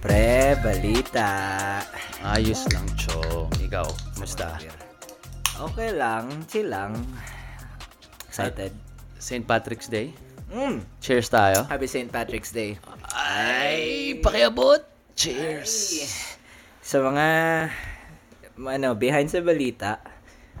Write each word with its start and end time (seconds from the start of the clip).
Pre, 0.00 0.56
balita. 0.64 1.28
Ayos 2.24 2.64
lang, 2.72 2.88
Chong. 2.96 3.52
Ikaw, 3.60 3.84
kumusta? 4.16 4.56
Okay 5.60 5.92
lang, 5.92 6.48
chill 6.48 6.72
lang. 6.72 6.96
Excited. 8.24 8.72
St. 9.20 9.44
Patrick's 9.44 9.92
Day? 9.92 10.16
Mm. 10.48 10.80
Cheers 11.04 11.28
tayo. 11.28 11.68
Happy 11.68 11.84
St. 11.84 12.08
Patrick's 12.08 12.48
Day. 12.48 12.80
Ay, 13.12 14.16
pakiabot. 14.24 14.80
Cheers. 15.12 16.00
Sa 16.80 17.04
mga 17.04 17.26
ano, 18.56 18.96
behind 18.96 19.28
sa 19.28 19.44
balita, 19.44 20.00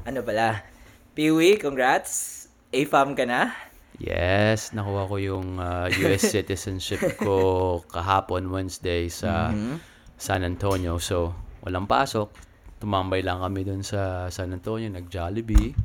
ano 0.04 0.20
pala? 0.20 0.68
Peewee, 1.16 1.56
congrats. 1.56 2.44
A-fam 2.76 3.16
ka 3.16 3.24
na? 3.24 3.56
Yes, 4.00 4.72
nakuha 4.72 5.04
ko 5.04 5.16
yung 5.20 5.60
uh, 5.60 5.92
US 6.08 6.24
citizenship 6.34 7.20
ko 7.20 7.84
kahapon 7.92 8.48
Wednesday 8.48 9.12
sa 9.12 9.52
San 10.16 10.40
Antonio. 10.40 10.96
So, 10.96 11.36
walang 11.60 11.84
pasok. 11.84 12.32
Tumambay 12.80 13.20
lang 13.20 13.44
kami 13.44 13.60
dun 13.68 13.84
sa 13.84 14.32
San 14.32 14.56
Antonio, 14.56 14.88
nag-Jollibee. 14.88 15.76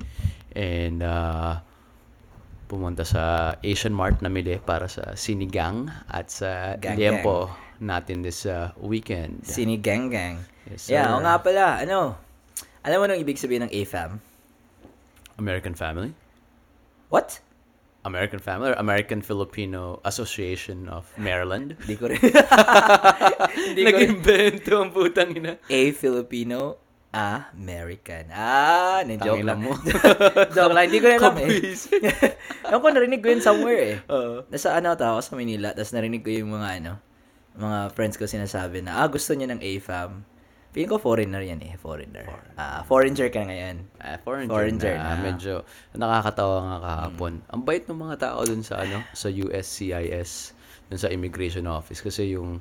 And 0.56 1.04
uh, 1.04 1.60
pumunta 2.72 3.04
sa 3.04 3.56
Asian 3.60 3.92
Mart 3.92 4.24
namili 4.24 4.64
para 4.64 4.88
sa 4.88 5.12
sinigang 5.20 5.92
at 6.08 6.32
sa 6.32 6.80
Gang 6.80 6.96
liempo 6.96 7.52
natin 7.84 8.24
this 8.24 8.48
uh, 8.48 8.72
weekend. 8.80 9.44
Sinigang 9.44 10.08
gang. 10.08 10.40
Yes, 10.72 10.88
yeah, 10.88 11.12
o 11.14 11.20
nga 11.20 11.44
pala, 11.44 11.84
ano? 11.84 12.16
Alam 12.88 12.98
mo 13.04 13.06
nung 13.12 13.20
ibig 13.20 13.36
sabihin 13.36 13.68
ng 13.68 13.74
A-fam? 13.76 14.24
American 15.36 15.76
Family? 15.76 16.16
What? 17.12 17.44
American 18.06 18.38
Family 18.38 18.72
or 18.72 18.78
American 18.78 19.20
Filipino 19.26 20.00
Association 20.06 20.86
of 20.88 21.10
Maryland? 21.18 21.74
Hindi 21.84 21.96
ko 21.98 22.06
rin. 22.14 22.22
Nag-invento 23.76 24.72
ang 24.78 24.94
putang 24.94 25.34
ina. 25.34 25.58
A 25.58 25.82
Filipino, 25.92 26.86
American. 27.16 28.28
Ah, 28.30 29.00
na-joke 29.08 29.42
lang. 29.42 29.64
mo. 29.64 29.74
joke 30.56 30.74
lang. 30.76 30.86
Hindi 30.92 31.00
ko 31.00 31.08
rin 31.08 31.18
alam 31.18 31.36
eh. 31.40 31.74
Ewan 32.68 32.80
ko, 32.84 32.88
narinig 32.92 33.22
ko 33.24 33.28
yun 33.32 33.42
somewhere 33.42 33.82
eh. 33.82 33.96
Oo. 34.12 34.44
Nasa 34.52 34.76
ano 34.76 34.94
tao 35.00 35.24
sa 35.24 35.34
Manila, 35.40 35.72
tapos 35.72 35.96
narinig 35.96 36.22
ko 36.22 36.30
yung 36.30 36.52
mga 36.54 36.84
ano, 36.84 36.92
mga 37.56 37.96
friends 37.96 38.20
ko 38.20 38.28
sinasabi 38.28 38.84
na, 38.84 39.00
ah, 39.00 39.08
gusto 39.08 39.32
niya 39.32 39.48
ng 39.56 39.64
A-fam. 39.64 40.28
Feeling 40.76 40.92
ko 40.92 41.00
foreigner 41.00 41.40
yan 41.40 41.64
eh, 41.64 41.80
foreigner. 41.80 42.28
Ah, 42.60 42.84
foreigner 42.84 43.32
ka 43.32 43.48
ngayon. 43.48 43.88
Ah, 43.96 44.20
foreign, 44.20 44.52
Foreigner 44.52 45.00
na. 45.00 45.16
na. 45.16 45.24
Medyo 45.24 45.64
nakakatawa 45.96 46.58
nga 46.68 46.78
kahapon. 46.84 47.40
Ang 47.48 47.62
bait 47.64 47.88
ng 47.88 47.96
mga 47.96 48.16
tao 48.20 48.44
dun 48.44 48.60
sa 48.60 48.84
ano, 48.84 49.00
sa 49.16 49.32
USCIS, 49.32 50.52
dun 50.92 51.00
sa 51.00 51.08
immigration 51.08 51.64
office 51.72 52.04
kasi 52.04 52.36
yung 52.36 52.60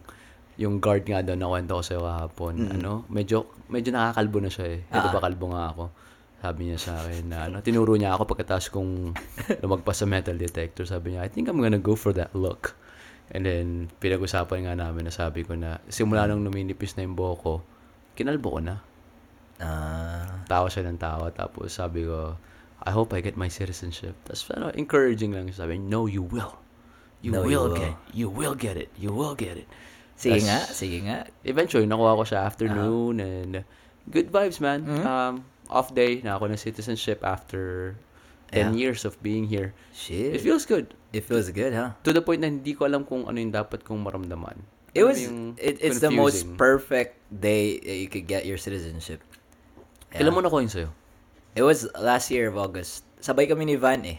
yung 0.55 0.79
guard 0.79 1.03
nga 1.11 1.27
daw 1.27 1.35
na 1.35 1.51
kwento 1.51 1.75
ko 1.75 1.83
sa 1.83 1.99
kahapon, 1.99 2.55
ano, 2.71 3.03
medyo 3.11 3.51
medyo 3.67 3.91
nakakalbo 3.91 4.39
na 4.39 4.51
siya 4.55 4.79
eh. 4.79 4.81
Ito 4.95 5.11
ba 5.11 5.19
kalbo 5.19 5.51
nga 5.51 5.75
ako? 5.75 5.85
Sabi 6.39 6.71
niya 6.71 6.79
sa 6.79 7.03
akin 7.03 7.25
na 7.27 7.51
ano, 7.51 7.67
tinuro 7.67 7.99
niya 7.99 8.15
ako 8.15 8.31
pagkatapos 8.31 8.71
kong 8.71 9.11
lumagpas 9.67 9.99
sa 9.99 10.07
metal 10.07 10.39
detector. 10.39 10.87
Sabi 10.87 11.19
niya, 11.19 11.27
I 11.27 11.35
think 11.35 11.51
I'm 11.51 11.59
gonna 11.59 11.83
go 11.83 11.99
for 11.99 12.15
that 12.15 12.31
look. 12.31 12.79
And 13.35 13.43
then, 13.43 13.91
pinag-usapan 13.99 14.71
nga 14.71 14.79
namin 14.79 15.09
na 15.09 15.11
sabi 15.11 15.43
ko 15.43 15.59
na, 15.59 15.83
simula 15.91 16.31
nung 16.31 16.47
numinipis 16.47 16.95
na 16.95 17.03
yung 17.03 17.17
buhok 17.19 17.39
ko, 17.43 17.55
kinalbo 18.15 18.49
ko 18.51 18.61
na 18.63 18.77
Ah, 19.63 20.43
tawa 20.51 20.67
siya 20.67 20.83
ng 20.83 20.99
tawa. 20.99 21.31
Tapos 21.31 21.71
sabi 21.71 22.03
ko, 22.03 22.35
I 22.83 22.91
hope 22.91 23.15
I 23.15 23.23
get 23.23 23.39
my 23.39 23.47
citizenship. 23.47 24.19
Tapos 24.27 24.51
ano, 24.51 24.75
encouraging 24.75 25.31
lang 25.31 25.47
siya. 25.47 25.65
Sabi, 25.65 25.79
no, 25.79 26.11
you 26.11 26.27
will. 26.27 26.59
You 27.23 27.33
No, 27.33 27.47
you 27.47 27.57
will 27.57 27.71
will. 27.71 27.79
get 27.79 27.95
You 28.13 28.29
will 28.29 28.53
get 28.53 28.75
it. 28.77 28.91
You 28.99 29.15
will 29.15 29.33
get 29.33 29.57
it. 29.57 29.71
sige 30.15 30.43
Tas- 30.43 30.45
nga, 30.45 30.61
sige 30.69 30.99
nga. 31.03 31.19
Eventually, 31.43 31.87
nakuha 31.87 32.15
ko 32.15 32.23
siya 32.23 32.45
afternoon 32.45 33.19
and 33.19 33.63
good 34.07 34.29
vibes, 34.29 34.59
man. 34.59 34.85
Mhm. 34.85 35.03
Um, 35.03 35.35
off 35.71 35.91
day, 35.91 36.19
na 36.21 36.37
ako 36.37 36.51
ng 36.51 36.61
citizenship 36.61 37.23
after 37.23 37.95
10 38.51 38.75
Yeah. 38.75 38.91
years 38.91 39.03
of 39.03 39.17
being 39.23 39.49
here. 39.49 39.73
Shit. 39.91 40.35
It 40.35 40.43
feels 40.43 40.67
good. 40.67 40.93
It 41.11 41.25
feels 41.25 41.49
good, 41.49 41.73
huh? 41.73 41.95
To 42.03 42.11
the 42.11 42.21
point 42.21 42.43
na 42.43 42.51
hindi 42.51 42.75
ko 42.75 42.85
alam 42.85 43.03
kung 43.03 43.25
ano 43.25 43.39
yung 43.39 43.51
dapat 43.51 43.83
kong 43.83 44.03
maramdaman. 44.03 44.61
It 44.95 45.03
was, 45.03 45.19
it, 45.59 45.83
it's 45.83 45.99
the 45.99 46.11
most 46.11 46.47
perfect 46.57 47.19
day 47.29 47.79
that 47.83 47.97
you 47.99 48.09
could 48.09 48.27
get 48.31 48.47
your 48.47 48.57
citizenship. 48.57 49.21
Yeah. 50.15 50.23
Kailan 50.23 50.33
mo 50.35 50.41
na 50.41 50.49
ko 50.49 50.63
yun 50.63 50.71
sa'yo? 50.71 50.91
It 51.59 51.63
was 51.67 51.87
last 51.99 52.31
year 52.31 52.47
of 52.47 52.55
August. 52.55 53.03
Sabay 53.19 53.51
kami 53.51 53.67
ni 53.67 53.75
Van 53.75 54.03
eh. 54.07 54.19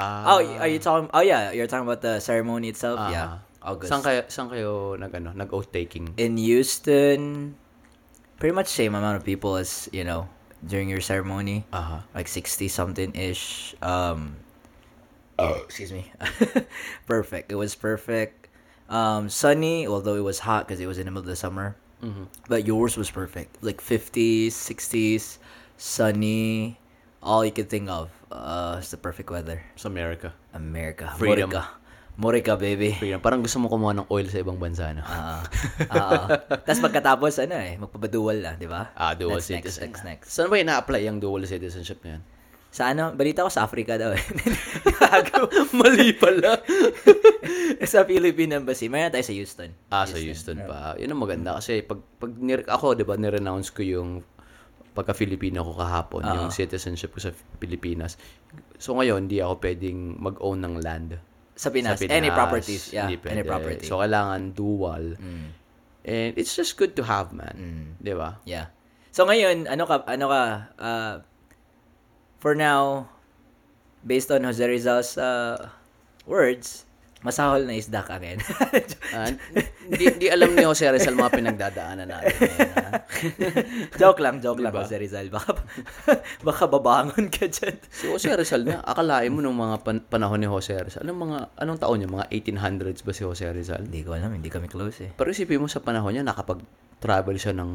Ah, 0.00 0.36
Oh, 0.36 0.44
are 0.60 0.68
you 0.68 0.80
talking? 0.80 1.08
Oh 1.12 1.20
yeah, 1.20 1.52
you're 1.52 1.68
talking 1.68 1.84
about 1.88 2.00
the 2.00 2.20
ceremony 2.20 2.68
itself. 2.72 2.96
Ah. 3.00 3.08
yeah, 3.12 3.30
August. 3.60 3.92
Saan 3.92 4.00
kayo, 4.00 4.24
saan 4.32 4.48
kayo 4.48 4.96
nag, 4.96 5.12
ano, 5.12 5.32
nag-oath 5.36 5.68
taking? 5.72 6.12
in 6.16 6.36
Houston, 6.40 7.52
pretty 8.40 8.56
much 8.56 8.68
same 8.68 8.96
amount 8.96 9.20
of 9.20 9.24
people 9.24 9.56
as 9.60 9.88
you 9.92 10.04
know 10.04 10.24
during 10.64 10.88
your 10.88 11.04
ceremony, 11.04 11.64
Aha. 11.72 12.04
like 12.16 12.28
sixty 12.28 12.68
something 12.68 13.12
ish. 13.16 13.76
Um, 13.84 14.36
Oh, 15.40 15.56
excuse 15.64 15.88
me. 15.92 16.04
perfect. 17.08 17.52
It 17.52 17.56
was 17.56 17.72
perfect. 17.72 18.39
Um, 18.90 19.30
sunny, 19.30 19.86
although 19.86 20.18
it 20.18 20.26
was 20.26 20.42
hot 20.42 20.66
because 20.66 20.82
it 20.82 20.90
was 20.90 20.98
in 20.98 21.06
the 21.06 21.14
middle 21.14 21.22
of 21.24 21.30
the 21.30 21.38
summer. 21.38 21.78
Mhm. 22.02 22.26
But 22.50 22.66
yours 22.66 22.98
was 22.98 23.06
perfect. 23.06 23.62
Like 23.62 23.78
50s, 23.78 24.50
60s, 24.50 25.38
sunny, 25.78 26.74
all 27.22 27.44
you 27.44 27.52
could 27.54 27.70
think 27.70 27.86
of. 27.88 28.10
Uh, 28.30 28.76
it's 28.82 28.90
the 28.90 28.98
perfect 28.98 29.30
weather. 29.30 29.62
Sa 29.78 29.86
America. 29.86 30.34
America. 30.54 31.12
Freedom. 31.14 31.50
Morica. 31.50 31.62
Morica, 32.20 32.52
baby. 32.58 32.92
Freedom. 32.98 33.20
Parang 33.22 33.40
gusto 33.40 33.56
mo 33.62 33.70
kumuha 33.70 33.96
ng 33.96 34.06
oil 34.12 34.26
sa 34.28 34.42
ibang 34.42 34.58
bansa, 34.60 34.92
no? 34.92 35.00
Ah. 35.06 35.40
Ah. 35.88 36.26
Tapos 36.66 36.82
pagkatapos, 36.84 37.40
ano 37.40 37.56
eh, 37.56 37.80
magpapadual 37.80 38.38
lang, 38.44 38.54
di 38.60 38.68
ba? 38.68 38.92
Ah, 38.92 39.16
dual 39.16 39.40
That's 39.40 39.48
next, 39.54 39.78
citizen. 39.80 39.82
next, 39.88 40.02
next. 40.04 40.26
Saan 40.34 40.52
ba 40.52 40.60
ina-apply 40.60 41.06
yung 41.08 41.16
dual 41.16 41.46
citizenship 41.48 42.02
na 42.04 42.18
yan? 42.18 42.22
Sa 42.70 42.86
ano, 42.86 43.10
balita 43.12 43.42
ko 43.42 43.50
sa 43.50 43.66
Africa 43.66 43.98
daw. 43.98 44.14
Mali 45.80 46.14
pala. 46.14 46.62
sa 47.92 48.06
Philippine 48.06 48.62
Embassy. 48.62 48.86
Mayroon 48.86 49.10
tayo 49.10 49.26
sa 49.26 49.34
Houston. 49.34 49.70
ah, 49.90 50.06
sa 50.06 50.18
Houston 50.18 50.62
pa. 50.62 50.94
Yun 50.94 51.10
ang 51.10 51.20
maganda 51.20 51.58
kasi 51.58 51.82
pag, 51.82 51.98
pag 52.16 52.30
nir- 52.38 52.68
ako, 52.68 52.94
di 52.94 53.02
ba, 53.02 53.18
nirenounce 53.18 53.74
ko 53.74 53.82
yung 53.82 54.22
pagka-Filipino 54.90 55.62
ko 55.62 55.72
kahapon, 55.74 56.22
Ah. 56.22 56.34
yung 56.36 56.50
citizenship 56.50 57.14
ko 57.14 57.22
sa 57.22 57.30
Pilipinas. 57.58 58.18
So 58.76 58.94
ngayon, 58.94 59.26
hindi 59.26 59.38
ako 59.38 59.62
pwedeng 59.62 60.18
mag-own 60.18 60.58
ng 60.60 60.74
land. 60.78 61.10
Sa 61.54 61.70
Pinas. 61.70 61.94
Sa 61.94 62.06
Pinas. 62.06 62.14
Any 62.16 62.30
properties. 62.30 62.90
Yeah, 62.90 63.06
Hindi 63.06 63.18
any 63.26 63.42
property. 63.42 63.86
So 63.86 63.98
kailangan 63.98 64.54
dual. 64.54 65.14
Mm. 65.18 65.48
And 66.00 66.30
it's 66.34 66.56
just 66.56 66.74
good 66.74 66.96
to 66.96 67.04
have, 67.04 67.30
man. 67.30 67.54
Mm. 67.54 67.86
Di 68.00 68.14
ba? 68.16 68.40
Yeah. 68.48 68.72
So 69.12 69.26
ngayon, 69.26 69.68
ano 69.68 69.84
ka, 69.84 70.06
ano 70.06 70.26
ka, 70.26 70.40
uh, 70.78 71.14
for 72.40 72.52
now, 72.52 73.06
based 74.02 74.28
on 74.28 74.42
Jose 74.42 74.58
Rizal's 74.58 75.14
uh, 75.14 75.68
words, 76.24 76.88
masahol 77.20 77.62
na 77.62 77.76
isda 77.76 78.00
ka 78.00 78.16
ngayon. 78.16 78.40
Ah, 79.10 79.26
Hindi 79.82 80.06
hindi 80.06 80.26
alam 80.30 80.54
ni 80.54 80.62
Jose 80.62 80.86
Rizal 80.86 81.18
mga 81.18 81.34
pinagdadaanan 81.34 82.06
natin. 82.06 82.30
ngayon, 82.30 82.94
joke 84.00 84.22
lang, 84.22 84.38
joke 84.38 84.62
lang, 84.62 84.70
Diba? 84.70 84.86
Jose 84.86 84.94
Rizal. 84.96 85.26
Baka, 85.28 85.58
baka 86.46 86.64
babangon 86.64 87.26
ka 87.26 87.44
dyan. 87.44 87.74
Si 87.90 88.06
Jose 88.06 88.30
Rizal 88.30 88.62
na, 88.62 88.78
akalain 88.80 89.28
mo 89.28 89.42
nung 89.42 89.58
mga 89.58 89.82
pan- 89.82 90.06
panahon 90.06 90.38
ni 90.38 90.46
Jose 90.46 90.78
Rizal, 90.78 91.02
anong 91.02 91.20
mga, 91.26 91.38
anong 91.58 91.78
taon 91.82 91.98
niya? 91.98 92.08
Mga 92.08 92.26
1800s 92.30 93.02
ba 93.02 93.10
si 93.10 93.22
Jose 93.26 93.44
Rizal? 93.50 93.82
Hindi 93.82 94.00
ko 94.00 94.14
alam, 94.14 94.30
hindi 94.30 94.46
kami 94.46 94.70
close 94.70 94.98
eh. 95.04 95.10
Pero 95.10 95.28
isipin 95.28 95.58
mo 95.58 95.66
sa 95.66 95.82
panahon 95.82 96.14
niya, 96.14 96.22
nakapag-travel 96.22 97.34
siya 97.34 97.50
ng 97.52 97.70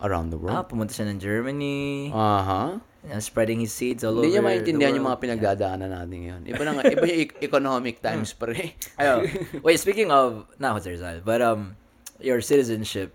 around 0.00 0.30
the 0.30 0.38
Ah, 0.38 0.62
world. 0.62 0.66
pumunta 0.70 0.94
siya 0.94 1.10
ng 1.10 1.18
Germany, 1.18 2.10
Aha. 2.14 2.78
uh, 2.78 3.20
spreading 3.20 3.58
his 3.58 3.74
seeds 3.74 4.06
all 4.06 4.14
Hindi 4.14 4.34
niya 4.34 4.42
over 4.42 4.50
maintindihan 4.54 4.94
the 4.94 4.98
yung 4.98 5.06
world. 5.06 5.18
mga 5.18 5.24
pinagdadaanan 5.26 5.90
natin 5.90 6.16
ngayon. 6.22 6.42
Iba 6.46 6.62
na 6.62 6.70
iba 6.86 7.04
yung 7.06 7.30
economic 7.42 7.96
times 8.06 8.30
pa 8.32 8.46
rin. 8.50 8.70
Ayo. 8.96 9.26
Wait, 9.60 9.78
speaking 9.78 10.10
of 10.10 10.46
not 10.58 10.78
Jose 10.78 10.86
Rizal, 10.86 11.18
but 11.22 11.42
um, 11.42 11.74
your 12.22 12.38
citizenship, 12.38 13.10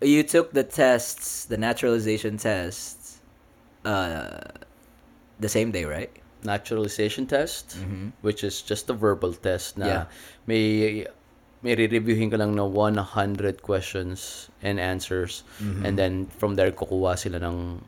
you 0.00 0.24
took 0.24 0.56
the 0.56 0.64
tests, 0.64 1.44
the 1.44 1.56
naturalization 1.56 2.40
tests, 2.40 3.20
uh, 3.84 4.40
the 5.38 5.48
same 5.48 5.70
day, 5.70 5.84
right? 5.84 6.10
Naturalization 6.42 7.26
test, 7.26 7.76
mm-hmm. 7.78 8.16
which 8.20 8.42
is 8.42 8.62
just 8.62 8.90
a 8.90 8.96
verbal 8.96 9.30
test 9.32 9.78
na 9.78 9.86
Yeah. 9.86 10.04
may 10.44 11.06
may 11.62 11.78
re-reviewin 11.78 12.30
ka 12.30 12.36
lang 12.36 12.58
na 12.58 12.66
100 12.66 13.62
questions 13.62 14.50
and 14.62 14.82
answers. 14.82 15.46
Mm-hmm. 15.62 15.86
And 15.86 15.94
then, 15.98 16.12
from 16.26 16.58
there, 16.58 16.70
kukuha 16.74 17.14
sila 17.14 17.38
ng 17.38 17.78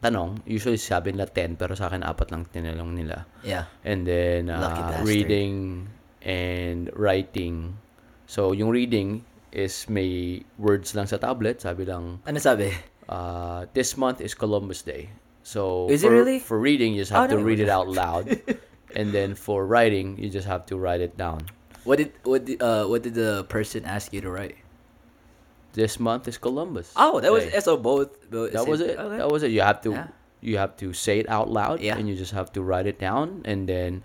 tanong. 0.00 0.40
Usually, 0.48 0.80
sabi 0.80 1.12
nila 1.12 1.28
10, 1.28 1.60
pero 1.60 1.76
sa 1.76 1.92
akin, 1.92 2.00
apat 2.00 2.32
lang 2.32 2.48
tinanong 2.48 2.92
nila. 2.96 3.28
Yeah. 3.44 3.68
And 3.84 4.08
then, 4.08 4.48
uh, 4.48 5.04
reading 5.04 5.88
and 6.24 6.88
writing. 6.96 7.76
So, 8.24 8.56
yung 8.56 8.72
reading 8.72 9.24
is 9.52 9.84
may 9.88 10.40
words 10.56 10.96
lang 10.96 11.04
sa 11.04 11.20
tablet. 11.20 11.60
Sabi 11.60 11.84
lang, 11.84 12.24
Ano 12.24 12.40
sabi? 12.40 12.72
uh, 13.08 13.68
this 13.76 13.96
month 14.00 14.24
is 14.24 14.32
Columbus 14.32 14.80
Day. 14.80 15.12
So, 15.44 15.92
Is 15.92 16.00
it 16.02 16.08
for, 16.08 16.12
really? 16.16 16.38
for 16.40 16.56
reading, 16.56 16.96
you 16.96 17.04
just 17.04 17.12
Oh, 17.12 17.20
have 17.20 17.30
to 17.30 17.36
no. 17.36 17.44
read 17.44 17.60
it 17.60 17.68
out 17.68 17.84
loud. 17.88 18.32
and 18.96 19.12
then 19.12 19.36
for 19.36 19.68
writing, 19.68 20.16
you 20.16 20.32
just 20.32 20.48
have 20.48 20.64
to 20.72 20.80
write 20.80 21.04
it 21.04 21.20
down. 21.20 21.44
What 21.84 21.98
did 22.00 22.12
what 22.24 22.44
did, 22.44 22.60
uh 22.62 22.86
what 22.88 23.02
did 23.04 23.14
the 23.14 23.44
person 23.48 23.84
ask 23.84 24.12
you 24.12 24.20
to 24.20 24.30
write? 24.30 24.56
this 25.74 25.98
month 25.98 26.28
is 26.30 26.38
Columbus. 26.38 26.94
Oh, 26.94 27.18
that 27.18 27.32
was 27.34 27.44
Day. 27.50 27.58
so 27.58 27.76
both. 27.76 28.14
both 28.30 28.52
that 28.54 28.66
was 28.66 28.80
it. 28.80 28.94
Okay. 28.96 29.18
That 29.18 29.26
was 29.30 29.42
it. 29.42 29.50
You 29.50 29.60
have 29.60 29.82
to 29.82 29.90
Yeah. 29.90 30.06
you 30.40 30.54
have 30.58 30.76
to 30.78 30.94
say 30.94 31.18
it 31.18 31.28
out 31.28 31.50
loud 31.50 31.82
Yeah. 31.82 31.98
and 31.98 32.08
you 32.08 32.14
just 32.14 32.30
have 32.30 32.52
to 32.54 32.62
write 32.62 32.86
it 32.86 32.98
down 33.02 33.42
and 33.44 33.68
then 33.68 34.02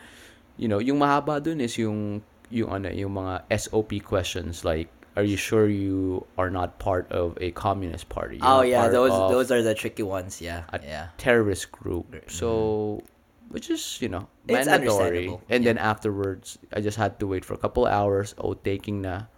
you 0.58 0.68
know, 0.68 0.80
yung 0.82 1.00
mahaba 1.00 1.38
dun 1.42 1.62
is 1.62 1.78
yung 1.78 2.26
yung 2.50 2.74
ano, 2.74 2.90
yung 2.90 3.14
mga 3.14 3.46
SOP 3.54 4.02
questions 4.02 4.66
like 4.66 4.90
are 5.16 5.24
you 5.24 5.38
sure 5.38 5.68
you 5.70 6.26
are 6.42 6.50
not 6.50 6.80
part 6.80 7.06
of 7.14 7.38
a 7.40 7.52
communist 7.54 8.10
party? 8.10 8.38
You're 8.42 8.50
Oh 8.50 8.62
yeah, 8.66 8.90
those 8.90 9.14
those 9.30 9.52
are 9.54 9.62
the 9.62 9.78
tricky 9.78 10.04
ones. 10.04 10.42
Yeah, 10.42 10.66
a 10.74 10.82
yeah. 10.82 11.14
terrorist 11.22 11.70
group. 11.72 12.10
So 12.26 13.04
which 13.50 13.70
is, 13.70 13.98
you 14.02 14.10
know, 14.10 14.30
mandatory. 14.48 15.34
And 15.50 15.66
then 15.66 15.78
afterwards, 15.78 16.58
I 16.74 16.82
just 16.82 16.98
had 16.98 17.20
to 17.20 17.28
wait 17.28 17.44
for 17.46 17.54
a 17.54 17.62
couple 17.62 17.86
hours, 17.86 18.34
oh, 18.38 18.54
taking 18.54 19.02
na. 19.02 19.30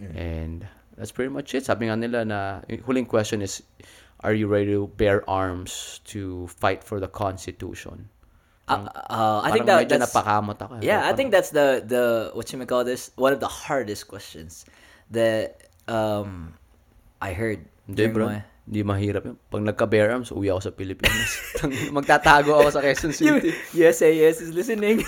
Mm. 0.00 0.14
And 0.16 0.58
that's 0.96 1.10
pretty 1.12 1.32
much 1.32 1.54
it. 1.54 1.64
Sabi 1.66 1.86
nga 1.88 1.96
nila 1.96 2.24
na, 2.24 2.40
huling 2.86 3.08
question 3.08 3.42
is, 3.42 3.62
are 4.20 4.34
you 4.34 4.46
ready 4.46 4.72
to 4.74 4.86
bear 4.98 5.22
arms 5.30 6.00
to 6.12 6.46
fight 6.60 6.82
for 6.84 7.00
the 7.00 7.08
Constitution? 7.08 8.08
Uh, 8.68 8.84
uh, 9.08 9.40
I 9.42 9.50
think 9.52 9.64
that 9.64 9.88
that's 9.88 10.12
napakamot 10.12 10.60
ako. 10.60 10.84
eh. 10.84 10.92
yeah. 10.92 11.00
I 11.00 11.02
Parang- 11.08 11.16
think 11.16 11.28
that's 11.32 11.50
the 11.56 11.80
the 11.80 12.04
what 12.36 12.52
you 12.52 12.60
may 12.60 12.68
call 12.68 12.84
this 12.84 13.08
one 13.16 13.32
of 13.32 13.40
the 13.40 13.48
hardest 13.48 14.12
questions 14.12 14.68
that 15.08 15.72
um 15.88 16.52
I 17.24 17.32
heard. 17.32 17.64
Hindi, 17.88 18.12
bro. 18.12 18.26
my- 18.28 18.44
Hindi 18.68 18.84
mahirap 18.84 19.24
yun. 19.24 19.40
Pag 19.48 19.64
nagka-bear 19.64 20.12
arms, 20.12 20.28
uwi 20.28 20.52
ako 20.52 20.60
sa 20.60 20.72
Pilipinas. 20.76 21.40
Magtatago 21.96 22.52
ako 22.52 22.68
sa 22.68 22.84
Quezon 22.84 23.16
City. 23.16 23.48
USAS 23.72 24.44
is 24.44 24.52
listening. 24.52 25.00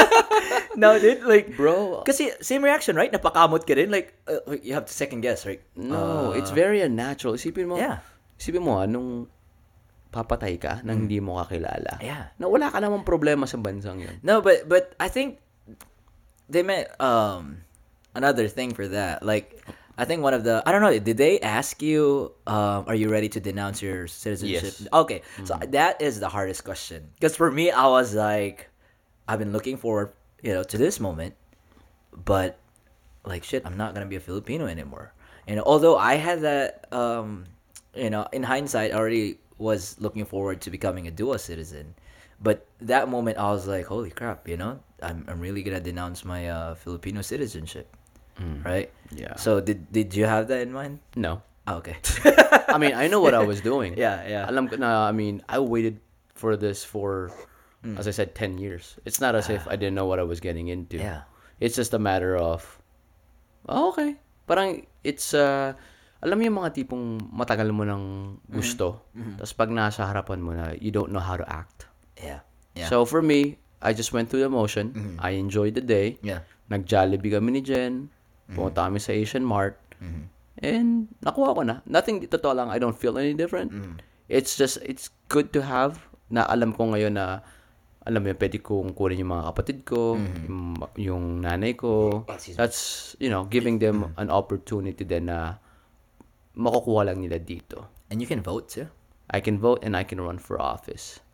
no, 0.78 0.94
dude, 0.98 1.26
like 1.26 1.58
Bro, 1.58 2.06
Kasi 2.06 2.30
same 2.38 2.62
reaction, 2.62 2.94
right? 2.94 3.10
Napakamot 3.10 3.66
ka 3.66 3.74
rin. 3.74 3.90
Like, 3.90 4.14
uh, 4.30 4.54
you 4.62 4.78
have 4.78 4.86
to 4.86 4.94
second 4.94 5.26
guess, 5.26 5.42
right? 5.42 5.58
No, 5.74 6.30
Uh, 6.30 6.38
it's 6.38 6.54
very 6.54 6.86
unnatural. 6.86 7.34
Isipin 7.34 7.66
mo, 7.66 7.82
Yeah. 7.82 7.98
isipin 8.38 8.62
mo, 8.62 8.78
anong 8.78 9.26
papatay 10.14 10.54
ka 10.62 10.78
nang 10.86 11.10
hindi 11.10 11.18
mo 11.18 11.42
kakilala. 11.42 11.98
Yeah. 11.98 12.30
Na 12.38 12.46
wala 12.46 12.70
ka 12.70 12.78
namang 12.78 13.02
problema 13.02 13.50
sa 13.50 13.58
bansang 13.58 13.98
yun. 13.98 14.22
No, 14.22 14.38
but 14.38 14.70
but 14.70 14.94
I 15.02 15.10
think 15.10 15.42
they 16.46 16.62
meant 16.62 16.86
um 17.02 17.66
another 18.14 18.46
thing 18.46 18.70
for 18.70 18.86
that. 18.86 19.26
Like 19.26 19.58
I 19.96 20.04
think 20.04 20.22
one 20.22 20.34
of 20.34 20.44
the 20.44 20.62
I 20.66 20.72
don't 20.72 20.82
know, 20.82 20.98
did 20.98 21.16
they 21.16 21.40
ask 21.40 21.82
you 21.82 22.32
um 22.46 22.84
are 22.86 22.94
you 22.94 23.08
ready 23.10 23.28
to 23.30 23.40
denounce 23.40 23.82
your 23.82 24.06
citizenship? 24.06 24.62
Yes. 24.64 24.80
Mm-hmm. 24.82 24.94
Okay. 24.94 25.22
So 25.44 25.58
that 25.70 26.02
is 26.02 26.20
the 26.20 26.28
hardest 26.28 26.64
question. 26.64 27.10
Cuz 27.20 27.36
for 27.36 27.50
me 27.50 27.70
I 27.70 27.86
was 27.86 28.14
like 28.14 28.70
I've 29.28 29.38
been 29.38 29.52
looking 29.52 29.76
forward, 29.76 30.12
you 30.42 30.52
know, 30.52 30.62
to 30.64 30.76
this 30.76 31.00
moment, 31.00 31.34
but 32.12 32.58
like 33.24 33.44
shit, 33.44 33.64
I'm 33.64 33.76
not 33.76 33.94
going 33.94 34.04
to 34.04 34.10
be 34.10 34.16
a 34.16 34.20
Filipino 34.20 34.66
anymore. 34.66 35.14
And 35.46 35.60
although 35.60 35.96
I 35.96 36.14
had 36.16 36.42
that 36.42 36.86
um 36.92 37.46
you 37.94 38.10
know, 38.10 38.26
in 38.32 38.42
hindsight 38.42 38.92
I 38.92 38.96
already 38.98 39.38
was 39.58 39.96
looking 40.00 40.24
forward 40.24 40.60
to 40.62 40.70
becoming 40.70 41.06
a 41.06 41.10
dual 41.10 41.38
citizen. 41.38 41.94
But 42.42 42.66
that 42.80 43.08
moment 43.08 43.38
I 43.38 43.50
was 43.52 43.66
like, 43.66 43.86
holy 43.86 44.10
crap, 44.10 44.48
you 44.48 44.56
know, 44.56 44.80
I'm 45.00 45.24
I'm 45.28 45.40
really 45.40 45.62
to 45.62 45.80
denounce 45.80 46.24
my 46.24 46.48
uh, 46.48 46.74
Filipino 46.74 47.22
citizenship. 47.22 47.86
Right? 48.38 48.90
Yeah. 49.14 49.36
So 49.38 49.62
did 49.62 49.90
did 49.94 50.14
you 50.14 50.26
have 50.26 50.48
that 50.50 50.58
in 50.62 50.74
mind? 50.74 50.98
No. 51.14 51.42
Ah, 51.64 51.80
okay. 51.80 51.96
I 52.68 52.76
mean, 52.76 52.92
I 52.92 53.08
know 53.08 53.24
what 53.24 53.32
I 53.32 53.40
was 53.40 53.64
doing. 53.64 53.96
Yeah, 54.00 54.20
yeah. 54.28 54.44
Alam 54.44 54.68
ko 54.68 54.76
na, 54.76 55.08
I 55.08 55.12
mean, 55.16 55.40
I 55.48 55.62
waited 55.64 55.96
for 56.36 56.58
this 56.60 56.84
for, 56.84 57.32
Mm. 57.84 58.00
as 58.00 58.08
I 58.08 58.12
said, 58.16 58.32
10 58.32 58.56
years. 58.56 58.96
It's 59.04 59.20
not 59.20 59.36
as 59.36 59.52
if 59.52 59.68
I 59.68 59.76
didn't 59.76 59.92
know 59.92 60.08
what 60.08 60.16
I 60.16 60.24
was 60.24 60.40
getting 60.40 60.68
into. 60.72 60.96
Ah. 61.00 61.04
Yeah. 61.04 61.20
It's 61.60 61.76
just 61.76 61.92
a 61.92 62.00
matter 62.00 62.32
of, 62.36 62.64
oh, 63.68 63.92
okay. 63.92 64.16
Parang, 64.48 64.84
it's, 65.04 65.32
uh, 65.36 65.72
alam 66.24 66.36
mo 66.36 66.42
yung 66.48 66.56
mga 66.64 66.72
tipong 66.80 67.20
matagal 67.28 67.68
mo 67.76 67.84
nang 67.84 68.04
Mm-hmm. 68.40 68.56
gusto, 68.56 69.04
tapos 69.36 69.52
pag 69.52 69.68
nasa 69.68 70.08
harapan 70.08 70.40
mo 70.40 70.52
na, 70.56 70.72
you 70.80 70.88
don't 70.92 71.12
know 71.12 71.20
how 71.20 71.36
to 71.36 71.44
act. 71.44 71.84
yeah. 72.16 72.40
Yeah. 72.74 72.88
So 72.90 73.04
for 73.04 73.20
me, 73.22 73.60
I 73.80 73.92
just 73.92 74.10
went 74.16 74.32
through 74.32 74.42
the 74.42 74.50
motion. 74.50 75.16
I 75.22 75.36
enjoyed 75.38 75.76
the 75.78 75.84
day. 75.84 76.18
yeah. 76.24 76.42
Nag-Jollibee 76.72 77.36
kami 77.36 77.56
ni 77.56 77.62
Jen. 77.62 78.08
Pumunta 78.50 78.84
kami 78.84 79.00
sa 79.00 79.16
Asian 79.16 79.46
Mart. 79.46 79.80
And 80.60 81.08
nakuha 81.24 81.56
ko 81.56 81.62
na. 81.64 81.80
Nothing, 81.88 82.24
totoo 82.28 82.52
lang, 82.52 82.68
I 82.68 82.78
don't 82.78 82.96
feel 82.96 83.16
any 83.16 83.32
different. 83.32 83.72
It's 84.28 84.56
just, 84.56 84.80
it's 84.84 85.12
good 85.28 85.52
to 85.56 85.60
have 85.64 86.00
na 86.32 86.48
alam 86.48 86.72
ko 86.72 86.92
ngayon 86.92 87.16
na 87.16 87.44
alam 88.04 88.20
mo 88.20 88.28
yun, 88.28 88.36
pwede 88.36 88.60
kong 88.60 88.92
kunin 88.92 89.24
yung 89.24 89.32
mga 89.32 89.44
kapatid 89.48 89.78
ko, 89.88 90.20
yung, 90.20 90.76
yung 91.00 91.24
nanay 91.40 91.72
ko. 91.72 92.24
Excuse 92.28 92.52
me. 92.52 92.58
That's, 92.60 92.80
you 93.16 93.32
know, 93.32 93.48
giving 93.48 93.80
them 93.80 94.12
an 94.20 94.28
opportunity 94.28 95.08
din 95.08 95.32
na 95.32 95.56
makukuha 96.52 97.08
lang 97.08 97.24
nila 97.24 97.40
dito. 97.40 97.88
And 98.12 98.20
you 98.20 98.28
can 98.28 98.44
vote 98.44 98.68
too. 98.68 98.92
I 99.32 99.40
can 99.40 99.56
vote 99.56 99.80
and 99.80 99.96
I 99.96 100.04
can 100.04 100.20
run 100.20 100.36
for 100.36 100.60
office. 100.60 101.24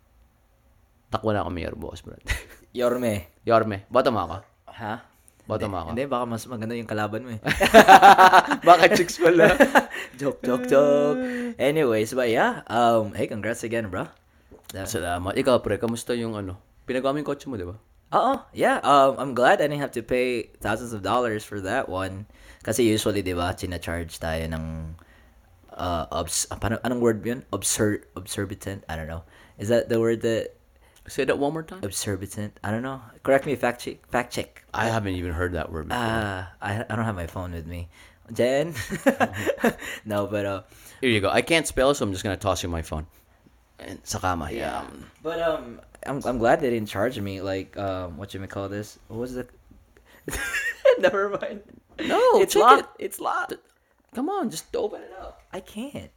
Takbo 1.10 1.34
na 1.34 1.42
ako 1.42 1.50
mayor 1.50 1.74
boss, 1.74 2.06
bro. 2.06 2.14
Yorme. 2.70 3.26
Yorme, 3.50 3.90
bottom 3.90 4.14
ako. 4.14 4.46
Ha? 4.70 5.09
Bottom 5.50 5.72
ako. 5.74 5.88
Hindi, 5.92 6.04
baka 6.06 6.24
mas 6.26 6.42
maganda 6.46 6.74
yung 6.78 6.86
kalaban 6.86 7.22
mo 7.26 7.30
eh. 7.34 7.40
Baka 8.68 8.84
chicks 8.94 9.18
pala. 9.18 9.58
joke, 10.20 10.40
joke, 10.46 10.66
joke. 10.70 11.18
Anyways, 11.58 12.14
but 12.14 12.30
yeah, 12.30 12.62
um, 12.70 13.10
hey, 13.12 13.26
congrats 13.26 13.66
again, 13.66 13.90
bro. 13.90 14.06
That- 14.70 14.86
Salamat. 14.86 15.34
Ikaw, 15.34 15.58
pre, 15.60 15.76
kamusta 15.82 16.14
yung 16.14 16.38
ano? 16.38 16.56
Pinagawa 16.86 17.14
mo 17.14 17.18
yung 17.18 17.28
kotse 17.28 17.50
mo, 17.50 17.58
di 17.58 17.66
ba? 17.66 17.74
Oo, 18.10 18.34
yeah. 18.54 18.78
Um, 18.82 19.18
I'm 19.18 19.32
glad 19.34 19.58
I 19.62 19.66
didn't 19.70 19.82
have 19.82 19.94
to 19.98 20.02
pay 20.02 20.50
thousands 20.62 20.90
of 20.94 21.02
dollars 21.02 21.42
for 21.46 21.58
that 21.62 21.86
one. 21.90 22.26
Kasi 22.62 22.82
usually, 22.86 23.22
di 23.22 23.34
ba, 23.34 23.54
charge 23.54 24.18
tayo 24.18 24.42
ng, 24.50 24.94
uh, 25.74 26.06
obs- 26.10 26.46
ah, 26.50 26.58
parang, 26.58 26.78
anong 26.82 27.00
word 27.00 27.18
yun? 27.26 27.42
Obser- 27.54 28.06
obserbitant? 28.14 28.82
I 28.90 28.94
don't 28.98 29.06
know. 29.10 29.22
Is 29.58 29.70
that 29.70 29.88
the 29.90 29.98
word 29.98 30.22
that, 30.22 30.58
Say 31.10 31.24
that 31.24 31.38
one 31.38 31.52
more 31.52 31.64
time. 31.64 31.82
obserbitant? 31.82 32.60
I 32.62 32.70
don't 32.70 32.82
know. 32.82 33.02
Correct 33.24 33.44
me, 33.44 33.56
fact 33.56 33.82
check. 33.82 34.06
Fact 34.08 34.32
check. 34.32 34.62
I 34.72 34.86
haven't 34.86 35.14
even 35.14 35.32
heard 35.32 35.54
that 35.54 35.72
word 35.72 35.88
before. 35.88 36.00
Ah, 36.00 36.52
I, 36.62 36.84
I 36.88 36.94
don't 36.94 37.04
have 37.04 37.16
my 37.16 37.26
phone 37.26 37.50
with 37.50 37.66
me. 37.66 37.88
Jen? 38.32 38.74
no, 40.04 40.28
but, 40.28 40.46
uh, 40.46 40.62
Here 41.00 41.10
you 41.10 41.20
go. 41.20 41.28
I 41.28 41.42
can't 41.42 41.66
spell, 41.66 41.92
so 41.94 42.04
I'm 42.04 42.12
just 42.12 42.22
gonna 42.22 42.36
toss 42.36 42.62
you 42.62 42.68
my 42.68 42.82
phone. 42.82 43.08
And 43.80 43.98
sa 44.04 44.20
kama, 44.20 44.52
yeah. 44.52 44.86
But 45.22 45.42
um, 45.42 45.80
I'm 46.06 46.22
I'm 46.24 46.38
glad 46.38 46.60
they 46.60 46.70
didn't 46.70 46.88
charge 46.88 47.18
me 47.18 47.40
like 47.40 47.76
um, 47.76 48.16
what 48.18 48.34
you 48.34 48.38
may 48.38 48.46
call 48.46 48.68
this? 48.68 48.98
What 49.08 49.18
was 49.18 49.34
the? 49.34 49.48
Never 51.00 51.30
mind. 51.30 51.64
No, 51.98 52.20
it's 52.38 52.54
check 52.54 52.62
locked. 52.62 53.00
It's 53.00 53.18
locked. 53.18 53.56
Come 54.14 54.28
on, 54.28 54.50
just 54.50 54.68
open 54.76 55.00
it 55.00 55.12
up. 55.18 55.42
I 55.52 55.60
can't. 55.60 56.12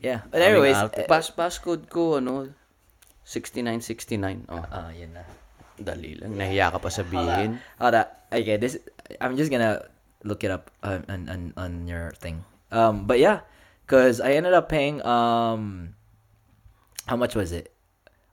Yeah, 0.00 0.22
but 0.30 0.40
I 0.40 0.46
mean, 0.46 0.64
anyways, 0.64 0.76
uh, 0.76 0.88
pass, 1.08 1.30
passcode 1.30 1.88
ko, 1.88 2.16
ano, 2.16 2.52
6969. 3.24 4.46
Oh, 4.48 4.60
uh, 4.70 4.90
yun 4.94 5.12
na. 5.16 5.24
dali 5.74 6.14
lang. 6.20 6.38
Nahiya 6.38 6.70
ka 6.70 6.78
pa 6.78 6.86
sabihin. 6.86 7.58
Hold 7.82 7.98
on. 7.98 8.06
Okay, 8.30 8.54
this 8.56 8.78
I'm 9.18 9.34
just 9.34 9.50
gonna 9.50 9.82
look 10.22 10.46
it 10.46 10.50
up 10.54 10.70
on 10.86 11.02
on 11.10 11.20
on, 11.26 11.40
on 11.58 11.72
your 11.90 12.14
thing. 12.14 12.46
Um, 12.70 13.10
but 13.10 13.18
yeah, 13.18 13.42
cause 13.90 14.22
I 14.22 14.38
ended 14.38 14.54
up 14.54 14.70
paying 14.70 15.02
um, 15.02 15.94
how 17.10 17.18
much 17.18 17.34
was 17.34 17.50
it? 17.50 17.74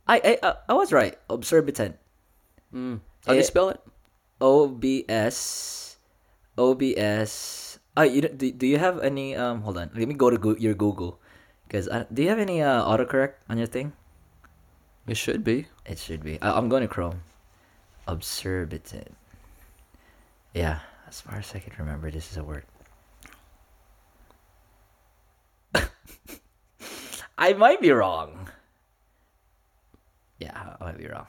I 0.05 0.21
I 0.21 0.31
uh, 0.45 0.57
I 0.69 0.74
was 0.77 0.93
right. 0.93 1.17
Obserbitant. 1.33 1.98
Mm. 2.69 3.01
How 3.25 3.33
do 3.33 3.41
you 3.41 3.45
Eh, 3.45 3.50
spell 3.50 3.69
it? 3.74 3.81
OBS 4.41 5.38
OBS 6.57 7.33
Oh, 7.98 8.07
you 8.07 8.24
don't- 8.24 8.38
do, 8.39 8.48
do 8.55 8.65
you 8.65 8.79
have 8.79 9.03
any 9.03 9.36
um 9.36 9.62
hold 9.67 9.77
on. 9.77 9.91
Let 9.93 10.07
me 10.07 10.15
go 10.15 10.29
to 10.31 10.38
go, 10.39 10.55
your 10.55 10.74
Google 10.74 11.19
cuz 11.67 11.89
do 12.13 12.19
you 12.24 12.29
have 12.31 12.39
any 12.39 12.62
uh 12.63 12.81
autocorrect 12.88 13.43
on 13.51 13.57
your 13.60 13.67
thing? 13.67 13.91
It 15.08 15.17
should 15.17 15.43
be. 15.43 15.67
It 15.86 15.98
should 15.98 16.24
be. 16.24 16.41
I, 16.41 16.51
I'm 16.58 16.70
going 16.70 16.81
to 16.81 16.88
Chrome. 16.88 17.22
Obserbitant. 18.08 19.15
Yeah, 20.53 20.79
as 21.08 21.22
far 21.22 21.38
as 21.39 21.51
I 21.55 21.60
can 21.60 21.74
remember 21.79 22.12
this 22.12 22.31
is 22.31 22.38
a 22.38 22.43
word. 22.43 22.65
I 27.38 27.53
might 27.53 27.79
be 27.81 27.91
wrong. 27.91 28.50
Yeah, 30.39 30.75
I 30.79 30.84
might 30.84 30.98
be 30.98 31.08
wrong. 31.08 31.27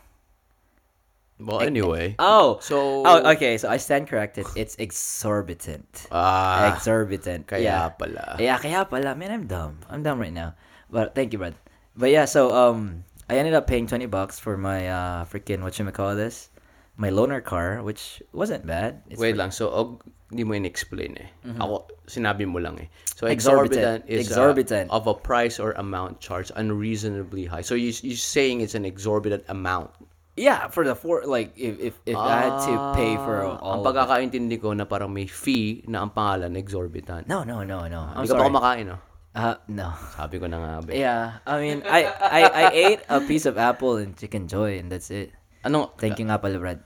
Well, 1.42 1.60
anyway. 1.60 2.14
Oh, 2.18 2.58
So, 2.62 3.02
Oh, 3.04 3.30
okay. 3.34 3.58
So 3.58 3.68
I 3.68 3.76
stand 3.76 4.06
corrected. 4.06 4.46
It's 4.54 4.76
exorbitant. 4.78 6.06
ah, 6.10 6.74
exorbitant. 6.74 7.46
kaya 7.46 7.62
yeah. 7.62 7.88
pala. 7.90 8.36
Yeah, 8.38 8.58
kaya 8.58 8.84
pala. 8.86 9.14
Man, 9.18 9.30
I'm 9.30 9.46
dumb. 9.46 9.80
I'm 9.90 10.02
dumb 10.02 10.20
right 10.20 10.32
now. 10.32 10.54
But 10.90 11.14
thank 11.14 11.32
you, 11.32 11.38
bud. 11.38 11.54
But 11.96 12.10
yeah, 12.10 12.24
so 12.24 12.54
um, 12.54 13.04
I 13.32 13.40
ended 13.40 13.56
up 13.56 13.64
paying 13.66 13.88
twenty 13.88 14.04
bucks 14.06 14.36
for 14.36 14.60
my 14.60 14.86
uh 14.92 15.24
freaking 15.24 15.64
what 15.64 15.78
you 15.80 15.88
call 15.90 16.12
this, 16.14 16.52
my 17.00 17.08
loaner 17.08 17.40
car, 17.42 17.80
which 17.80 18.20
wasn't 18.36 18.68
bad. 18.68 19.00
It's 19.08 19.16
Wait 19.16 19.32
for- 19.32 19.40
lang. 19.40 19.50
So, 19.50 19.72
og, 19.72 20.04
hindi 20.32 20.44
mo 20.44 20.52
in-explain 20.56 21.12
eh. 21.20 21.28
Ako, 21.60 21.88
sinabi 22.08 22.48
mo 22.48 22.56
lang 22.60 22.80
eh. 22.80 22.88
So, 23.16 23.28
Exorbitant. 23.28 24.04
exorbitant 24.04 24.08
is 24.08 24.28
uh, 24.28 24.32
Exorbitant. 24.32 24.86
of 24.88 25.04
a 25.08 25.12
price 25.12 25.60
or 25.60 25.72
amount 25.76 26.20
charged 26.24 26.52
unreasonably 26.56 27.44
high. 27.44 27.60
So, 27.60 27.76
you, 27.76 27.92
you're 28.00 28.16
saying 28.16 28.60
it's 28.64 28.72
an 28.72 28.88
exorbitant 28.88 29.44
amount. 29.52 29.92
Yeah, 30.32 30.72
for 30.72 30.88
the 30.88 30.96
four 30.96 31.28
like 31.28 31.52
if 31.60 31.76
if, 31.76 31.94
if 32.08 32.16
I 32.16 32.48
had 32.48 32.56
to 32.64 32.74
pay 32.96 33.20
for 33.20 33.44
Ah, 33.44 33.60
all. 33.60 33.72
Ang 33.76 33.84
pagkakaintindi 33.84 34.56
ko 34.56 34.72
na 34.72 34.88
parang 34.88 35.12
may 35.12 35.28
fee 35.28 35.84
na 35.84 36.00
ang 36.00 36.16
pangalan 36.16 36.56
exorbitant. 36.56 37.28
no, 37.28 37.44
no, 37.44 37.60
no, 37.68 37.84
no. 37.84 38.00
I'm 38.16 38.24
Hindi 38.24 38.32
ka 38.32 38.40
pa 38.40 38.40
sorry. 38.40 38.48
kumakain, 38.48 38.84
no? 38.88 38.96
Uh, 39.32 39.56
no. 39.68 39.96
Sabi 40.12 40.36
ko 40.36 40.44
na 40.46 40.60
nga, 40.60 40.72
be. 40.84 41.00
Yeah, 41.00 41.40
I 41.48 41.56
mean, 41.56 41.80
I, 41.88 42.04
I 42.20 42.40
I 42.44 42.64
ate 42.72 43.02
a 43.08 43.20
piece 43.24 43.48
of 43.48 43.56
apple 43.56 43.96
and 43.96 44.12
Chickenjoy, 44.12 44.76
and 44.76 44.92
that's 44.92 45.08
it. 45.08 45.32
Ano, 45.64 45.96
Thank 45.96 46.20
you 46.20 46.28
nga 46.28 46.36
pala, 46.36 46.60
Brad. 46.60 46.84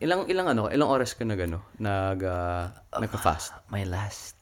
ilang, 0.00 0.24
ilang 0.28 0.48
ano, 0.48 0.72
ilang 0.72 0.88
oras 0.88 1.12
ka 1.12 1.24
nag, 1.28 1.36
ano, 1.36 1.60
nag, 1.76 2.24
uh, 2.24 2.72
nagka-fast? 2.96 3.52
My 3.68 3.84
last, 3.84 4.40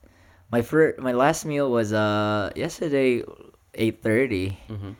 my 0.55 0.63
first, 0.63 1.03
my 1.03 1.11
last 1.11 1.43
meal 1.43 1.71
was 1.75 1.91
uh 1.91 2.55
yesterday, 2.55 3.27
8.30. 3.75 4.55
Mm-hmm. 4.71 4.93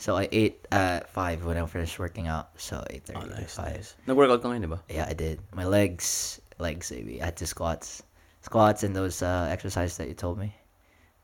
So 0.00 0.16
I 0.16 0.26
ate 0.32 0.64
at 0.72 1.06
five 1.12 1.44
when 1.44 1.54
I 1.60 1.62
finished 1.68 1.98
working 2.00 2.26
out. 2.26 2.56
So 2.58 2.82
eight 2.90 3.04
thirty 3.06 3.20
Oh, 3.22 3.28
nice, 3.28 3.54
to 3.54 3.62
five. 3.62 3.74
nice. 3.76 3.94
Nag-workout 4.08 4.40
ka 4.42 4.48
ngayon, 4.50 4.64
di 4.64 4.70
ba? 4.72 4.80
Yeah, 4.90 5.06
I 5.06 5.14
did. 5.14 5.38
My 5.54 5.62
legs, 5.68 6.40
legs, 6.58 6.90
maybe. 6.90 7.20
I 7.22 7.30
had 7.30 7.36
to 7.38 7.46
squats, 7.46 8.02
squats, 8.42 8.82
and 8.82 8.96
those 8.96 9.20
uh, 9.22 9.46
exercises 9.52 10.00
that 10.00 10.08
you 10.08 10.16
told 10.16 10.40
me. 10.40 10.50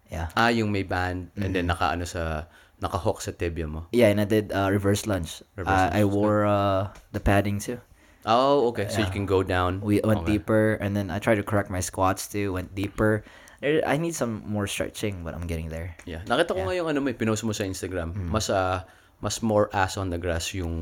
Yeah, 0.09 0.29
Ah, 0.35 0.49
yung 0.49 0.73
may 0.73 0.83
band, 0.83 1.29
and 1.37 1.53
Mm-hmm. 1.53 1.53
then 1.53 1.67
naka, 1.69 1.93
ano 1.93 2.05
sa, 2.05 2.49
naka-hook 2.81 3.21
sa 3.21 3.33
tibia 3.33 3.69
mo. 3.69 3.87
yeah, 3.93 4.09
and 4.09 4.21
I 4.21 4.25
did 4.25 4.53
uh, 4.53 4.71
reverse 4.71 5.05
lunge. 5.05 5.43
Reverse 5.55 5.91
Uh, 5.91 5.91
I 5.93 6.03
lunge, 6.07 6.15
wore 6.15 6.41
uh, 6.47 6.88
the 7.12 7.21
padding 7.21 7.59
too. 7.59 7.77
Oh, 8.25 8.69
okay. 8.73 8.88
So 8.88 9.00
you 9.00 9.09
can 9.09 9.25
go 9.25 9.41
down. 9.43 9.81
We 9.81 10.00
went 10.05 10.25
Okay. 10.25 10.37
deeper, 10.37 10.77
and 10.81 10.93
then 10.93 11.09
I 11.09 11.19
tried 11.19 11.37
to 11.41 11.47
correct 11.47 11.69
my 11.69 11.81
squats 11.81 12.29
too. 12.29 12.53
Went 12.53 12.75
deeper. 12.75 13.25
I 13.61 13.99
need 13.99 14.15
some 14.15 14.45
more 14.47 14.69
stretching, 14.71 15.25
but 15.27 15.35
I'm 15.35 15.49
getting 15.49 15.67
there. 15.69 15.97
Yeah. 16.07 16.23
Nakita 16.25 16.55
ko 16.55 16.62
nga 16.62 16.75
yung 16.79 16.87
ano 16.87 17.03
mo, 17.03 17.11
eh, 17.11 17.17
pinost 17.17 17.43
mo 17.43 17.50
sa 17.50 17.67
Instagram. 17.67 18.15
Mm. 18.15 18.31
Mas, 18.31 18.47
ah, 18.49 18.87
mas 19.19 19.43
more 19.43 19.67
ass 19.75 19.99
on 19.99 20.15
the 20.15 20.21
grass 20.21 20.55
yung, 20.55 20.73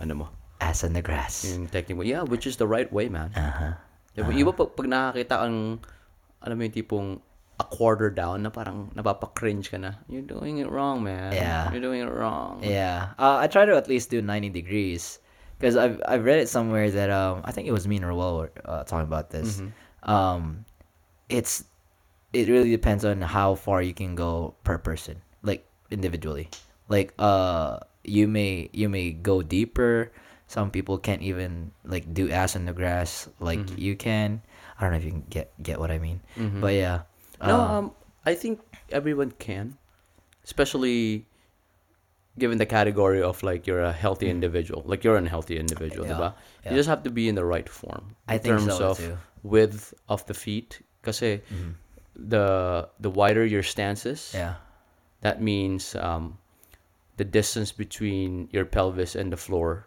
ano 0.00 0.14
mo, 0.14 0.26
Ass 0.56 0.80
in 0.86 0.94
the 0.96 1.02
grass. 1.04 1.44
yung 1.44 1.66
technique 1.68 1.98
mo. 1.98 2.02
Yeah, 2.06 2.22
which 2.24 2.46
is 2.48 2.56
the 2.56 2.64
right 2.64 2.88
way, 2.88 3.10
man. 3.12 3.34
Uh-huh. 3.36 3.76
Diba? 4.16 4.32
Iba 4.32 4.52
pag, 4.54 4.72
pag 4.72 4.86
nakakita 4.88 5.44
ang, 5.44 5.82
alam 6.40 6.54
mo 6.56 6.62
yung 6.64 6.72
tipong, 6.72 7.08
a 7.62 7.66
quarter 7.70 8.10
down 8.10 8.42
na 8.42 8.50
parang 8.50 8.90
napapa-cringe 8.98 9.70
ka 9.70 9.78
na. 9.78 9.94
You're 10.10 10.26
doing 10.26 10.58
it 10.58 10.66
wrong, 10.66 11.06
man. 11.06 11.30
Yeah. 11.30 11.70
You're 11.70 11.80
doing 11.80 12.02
it 12.02 12.10
wrong. 12.10 12.58
Yeah, 12.66 13.14
uh, 13.22 13.38
I 13.38 13.46
try 13.46 13.62
to 13.64 13.78
at 13.78 13.86
least 13.86 14.10
do 14.10 14.18
90 14.18 14.50
degrees 14.50 15.22
because 15.62 15.78
I've 15.78 16.02
I've 16.10 16.26
read 16.26 16.42
it 16.42 16.50
somewhere 16.50 16.90
that 16.90 17.06
um 17.14 17.46
I 17.46 17.54
think 17.54 17.70
it 17.70 17.72
was 17.72 17.86
me 17.86 18.02
and 18.02 18.06
Raul 18.10 18.50
were 18.50 18.52
uh, 18.66 18.82
talking 18.82 19.06
about 19.06 19.30
this. 19.30 19.62
Um, 20.02 20.66
it's 21.30 21.62
it 22.34 22.50
really 22.50 22.74
depends 22.74 23.06
on 23.06 23.22
how 23.22 23.54
far 23.54 23.78
you 23.78 23.94
can 23.94 24.18
go 24.18 24.58
per 24.66 24.76
person, 24.82 25.22
like 25.46 25.62
individually. 25.94 26.50
Like 26.90 27.14
uh, 27.22 27.78
you 28.02 28.26
may 28.26 28.68
you 28.74 28.90
may 28.90 29.14
go 29.14 29.38
deeper. 29.46 30.10
Some 30.50 30.74
people 30.74 30.98
can't 30.98 31.22
even 31.22 31.70
like 31.86 32.10
do 32.12 32.28
ass 32.28 32.58
in 32.58 32.66
the 32.66 32.74
grass 32.74 33.30
like 33.38 33.62
you 33.78 33.94
can. 33.94 34.42
I 34.76 34.82
don't 34.82 34.92
know 34.92 34.98
if 34.98 35.06
you 35.06 35.14
can 35.14 35.24
get 35.30 35.54
get 35.62 35.78
what 35.78 35.94
I 35.94 36.02
mean, 36.02 36.18
but 36.58 36.74
yeah. 36.74 37.06
No, 37.42 37.60
uh, 37.60 37.78
um, 37.78 37.92
I 38.24 38.34
think 38.34 38.60
everyone 38.90 39.32
can, 39.38 39.76
especially 40.44 41.26
given 42.38 42.58
the 42.58 42.66
category 42.66 43.22
of 43.22 43.42
like 43.42 43.66
you're 43.66 43.82
a 43.82 43.92
healthy 43.92 44.30
individual, 44.30 44.82
like 44.86 45.04
you're 45.04 45.16
an 45.16 45.26
healthy 45.26 45.58
individual, 45.58 46.06
Mm. 46.06 46.18
Yeah, 46.20 46.32
yeah. 46.64 46.70
You 46.70 46.76
just 46.76 46.88
have 46.88 47.02
to 47.02 47.10
be 47.10 47.28
in 47.28 47.34
the 47.34 47.44
right 47.44 47.68
form 47.68 48.16
in 48.28 48.34
I 48.34 48.38
terms 48.38 48.76
so, 48.76 48.90
of 48.90 48.98
too. 48.98 49.18
width 49.42 49.92
of 50.08 50.24
the 50.26 50.34
feet. 50.34 50.80
because 51.02 51.20
Mm-hmm. 51.20 51.72
the 52.14 52.88
the 53.00 53.10
wider 53.10 53.44
your 53.44 53.62
stance 53.64 54.06
is, 54.06 54.32
yeah, 54.34 54.54
that 55.20 55.40
means 55.42 55.94
um, 55.96 56.38
the 57.16 57.24
distance 57.24 57.72
between 57.72 58.48
your 58.52 58.64
pelvis 58.64 59.16
and 59.16 59.32
the 59.32 59.36
floor 59.36 59.86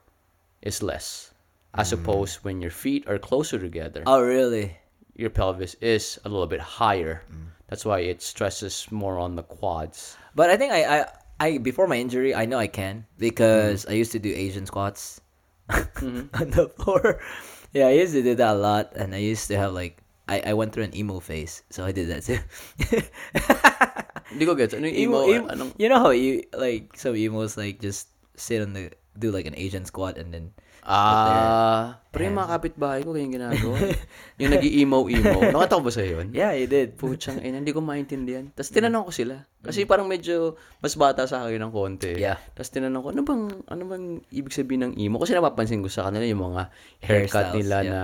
is 0.62 0.82
less, 0.84 1.32
as 1.74 1.94
opposed 1.94 2.44
when 2.44 2.62
your 2.62 2.72
feet 2.72 3.08
are 3.08 3.18
closer 3.20 3.58
together 3.60 4.02
Mm. 4.02 4.12
oh 4.14 4.22
really? 4.22 4.78
Your 5.16 5.30
pelvis 5.30 5.76
is 5.82 6.20
a 6.26 6.30
little 6.30 6.48
bit 6.48 6.60
higher. 6.60 7.24
Mm. 7.32 7.48
That's 7.68 7.86
why 7.86 8.00
it 8.00 8.22
stresses 8.22 8.88
more 8.92 9.18
on 9.18 9.36
the 9.36 9.44
quads. 9.44 10.18
But 10.36 10.50
I 10.50 10.58
think 10.58 10.72
I, 10.72 11.00
I, 11.00 11.06
I 11.40 11.58
before 11.58 11.88
my 11.88 11.98
injury, 11.98 12.36
I 12.36 12.46
know 12.46 12.60
I 12.60 12.68
can 12.68 13.06
because 13.18 13.86
I 13.88 13.94
used 13.94 14.12
to 14.12 14.20
do 14.20 14.32
Asian 14.36 14.66
squats 14.66 15.22
on 15.72 16.52
the 16.52 16.72
floor. 16.78 17.22
Yeah, 17.76 17.88
I 17.92 18.00
used 18.00 18.14
to 18.14 18.24
do 18.24 18.36
that 18.40 18.56
a 18.56 18.58
lot, 18.58 18.96
and 18.96 19.12
I 19.14 19.20
used 19.20 19.52
to 19.52 19.58
have 19.60 19.76
like 19.76 20.00
I, 20.32 20.40
I 20.40 20.54
went 20.54 20.72
through 20.72 20.88
an 20.88 20.96
emo 20.96 21.20
phase, 21.20 21.62
so 21.70 21.84
I 21.84 21.92
did 21.92 22.08
that 22.08 22.24
too. 22.24 22.40
Hindi 24.32 24.46
ko 24.46 24.56
gets. 24.56 24.74
Ano 24.74 24.88
yung 24.88 24.96
emo? 24.96 25.28
emo, 25.28 25.48
Anong, 25.52 25.76
you 25.76 25.92
know 25.92 26.00
how 26.00 26.16
you 26.16 26.48
like 26.56 26.96
some 26.96 27.20
emos 27.20 27.58
like 27.58 27.84
just 27.84 28.08
sit 28.40 28.64
on 28.64 28.72
the 28.72 28.96
do 29.20 29.28
like 29.28 29.46
an 29.46 29.60
Asian 29.60 29.84
squat 29.84 30.18
and 30.18 30.34
then 30.34 30.56
ah, 30.86 31.98
pero 32.14 32.32
yung 32.32 32.38
mga 32.40 32.52
kapitbahay 32.56 33.02
ko, 33.04 33.12
yung 33.18 33.34
ginagawa. 33.34 33.76
yung 34.40 34.52
nag-emo-emo. 34.56 35.40
Nakita 35.54 35.76
ko 35.76 35.84
ba 35.84 35.92
sa'yo 35.92 36.10
yun? 36.22 36.28
yeah, 36.32 36.54
you 36.56 36.70
did. 36.70 36.96
Puchang 36.96 37.44
ina, 37.44 37.60
hindi 37.60 37.76
ko 37.76 37.84
maintindihan. 37.84 38.48
Tapos 38.56 38.72
tinanong 38.72 39.04
ko 39.04 39.12
sila. 39.12 39.36
Kasi 39.66 39.84
parang 39.84 40.06
medyo 40.08 40.56
mas 40.80 40.96
bata 40.96 41.26
sa 41.26 41.44
akin 41.44 41.60
ng 41.66 41.74
konti. 41.74 42.16
Yeah. 42.16 42.40
Tapos 42.56 42.72
tinanong 42.72 43.02
ko, 43.02 43.10
ano 43.12 43.22
bang, 43.26 43.44
ano 43.68 43.82
bang 43.90 44.06
ibig 44.32 44.54
sabihin 44.54 44.88
ng 44.88 44.94
emo? 44.96 45.20
Kasi 45.20 45.34
napapansin 45.36 45.82
ko 45.82 45.90
sa 45.90 46.08
kanila 46.08 46.24
yung 46.24 46.44
mga 46.54 46.62
haircut 47.04 47.52
Hairstyles, 47.52 47.56
nila 47.58 47.78
yeah. 47.82 47.92
na 47.92 48.02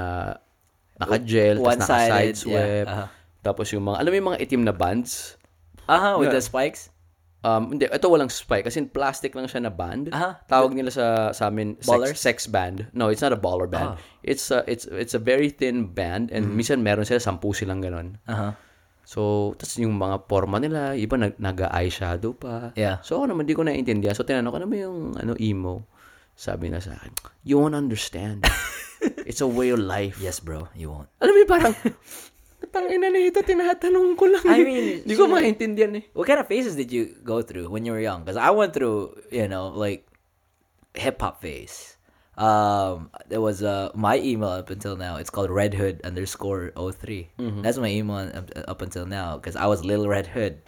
naka-gel, 1.02 1.56
tapos 1.62 1.80
naka-side 1.82 2.36
sweep. 2.38 2.58
yeah, 2.58 2.84
uh-huh. 2.84 3.08
Tapos 3.42 3.68
yung 3.74 3.86
mga, 3.88 3.98
alam 4.02 4.10
mo 4.12 4.16
yung 4.18 4.30
mga 4.36 4.42
itim 4.42 4.64
na 4.68 4.74
bands? 4.76 5.40
Uh 5.90 5.98
huh. 5.98 6.16
With 6.22 6.30
Yeah. 6.30 6.38
the 6.38 6.44
spikes. 6.44 6.94
Um, 7.42 7.74
hindi, 7.74 7.90
ito 7.90 8.06
walang 8.06 8.30
spike 8.30 8.70
kasi 8.70 8.86
plastic 8.86 9.34
lang 9.34 9.50
siya 9.50 9.66
na 9.66 9.74
band. 9.74 10.14
Aha. 10.14 10.46
Tawag 10.46 10.78
nila 10.78 10.94
sa 10.94 11.34
sa 11.34 11.50
amin 11.50 11.74
sex, 11.82 12.22
sex 12.22 12.38
band. 12.46 12.86
No, 12.94 13.10
it's 13.10 13.26
not 13.26 13.34
a 13.34 13.40
baller 13.40 13.66
band. 13.66 13.98
Ah. 13.98 14.22
It's 14.22 14.54
a 14.54 14.62
it's 14.70 14.86
it's 14.86 15.18
a 15.18 15.22
very 15.22 15.50
thin 15.50 15.90
band 15.90 16.30
and 16.30 16.54
minsan 16.54 16.86
meron 16.86 17.02
sila 17.02 17.18
sampu 17.18 17.50
silang 17.58 17.82
ganun. 17.82 18.22
Uh 18.30 18.38
huh. 18.38 18.54
So, 19.12 19.52
tas 19.60 19.76
yung 19.76 19.98
mga 19.98 20.30
forma 20.30 20.62
nila, 20.62 20.96
iba 20.96 21.18
nag 21.20 21.36
naga-eyeshadow 21.36 22.32
pa. 22.38 22.72
Yeah. 22.80 23.04
So, 23.04 23.20
ako 23.20 23.34
naman 23.34 23.50
di 23.50 23.58
ko 23.58 23.66
naiintindihan. 23.66 24.16
So, 24.16 24.24
tinanong 24.24 24.56
ko, 24.56 24.58
ano 24.62 24.68
ba 24.72 24.78
yung 24.78 24.98
ano, 25.20 25.34
emo? 25.36 25.84
Sabi 26.32 26.72
na 26.72 26.80
sa 26.80 26.96
akin, 26.96 27.12
you 27.44 27.60
won't 27.60 27.76
understand. 27.76 28.48
It's 29.28 29.44
a 29.44 29.50
way 29.50 29.74
of 29.74 29.84
life. 29.84 30.22
Yes, 30.22 30.40
bro. 30.40 30.70
You 30.78 30.96
won't. 30.96 31.10
Alam 31.20 31.34
mo 31.34 31.44
parang, 31.44 31.74
tang 32.70 32.86
ina 32.92 33.10
na 33.10 33.20
ito, 33.20 33.42
tinatanong 33.42 34.14
ko 34.20 34.26
lang. 34.30 34.46
I 34.46 34.62
mean, 34.62 35.02
di 35.08 35.14
ko 35.18 35.26
maintindihan 35.26 35.98
eh. 35.98 36.06
What 36.14 36.28
kind 36.28 36.40
of 36.40 36.48
phases 36.48 36.76
did 36.76 36.92
you 36.92 37.16
go 37.24 37.42
through 37.42 37.70
when 37.70 37.86
you 37.86 37.92
were 37.96 38.04
young? 38.04 38.22
Because 38.22 38.38
I 38.38 38.52
went 38.52 38.74
through, 38.78 39.18
you 39.32 39.48
know, 39.48 39.74
like 39.74 40.06
hip 40.94 41.22
hop 41.22 41.42
phase. 41.42 41.98
Um, 42.40 43.12
there 43.28 43.44
was 43.44 43.62
uh 43.62 43.92
my 43.94 44.18
email 44.18 44.50
up 44.50 44.72
until 44.72 44.96
now. 44.96 45.18
It's 45.18 45.30
called 45.30 45.52
Red 45.52 45.76
Hood 45.76 46.02
underscore 46.02 46.72
3 46.74 47.30
That's 47.62 47.78
my 47.78 47.92
email 47.92 48.32
up, 48.34 48.50
up 48.56 48.82
until 48.82 49.06
now 49.06 49.36
because 49.38 49.60
I 49.60 49.68
was 49.68 49.84
Little 49.86 50.08
Red 50.08 50.26
Hood. 50.26 50.64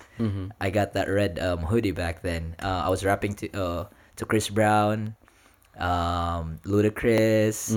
I 0.59 0.69
got 0.69 0.93
that 0.93 1.07
red 1.07 1.39
um 1.39 1.63
hoodie 1.65 1.95
back 1.95 2.21
then. 2.21 2.55
Uh, 2.61 2.83
I 2.85 2.89
was 2.89 3.01
rapping 3.07 3.33
to 3.41 3.47
uh 3.55 3.81
to 4.19 4.23
Chris 4.27 4.49
Brown, 4.51 5.15
um, 5.79 6.59
Ludacris, 6.67 7.73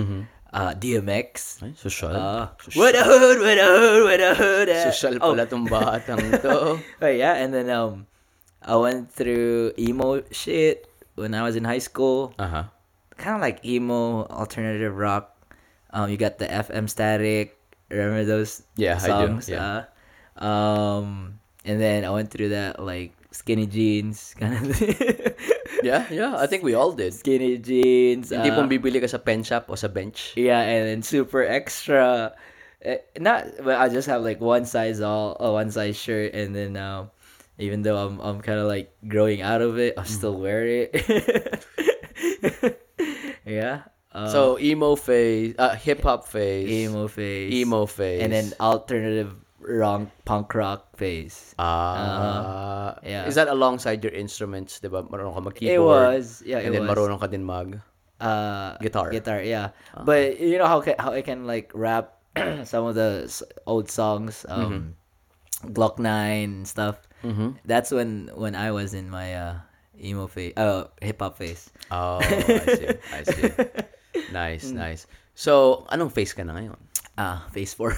uh, 0.56 0.72
DMX. 0.72 1.60
Ay, 1.60 1.76
social. 1.76 2.08
Uh, 2.16 2.48
what 2.72 2.96
a 2.96 3.04
hood, 3.04 3.38
what 3.44 3.58
a 3.60 3.66
hood, 3.68 4.00
what 4.08 4.20
a 4.24 4.32
hood. 4.34 4.68
Social 4.88 5.20
Oh, 5.20 5.36
pala 5.36 5.44
tong 5.44 5.68
batang 5.68 6.24
to. 6.40 6.80
Oh 7.04 7.12
yeah, 7.12 7.36
and 7.36 7.52
then 7.52 7.68
um, 7.68 8.08
I 8.64 8.74
went 8.80 9.12
through 9.12 9.76
emo 9.76 10.24
shit 10.32 10.88
when 11.14 11.36
I 11.36 11.44
was 11.44 11.54
in 11.60 11.64
high 11.68 11.84
school. 11.84 12.32
Aha. 12.40 12.72
Kind 13.20 13.36
of 13.36 13.42
like 13.44 13.60
emo 13.64 14.24
alternative 14.32 14.96
rock. 14.96 15.36
Um, 15.92 16.08
you 16.08 16.16
got 16.16 16.36
the 16.40 16.48
FM 16.48 16.88
Static. 16.88 17.56
Remember 17.92 18.24
those 18.24 18.64
Yeah, 18.76 18.96
I 19.00 19.06
do, 19.24 19.38
songs? 19.38 19.48
yeah. 19.48 19.84
Uh, 20.36 20.44
um, 20.44 21.38
and 21.64 21.80
then 21.80 22.04
I 22.04 22.10
went 22.10 22.28
through 22.32 22.50
that 22.56 22.76
like 22.82 23.12
skinny 23.30 23.64
jeans 23.68 24.34
kind 24.36 24.56
of 24.56 24.76
thing. 24.76 24.96
Yeah, 25.82 26.06
yeah. 26.10 26.36
I 26.36 26.46
think 26.46 26.62
we 26.62 26.74
all 26.74 26.92
did. 26.92 27.12
skinny 27.14 27.58
jeans. 27.58 28.30
Hindi 28.30 28.50
uh, 28.50 28.56
pong 28.56 28.68
bibili 28.70 29.00
ka 29.00 29.06
sa 29.10 29.18
Penshoppe 29.18 29.68
o 29.68 29.74
sa 29.74 29.88
bench. 29.88 30.32
Yeah, 30.36 30.60
and 30.60 30.86
then 30.88 31.00
super 31.02 31.42
extra. 31.44 32.32
Eh, 32.82 32.98
Not, 33.18 33.44
but 33.64 33.76
I 33.80 33.88
just 33.88 34.08
have 34.08 34.22
like 34.22 34.40
one 34.40 34.64
size 34.64 35.00
all, 35.00 35.36
uh, 35.40 35.50
one 35.52 35.70
size 35.70 35.96
shirt, 35.96 36.32
and 36.34 36.54
then 36.54 36.76
um, 36.76 37.10
even 37.58 37.82
though 37.82 37.96
I'm 37.96 38.20
I'm 38.20 38.38
kind 38.40 38.60
of 38.60 38.68
like 38.68 38.92
growing 39.08 39.40
out 39.42 39.60
of 39.60 39.76
it, 39.78 39.94
I 39.96 40.04
still 40.04 40.36
wear 40.38 40.64
it. 40.66 40.92
yeah. 43.44 43.82
Uh, 44.12 44.28
So, 44.32 44.58
emo 44.58 44.96
phase, 44.96 45.54
uh, 45.60 45.76
hip-hop 45.76 46.24
phase, 46.24 46.68
emo 46.88 47.04
phase, 47.08 47.52
emo 47.52 47.84
phase. 47.84 48.22
and 48.24 48.32
then 48.32 48.52
alternative 48.60 49.34
rock, 49.60 50.08
punk 50.24 50.54
rock 50.54 50.96
phase. 50.96 51.54
Ah, 51.58 52.96
yeah. 53.02 53.26
Is 53.26 53.34
that 53.36 53.48
alongside 53.48 54.02
your 54.04 54.12
instruments, 54.12 54.80
di 54.80 54.88
ba? 54.88 55.02
Marunong 55.02 55.34
ka 55.34 55.40
It 55.40 55.46
mag-keyboard. 55.50 56.16
was, 56.16 56.42
yeah, 56.46 56.58
And 56.62 56.70
it 56.70 56.78
then 56.78 56.86
was. 56.86 56.90
marunong 56.94 57.20
ka 57.20 57.26
din 57.28 57.44
mag... 57.44 57.80
uh 58.16 58.80
Guitar. 58.80 59.12
guitar 59.12 59.44
yeah 59.44 59.76
but 60.08 60.40
you 60.40 60.56
know 60.56 60.64
how 60.64 60.80
how 60.96 61.12
I 61.12 61.20
can 61.20 61.44
like 61.44 61.68
rap 61.76 62.16
some 62.64 62.88
of 62.88 62.96
the 62.96 63.28
old 63.68 63.92
songs 63.92 64.48
um 64.48 64.96
Gloc-9 65.68 66.08
and 66.64 66.64
stuff 66.64 66.96
Mhm. 67.20 67.60
that's 67.68 67.92
when 67.92 68.32
when 68.32 68.56
I 68.56 68.72
was 68.72 68.96
in 68.96 69.12
my 69.12 69.36
uh 69.36 69.54
emo 70.00 70.32
phase 70.32 70.56
uh 70.56 70.88
hip 71.04 71.20
hop 71.20 71.36
phase 71.36 71.68
Oh, 71.92 72.24
I 72.24 72.40
see. 72.72 72.88
I 73.12 73.20
see. 73.28 73.44
Nice, 74.32 74.72
nice. 74.72 75.04
So, 75.36 75.84
anong 75.92 76.16
face 76.16 76.32
ka 76.32 76.42
na 76.48 76.56
ngayon? 76.56 76.80
Ah, 77.20 77.44
face 77.52 77.76
4. 77.76 77.92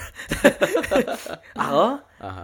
Ako? 1.63 2.03
Aha. 2.19 2.43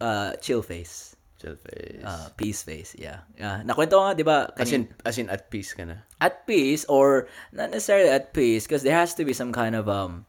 Uh, 0.00 0.32
chill 0.40 0.64
face. 0.64 1.12
Chill 1.36 1.60
face. 1.60 2.00
Uh, 2.00 2.32
peace 2.40 2.64
face, 2.64 2.96
yeah. 2.96 3.24
Yeah. 3.36 3.60
Nakwento 3.64 4.00
ko 4.00 4.04
nga, 4.08 4.16
di 4.16 4.24
ba? 4.24 4.48
as, 4.56 4.72
in, 4.72 4.88
as 5.04 5.20
in, 5.20 5.28
at 5.28 5.52
peace 5.52 5.76
ka 5.76 5.84
na. 5.84 6.08
at 6.20 6.46
peace 6.46 6.84
or 6.84 7.28
not 7.52 7.70
necessarily 7.70 8.08
at 8.08 8.32
peace 8.32 8.68
because 8.68 8.82
there 8.82 8.94
has 8.94 9.14
to 9.14 9.24
be 9.24 9.32
some 9.32 9.52
kind 9.52 9.74
of 9.74 9.88
um 9.88 10.26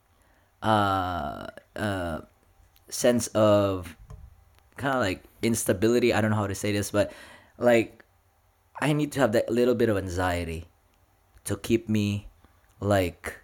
uh 0.63 1.48
uh 1.75 2.22
sense 2.89 3.27
of 3.36 3.96
kind 4.77 4.96
of 4.96 5.01
like 5.01 5.24
instability 5.41 6.13
i 6.13 6.22
don't 6.22 6.32
know 6.32 6.38
how 6.38 6.48
to 6.48 6.56
say 6.56 6.72
this 6.72 6.91
but 6.91 7.12
like 7.58 8.03
i 8.80 8.94
need 8.94 9.12
to 9.12 9.20
have 9.20 9.32
that 9.32 9.50
little 9.51 9.75
bit 9.75 9.89
of 9.89 9.98
anxiety 9.98 10.65
to 11.44 11.56
keep 11.58 11.89
me 11.89 12.27
like 12.80 13.40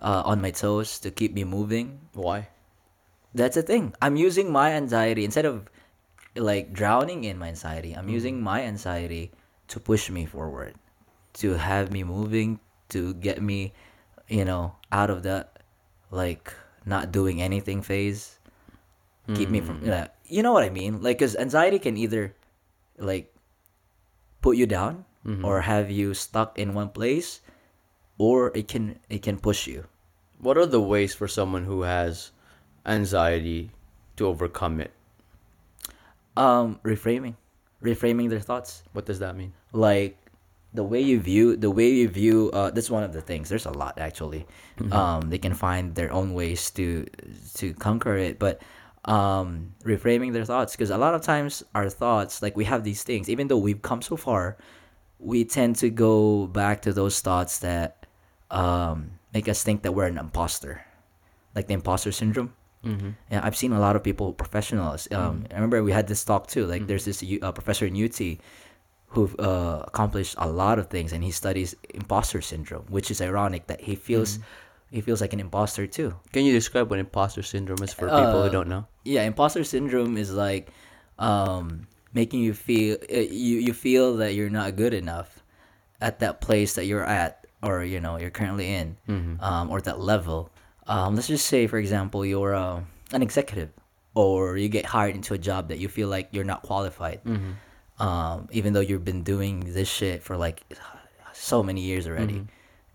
uh, 0.00 0.22
on 0.24 0.40
my 0.40 0.50
toes 0.50 0.98
to 1.00 1.10
keep 1.10 1.34
me 1.34 1.44
moving 1.44 2.00
Why? 2.14 2.48
that's 3.34 3.54
the 3.54 3.62
thing. 3.62 3.94
I'm 4.00 4.16
using 4.16 4.50
my 4.50 4.72
anxiety 4.72 5.24
instead 5.24 5.44
of 5.44 5.68
like 6.36 6.72
drowning 6.72 7.24
in 7.24 7.38
my 7.38 7.48
anxiety. 7.48 7.92
I'm 7.92 8.06
mm-hmm. 8.06 8.14
using 8.14 8.42
my 8.42 8.62
anxiety 8.62 9.32
to 9.68 9.80
push 9.80 10.10
me 10.10 10.24
forward, 10.24 10.74
to 11.44 11.54
have 11.54 11.92
me 11.92 12.04
moving, 12.04 12.60
to 12.90 13.14
get 13.14 13.42
me, 13.42 13.74
you 14.28 14.44
know, 14.44 14.74
out 14.92 15.10
of 15.10 15.22
that 15.24 15.62
like 16.10 16.52
not 16.86 17.12
doing 17.12 17.42
anything 17.42 17.82
phase. 17.82 18.38
Keep 19.34 19.50
me 19.50 19.60
from 19.60 19.84
mm. 19.84 19.92
yeah, 19.92 20.08
you 20.24 20.42
know 20.42 20.56
what 20.56 20.64
I 20.64 20.72
mean? 20.72 21.04
Like 21.04 21.20
cuz 21.20 21.36
anxiety 21.36 21.78
can 21.78 22.00
either 22.00 22.32
like 22.96 23.28
put 24.40 24.56
you 24.56 24.64
down 24.64 25.04
mm-hmm. 25.20 25.44
or 25.44 25.68
have 25.68 25.92
you 25.92 26.16
stuck 26.16 26.56
in 26.58 26.72
one 26.72 26.88
place 26.88 27.44
or 28.18 28.52
it 28.54 28.68
can 28.68 28.98
it 29.08 29.22
can 29.22 29.38
push 29.38 29.66
you. 29.66 29.86
What 30.38 30.58
are 30.58 30.66
the 30.66 30.80
ways 30.80 31.14
for 31.14 31.26
someone 31.26 31.64
who 31.64 31.82
has 31.82 32.30
anxiety 32.86 33.70
to 34.16 34.26
overcome 34.26 34.80
it? 34.80 34.92
Um 36.36 36.78
reframing. 36.84 37.34
Reframing 37.82 38.28
their 38.28 38.40
thoughts. 38.40 38.82
What 38.92 39.06
does 39.06 39.18
that 39.20 39.36
mean? 39.36 39.52
like 39.72 40.16
the 40.72 40.82
way 40.82 41.00
you 41.00 41.20
view 41.20 41.56
the 41.56 41.70
way 41.70 41.88
you 41.88 42.08
view 42.08 42.50
uh 42.52 42.70
that's 42.70 42.90
one 42.90 43.02
of 43.02 43.12
the 43.12 43.20
things 43.20 43.48
there's 43.48 43.66
a 43.66 43.70
lot 43.70 43.98
actually 43.98 44.46
um 44.92 45.28
they 45.30 45.38
can 45.38 45.54
find 45.54 45.94
their 45.94 46.12
own 46.12 46.34
ways 46.34 46.70
to 46.70 47.04
to 47.54 47.72
conquer 47.74 48.16
it 48.16 48.38
but 48.38 48.60
um 49.04 49.72
reframing 49.84 50.32
their 50.32 50.44
thoughts 50.44 50.72
because 50.76 50.90
a 50.90 50.98
lot 50.98 51.14
of 51.14 51.22
times 51.22 51.62
our 51.74 51.88
thoughts 51.88 52.42
like 52.42 52.56
we 52.56 52.64
have 52.64 52.84
these 52.84 53.02
things 53.02 53.28
even 53.28 53.48
though 53.48 53.56
we've 53.58 53.82
come 53.82 54.02
so 54.02 54.16
far 54.16 54.56
we 55.18 55.44
tend 55.44 55.76
to 55.76 55.90
go 55.90 56.46
back 56.46 56.80
to 56.82 56.92
those 56.92 57.20
thoughts 57.20 57.58
that 57.60 57.97
um 58.50 59.12
make 59.34 59.48
us 59.48 59.62
think 59.62 59.82
that 59.82 59.92
we're 59.92 60.06
an 60.06 60.18
imposter 60.18 60.84
like 61.54 61.66
the 61.66 61.74
imposter 61.74 62.12
syndrome 62.12 62.52
Mm-hmm. 62.84 63.10
yeah, 63.30 63.40
I've 63.42 63.56
seen 63.56 63.72
a 63.72 63.80
lot 63.80 63.96
of 63.96 64.04
people, 64.04 64.32
professionals. 64.32 65.08
Um, 65.10 65.44
I 65.50 65.54
remember 65.54 65.82
we 65.82 65.90
had 65.90 66.06
this 66.06 66.22
talk 66.24 66.46
too. 66.46 66.64
Like, 66.64 66.86
there's 66.86 67.04
this 67.04 67.24
uh, 67.42 67.50
professor 67.50 67.86
in 67.86 67.96
UT 67.98 68.38
who 69.08 69.28
uh, 69.36 69.82
accomplished 69.88 70.36
a 70.38 70.48
lot 70.48 70.78
of 70.78 70.86
things, 70.86 71.12
and 71.12 71.24
he 71.24 71.32
studies 71.32 71.74
imposter 71.90 72.40
syndrome, 72.40 72.86
which 72.88 73.10
is 73.10 73.20
ironic 73.20 73.66
that 73.66 73.80
he 73.80 73.96
feels 73.96 74.38
he 74.94 75.00
feels 75.00 75.20
like 75.20 75.32
an 75.32 75.40
imposter 75.40 75.88
too. 75.88 76.14
Can 76.32 76.44
you 76.46 76.52
describe 76.52 76.88
what 76.88 77.00
imposter 77.00 77.42
syndrome 77.42 77.82
is 77.82 77.92
for 77.92 78.08
people 78.10 78.40
who 78.40 78.46
Uh, 78.46 78.48
don't 78.48 78.68
know? 78.68 78.86
Yeah, 79.04 79.24
imposter 79.24 79.64
syndrome 79.64 80.16
is 80.16 80.30
like 80.32 80.70
um, 81.18 81.88
making 82.14 82.40
you 82.46 82.54
feel 82.54 82.96
uh, 83.10 83.26
you 83.26 83.58
you 83.58 83.72
feel 83.74 84.16
that 84.22 84.34
you're 84.38 84.54
not 84.54 84.76
good 84.76 84.94
enough 84.94 85.42
at 86.00 86.20
that 86.20 86.40
place 86.40 86.74
that 86.78 86.86
you're 86.86 87.04
at, 87.04 87.44
or 87.62 87.84
you 87.84 88.00
know 88.00 88.16
you're 88.18 88.30
currently 88.30 88.72
in, 88.74 88.96
um, 89.40 89.70
or 89.70 89.80
that 89.80 89.98
level. 90.00 90.50
Um, 90.86 91.14
let's 91.16 91.28
just 91.28 91.46
say, 91.46 91.66
for 91.66 91.78
example, 91.78 92.24
you're 92.24 92.54
uh, 92.54 92.80
an 93.12 93.22
executive, 93.22 93.70
or 94.14 94.56
you 94.56 94.68
get 94.68 94.86
hired 94.86 95.14
into 95.14 95.34
a 95.34 95.38
job 95.38 95.68
that 95.68 95.78
you 95.78 95.88
feel 95.88 96.08
like 96.08 96.28
you're 96.32 96.44
not 96.44 96.62
qualified, 96.62 97.20
um, 97.98 98.48
even 98.52 98.72
though 98.72 98.80
you've 98.80 99.04
been 99.04 99.22
doing 99.22 99.60
this 99.74 99.88
shit 99.88 100.22
for 100.22 100.36
like 100.36 100.62
so 101.32 101.62
many 101.62 101.80
years 101.82 102.06
already. 102.06 102.46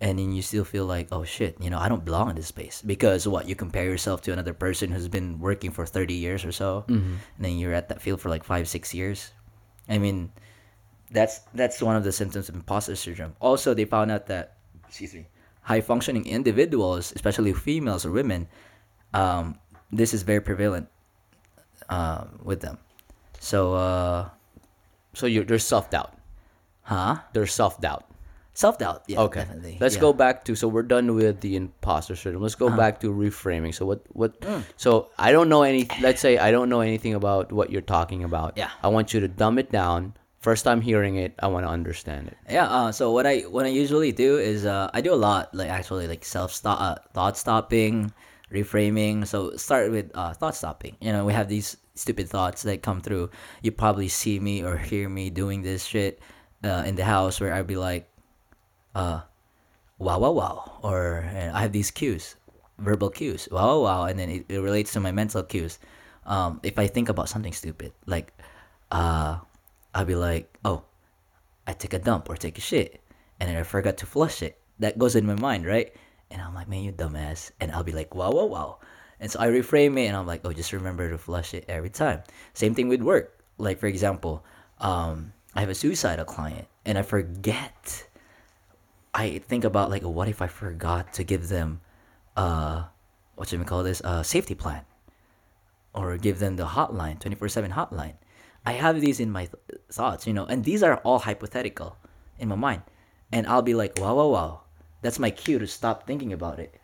And 0.01 0.19
then 0.19 0.33
you 0.33 0.41
still 0.41 0.65
feel 0.65 0.85
like, 0.85 1.07
oh 1.13 1.23
shit, 1.23 1.55
you 1.61 1.69
know, 1.69 1.79
I 1.79 1.87
don't 1.87 2.03
belong 2.03 2.29
in 2.29 2.35
this 2.35 2.47
space 2.47 2.81
because 2.85 3.25
what 3.25 3.47
you 3.47 3.55
compare 3.55 3.85
yourself 3.85 4.21
to 4.23 4.33
another 4.33 4.53
person 4.53 4.91
who's 4.91 5.07
been 5.07 5.39
working 5.39 5.71
for 5.71 5.85
thirty 5.85 6.15
years 6.15 6.43
or 6.43 6.51
so, 6.51 6.83
and 6.87 7.19
then 7.39 7.57
you're 7.57 7.73
at 7.73 7.87
that 7.87 8.01
field 8.01 8.19
for 8.19 8.27
like 8.27 8.43
five, 8.43 8.67
six 8.67 8.93
years. 8.93 9.31
I 9.87 9.99
mean, 9.99 10.31
that's 11.13 11.39
that's 11.53 11.81
one 11.81 11.95
of 11.95 12.03
the 12.03 12.11
symptoms 12.11 12.49
of 12.49 12.55
imposter 12.55 12.95
syndrome. 12.97 13.35
Also, 13.39 13.73
they 13.73 13.85
found 13.85 14.11
out 14.11 14.27
that 14.27 14.57
excuse 14.89 15.13
me, 15.13 15.27
high 15.61 15.81
functioning 15.81 16.25
individuals, 16.25 17.13
especially 17.15 17.53
females 17.53 18.05
or 18.05 18.11
women, 18.11 18.47
um, 19.13 19.57
this 19.91 20.13
is 20.13 20.23
very 20.23 20.41
prevalent 20.41 20.87
um, 21.89 22.39
with 22.43 22.61
them. 22.61 22.77
So, 23.39 23.73
uh, 23.75 24.29
So 25.13 25.27
you're, 25.27 25.43
there's 25.45 25.65
self 25.65 25.89
doubt. 25.93 26.17
huh? 26.89 27.17
There's 27.33 27.53
self 27.53 27.79
doubt. 27.79 28.09
Self 28.55 28.77
doubt. 28.77 29.03
Yeah, 29.07 29.21
Okay. 29.29 29.41
definitely. 29.41 29.77
Let's 29.81 29.95
Yeah. 29.95 30.01
go 30.01 30.13
back 30.13 30.45
to 30.45 30.55
so 30.55 30.67
we're 30.67 30.85
done 30.85 31.13
with 31.15 31.41
the 31.41 31.55
imposter 31.55 32.15
syndrome. 32.15 32.41
Let's 32.43 32.55
go 32.57 32.69
back 32.69 32.99
to 33.01 33.09
reframing. 33.13 33.73
So 33.73 33.85
what 33.85 34.01
what 34.13 34.33
so 34.77 35.09
I 35.17 35.31
don't 35.31 35.49
know 35.49 35.61
any 35.63 35.85
let's 36.01 36.21
say 36.21 36.37
I 36.37 36.49
don't 36.51 36.69
know 36.69 36.81
anything 36.81 37.13
about 37.13 37.51
what 37.51 37.69
you're 37.73 37.85
talking 37.85 38.23
about. 38.23 38.57
Yeah. 38.57 38.69
I 38.81 38.89
want 38.89 39.13
you 39.13 39.19
to 39.21 39.27
dumb 39.27 39.57
it 39.57 39.69
down. 39.71 40.13
First 40.43 40.67
time 40.67 40.81
hearing 40.81 41.15
it, 41.15 41.39
I 41.39 41.47
want 41.47 41.63
to 41.63 41.71
understand 41.71 42.27
it. 42.27 42.37
Yeah. 42.51 42.67
Uh, 42.67 42.91
so 42.91 43.15
what 43.15 43.25
I 43.25 43.47
what 43.47 43.63
I 43.63 43.71
usually 43.71 44.11
do 44.11 44.35
is 44.35 44.67
uh, 44.67 44.91
I 44.93 44.99
do 44.99 45.13
a 45.13 45.15
lot 45.15 45.55
like 45.55 45.71
actually 45.71 46.05
like 46.05 46.27
self 46.27 46.51
stop 46.51 46.81
uh, 46.83 46.95
thought 47.15 47.39
stopping, 47.39 48.11
reframing. 48.51 49.25
So 49.25 49.55
start 49.55 49.95
with 49.95 50.11
uh, 50.11 50.35
thought 50.35 50.59
stopping. 50.59 50.99
You 50.99 51.15
know 51.15 51.23
we 51.23 51.31
have 51.31 51.47
these 51.47 51.79
stupid 51.95 52.27
thoughts 52.27 52.67
that 52.67 52.83
come 52.83 52.99
through. 52.99 53.31
You 53.63 53.71
probably 53.71 54.11
see 54.11 54.35
me 54.35 54.67
or 54.67 54.75
hear 54.75 55.07
me 55.07 55.29
doing 55.31 55.63
this 55.63 55.87
shit 55.87 56.19
uh, 56.59 56.83
in 56.85 56.99
the 56.99 57.07
house 57.07 57.39
where 57.39 57.55
I'd 57.55 57.67
be 57.67 57.79
like, 57.79 58.11
uh, 58.99 59.23
wow 59.95 60.19
wow 60.19 60.35
wow, 60.35 60.79
or 60.83 61.23
I 61.23 61.61
have 61.63 61.71
these 61.71 61.87
cues, 61.87 62.35
verbal 62.83 63.15
cues, 63.15 63.47
wow 63.47 63.79
wow, 63.79 63.79
wow, 63.79 64.01
and 64.11 64.19
then 64.19 64.27
it, 64.27 64.45
it 64.51 64.59
relates 64.59 64.91
to 64.91 64.99
my 64.99 65.15
mental 65.15 65.43
cues. 65.43 65.79
Um, 66.27 66.59
if 66.63 66.75
I 66.75 66.87
think 66.87 67.07
about 67.07 67.29
something 67.31 67.55
stupid 67.55 67.95
like, 68.05 68.35
uh, 68.91 69.39
I'll 69.93 70.05
be 70.05 70.15
like, 70.15 70.57
oh. 70.65 70.83
I 71.65 71.73
take 71.73 71.93
a 71.93 71.99
dump 71.99 72.29
or 72.29 72.35
take 72.35 72.57
a 72.57 72.61
shit 72.61 72.99
and 73.39 73.49
then 73.49 73.57
I 73.57 73.63
forgot 73.63 73.97
to 73.97 74.05
flush 74.05 74.41
it. 74.41 74.59
That 74.79 74.99
goes 74.99 75.15
in 75.15 75.25
my 75.25 75.35
mind, 75.35 75.65
right? 75.65 75.93
And 76.29 76.41
I'm 76.41 76.53
like, 76.53 76.67
man, 76.67 76.83
you 76.83 76.91
dumbass. 76.91 77.51
And 77.59 77.71
I'll 77.71 77.83
be 77.83 77.91
like, 77.91 78.15
wow, 78.15 78.31
wow, 78.31 78.45
wow. 78.45 78.79
And 79.19 79.31
so 79.31 79.39
I 79.39 79.47
reframe 79.47 79.97
it 79.97 80.07
and 80.07 80.17
I'm 80.17 80.27
like, 80.27 80.41
oh, 80.43 80.51
just 80.51 80.73
remember 80.73 81.09
to 81.09 81.17
flush 81.17 81.53
it 81.53 81.65
every 81.67 81.89
time. 81.89 82.23
Same 82.53 82.75
thing 82.75 82.89
with 82.89 83.01
work. 83.01 83.39
Like, 83.57 83.79
for 83.79 83.87
example, 83.87 84.43
um, 84.79 85.31
I 85.55 85.61
have 85.61 85.69
a 85.69 85.75
suicidal 85.75 86.25
client 86.25 86.67
and 86.85 86.97
I 86.97 87.03
forget. 87.03 88.07
I 89.13 89.37
think 89.37 89.63
about 89.63 89.89
like, 89.89 90.03
what 90.03 90.27
if 90.27 90.41
I 90.41 90.47
forgot 90.47 91.13
to 91.13 91.23
give 91.23 91.47
them, 91.47 91.81
uh, 92.35 92.83
what 93.35 93.47
should 93.47 93.59
we 93.59 93.65
call 93.65 93.83
this? 93.83 94.01
A 94.03 94.23
safety 94.23 94.55
plan 94.55 94.81
or 95.93 96.17
give 96.17 96.39
them 96.39 96.55
the 96.55 96.65
hotline, 96.65 97.19
24 97.19 97.49
7 97.49 97.71
hotline. 97.71 98.15
I 98.65 98.73
have 98.73 98.99
these 98.99 99.19
in 99.19 99.29
my 99.31 99.49
thoughts, 99.93 100.25
you 100.27 100.33
know, 100.33 100.45
and 100.45 100.63
these 100.63 100.83
are 100.83 100.97
all 100.97 101.19
hypothetical 101.19 101.97
in 102.39 102.49
my 102.49 102.55
mind. 102.55 102.81
And 103.31 103.47
I'll 103.47 103.61
be 103.61 103.73
like, 103.73 103.99
wow, 103.99 104.15
wow, 104.15 104.27
wow. 104.27 104.61
That's 105.01 105.19
my 105.19 105.31
cue 105.31 105.59
to 105.59 105.67
stop 105.67 106.07
thinking 106.07 106.33
about 106.33 106.59
it. 106.59 106.79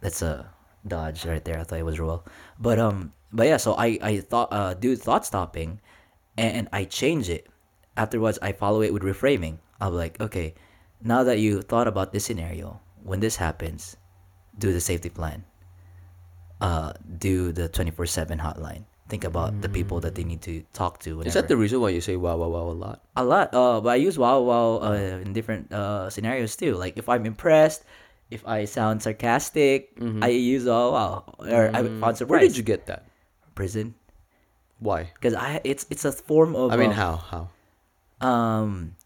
That's 0.00 0.22
a 0.22 0.50
dodge 0.86 1.24
right 1.26 1.44
there. 1.44 1.58
I 1.60 1.64
thought 1.64 1.78
it 1.78 1.84
was 1.84 2.00
roll. 2.00 2.24
But 2.58 2.78
um 2.78 3.12
but 3.32 3.46
yeah, 3.46 3.56
so 3.56 3.74
I 3.74 3.98
I 4.02 4.20
thought 4.20 4.52
uh 4.52 4.74
do 4.74 4.96
thought 4.96 5.26
stopping 5.26 5.80
and 6.36 6.68
I 6.72 6.84
change 6.84 7.28
it. 7.28 7.46
Afterwards 7.96 8.38
I 8.42 8.52
follow 8.52 8.82
it 8.82 8.92
with 8.92 9.02
reframing. 9.02 9.58
I'll 9.80 9.90
be 9.90 9.96
like, 9.96 10.20
okay, 10.20 10.54
now 11.02 11.22
that 11.24 11.38
you 11.38 11.62
thought 11.62 11.88
about 11.88 12.12
this 12.12 12.24
scenario, 12.24 12.80
when 13.02 13.20
this 13.20 13.36
happens, 13.36 13.96
do 14.58 14.72
the 14.72 14.80
safety 14.80 15.10
plan 15.10 15.44
uh, 16.62 16.92
do 17.18 17.50
the 17.52 17.68
24-7 17.68 18.38
hotline 18.40 18.84
think 19.08 19.24
about 19.24 19.60
the 19.60 19.68
people 19.68 20.00
that 20.00 20.14
they 20.14 20.24
need 20.24 20.40
to 20.40 20.62
talk 20.72 20.98
to 21.00 21.20
Is 21.22 21.34
that 21.34 21.48
the 21.48 21.56
reason 21.56 21.80
why 21.80 21.90
you 21.90 22.00
say 22.00 22.16
wow 22.16 22.36
wow 22.36 22.48
wow 22.48 22.70
a 22.70 22.76
lot? 22.76 22.96
a 23.16 23.24
lot 23.24 23.52
uh, 23.52 23.80
but 23.80 23.90
i 23.90 23.96
use 24.00 24.16
wow 24.16 24.40
wow 24.40 24.80
uh, 24.80 25.20
in 25.20 25.32
different 25.32 25.68
uh, 25.72 26.08
scenarios 26.08 26.56
too 26.56 26.74
like 26.74 26.96
if 26.96 27.08
i'm 27.08 27.26
impressed 27.26 27.84
if 28.30 28.40
i 28.48 28.64
sound 28.64 29.02
sarcastic 29.02 29.92
i 30.24 30.28
use 30.32 30.64
wow 30.64 30.92
wow 30.96 31.14
or 31.44 31.68
i 31.76 31.82
found 31.84 32.16
Mm-hmm. 32.16 32.26
Where 32.30 32.40
did 32.40 32.56
you 32.56 32.62
get 32.64 32.86
that? 32.86 33.04
prison 33.54 33.92
Why? 34.80 35.10
because 35.12 35.34
i 35.36 35.60
it's 35.64 35.84
it's 35.92 36.04
a 36.08 36.12
form 36.12 36.56
of 36.56 36.72
I 36.72 36.76
mean, 36.80 36.90
um, 36.90 36.96
how 36.96 37.14
how? 37.16 37.42
um 38.24 38.96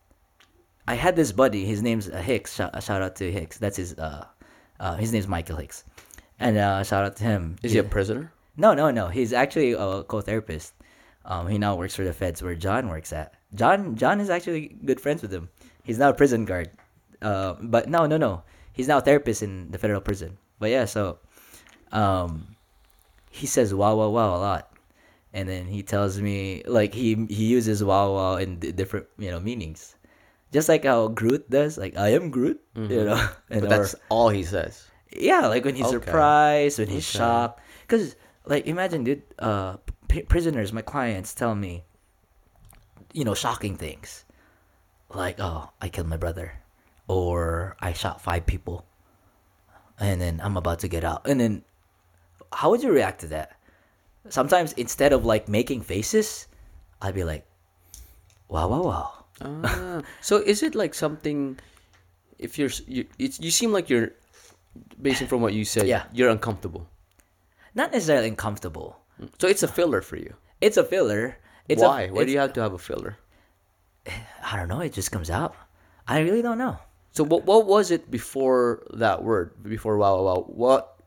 i 0.86 0.94
had 0.94 1.16
this 1.16 1.32
buddy 1.32 1.64
his 1.66 1.82
name's 1.82 2.06
uh, 2.08 2.22
hicks 2.22 2.54
shout, 2.54 2.70
shout 2.82 3.02
out 3.02 3.16
to 3.16 3.26
hicks 3.32 3.58
that's 3.58 3.76
his 3.76 3.98
uh, 3.98 4.22
uh 4.78 4.94
his 4.96 5.10
name's 5.12 5.26
michael 5.26 5.56
hicks 5.56 5.82
and 6.38 6.56
uh 6.58 6.84
shout 6.84 7.02
out 7.04 7.16
to 7.16 7.24
him 7.24 7.56
Is 7.62 7.72
he 7.72 7.78
a 7.78 7.82
prisoner? 7.84 8.30
No, 8.56 8.74
no, 8.74 8.90
no. 8.90 9.08
He's 9.08 9.32
actually 9.32 9.72
a 9.72 10.02
co-therapist. 10.04 10.72
Um, 11.24 11.48
he 11.48 11.58
now 11.58 11.74
works 11.76 11.94
for 11.94 12.04
the 12.04 12.12
feds 12.12 12.42
where 12.42 12.54
John 12.54 12.88
works 12.88 13.12
at. 13.12 13.34
John, 13.54 13.96
John 13.96 14.20
is 14.20 14.30
actually 14.30 14.76
good 14.84 15.00
friends 15.00 15.22
with 15.22 15.32
him. 15.32 15.48
He's 15.82 15.98
now 15.98 16.10
a 16.10 16.14
prison 16.14 16.44
guard. 16.44 16.70
Uh, 17.20 17.54
but 17.60 17.88
no, 17.88 18.06
no, 18.06 18.16
no. 18.16 18.42
he's 18.72 18.88
now 18.88 18.98
a 18.98 19.00
therapist 19.00 19.42
in 19.42 19.70
the 19.70 19.78
federal 19.78 20.00
prison. 20.00 20.38
But 20.58 20.70
yeah, 20.70 20.84
so 20.84 21.18
um, 21.92 22.56
he 23.30 23.46
says 23.46 23.74
wow 23.74 23.94
wow 23.96 24.08
wow 24.10 24.36
a 24.36 24.40
lot, 24.40 24.72
and 25.32 25.48
then 25.48 25.66
he 25.66 25.82
tells 25.82 26.20
me 26.20 26.62
like 26.66 26.94
he 26.94 27.14
he 27.28 27.44
uses 27.46 27.82
wow 27.84 28.14
wow 28.14 28.36
in 28.36 28.58
d- 28.58 28.72
different 28.72 29.06
you 29.18 29.30
know 29.30 29.40
meanings, 29.40 29.96
just 30.52 30.68
like 30.68 30.84
how 30.84 31.08
Groot 31.08 31.48
does. 31.50 31.76
Like 31.78 31.96
I 31.96 32.10
am 32.10 32.30
Groot, 32.30 32.60
you 32.76 33.04
know. 33.04 33.16
And 33.50 33.60
Mm-hmm. 33.60 33.60
But 33.60 33.68
that's 33.70 33.94
or- 33.94 34.00
all 34.10 34.28
he 34.28 34.44
says. 34.44 34.84
yeah, 35.12 35.46
like 35.46 35.64
when 35.64 35.74
he's 35.76 35.86
Okay. 35.86 36.04
surprised, 36.04 36.78
when 36.78 36.88
he's 36.88 37.08
Okay. 37.08 37.18
shocked. 37.18 37.60
Because 37.86 38.16
like 38.46 38.66
imagine, 38.66 39.04
dude, 39.04 39.22
uh, 39.38 39.76
p- 40.08 40.22
prisoners, 40.22 40.72
my 40.72 40.82
clients 40.82 41.34
tell 41.34 41.54
me, 41.54 41.84
you 43.12 43.24
know, 43.24 43.34
shocking 43.34 43.76
things, 43.76 44.24
like 45.12 45.36
oh 45.38 45.70
I 45.80 45.88
killed 45.88 46.08
my 46.08 46.16
brother, 46.16 46.52
or 47.08 47.76
I 47.80 47.92
shot 47.92 48.20
five 48.20 48.46
people, 48.46 48.86
and 49.98 50.20
then 50.20 50.40
I'm 50.42 50.56
about 50.56 50.78
to 50.80 50.88
get 50.88 51.04
out, 51.04 51.26
and 51.26 51.40
then 51.40 51.62
how 52.52 52.70
would 52.70 52.82
you 52.82 52.92
react 52.92 53.20
to 53.22 53.28
that? 53.28 53.58
Sometimes 54.28 54.72
instead 54.74 55.12
of 55.12 55.24
like 55.24 55.48
making 55.48 55.82
faces, 55.82 56.46
I'd 57.02 57.14
be 57.14 57.24
like, 57.24 57.44
wow, 58.48 58.68
wow, 58.68 58.82
wow. 58.82 59.10
Ah, 59.42 60.02
so 60.20 60.38
is 60.38 60.62
it 60.62 60.74
like 60.74 60.94
something? 60.94 61.58
If 62.38 62.58
you're, 62.58 62.70
you, 62.86 63.06
it's, 63.18 63.40
you 63.40 63.50
seem 63.50 63.72
like 63.72 63.88
you're, 63.88 64.10
based 65.00 65.24
from 65.24 65.40
what 65.40 65.54
you 65.54 65.64
said, 65.64 65.86
Yeah. 65.88 66.04
you're 66.12 66.28
uncomfortable. 66.28 66.86
Not 67.76 67.92
necessarily 67.92 68.28
uncomfortable. 68.28 68.96
So 69.38 69.46
it's 69.46 69.62
a 69.62 69.68
filler 69.68 70.00
for 70.00 70.16
you. 70.16 70.32
It's 70.62 70.78
a 70.78 70.84
filler. 70.84 71.36
It's 71.68 71.82
Why? 71.82 72.08
A, 72.08 72.12
Why 72.12 72.24
do 72.24 72.32
you 72.32 72.38
have 72.38 72.54
to 72.54 72.62
have 72.62 72.72
a 72.72 72.80
filler? 72.80 73.18
I 74.08 74.56
don't 74.56 74.68
know. 74.68 74.80
It 74.80 74.94
just 74.94 75.12
comes 75.12 75.28
out. 75.28 75.54
I 76.08 76.20
really 76.20 76.40
don't 76.40 76.56
know. 76.56 76.78
So 77.12 77.22
what 77.24 77.44
what 77.44 77.66
was 77.66 77.90
it 77.90 78.10
before 78.10 78.82
that 78.94 79.22
word? 79.22 79.52
Before 79.62 79.98
wow 79.98 80.16
wow 80.16 80.22
wow? 80.24 80.40
What 80.48 81.00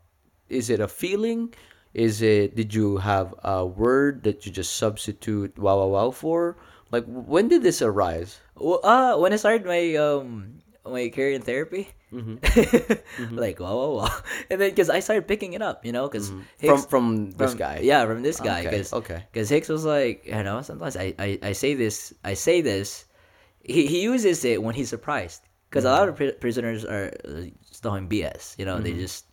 is 0.48 0.70
it? 0.70 0.78
A 0.78 0.86
feeling? 0.86 1.54
Is 1.94 2.22
it? 2.22 2.54
Did 2.54 2.72
you 2.72 2.98
have 2.98 3.34
a 3.42 3.66
word 3.66 4.22
that 4.22 4.46
you 4.46 4.52
just 4.52 4.78
substitute 4.78 5.58
wow 5.58 5.78
wow 5.78 5.90
wow 5.90 6.10
for? 6.10 6.56
Like 6.90 7.04
when 7.06 7.48
did 7.48 7.62
this 7.62 7.82
arise? 7.82 8.38
Well, 8.54 8.78
uh, 8.86 9.18
when 9.18 9.32
I 9.32 9.36
started 9.42 9.66
my 9.66 9.94
um 9.98 10.62
my 10.86 11.10
career 11.10 11.34
in 11.34 11.42
therapy, 11.42 11.90
Mm-hmm. 12.12 13.38
like 13.38 13.60
wow, 13.60 13.76
wow, 13.76 13.90
wow, 14.02 14.14
and 14.50 14.60
then 14.60 14.70
because 14.70 14.90
I 14.90 15.00
started 15.00 15.28
picking 15.28 15.52
it 15.52 15.62
up, 15.62 15.84
you 15.84 15.92
know, 15.92 16.08
because 16.08 16.32
From 16.58 16.82
from 16.82 17.30
this 17.32 17.54
guy? 17.54 17.80
yeah, 17.82 18.04
from 18.06 18.22
this 18.22 18.40
guy, 18.40 18.60
Okay, 18.60 18.70
because 18.70 18.92
okay. 18.92 19.22
Hicks 19.32 19.68
was 19.68 19.84
like, 19.84 20.26
you 20.26 20.42
know, 20.42 20.62
sometimes 20.62 20.96
I, 20.96 21.14
I 21.18 21.38
I 21.42 21.52
say 21.52 21.74
this, 21.74 22.12
I 22.24 22.34
say 22.34 22.60
this, 22.62 23.04
he 23.62 23.86
he 23.86 24.02
uses 24.02 24.44
it 24.44 24.62
when 24.62 24.74
he's 24.74 24.88
surprised, 24.88 25.42
because 25.68 25.84
a 25.84 25.90
lot 25.90 26.08
of 26.08 26.16
pri- 26.16 26.32
prisoners 26.32 26.84
are 26.84 27.12
uh, 27.24 27.46
BS, 28.08 28.56
you 28.58 28.64
know, 28.64 28.80
they 28.80 28.90
Mm-hmm. 28.90 29.00
just 29.00 29.26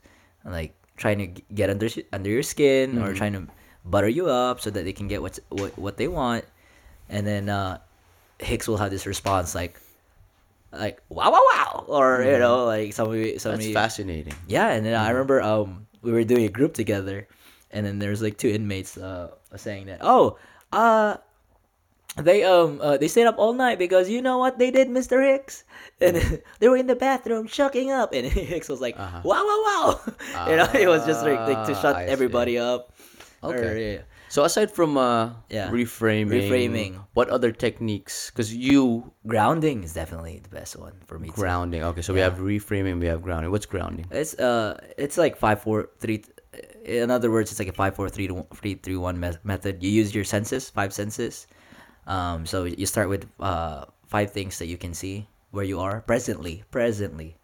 like 0.46 0.74
trying 0.98 1.18
to 1.20 1.28
get 1.54 1.70
under 1.70 1.88
under 2.14 2.30
your 2.30 2.44
skin 2.44 2.98
or 2.98 3.10
Mm-hmm. 3.10 3.18
trying 3.18 3.34
to 3.34 3.48
butter 3.86 4.10
you 4.10 4.28
up 4.30 4.60
so 4.60 4.70
that 4.70 4.84
they 4.86 4.94
can 4.94 5.08
get 5.08 5.22
what's, 5.22 5.40
what 5.50 5.78
what 5.78 5.98
they 5.98 6.08
want, 6.08 6.46
and 7.10 7.26
then 7.26 7.50
uh, 7.50 7.80
Hicks 8.40 8.68
will 8.68 8.78
have 8.78 8.92
this 8.92 9.06
response 9.08 9.56
like, 9.56 9.80
like 10.72 11.02
wow 11.10 11.32
wow 11.32 11.44
wow, 11.54 11.86
or 11.88 12.22
you 12.24 12.38
know 12.40 12.66
like 12.66 12.94
somebody 12.94 13.34
Mm-hmm. 13.36 13.50
That's 13.50 13.74
fascinating. 13.74 14.36
yeah, 14.48 14.70
and 14.76 14.86
then 14.86 14.96
I 14.96 15.10
remember 15.10 15.42
um 15.42 15.88
we 16.02 16.12
were 16.12 16.24
doing 16.24 16.46
a 16.46 16.50
group 16.52 16.74
together, 16.74 17.28
and 17.72 17.86
then 17.86 18.00
there's 18.00 18.22
like 18.22 18.38
two 18.38 18.50
inmates 18.50 18.98
uh 18.98 19.32
saying 19.56 19.88
that 19.88 20.00
oh 20.02 20.38
uh 20.72 21.18
they 22.18 22.44
um 22.44 22.82
uh, 22.82 22.98
they 22.98 23.08
stayed 23.08 23.28
up 23.30 23.38
all 23.38 23.54
night 23.54 23.78
because 23.78 24.10
you 24.10 24.22
know 24.22 24.40
what 24.40 24.58
they 24.58 24.72
did, 24.72 24.90
Mister 24.90 25.22
Hicks, 25.22 25.64
and 26.02 26.18
they 26.60 26.68
were 26.68 26.78
in 26.78 26.88
the 26.88 26.96
bathroom 26.98 27.46
chucking 27.48 27.92
up, 27.92 28.12
and 28.14 28.26
Hicks 28.32 28.68
was 28.70 28.82
like 28.82 28.98
Uh-huh. 28.98 29.22
wow 29.24 29.44
wow 29.46 29.62
wow, 29.68 29.90
you 30.50 30.56
know 30.58 30.68
it 30.74 30.88
was 30.90 31.06
just 31.06 31.22
like, 31.24 31.40
like 31.46 31.66
to 31.70 31.74
Ah, 31.78 31.82
shut 31.82 31.96
I 31.96 32.06
see. 32.08 32.12
everybody 32.12 32.58
up. 32.58 32.92
Or, 33.44 33.54
Okay. 33.54 34.02
yeah. 34.02 34.02
So 34.30 34.44
aside 34.44 34.72
from 34.72 34.98
uh, 34.98 35.32
Yeah. 35.50 35.70
reframing, 35.72 36.32
Reframing. 36.50 36.94
what 37.14 37.30
other 37.30 37.52
techniques? 37.52 38.30
Because 38.30 38.54
you 38.54 39.12
Grounding 39.26 39.84
is 39.84 39.94
definitely 39.94 40.40
the 40.44 40.50
best 40.50 40.76
one 40.76 40.94
for 41.08 41.18
me. 41.20 41.30
too. 41.30 41.34
grounding. 41.36 41.84
Okay, 41.84 42.02
so 42.02 42.14
we 42.14 42.20
have 42.20 42.38
reframing, 42.40 43.00
we 43.00 43.08
have 43.08 43.22
grounding. 43.22 43.52
What's 43.52 43.66
grounding? 43.66 44.06
It's 44.12 44.34
uh, 44.40 44.78
it's 44.98 45.18
like 45.18 45.38
five, 45.38 45.62
four, 45.62 45.90
three. 46.00 46.24
In 46.84 47.12
other 47.12 47.30
words, 47.32 47.52
it's 47.52 47.60
like 47.60 47.68
a 47.68 47.76
five, 47.76 47.96
four, 47.96 48.10
three, 48.10 48.28
one, 48.32 48.48
three, 48.56 48.76
three, 48.76 48.96
one 48.98 49.20
me- 49.20 49.40
method. 49.44 49.84
You 49.84 49.90
use 49.92 50.16
your 50.16 50.24
senses, 50.24 50.70
five 50.70 50.94
senses. 50.94 51.48
Um, 52.08 52.46
so 52.46 52.64
you 52.64 52.86
start 52.86 53.10
with 53.10 53.28
uh 53.40 53.86
five 54.08 54.32
things 54.32 54.58
that 54.60 54.68
you 54.68 54.78
can 54.78 54.94
see 54.94 55.28
where 55.52 55.66
you 55.68 55.80
are 55.80 56.02
presently, 56.08 56.64
presently. 56.72 57.36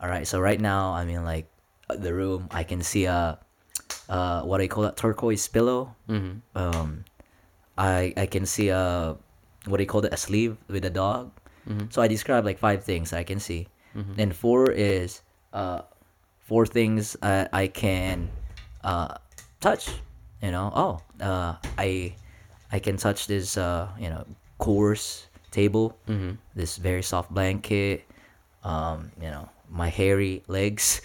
All 0.00 0.08
right. 0.08 0.26
So 0.26 0.38
right 0.38 0.60
now, 0.60 0.92
I 0.94 1.04
mean, 1.04 1.24
like 1.24 1.46
the 1.90 2.14
room, 2.14 2.48
I 2.50 2.62
can 2.62 2.82
see 2.82 3.04
a, 3.06 3.38
uh, 4.08 4.42
what 4.42 4.60
I 4.60 4.68
call 4.68 4.82
that? 4.84 4.96
Turquoise 4.96 5.48
pillow. 5.48 5.94
Mm-hmm. 6.08 6.38
Um, 6.54 7.04
I 7.76 8.12
I 8.16 8.26
can 8.26 8.46
see 8.46 8.68
a, 8.68 9.16
what 9.66 9.78
do 9.78 9.82
you 9.82 9.88
call 9.88 10.04
it? 10.04 10.12
A 10.12 10.16
sleeve 10.16 10.56
with 10.68 10.84
a 10.84 10.90
dog. 10.90 11.30
Mm-hmm. 11.68 11.86
So 11.90 12.02
I 12.02 12.08
describe 12.08 12.44
like 12.44 12.58
five 12.58 12.84
things 12.84 13.12
I 13.12 13.24
can 13.24 13.40
see. 13.40 13.68
Then 13.94 14.32
four 14.32 14.72
is 14.72 15.22
uh, 15.52 15.82
four 16.42 16.66
things 16.66 17.16
uh, 17.22 17.46
I 17.52 17.68
can 17.68 18.28
uh, 18.82 19.14
touch. 19.60 19.88
You 20.42 20.50
know, 20.50 20.72
oh, 20.74 21.00
uh, 21.24 21.54
I 21.78 22.16
I 22.72 22.78
can 22.80 22.96
touch 22.98 23.28
this 23.28 23.56
uh, 23.56 23.86
you 23.98 24.10
know 24.10 24.26
coarse 24.58 25.26
table, 25.54 25.96
Mm-hmm. 26.10 26.34
this 26.58 26.76
very 26.76 27.02
soft 27.02 27.30
blanket, 27.30 28.02
um, 28.66 29.12
you 29.22 29.30
know, 29.30 29.48
my 29.74 29.88
hairy 29.88 30.44
legs. 30.46 31.02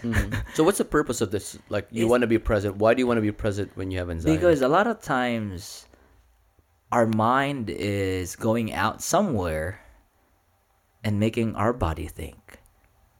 So 0.53 0.63
what's 0.63 0.77
the 0.77 0.85
purpose 0.85 1.21
of 1.21 1.31
this? 1.31 1.57
Like 1.69 1.87
you 1.89 2.07
want 2.07 2.21
to 2.21 2.27
be 2.27 2.37
present. 2.37 2.77
Why 2.77 2.93
do 2.93 3.01
you 3.01 3.07
want 3.07 3.17
to 3.17 3.25
be 3.25 3.31
present 3.31 3.71
when 3.73 3.89
you 3.89 3.97
have 3.97 4.09
anxiety? 4.09 4.37
Because 4.37 4.61
a 4.61 4.69
lot 4.69 4.85
of 4.85 5.01
times 5.01 5.87
our 6.91 7.07
mind 7.07 7.69
is 7.69 8.35
going 8.35 8.71
out 8.71 9.01
somewhere 9.01 9.81
and 11.03 11.19
making 11.19 11.55
our 11.55 11.73
body 11.73 12.07
think 12.07 12.59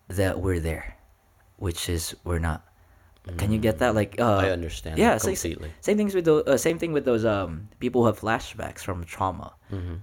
that 0.07 0.39
we're 0.39 0.59
there, 0.59 0.97
which 1.57 1.89
is 1.89 2.15
we're 2.23 2.39
not. 2.39 2.63
Can 3.37 3.51
you 3.51 3.59
get 3.59 3.77
that? 3.79 3.93
Like, 3.93 4.19
uh, 4.19 4.37
I 4.37 4.49
understand 4.49 4.97
Yeah, 4.97 5.17
completely. 5.19 5.69
Same 5.81 5.97
things 5.97 6.15
with 6.15 6.25
those. 6.25 6.47
Uh, 6.47 6.57
same 6.57 6.79
thing 6.79 6.93
with 6.93 7.05
those 7.05 7.25
um 7.25 7.69
people 7.79 8.01
who 8.01 8.07
have 8.07 8.19
flashbacks 8.19 8.79
from 8.79 9.03
trauma. 9.03 9.53
Mm-hmm. 9.71 9.95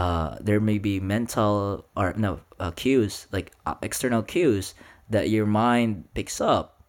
Uh, 0.00 0.38
there 0.40 0.60
may 0.60 0.78
be 0.78 0.98
mental 0.98 1.84
or 1.94 2.14
no 2.16 2.40
uh, 2.58 2.70
cues 2.70 3.26
like 3.32 3.52
uh, 3.66 3.74
external 3.82 4.22
cues 4.22 4.72
that 5.10 5.28
your 5.28 5.44
mind 5.44 6.08
picks 6.14 6.40
up, 6.40 6.80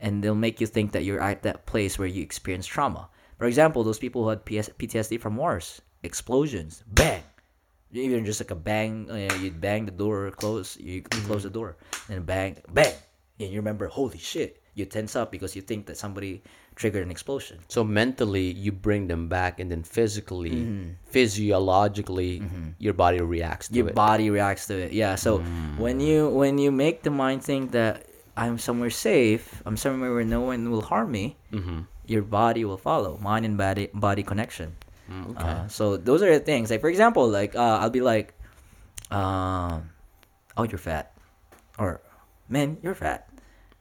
and 0.00 0.18
they'll 0.18 0.34
make 0.34 0.60
you 0.60 0.66
think 0.66 0.90
that 0.90 1.04
you're 1.04 1.22
at 1.22 1.44
that 1.44 1.64
place 1.64 1.96
where 1.96 2.08
you 2.08 2.24
experience 2.24 2.66
trauma. 2.66 3.08
For 3.38 3.46
example, 3.46 3.84
those 3.84 4.00
people 4.00 4.24
who 4.24 4.30
had 4.30 4.44
PS- 4.44 4.74
PTSD 4.80 5.20
from 5.20 5.36
wars, 5.36 5.80
explosions, 6.02 6.82
bang, 6.88 7.22
even 7.92 8.24
just 8.24 8.40
like 8.40 8.50
a 8.50 8.58
bang, 8.58 9.06
uh, 9.12 9.32
you 9.38 9.52
bang 9.52 9.86
the 9.86 9.92
door, 9.92 10.32
close, 10.32 10.76
you 10.76 11.02
close 11.02 11.44
the 11.44 11.50
door, 11.50 11.76
and 12.08 12.26
bang, 12.26 12.56
bang, 12.74 12.94
and 13.38 13.50
you 13.50 13.60
remember, 13.60 13.86
holy 13.86 14.18
shit, 14.18 14.60
you 14.76 14.84
tense 14.84 15.16
up 15.16 15.32
because 15.32 15.56
you 15.56 15.62
think 15.62 15.86
that 15.88 15.96
somebody 15.96 16.42
triggered 16.76 17.02
an 17.02 17.10
explosion. 17.10 17.56
So 17.66 17.82
mentally, 17.82 18.52
you 18.52 18.70
bring 18.70 19.08
them 19.08 19.26
back, 19.28 19.58
and 19.58 19.72
then 19.72 19.82
physically, 19.82 20.94
physiologically, 21.08 22.42
your 22.78 22.92
body 22.94 23.20
reacts 23.20 23.68
to 23.68 23.72
Mm-hmm. 23.72 23.78
your 23.80 23.88
it. 23.88 23.94
body 23.94 24.30
reacts 24.30 24.66
to 24.68 24.74
it 24.78 24.92
yeah 24.92 25.14
so 25.16 25.38
when 25.80 25.98
you 26.00 26.28
when 26.28 26.58
you 26.58 26.70
make 26.70 27.02
the 27.02 27.10
mind 27.10 27.42
think 27.42 27.72
that 27.72 28.04
i'm 28.36 28.58
somewhere 28.58 28.90
safe 28.92 29.62
i'm 29.64 29.76
somewhere 29.76 30.12
where 30.12 30.24
no 30.24 30.40
one 30.40 30.70
will 30.70 30.82
harm 30.82 31.10
me 31.10 31.36
mm-hmm. 31.52 31.80
your 32.06 32.22
body 32.22 32.64
will 32.68 32.76
follow 32.76 33.16
mind 33.20 33.44
and 33.48 33.56
body 33.56 33.88
body 33.94 34.22
connection 34.22 34.76
Mm, 35.06 35.38
okay. 35.38 35.46
uh, 35.46 35.68
so 35.70 35.96
those 35.96 36.18
are 36.20 36.32
the 36.34 36.42
things 36.42 36.66
like 36.68 36.80
for 36.82 36.90
example 36.90 37.30
like 37.30 37.54
uh, 37.54 37.78
i'll 37.80 37.94
be 37.94 38.02
like 38.02 38.34
um 39.14 39.88
oh 40.58 40.64
you're 40.66 40.82
fat 40.82 41.14
or 41.78 42.00
man 42.50 42.76
you're 42.82 42.98
fat 42.98 43.30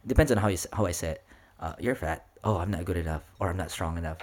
depends 0.06 0.32
on 0.32 0.38
how 0.38 0.48
you 0.48 0.58
how 0.74 0.86
i 0.86 0.91
say 0.91 1.10
it. 1.18 1.22
Uh, 1.60 1.74
you're 1.80 1.96
fat. 1.96 2.26
Oh 2.44 2.58
i'm 2.58 2.72
not 2.72 2.86
good 2.86 2.98
enough 2.98 3.24
or 3.39 3.50
i'm 3.50 3.58
not 3.58 3.72
strong 3.72 3.98
enough. 3.98 4.18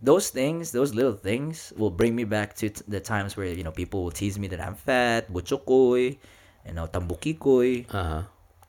Those 0.00 0.30
things, 0.30 0.70
those 0.70 0.94
little 0.94 1.14
things, 1.14 1.72
will 1.76 1.90
bring 1.90 2.14
me 2.14 2.22
back 2.22 2.54
to 2.62 2.70
t- 2.70 2.82
the 2.86 3.00
times 3.00 3.36
where 3.36 3.46
you 3.50 3.64
know 3.64 3.72
people 3.72 4.04
will 4.04 4.12
tease 4.14 4.38
me 4.38 4.46
that 4.48 4.60
I'm 4.60 4.74
fat, 4.76 5.26
butchokoy, 5.32 6.18
you 6.66 6.72
know, 6.72 6.86
tambukikoy, 6.86 7.86
Uh 7.90 8.04
huh. 8.04 8.22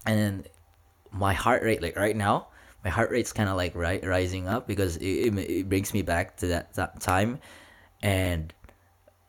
and 0.08 0.17
then 0.17 0.34
my 1.12 1.34
heart 1.34 1.62
rate, 1.62 1.84
like 1.84 1.95
right 1.97 2.15
now, 2.15 2.47
my 2.84 2.89
heart 2.89 3.12
rate's 3.12 3.32
kind 3.32 3.47
of 3.49 3.58
like 3.58 3.75
ri- 3.75 4.02
rising 4.02 4.47
up 4.47 4.65
because 4.65 4.97
it, 4.97 5.30
it, 5.30 5.38
it 5.38 5.69
brings 5.69 5.93
me 5.93 6.02
back 6.02 6.38
to 6.38 6.47
that, 6.47 6.73
that 6.73 6.99
time, 6.99 7.38
and 8.02 8.54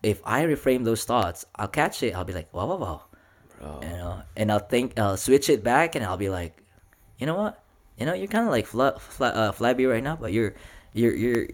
if 0.02 0.22
I 0.24 0.44
reframe 0.44 0.84
those 0.84 1.04
thoughts, 1.04 1.44
I'll 1.56 1.68
catch 1.68 2.02
it. 2.02 2.14
I'll 2.16 2.24
be 2.24 2.32
like, 2.32 2.48
wow, 2.54 2.64
wow, 2.66 2.76
wow, 2.80 3.02
Bro. 3.58 3.80
you 3.82 3.88
know, 3.88 4.22
and 4.36 4.50
I'll 4.50 4.58
think, 4.64 4.98
I'll 4.98 5.18
switch 5.18 5.50
it 5.50 5.62
back, 5.62 5.94
and 5.96 6.04
I'll 6.04 6.16
be 6.16 6.30
like, 6.30 6.56
you 7.20 7.28
know 7.28 7.36
what, 7.36 7.60
you 8.00 8.08
know, 8.08 8.16
you're 8.16 8.32
kind 8.32 8.48
of 8.48 8.50
like 8.50 8.64
fla- 8.66 8.96
fla- 8.98 9.36
uh, 9.36 9.52
flabby 9.52 9.84
right 9.84 10.02
now, 10.02 10.16
but 10.16 10.32
you're, 10.32 10.56
you're, 10.96 11.14
you're, 11.14 11.44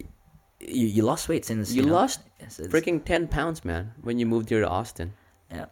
you, 0.63 0.87
you 0.87 1.01
lost 1.03 1.27
weight 1.27 1.43
since 1.45 1.69
You 1.75 1.83
know, 1.83 1.93
lost 1.93 2.23
it's- 2.39 2.57
Freaking 2.71 3.03
ten 3.03 3.27
pounds, 3.27 3.61
man, 3.67 3.91
when 4.01 4.17
you 4.17 4.25
moved 4.25 4.47
here 4.49 4.61
to 4.63 4.69
Austin. 4.69 5.11
yeah. 5.51 5.67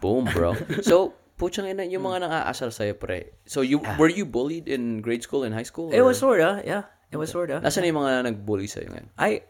Boom, 0.00 0.28
bro. 0.30 0.54
so 0.84 1.14
puchang 1.40 1.66
ina, 1.66 1.82
yung 1.88 2.04
mga 2.04 2.28
nang-aasar 2.28 2.68
sa'yo, 2.70 2.94
pre. 2.94 3.32
So, 3.48 3.64
you 3.64 3.80
were 3.98 4.12
you 4.12 4.22
bullied 4.28 4.68
in 4.68 5.00
grade 5.00 5.24
school 5.24 5.42
and 5.42 5.50
high 5.56 5.64
school? 5.66 5.90
It 5.90 6.04
was 6.04 6.20
sorta, 6.20 6.60
yeah. 6.62 6.84
It 7.10 7.16
was 7.16 7.32
sorta. 7.32 7.58
Nasaan 7.64 7.82
na 7.82 7.88
yung 7.90 8.00
mga 8.04 8.12
nag-bully 8.28 8.68
sa'yo 8.68 8.92
ngayon? 8.92 9.08
I. 9.18 9.42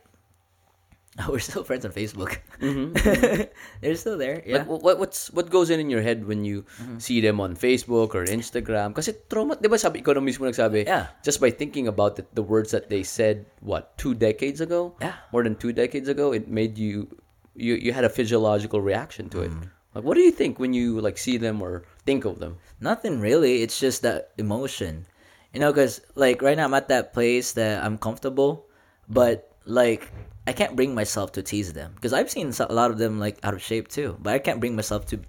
We're 1.29 1.39
still 1.39 1.63
friends 1.63 1.85
on 1.87 1.93
Facebook. 1.93 2.43
Mm-hmm, 2.59 2.93
mm-hmm. 2.99 3.43
They're 3.81 3.95
still 3.95 4.19
there. 4.19 4.43
Like, 4.43 4.47
Yeah. 4.47 4.65
what, 4.67 4.99
what's, 4.99 5.31
what 5.31 5.49
goes 5.49 5.71
in 5.71 5.79
in 5.79 5.89
your 5.89 6.03
head 6.03 6.27
when 6.27 6.45
you 6.45 6.67
mm-hmm. 6.83 6.99
see 6.99 7.21
them 7.21 7.41
on 7.41 7.55
Facebook 7.55 8.15
or 8.19 8.27
Instagram? 8.27 8.95
Kasi 8.95 9.15
trauma, 9.31 9.55
di 9.55 9.69
ba 9.71 9.79
sabi, 9.79 10.03
ikaw 10.03 10.19
na 10.19 10.23
mismo 10.27 10.43
nagsabi, 10.51 10.87
Yeah. 10.87 11.15
just 11.23 11.39
by 11.39 11.55
thinking 11.55 11.87
about 11.87 12.19
it, 12.19 12.27
the 12.35 12.43
words 12.43 12.75
that 12.75 12.91
they 12.91 13.07
said, 13.07 13.47
what, 13.63 13.95
two 13.95 14.15
decades 14.15 14.61
ago? 14.61 14.99
Yeah. 15.01 15.15
More 15.31 15.47
than 15.47 15.55
two 15.55 15.71
decades 15.71 16.11
ago, 16.11 16.35
it 16.35 16.51
made 16.51 16.79
you, 16.79 17.07
you, 17.55 17.79
you 17.79 17.93
had 17.95 18.03
a 18.03 18.11
physiological 18.11 18.83
reaction 18.83 19.31
to 19.31 19.47
it. 19.47 19.53
Like, 19.95 20.03
what 20.03 20.19
do 20.19 20.23
you 20.27 20.35
think 20.35 20.59
when 20.59 20.75
you, 20.75 20.99
like, 20.99 21.15
see 21.17 21.39
them 21.39 21.63
or 21.63 21.87
think 22.03 22.25
of 22.27 22.43
them? 22.43 22.59
Nothing 22.83 23.21
really. 23.23 23.63
It's 23.63 23.79
just 23.79 24.03
that 24.03 24.35
emotion. 24.37 25.07
You 25.55 25.63
know, 25.63 25.71
because, 25.71 26.03
like, 26.19 26.43
right 26.43 26.59
now 26.59 26.67
I'm 26.67 26.75
at 26.75 26.91
that 26.91 27.15
place 27.15 27.53
that 27.55 27.85
I'm 27.87 27.99
comfortable, 27.99 28.67
but, 29.07 29.55
like, 29.67 30.11
I 30.47 30.53
can't 30.53 30.77
bring 30.77 30.95
myself 30.95 31.33
to 31.33 31.43
tease 31.43 31.73
them. 31.73 31.93
Because 31.95 32.13
I've 32.13 32.31
seen 32.31 32.53
a 32.59 32.73
lot 32.73 32.91
of 32.91 32.99
them, 32.99 33.19
like, 33.19 33.39
out 33.43 33.55
of 33.55 33.63
shape 33.63 33.89
too, 33.89 34.17
but 34.21 34.35
I 34.35 34.39
can't 34.39 34.61
bring 34.61 34.77
myself 34.77 35.07
to 35.07 35.21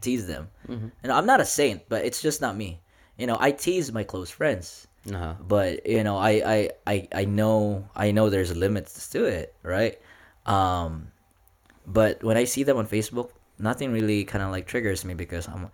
tease 0.00 0.26
them. 0.26 0.48
And 0.68 1.12
I'm 1.12 1.26
not 1.26 1.40
a 1.40 1.44
saint, 1.44 1.88
but 1.88 2.04
it's 2.04 2.20
just 2.20 2.40
not 2.40 2.56
me. 2.56 2.80
You 3.16 3.26
know, 3.26 3.36
I 3.38 3.52
tease 3.52 3.92
my 3.92 4.04
close 4.04 4.30
friends. 4.30 4.86
Uh-huh. 5.08 5.34
but 5.40 5.86
you 5.86 6.04
know 6.04 6.18
I, 6.18 6.30
I 6.44 6.58
i 6.86 7.08
i 7.14 7.24
know 7.24 7.88
i 7.96 8.10
know 8.10 8.28
there's 8.28 8.54
limits 8.54 9.08
to 9.10 9.24
it 9.24 9.54
right 9.62 9.96
um 10.44 11.08
but 11.86 12.22
when 12.22 12.36
i 12.36 12.44
see 12.44 12.62
them 12.64 12.76
on 12.76 12.86
facebook 12.86 13.30
nothing 13.58 13.92
really 13.92 14.24
kind 14.24 14.42
of 14.44 14.50
like 14.50 14.66
triggers 14.66 15.06
me 15.06 15.14
because 15.14 15.48
i'm 15.48 15.70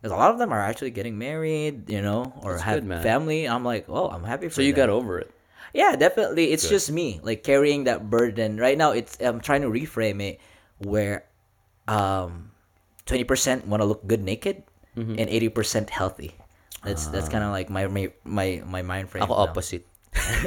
because 0.00 0.12
a 0.12 0.16
lot 0.16 0.30
of 0.30 0.38
them 0.38 0.52
are 0.54 0.60
actually 0.62 0.92
getting 0.92 1.18
married 1.18 1.90
you 1.90 2.00
know 2.00 2.32
or 2.40 2.52
That's 2.52 2.62
have 2.64 2.88
good, 2.88 3.02
family 3.02 3.46
i'm 3.46 3.64
like 3.64 3.86
oh 3.90 4.08
i'm 4.08 4.24
happy 4.24 4.48
for 4.48 4.54
So 4.54 4.62
you 4.62 4.72
them. 4.72 4.86
got 4.86 4.90
over 4.90 5.18
it. 5.18 5.30
Yeah 5.72 5.96
definitely 5.96 6.52
it's 6.52 6.68
just 6.68 6.90
me 6.90 7.20
like 7.22 7.42
carrying 7.42 7.84
that 7.84 8.08
burden 8.08 8.56
right 8.56 8.76
now 8.76 8.92
it's 8.92 9.16
i'm 9.20 9.40
trying 9.40 9.60
to 9.62 9.68
reframe 9.68 10.22
it 10.22 10.40
where 10.80 11.24
um 11.88 12.50
20% 13.08 13.64
want 13.66 13.80
to 13.80 13.88
look 13.88 14.04
good 14.06 14.22
naked 14.22 14.62
Mm-hmm. 14.98 15.14
and 15.14 15.30
80% 15.54 15.94
healthy 15.94 16.34
that's 16.82 17.06
that's 17.14 17.30
kind 17.30 17.46
of 17.46 17.54
like 17.54 17.70
my 17.70 17.86
my 17.86 18.10
my, 18.66 18.82
mind 18.82 19.06
frame 19.06 19.22
Ako 19.22 19.30
now. 19.30 19.46
opposite. 19.46 19.86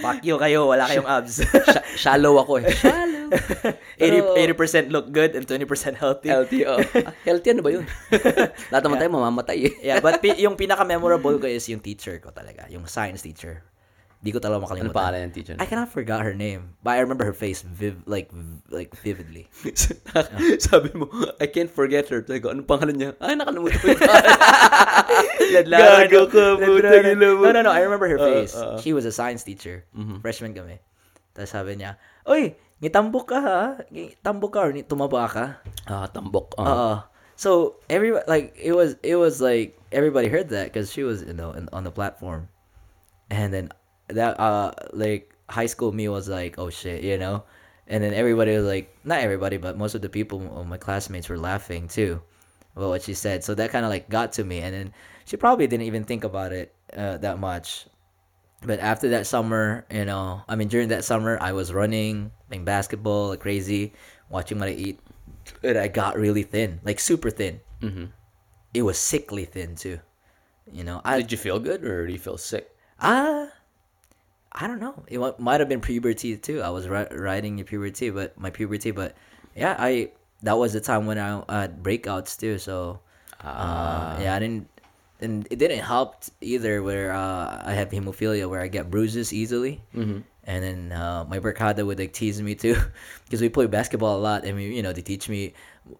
Fuck 0.00 0.24
you 0.24 0.36
kayo, 0.40 0.68
wala 0.68 0.88
kayong 0.88 1.04
abs. 1.04 1.44
Sha- 1.68 1.84
shallow 1.96 2.40
ako 2.40 2.64
eh. 2.64 2.72
Shallow. 2.80 3.28
80, 4.00 4.56
80% 4.56 4.90
look 4.90 5.12
good 5.12 5.36
and 5.36 5.44
20% 5.44 5.96
healthy. 5.96 6.28
Healthy, 6.32 6.64
oh. 6.64 6.80
Ah, 6.80 7.12
healthy 7.24 7.48
ano 7.52 7.60
ba 7.62 7.70
yun? 7.70 7.84
Lahat 8.72 8.82
naman 8.82 8.96
tayo 8.98 9.10
mamamatay 9.12 9.58
eh. 9.60 9.72
Yeah, 9.92 10.00
but 10.00 10.18
pi- 10.24 10.40
yung 10.40 10.56
pinaka-memorable 10.56 11.38
ko 11.38 11.46
is 11.46 11.68
yung 11.68 11.80
teacher 11.80 12.16
ko 12.18 12.32
talaga, 12.32 12.64
yung 12.72 12.88
science 12.88 13.22
teacher. 13.22 13.62
Di 14.20 14.30
ko 14.30 14.38
talaga 14.38 14.60
Ano 14.60 14.68
makalimutan. 14.68 14.92
pangalan 14.92 15.20
ng 15.26 15.32
teacher? 15.32 15.56
I 15.56 15.64
cannot 15.64 15.88
forgot 15.88 16.20
her 16.20 16.36
name, 16.36 16.76
but 16.84 16.92
I 16.92 17.00
remember 17.00 17.24
her 17.24 17.32
face 17.32 17.64
viv- 17.64 18.04
like 18.04 18.28
v- 18.28 18.60
like 18.68 18.92
vividly. 19.00 19.48
Sabi 20.68 20.92
mo, 20.92 21.08
I 21.40 21.48
can't 21.48 21.72
forget 21.72 22.04
her. 22.12 22.20
Sabi 22.20 22.44
ko, 22.44 22.52
anong 22.52 22.68
pangalan 22.68 23.00
niya? 23.00 23.10
Ay, 23.16 23.32
nakalimutan 23.32 23.80
ko 23.80 23.86
yung 23.96 24.02
Gago 25.72 26.22
ka, 26.28 26.44
putang 26.60 27.16
ina 27.16 27.28
mo. 27.32 27.48
No, 27.48 27.50
no, 27.56 27.60
no. 27.64 27.72
I 27.72 27.80
remember 27.80 28.08
her 28.08 28.20
face. 28.20 28.52
uh, 28.52 28.76
uh. 28.76 28.80
She 28.80 28.92
was 28.92 29.04
a 29.04 29.12
science 29.12 29.40
teacher. 29.42 29.84
Freshman 30.20 30.52
kami. 30.52 30.78
Tapos 31.32 31.50
sabi 31.50 31.80
niya, 31.80 31.96
Uy, 32.26 32.54
ngitambok 32.82 33.24
ka 33.24 33.38
ha? 33.40 33.60
Ngitambok 33.88 34.50
ka 34.52 34.60
or 34.68 34.72
ni- 34.76 34.84
tumaba 34.84 35.24
ka? 35.32 35.64
Ah, 35.88 36.06
tambok. 36.12 36.52
Ah. 36.58 36.66
Uh, 36.68 36.96
so 37.40 37.80
every 37.88 38.12
like 38.28 38.52
it 38.60 38.76
was 38.76 39.00
it 39.00 39.16
was 39.16 39.40
like 39.40 39.80
everybody 39.96 40.28
heard 40.28 40.52
that 40.52 40.68
because 40.68 40.92
she 40.92 41.00
was 41.00 41.24
you 41.24 41.32
know 41.32 41.56
in, 41.56 41.72
on 41.72 41.88
the 41.88 41.94
platform, 41.94 42.52
and 43.32 43.48
then 43.54 43.72
that 44.14 44.38
uh 44.40 44.72
like 44.92 45.32
high 45.48 45.66
school 45.66 45.92
me 45.92 46.08
was 46.08 46.28
like 46.28 46.58
oh 46.58 46.70
shit 46.70 47.02
you 47.02 47.18
know, 47.18 47.42
and 47.86 48.02
then 48.02 48.14
everybody 48.14 48.54
was 48.56 48.64
like 48.64 48.94
not 49.04 49.20
everybody 49.20 49.56
but 49.56 49.76
most 49.76 49.94
of 49.94 50.02
the 50.02 50.08
people 50.08 50.38
my 50.64 50.76
classmates 50.76 51.28
were 51.28 51.38
laughing 51.38 51.88
too, 51.88 52.20
about 52.76 52.88
what 52.88 53.02
she 53.02 53.14
said. 53.14 53.42
So 53.44 53.54
that 53.54 53.70
kind 53.70 53.84
of 53.84 53.90
like 53.90 54.08
got 54.08 54.32
to 54.34 54.44
me, 54.44 54.60
and 54.60 54.74
then 54.74 54.92
she 55.24 55.36
probably 55.36 55.66
didn't 55.66 55.86
even 55.86 56.04
think 56.04 56.24
about 56.24 56.52
it 56.52 56.74
uh, 56.96 57.18
that 57.18 57.38
much. 57.38 57.86
But 58.62 58.78
after 58.80 59.08
that 59.10 59.26
summer, 59.26 59.86
you 59.90 60.04
know, 60.04 60.42
I 60.46 60.54
mean, 60.54 60.68
during 60.68 60.88
that 60.88 61.02
summer, 61.04 61.38
I 61.40 61.52
was 61.52 61.72
running, 61.72 62.30
playing 62.48 62.66
basketball 62.66 63.28
like 63.28 63.40
crazy, 63.40 63.94
watching 64.28 64.58
what 64.58 64.68
I 64.68 64.72
eat, 64.72 65.00
and 65.62 65.78
I 65.78 65.88
got 65.88 66.18
really 66.18 66.42
thin, 66.42 66.78
like 66.84 67.00
super 67.00 67.30
thin. 67.30 67.60
Mhm. 67.80 68.10
It 68.74 68.82
was 68.82 68.98
sickly 68.98 69.46
thin 69.46 69.74
too. 69.76 69.98
You 70.70 70.84
know, 70.84 71.00
I 71.04 71.16
Did 71.18 71.32
you 71.32 71.38
feel 71.38 71.58
good 71.58 71.82
or 71.84 72.06
do 72.06 72.12
you 72.12 72.18
feel 72.18 72.36
sick? 72.38 72.70
ah, 73.00 73.48
I 74.52 74.66
don't 74.66 74.80
know. 74.80 75.04
It 75.08 75.18
might 75.38 75.60
have 75.60 75.68
been 75.68 75.80
puberty 75.80 76.36
too. 76.36 76.60
I 76.62 76.70
was 76.70 76.88
ri- 76.88 77.06
riding 77.12 77.58
in 77.58 77.64
puberty, 77.64 78.10
but 78.10 78.38
my 78.38 78.50
puberty, 78.50 78.90
but 78.90 79.14
yeah, 79.54 79.76
I 79.78 80.10
that 80.42 80.58
was 80.58 80.72
the 80.72 80.80
time 80.80 81.06
when 81.06 81.18
I 81.18 81.42
had 81.48 81.82
breakouts 81.82 82.38
too. 82.38 82.58
So 82.58 83.00
uh, 83.44 84.18
yeah, 84.20 84.34
I 84.34 84.38
didn't, 84.40 84.68
and 85.20 85.46
it 85.50 85.56
didn't 85.58 85.80
help 85.84 86.24
either. 86.40 86.82
Where 86.82 87.12
uh, 87.12 87.62
I 87.64 87.72
have 87.74 87.90
hemophilia, 87.90 88.48
where 88.48 88.60
I 88.60 88.66
get 88.68 88.90
bruises 88.90 89.32
easily, 89.32 89.80
Mhm. 89.94 90.24
and 90.44 90.64
then 90.64 90.92
uh, 90.92 91.24
my 91.28 91.38
barkada 91.38 91.86
would 91.86 91.98
like 91.98 92.12
tease 92.12 92.42
me 92.42 92.54
too, 92.56 92.74
because 93.24 93.40
we 93.40 93.48
play 93.48 93.66
basketball 93.66 94.18
a 94.18 94.22
lot, 94.22 94.44
and 94.44 94.56
we, 94.56 94.74
you 94.74 94.82
know, 94.82 94.92
they 94.92 95.02
teach 95.02 95.28
me 95.28 95.54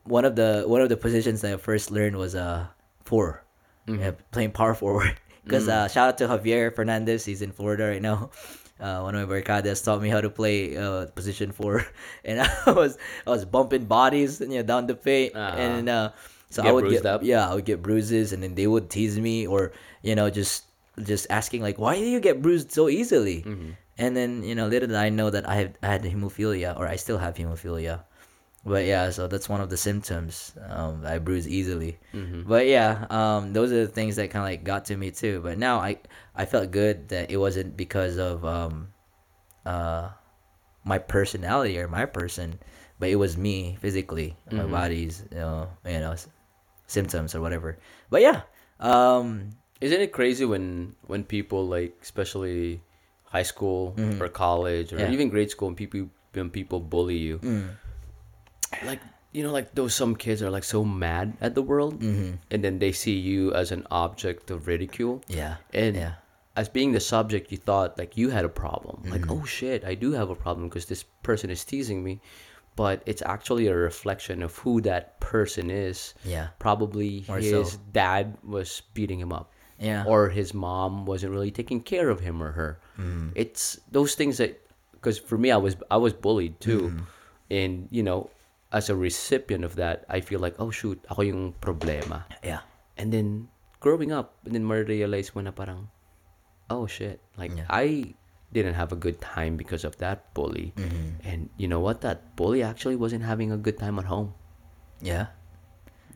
one 0.05 0.25
of 0.25 0.35
the 0.35 0.65
one 0.67 0.81
of 0.83 0.89
the 0.89 0.97
positions 0.97 1.41
that 1.43 1.53
I 1.55 1.57
first 1.57 1.91
learned 1.93 2.17
was 2.17 2.35
uh 2.35 2.67
four, 3.05 3.45
yeah, 3.87 4.11
playing 4.33 4.51
power 4.53 4.75
forward. 4.75 5.15
Because 5.45 5.69
uh, 5.69 5.89
shout 5.89 6.09
out 6.09 6.19
to 6.19 6.29
Javier 6.29 6.75
Fernandez, 6.75 7.25
he's 7.25 7.43
in 7.43 7.53
Florida 7.53 7.87
right 7.89 8.03
now. 8.03 8.31
Uh, 8.81 9.05
one 9.05 9.13
of 9.15 9.29
my 9.29 9.29
barcadas 9.29 9.85
taught 9.85 10.01
me 10.01 10.09
how 10.09 10.23
to 10.25 10.31
play 10.33 10.73
uh, 10.73 11.05
position 11.13 11.53
four, 11.53 11.85
and 12.25 12.41
I 12.65 12.73
was 12.73 12.97
I 13.27 13.29
was 13.29 13.45
bumping 13.45 13.85
bodies, 13.85 14.41
you 14.41 14.49
know, 14.57 14.63
down 14.65 14.89
the 14.89 14.97
paint, 14.97 15.37
Ah. 15.37 15.53
and 15.53 15.85
uh, 15.85 16.17
so 16.49 16.65
I 16.65 16.73
would 16.73 16.89
get 16.89 17.05
up? 17.05 17.21
yeah, 17.21 17.45
I 17.45 17.53
would 17.53 17.69
get 17.69 17.85
bruises, 17.85 18.33
and 18.33 18.41
then 18.41 18.57
they 18.57 18.65
would 18.65 18.89
tease 18.89 19.21
me 19.21 19.45
or 19.45 19.77
you 20.01 20.17
know 20.17 20.33
just 20.33 20.65
just 20.97 21.29
asking 21.29 21.61
like, 21.61 21.77
why 21.77 22.01
do 22.01 22.09
you 22.09 22.25
get 22.25 22.41
bruised 22.41 22.73
so 22.73 22.89
easily? 22.89 23.45
And 24.01 24.17
then 24.17 24.41
you 24.43 24.57
know 24.57 24.65
little 24.65 24.89
did 24.89 24.97
I 24.97 25.13
know 25.13 25.29
that 25.29 25.45
I 25.45 25.57
had 25.61 25.77
I 25.85 25.93
had 25.93 26.01
hemophilia 26.01 26.73
or 26.73 26.89
I 26.89 26.97
still 26.97 27.21
have 27.21 27.37
hemophilia. 27.37 28.09
But 28.65 28.85
yeah, 28.85 29.09
so 29.11 29.27
that's 29.27 29.49
one 29.49 29.61
of 29.63 29.71
the 29.71 29.77
symptoms. 29.77 30.53
Um, 30.69 31.03
I 31.07 31.19
bruise 31.19 31.49
easily. 31.49 31.99
But 32.47 32.67
yeah, 32.67 33.07
um, 33.09 33.53
those 33.53 33.73
are 33.73 33.87
the 33.87 33.93
things 33.93 34.17
that 34.17 34.29
kind 34.31 34.45
of 34.45 34.51
like 34.51 34.65
got 34.65 34.85
to 34.87 34.97
me 34.97 35.11
too. 35.11 35.41
But 35.41 35.57
now 35.57 35.81
I 35.81 35.97
I 36.37 36.45
felt 36.45 36.71
good 36.71 37.09
that 37.09 37.31
it 37.31 37.39
wasn't 37.39 37.77
because 37.77 38.19
of 38.19 38.45
um, 38.45 38.93
uh, 39.65 40.11
my 40.85 40.99
personality 40.99 41.79
or 41.79 41.89
my 41.89 42.05
person, 42.05 42.59
but 42.99 43.09
it 43.09 43.17
was 43.17 43.37
me 43.37 43.77
physically, 43.81 44.37
my 44.51 44.65
body's 44.69 45.25
you 45.33 45.39
know 45.39 45.69
you 45.87 46.01
know 46.01 46.15
symptoms 46.87 47.35
or 47.35 47.41
whatever. 47.41 47.79
But 48.11 48.21
yeah, 48.23 48.43
um, 48.81 49.57
Isn't 49.81 50.01
it 50.05 50.13
crazy 50.13 50.45
when 50.45 50.95
when 51.09 51.25
people 51.25 51.65
like 51.65 51.97
especially 52.03 52.83
high 53.25 53.45
school 53.47 53.97
or 54.21 54.29
college 54.29 54.93
or 54.93 54.97
Mm-hmm. 55.01 55.09
Yeah. 55.09 55.17
even 55.17 55.29
grade 55.33 55.49
school 55.51 55.69
when 55.73 55.77
people 55.77 56.11
when 56.37 56.51
people 56.51 56.81
bully 56.81 57.17
you? 57.17 57.39
Mm. 57.41 57.80
Like 58.85 59.01
you 59.33 59.43
know, 59.45 59.53
like 59.53 59.75
those 59.75 59.95
some 59.95 60.17
kids 60.17 60.43
are 60.43 60.51
like 60.51 60.65
so 60.65 60.85
mad 60.85 61.37
at 61.41 61.55
the 61.55 61.63
world, 61.63 62.01
Mm-hmm. 62.01 62.35
and 62.51 62.65
then 62.65 62.79
they 62.79 62.93
see 62.93 63.15
you 63.15 63.53
as 63.55 63.71
an 63.73 63.87
object 63.91 64.51
of 64.51 64.67
ridicule. 64.67 65.23
yeah, 65.29 65.57
And 65.73 65.95
yeah, 65.97 66.15
as 66.57 66.69
being 66.69 66.91
the 66.93 67.01
subject, 67.01 67.53
you 67.53 67.59
thought 67.59 67.97
like 67.99 68.17
you 68.17 68.31
had 68.31 68.45
a 68.45 68.49
problem. 68.49 69.03
Like, 69.09 69.23
Mm-hmm. 69.23 69.31
oh 69.43 69.45
shit, 69.45 69.85
I 69.85 69.95
do 69.95 70.13
have 70.13 70.31
a 70.31 70.35
problem 70.35 70.69
because 70.69 70.87
this 70.87 71.05
person 71.23 71.51
is 71.51 71.65
teasing 71.65 72.03
me. 72.03 72.21
But 72.77 73.03
it's 73.05 73.21
actually 73.27 73.67
a 73.67 73.75
reflection 73.75 74.43
of 74.43 74.57
who 74.57 74.81
that 74.83 75.21
person 75.21 75.71
is. 75.71 76.15
yeah, 76.25 76.49
Probably 76.59 77.25
Or 77.29 77.37
his 77.39 77.73
so. 77.73 77.79
dad 77.93 78.39
was 78.47 78.83
beating 78.95 79.21
him 79.21 79.33
up. 79.33 79.53
yeah. 79.79 80.05
Or 80.07 80.31
his 80.31 80.55
mom 80.55 81.05
wasn't 81.05 81.33
really 81.33 81.51
taking 81.51 81.83
care 81.83 82.09
of 82.09 82.21
him 82.21 82.41
or 82.43 82.53
her. 82.53 82.79
Mm. 82.99 83.33
It's 83.35 83.81
those 83.91 84.15
things 84.15 84.39
that, 84.39 84.59
because 84.93 85.19
for 85.19 85.37
me, 85.37 85.51
I 85.51 85.57
was 85.59 85.77
I 85.91 85.99
was 85.99 86.15
bullied 86.15 86.59
too, 86.61 86.81
Mm-hmm. 86.89 87.05
and 87.51 87.89
you 87.91 88.03
know, 88.03 88.31
as 88.73 88.89
a 88.89 88.97
recipient 88.97 89.65
of 89.65 89.75
that, 89.77 90.05
I 90.09 90.21
feel 90.21 90.39
like 90.41 90.55
oh 90.59 90.71
shoot, 90.71 90.99
ako 91.11 91.23
yung 91.23 91.55
problema. 91.61 92.25
yeah, 92.43 92.63
And 92.97 93.11
then 93.13 93.49
growing 93.81 94.13
up, 94.13 94.37
and 94.45 94.55
then 94.55 94.63
ma-realize 94.65 95.35
mo 95.35 95.41
na 95.43 95.51
parang, 95.51 95.89
oh 96.69 96.87
shit, 96.87 97.19
like 97.37 97.51
Yeah. 97.57 97.67
I 97.71 98.15
didn't 98.53 98.75
have 98.75 98.91
a 98.93 98.99
good 98.99 99.21
time 99.23 99.57
because 99.57 99.87
of 99.87 99.97
that 100.03 100.35
bully. 100.35 100.75
Mm-hmm. 100.77 101.23
And 101.23 101.49
you 101.57 101.67
know 101.71 101.79
what? 101.81 102.03
That 102.03 102.35
bully 102.37 102.63
actually 102.67 102.97
wasn't 102.99 103.23
having 103.23 103.51
a 103.55 103.59
good 103.59 103.79
time 103.79 103.99
at 103.99 104.07
home. 104.07 104.35
yeah. 105.01 105.33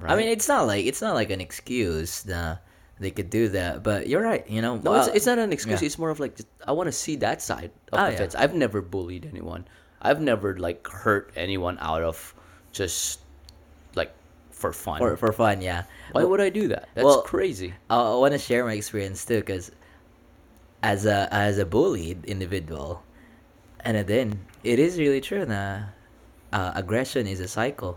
Right? 0.03 0.11
I 0.11 0.17
mean, 0.19 0.27
it's 0.29 0.51
not 0.51 0.67
like 0.67 0.85
it's 0.91 0.99
not 1.01 1.15
like 1.15 1.31
an 1.31 1.39
excuse. 1.41 2.27
that 2.27 2.67
they 2.99 3.11
could 3.11 3.31
do 3.31 3.49
that, 3.55 3.83
but 3.83 4.07
you're 4.11 4.23
right. 4.23 4.43
You 4.51 4.63
know, 4.63 4.77
no, 4.83 4.95
it's, 4.99 5.09
uh, 5.09 5.15
it's 5.15 5.27
not 5.27 5.39
an 5.39 5.51
excuse. 5.55 5.83
yeah. 5.83 5.87
It's 5.87 5.99
more 5.99 6.11
of 6.11 6.19
like 6.19 6.35
just, 6.39 6.51
I 6.67 6.71
want 6.75 6.87
to 6.91 6.95
see 6.95 7.15
that 7.23 7.43
side 7.43 7.71
of 7.95 7.99
Ah, 7.99 8.07
the 8.07 8.13
yeah. 8.13 8.19
fence. 8.27 8.35
I've 8.35 8.55
never 8.55 8.83
bullied 8.83 9.27
anyone. 9.27 9.67
I've 10.03 10.21
never 10.23 10.59
like 10.59 10.87
hurt 10.87 11.31
anyone 11.39 11.79
out 11.81 12.03
of 12.03 12.35
just 12.75 13.21
like 13.95 14.13
for 14.51 14.75
fun. 14.75 14.99
for 14.99 15.17
for 15.17 15.33
fun. 15.33 15.63
Yeah. 15.63 15.87
Why 16.13 16.25
would 16.25 16.43
I 16.43 16.51
do 16.51 16.69
that? 16.69 16.91
That's 16.95 17.07
well, 17.07 17.23
crazy. 17.23 17.73
I, 17.89 17.97
I 17.97 18.15
want 18.19 18.35
to 18.35 18.43
share 18.43 18.67
my 18.67 18.75
experience 18.75 19.25
too, 19.25 19.41
because 19.41 19.71
as 20.83 21.07
a 21.07 21.33
as 21.33 21.57
a 21.59 21.65
bullied 21.65 22.27
individual, 22.27 23.03
and 23.81 23.97
then 24.07 24.45
it 24.63 24.79
is 24.79 24.99
really 24.99 25.23
true 25.23 25.47
na 25.47 25.95
uh, 26.53 26.73
aggression 26.75 27.27
is 27.27 27.41
a 27.41 27.49
cycle, 27.49 27.97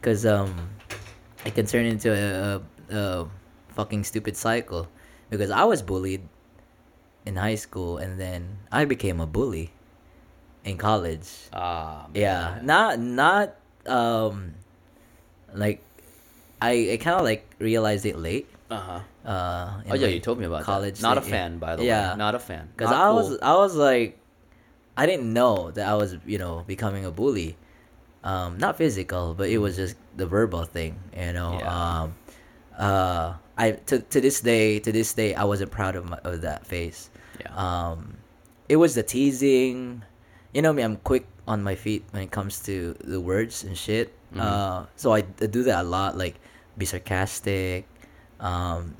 because 0.00 0.26
um, 0.26 0.72
it 1.44 1.54
can 1.54 1.66
turn 1.68 1.86
into 1.86 2.10
a, 2.10 2.58
a, 2.58 2.96
a 2.96 3.28
fucking 3.76 4.02
stupid 4.02 4.36
cycle, 4.36 4.88
because 5.30 5.52
I 5.52 5.62
was 5.62 5.84
bullied 5.84 6.26
in 7.24 7.36
high 7.36 7.60
school, 7.60 7.98
and 8.00 8.18
then 8.18 8.58
I 8.72 8.84
became 8.84 9.20
a 9.20 9.26
bully 9.28 9.70
in 10.64 10.76
college. 10.76 11.28
Ah, 11.52 12.08
Yeah, 12.14 12.58
not 12.64 12.98
not 12.98 13.54
um, 13.88 14.54
like 15.52 15.82
I 16.60 16.92
I 16.92 16.96
kind 17.00 17.16
of 17.18 17.24
like 17.24 17.44
realized 17.58 18.06
it 18.06 18.18
late. 18.18 18.46
Uh-huh. 18.70 19.00
Uh, 19.24 19.80
Oh 19.88 19.94
yeah, 19.94 20.06
you 20.08 20.20
told 20.20 20.38
me 20.38 20.44
about 20.44 20.64
college. 20.64 20.96
that. 20.96 21.02
Not 21.02 21.18
a 21.18 21.22
fan, 21.22 21.58
by 21.58 21.76
the 21.76 21.84
Yeah. 21.84 22.12
way. 22.12 22.18
Not 22.18 22.34
a 22.34 22.38
fan. 22.38 22.68
Because 22.76 22.92
I 22.92 23.10
was 23.10 23.28
cool. 23.28 23.38
I 23.42 23.56
was 23.56 23.74
like, 23.74 24.18
I 24.96 25.06
didn't 25.06 25.32
know 25.32 25.70
that 25.72 25.88
I 25.88 25.94
was 25.94 26.16
you 26.26 26.38
know 26.38 26.64
becoming 26.66 27.04
a 27.04 27.10
bully. 27.10 27.56
Um, 28.24 28.58
not 28.58 28.76
physical, 28.76 29.32
but 29.34 29.48
it 29.48 29.58
was 29.58 29.76
just 29.76 29.96
the 30.16 30.26
verbal 30.26 30.64
thing. 30.64 30.98
You 31.16 31.32
know. 31.32 31.58
Yeah. 31.60 31.68
Um, 32.02 32.14
uh, 32.76 33.34
I 33.56 33.72
to 33.90 33.98
to 34.00 34.20
this 34.20 34.40
day 34.40 34.78
to 34.80 34.92
this 34.92 35.12
day 35.14 35.34
I 35.34 35.44
wasn't 35.44 35.70
proud 35.70 35.96
of 35.96 36.04
my, 36.08 36.18
of 36.24 36.42
that 36.42 36.66
face. 36.66 37.10
Yeah. 37.40 37.54
Um, 37.56 38.18
it 38.68 38.76
was 38.76 38.94
the 38.94 39.02
teasing. 39.02 40.02
You 40.52 40.62
know 40.62 40.72
me, 40.72 40.82
I'm 40.82 40.96
quick 40.96 41.26
on 41.48 41.64
my 41.64 41.74
feet 41.74 42.04
when 42.12 42.22
it 42.22 42.30
comes 42.30 42.60
to 42.68 42.92
the 43.00 43.16
words 43.20 43.64
and 43.64 43.72
shit. 43.72 44.12
Mm-hmm. 44.36 44.44
Uh, 44.44 44.84
so 45.00 45.16
I, 45.16 45.24
I 45.40 45.48
do 45.48 45.64
that 45.64 45.80
a 45.80 45.88
lot, 45.88 46.16
like 46.20 46.36
be 46.76 46.84
sarcastic. 46.84 47.88
Um, 48.38 48.94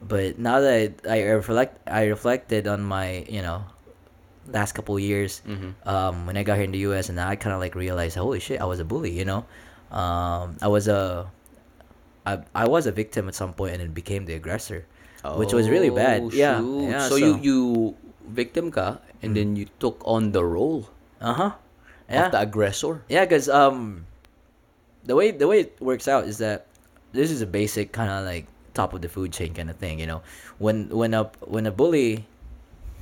but 0.00 0.40
now 0.40 0.60
that 0.64 1.04
I, 1.04 1.20
I 1.28 1.36
reflect, 1.36 1.76
I 1.86 2.08
reflected 2.08 2.64
on 2.66 2.80
my, 2.80 3.28
you 3.28 3.42
know, 3.44 3.68
last 4.48 4.72
couple 4.72 4.96
years. 4.98 5.42
Mhm. 5.44 5.76
Um, 5.84 6.24
when 6.26 6.36
I 6.40 6.42
got 6.42 6.56
here 6.56 6.64
in 6.64 6.72
the 6.72 6.82
U.S. 6.90 7.12
and 7.12 7.20
I 7.20 7.36
kind 7.36 7.52
of 7.52 7.60
like 7.60 7.76
realized, 7.76 8.16
holy 8.16 8.40
shit, 8.40 8.60
I 8.60 8.64
was 8.64 8.80
a 8.80 8.84
bully. 8.88 9.12
You 9.12 9.24
know, 9.28 9.44
um, 9.92 10.56
I 10.64 10.68
was 10.72 10.88
a, 10.88 11.28
I, 12.24 12.40
I 12.54 12.66
was 12.66 12.86
a 12.88 12.92
victim 12.92 13.28
at 13.28 13.34
some 13.36 13.52
point 13.52 13.76
and 13.76 13.80
then 13.84 13.92
became 13.92 14.24
the 14.24 14.34
aggressor, 14.34 14.86
which 15.36 15.52
was 15.52 15.68
really 15.68 15.90
bad. 15.90 16.22
Oh, 16.24 16.30
Yeah, 16.32 16.58
yeah. 16.62 17.08
So, 17.08 17.16
you 17.20 17.36
you 17.44 17.58
victim 18.26 18.72
ka 18.74 18.98
and 19.22 19.38
then 19.38 19.54
you 19.54 19.70
took 19.78 20.02
on 20.02 20.34
the 20.34 20.42
role 20.42 20.90
uh 21.22 21.32
huh, 21.32 21.52
of 22.08 22.14
yeah. 22.14 22.28
the 22.28 22.40
aggressor. 22.40 23.02
Yeah, 23.08 23.24
because 23.24 23.48
um, 23.48 24.06
the 25.04 25.14
way 25.14 25.30
the 25.30 25.48
way 25.48 25.60
it 25.60 25.76
works 25.80 26.08
out 26.08 26.24
is 26.24 26.38
that 26.38 26.66
this 27.12 27.30
is 27.30 27.40
a 27.42 27.46
basic 27.46 27.92
kind 27.92 28.10
of 28.10 28.24
like 28.24 28.46
top 28.74 28.92
of 28.92 29.00
the 29.02 29.08
food 29.08 29.32
chain 29.32 29.54
kind 29.54 29.70
of 29.70 29.76
thing. 29.76 29.98
You 29.98 30.06
know, 30.06 30.22
when 30.58 30.88
when 30.90 31.14
a 31.14 31.30
when 31.40 31.66
a 31.66 31.72
bully 31.72 32.26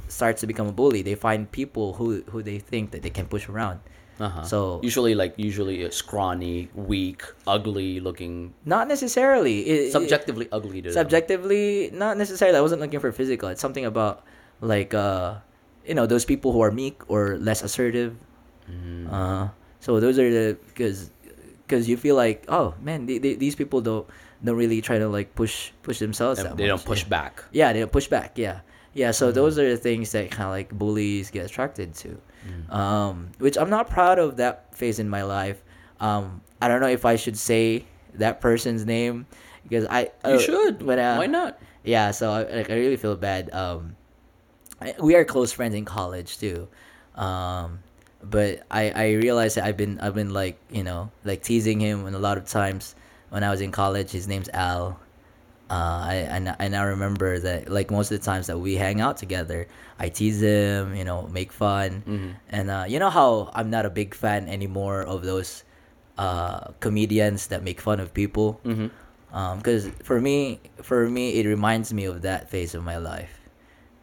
starts 0.09 0.40
to 0.43 0.47
become 0.47 0.67
a 0.67 0.73
bully, 0.73 1.03
they 1.03 1.14
find 1.14 1.51
people 1.51 1.95
who 1.95 2.23
who 2.31 2.43
they 2.43 2.59
think 2.59 2.93
that 2.93 3.03
they 3.03 3.11
can 3.11 3.27
push 3.27 3.49
around. 3.49 3.81
Uh-huh. 4.21 4.45
So 4.45 4.81
usually 4.83 5.17
like 5.17 5.35
usually 5.37 5.83
a 5.83 5.90
scrawny, 5.90 6.71
weak, 6.75 7.25
ugly 7.49 7.99
looking, 7.99 8.55
not 8.64 8.87
necessarily 8.87 9.67
it, 9.67 9.81
it- 9.88 9.93
subjectively 9.93 10.47
ugly 10.53 10.83
to 10.83 10.90
them. 10.90 10.95
subjectively 10.95 11.90
not 11.93 12.17
necessarily. 12.17 12.57
I 12.57 12.62
wasn't 12.62 12.81
looking 12.81 13.01
for 13.01 13.11
physical. 13.11 13.49
It's 13.49 13.61
something 13.61 13.85
about 13.85 14.23
like 14.61 14.95
uh, 14.95 15.43
you 15.85 15.95
know, 15.95 16.07
those 16.07 16.25
people 16.25 16.53
who 16.53 16.62
are 16.62 16.71
meek 16.71 17.03
or 17.11 17.37
less 17.38 17.62
assertive. 17.62 18.17
Mm. 18.70 19.12
Uh, 19.12 19.48
so 19.81 20.00
those 20.00 20.18
are 20.18 20.31
the 20.31 20.57
because 20.68 21.11
because 21.66 21.88
you 21.88 21.96
feel 21.96 22.16
like 22.16 22.44
oh 22.48 22.74
man 22.83 23.07
they, 23.07 23.18
they, 23.18 23.35
these 23.35 23.55
people 23.55 23.81
don't 23.81 24.07
don't 24.42 24.57
really 24.57 24.81
try 24.81 24.98
to 24.98 25.09
like 25.09 25.35
push 25.35 25.70
push 25.83 25.98
themselves 25.98 26.42
They- 26.42 26.48
they 26.50 26.66
don't 26.66 26.85
push 26.85 27.03
yeah. 27.03 27.09
back. 27.09 27.44
yeah 27.53 27.72
they 27.72 27.81
don't 27.81 27.92
push 27.92 28.09
back 28.09 28.37
yeah 28.38 28.61
yeah 28.94 29.11
so 29.11 29.31
Mm. 29.31 29.35
those 29.35 29.59
are 29.59 29.68
the 29.68 29.77
things 29.77 30.12
that 30.12 30.31
kind 30.31 30.44
of 30.44 30.50
like 30.53 30.70
bullies 30.72 31.31
get 31.31 31.44
attracted 31.46 31.94
to 32.05 32.20
Mm. 32.44 32.72
um 32.72 33.29
which 33.38 33.57
i'm 33.57 33.70
not 33.70 33.88
proud 33.88 34.18
of 34.18 34.37
that 34.37 34.74
phase 34.77 34.98
in 34.98 35.09
my 35.09 35.22
life 35.24 35.62
um 36.00 36.40
i 36.61 36.68
don't 36.68 36.81
know 36.81 36.88
if 36.92 37.05
i 37.07 37.16
should 37.16 37.38
say 37.38 37.85
that 38.14 38.40
person's 38.42 38.85
name 38.85 39.24
because 39.64 39.87
i 39.88 40.12
You 40.29 40.37
uh, 40.37 40.38
should. 40.38 40.85
but 40.85 40.98
uh, 40.98 41.16
Why 41.16 41.27
not? 41.27 41.59
yeah 41.85 42.11
so 42.12 42.31
I, 42.33 42.42
like, 42.44 42.68
I 42.70 42.74
really 42.77 42.96
feel 43.00 43.16
bad 43.16 43.48
um 43.53 43.96
I- 44.81 44.94
we 45.00 45.14
are 45.16 45.24
close 45.24 45.53
friends 45.53 45.74
in 45.74 45.85
college 45.87 46.37
too 46.38 46.68
um 47.16 47.81
but 48.31 48.63
i 48.71 48.91
i 48.91 49.07
realized 49.13 49.57
that 49.57 49.65
i've 49.65 49.77
been 49.77 50.01
i've 50.01 50.15
been 50.15 50.33
like 50.33 50.57
you 50.71 50.83
know 50.83 51.11
like 51.25 51.43
teasing 51.43 51.79
him 51.81 52.07
and 52.07 52.17
a 52.17 52.19
lot 52.19 52.39
of 52.39 52.45
times 52.47 52.95
when 53.31 53.43
i 53.45 53.51
was 53.51 53.61
in 53.61 53.71
college. 53.73 54.11
His 54.13 54.27
name's 54.29 54.49
al. 54.55 54.99
Uh, 55.71 56.01
I, 56.13 56.15
I, 56.31 56.37
n- 56.45 56.57
I 56.61 56.69
now 56.69 56.85
remember 56.87 57.39
that 57.41 57.69
like 57.73 57.91
most 57.91 58.13
of 58.13 58.21
the 58.21 58.25
times 58.25 58.47
that 58.49 58.59
we 58.59 58.77
hang 58.77 59.01
out 59.01 59.17
together, 59.17 59.67
I 59.99 60.11
tease 60.11 60.43
him, 60.43 60.95
you 60.95 61.05
know, 61.05 61.27
make 61.33 61.51
fun, 61.53 62.03
Mm-hmm. 62.07 62.31
and 62.51 62.71
uh, 62.71 62.85
you 62.87 62.99
know 63.01 63.09
how 63.11 63.51
I'm 63.55 63.71
not 63.71 63.87
a 63.87 63.91
big 63.91 64.15
fan 64.15 64.47
anymore 64.49 65.01
of 65.03 65.25
those 65.25 65.65
uh, 66.19 66.69
comedians 66.81 67.49
that 67.49 67.65
make 67.65 67.81
fun 67.81 67.99
of 67.99 68.13
people? 68.13 68.61
Mm-hmm. 68.65 69.57
because 69.59 69.89
for 70.05 70.21
me 70.21 70.61
for 70.83 71.09
me 71.09 71.41
it 71.41 71.47
reminds 71.49 71.93
me 71.93 72.05
of 72.05 72.23
that 72.23 72.51
phase 72.51 72.75
of 72.77 72.85
my 72.85 72.99
life. 72.99 73.41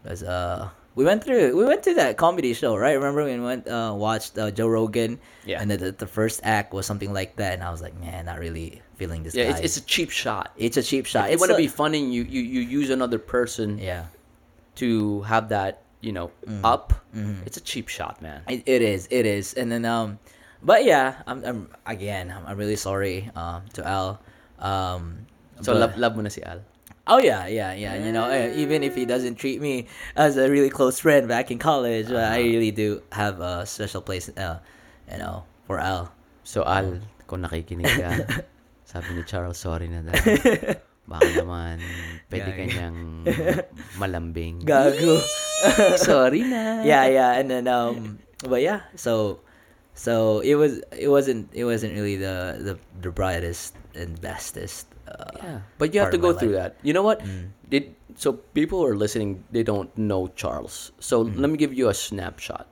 Because 0.02 0.24
uh 0.24 0.68
we 0.96 1.04
went 1.06 1.24
through 1.24 1.56
we 1.56 1.64
went 1.64 1.84
to 1.84 1.94
that 1.96 2.18
comedy 2.18 2.54
show 2.54 2.76
right 2.76 2.94
remember 3.00 3.24
when 3.24 3.40
we 3.40 3.46
went 3.46 3.68
uh 3.68 3.94
watched 3.96 4.38
uh, 4.38 4.52
joe 4.52 4.68
rogan 4.68 5.20
Yeah. 5.46 5.62
and 5.62 5.72
the, 5.72 5.78
the, 5.78 5.92
the 5.94 6.08
first 6.08 6.42
act 6.44 6.74
was 6.74 6.86
something 6.86 7.14
like 7.14 7.36
that 7.40 7.54
and 7.56 7.64
i 7.64 7.72
was 7.72 7.82
like 7.82 7.96
man 8.00 8.26
not 8.26 8.40
really 8.40 8.82
feeling 9.00 9.24
this 9.24 9.34
Yeah, 9.34 9.52
guy 9.52 9.64
it's, 9.64 9.74
it's 9.74 9.78
a 9.78 9.86
cheap 9.88 10.10
shot. 10.12 10.52
it's 10.60 10.76
a 10.78 10.84
cheap 10.84 11.06
shot 11.08 11.26
If 11.26 11.30
you 11.30 11.34
it's 11.36 11.42
want 11.42 11.52
to 11.52 11.58
be 11.58 11.68
funny, 11.72 12.04
you, 12.04 12.24
you 12.24 12.42
you 12.44 12.62
use 12.62 12.90
another 12.92 13.18
person 13.20 13.80
yeah 13.80 14.12
to 14.84 15.22
have 15.24 15.50
that 15.50 15.82
you 16.02 16.12
know 16.12 16.32
Mm. 16.48 16.62
up. 16.66 16.94
Mm-hmm. 17.16 17.44
It's 17.46 17.58
a 17.58 17.62
cheap 17.62 17.88
shot, 17.88 18.22
man. 18.22 18.42
It, 18.50 18.64
it 18.66 18.82
is. 18.82 19.08
It 19.12 19.26
is. 19.30 19.54
And 19.54 19.70
then 19.72 19.86
um, 19.86 20.18
but 20.64 20.82
yeah, 20.86 21.22
I'm, 21.28 21.44
I'm 21.46 21.70
again. 21.86 22.34
I'm, 22.34 22.42
I'm 22.48 22.58
really 22.58 22.76
sorry 22.80 23.30
um 23.36 23.64
to 23.78 23.86
Al. 23.86 24.18
Um. 24.58 25.28
So 25.62 25.74
but- 25.74 25.80
love 25.80 25.94
love 26.02 26.14
mo 26.18 26.22
na 26.26 26.30
si 26.34 26.42
Al. 26.42 26.62
Oh 27.08 27.18
yeah, 27.18 27.48
yeah, 27.48 27.74
yeah. 27.74 27.98
You 27.98 28.12
know, 28.12 28.30
eh, 28.30 28.54
even 28.56 28.84
if 28.84 28.94
he 28.94 29.06
doesn't 29.06 29.36
treat 29.36 29.60
me 29.62 29.88
as 30.16 30.38
a 30.38 30.50
really 30.50 30.70
close 30.70 31.00
friend 31.00 31.28
back 31.28 31.50
in 31.50 31.58
college, 31.58 32.12
uh, 32.12 32.18
I 32.18 32.40
really 32.46 32.72
do 32.72 33.02
have 33.12 33.42
a 33.42 33.66
special 33.66 34.02
place. 34.02 34.30
Uh, 34.30 34.60
you 35.12 35.18
know, 35.18 35.44
for 35.66 35.80
Al. 35.80 36.14
So 36.44 36.64
Al, 36.64 37.02
kung 37.26 37.42
nakikinig 37.42 37.90
ka, 37.90 38.44
sabi 38.92 39.18
ni 39.18 39.24
Charles, 39.26 39.58
sorry 39.58 39.90
na 39.90 40.06
daw. 40.06 40.14
Baka 41.12 41.28
naman, 41.42 41.82
pwede 42.30 42.50
Gag. 42.54 42.58
ka 42.58 42.64
niyang 42.70 42.98
malambing. 43.98 44.62
Gago. 44.70 45.20
sorry 45.98 46.46
na. 46.46 46.86
yeah, 46.86 47.10
yeah, 47.10 47.36
and 47.36 47.50
then 47.50 47.66
um, 47.68 48.22
but 48.46 48.62
yeah, 48.62 48.86
so 48.94 49.42
so 49.98 50.40
it 50.46 50.56
was 50.56 50.80
it 50.94 51.10
wasn't 51.10 51.50
it 51.52 51.66
wasn't 51.66 51.98
really 51.98 52.16
the 52.16 52.62
the, 52.62 52.74
the 53.02 53.12
brightest 53.12 53.76
and 53.98 54.22
bestest. 54.22 54.88
Yeah, 55.44 55.60
but 55.78 55.94
you 55.94 56.00
have 56.00 56.12
to 56.12 56.18
go 56.18 56.34
through 56.34 56.56
life. 56.56 56.76
that. 56.76 56.84
You 56.84 56.94
know 56.94 57.04
what? 57.04 57.20
Mm. 57.22 57.50
Did 57.70 57.96
so 58.16 58.34
people 58.54 58.84
are 58.86 58.96
listening. 58.96 59.44
They 59.52 59.64
don't 59.64 59.90
know 59.98 60.28
Charles. 60.36 60.92
So 61.00 61.26
Mm. 61.26 61.40
let 61.40 61.50
me 61.50 61.58
give 61.58 61.74
you 61.74 61.90
a 61.90 61.94
snapshot. 61.94 62.68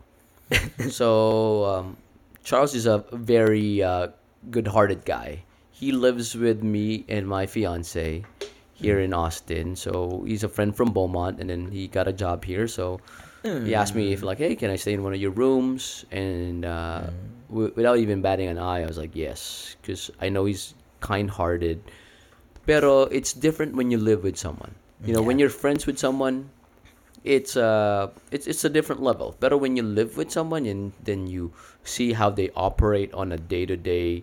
so 0.90 1.66
um, 1.66 1.98
Charles 2.44 2.74
is 2.76 2.86
a 2.86 3.04
very 3.14 3.84
uh, 3.84 4.08
good-hearted 4.50 5.06
guy. 5.06 5.44
He 5.72 5.92
lives 5.92 6.36
with 6.36 6.64
me 6.64 7.06
and 7.08 7.28
my 7.28 7.46
fiance 7.46 8.24
here 8.74 9.00
in 9.00 9.14
Austin. 9.14 9.76
So 9.76 10.24
he's 10.28 10.44
a 10.44 10.50
friend 10.50 10.76
from 10.76 10.92
Beaumont, 10.92 11.40
and 11.40 11.50
then 11.50 11.72
he 11.72 11.88
got 11.88 12.08
a 12.08 12.14
job 12.14 12.44
here. 12.44 12.68
So 12.68 13.00
he 13.44 13.74
asked 13.74 13.96
me 13.96 14.12
if 14.12 14.22
like, 14.24 14.38
hey, 14.38 14.56
can 14.56 14.70
I 14.70 14.76
stay 14.76 14.92
in 14.94 15.04
one 15.04 15.14
of 15.14 15.22
your 15.22 15.32
rooms? 15.32 16.04
And 16.12 16.66
uh, 16.66 17.04
w- 17.50 17.72
without 17.76 17.98
even 17.98 18.22
batting 18.22 18.50
an 18.50 18.58
eye, 18.58 18.84
I 18.84 18.86
was 18.86 18.98
like, 18.98 19.16
yes, 19.16 19.76
because 19.82 20.12
I 20.20 20.28
know 20.28 20.44
he's 20.46 20.74
kind-hearted. 21.00 21.80
Pero 22.70 23.10
it's 23.10 23.34
different 23.34 23.74
when 23.74 23.90
you 23.90 23.98
live 23.98 24.22
with 24.22 24.38
someone. 24.38 24.78
You 25.02 25.18
know, 25.18 25.26
when 25.26 25.42
you're 25.42 25.50
friends 25.50 25.90
with 25.90 25.98
someone, 25.98 26.54
it's 27.26 27.58
uh 27.58 28.14
it's 28.30 28.46
it's 28.46 28.62
a 28.62 28.70
different 28.70 29.02
level. 29.02 29.34
But 29.42 29.58
when 29.58 29.74
you 29.74 29.82
live 29.82 30.22
with 30.22 30.30
someone 30.30 30.70
and 30.70 30.94
then 31.02 31.26
you 31.26 31.50
see 31.82 32.14
how 32.14 32.30
they 32.30 32.54
operate 32.54 33.10
on 33.18 33.34
a 33.34 33.40
day-to-day 33.42 34.22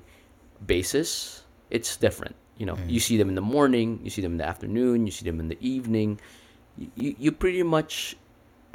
basis, 0.62 1.42
it's 1.74 1.98
different. 1.98 2.38
You 2.54 2.70
know, 2.70 2.78
you 2.86 3.00
see 3.00 3.18
them 3.18 3.28
in 3.28 3.34
the 3.34 3.42
morning, 3.42 3.98
you 4.06 4.14
see 4.14 4.22
them 4.22 4.38
in 4.38 4.38
the 4.38 4.46
afternoon, 4.46 5.10
you 5.10 5.12
see 5.12 5.26
them 5.26 5.42
in 5.42 5.48
the 5.50 5.58
evening. 5.58 6.20
You 6.78 6.86
you, 6.94 7.10
you 7.18 7.30
pretty 7.32 7.64
much 7.64 8.14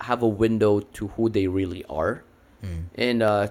have 0.03 0.19
a 0.19 0.27
window 0.27 0.81
to 0.99 1.07
who 1.15 1.29
they 1.29 1.47
really 1.47 1.85
are. 1.85 2.25
Mm. 2.59 2.91
And 2.97 3.19
uh 3.23 3.47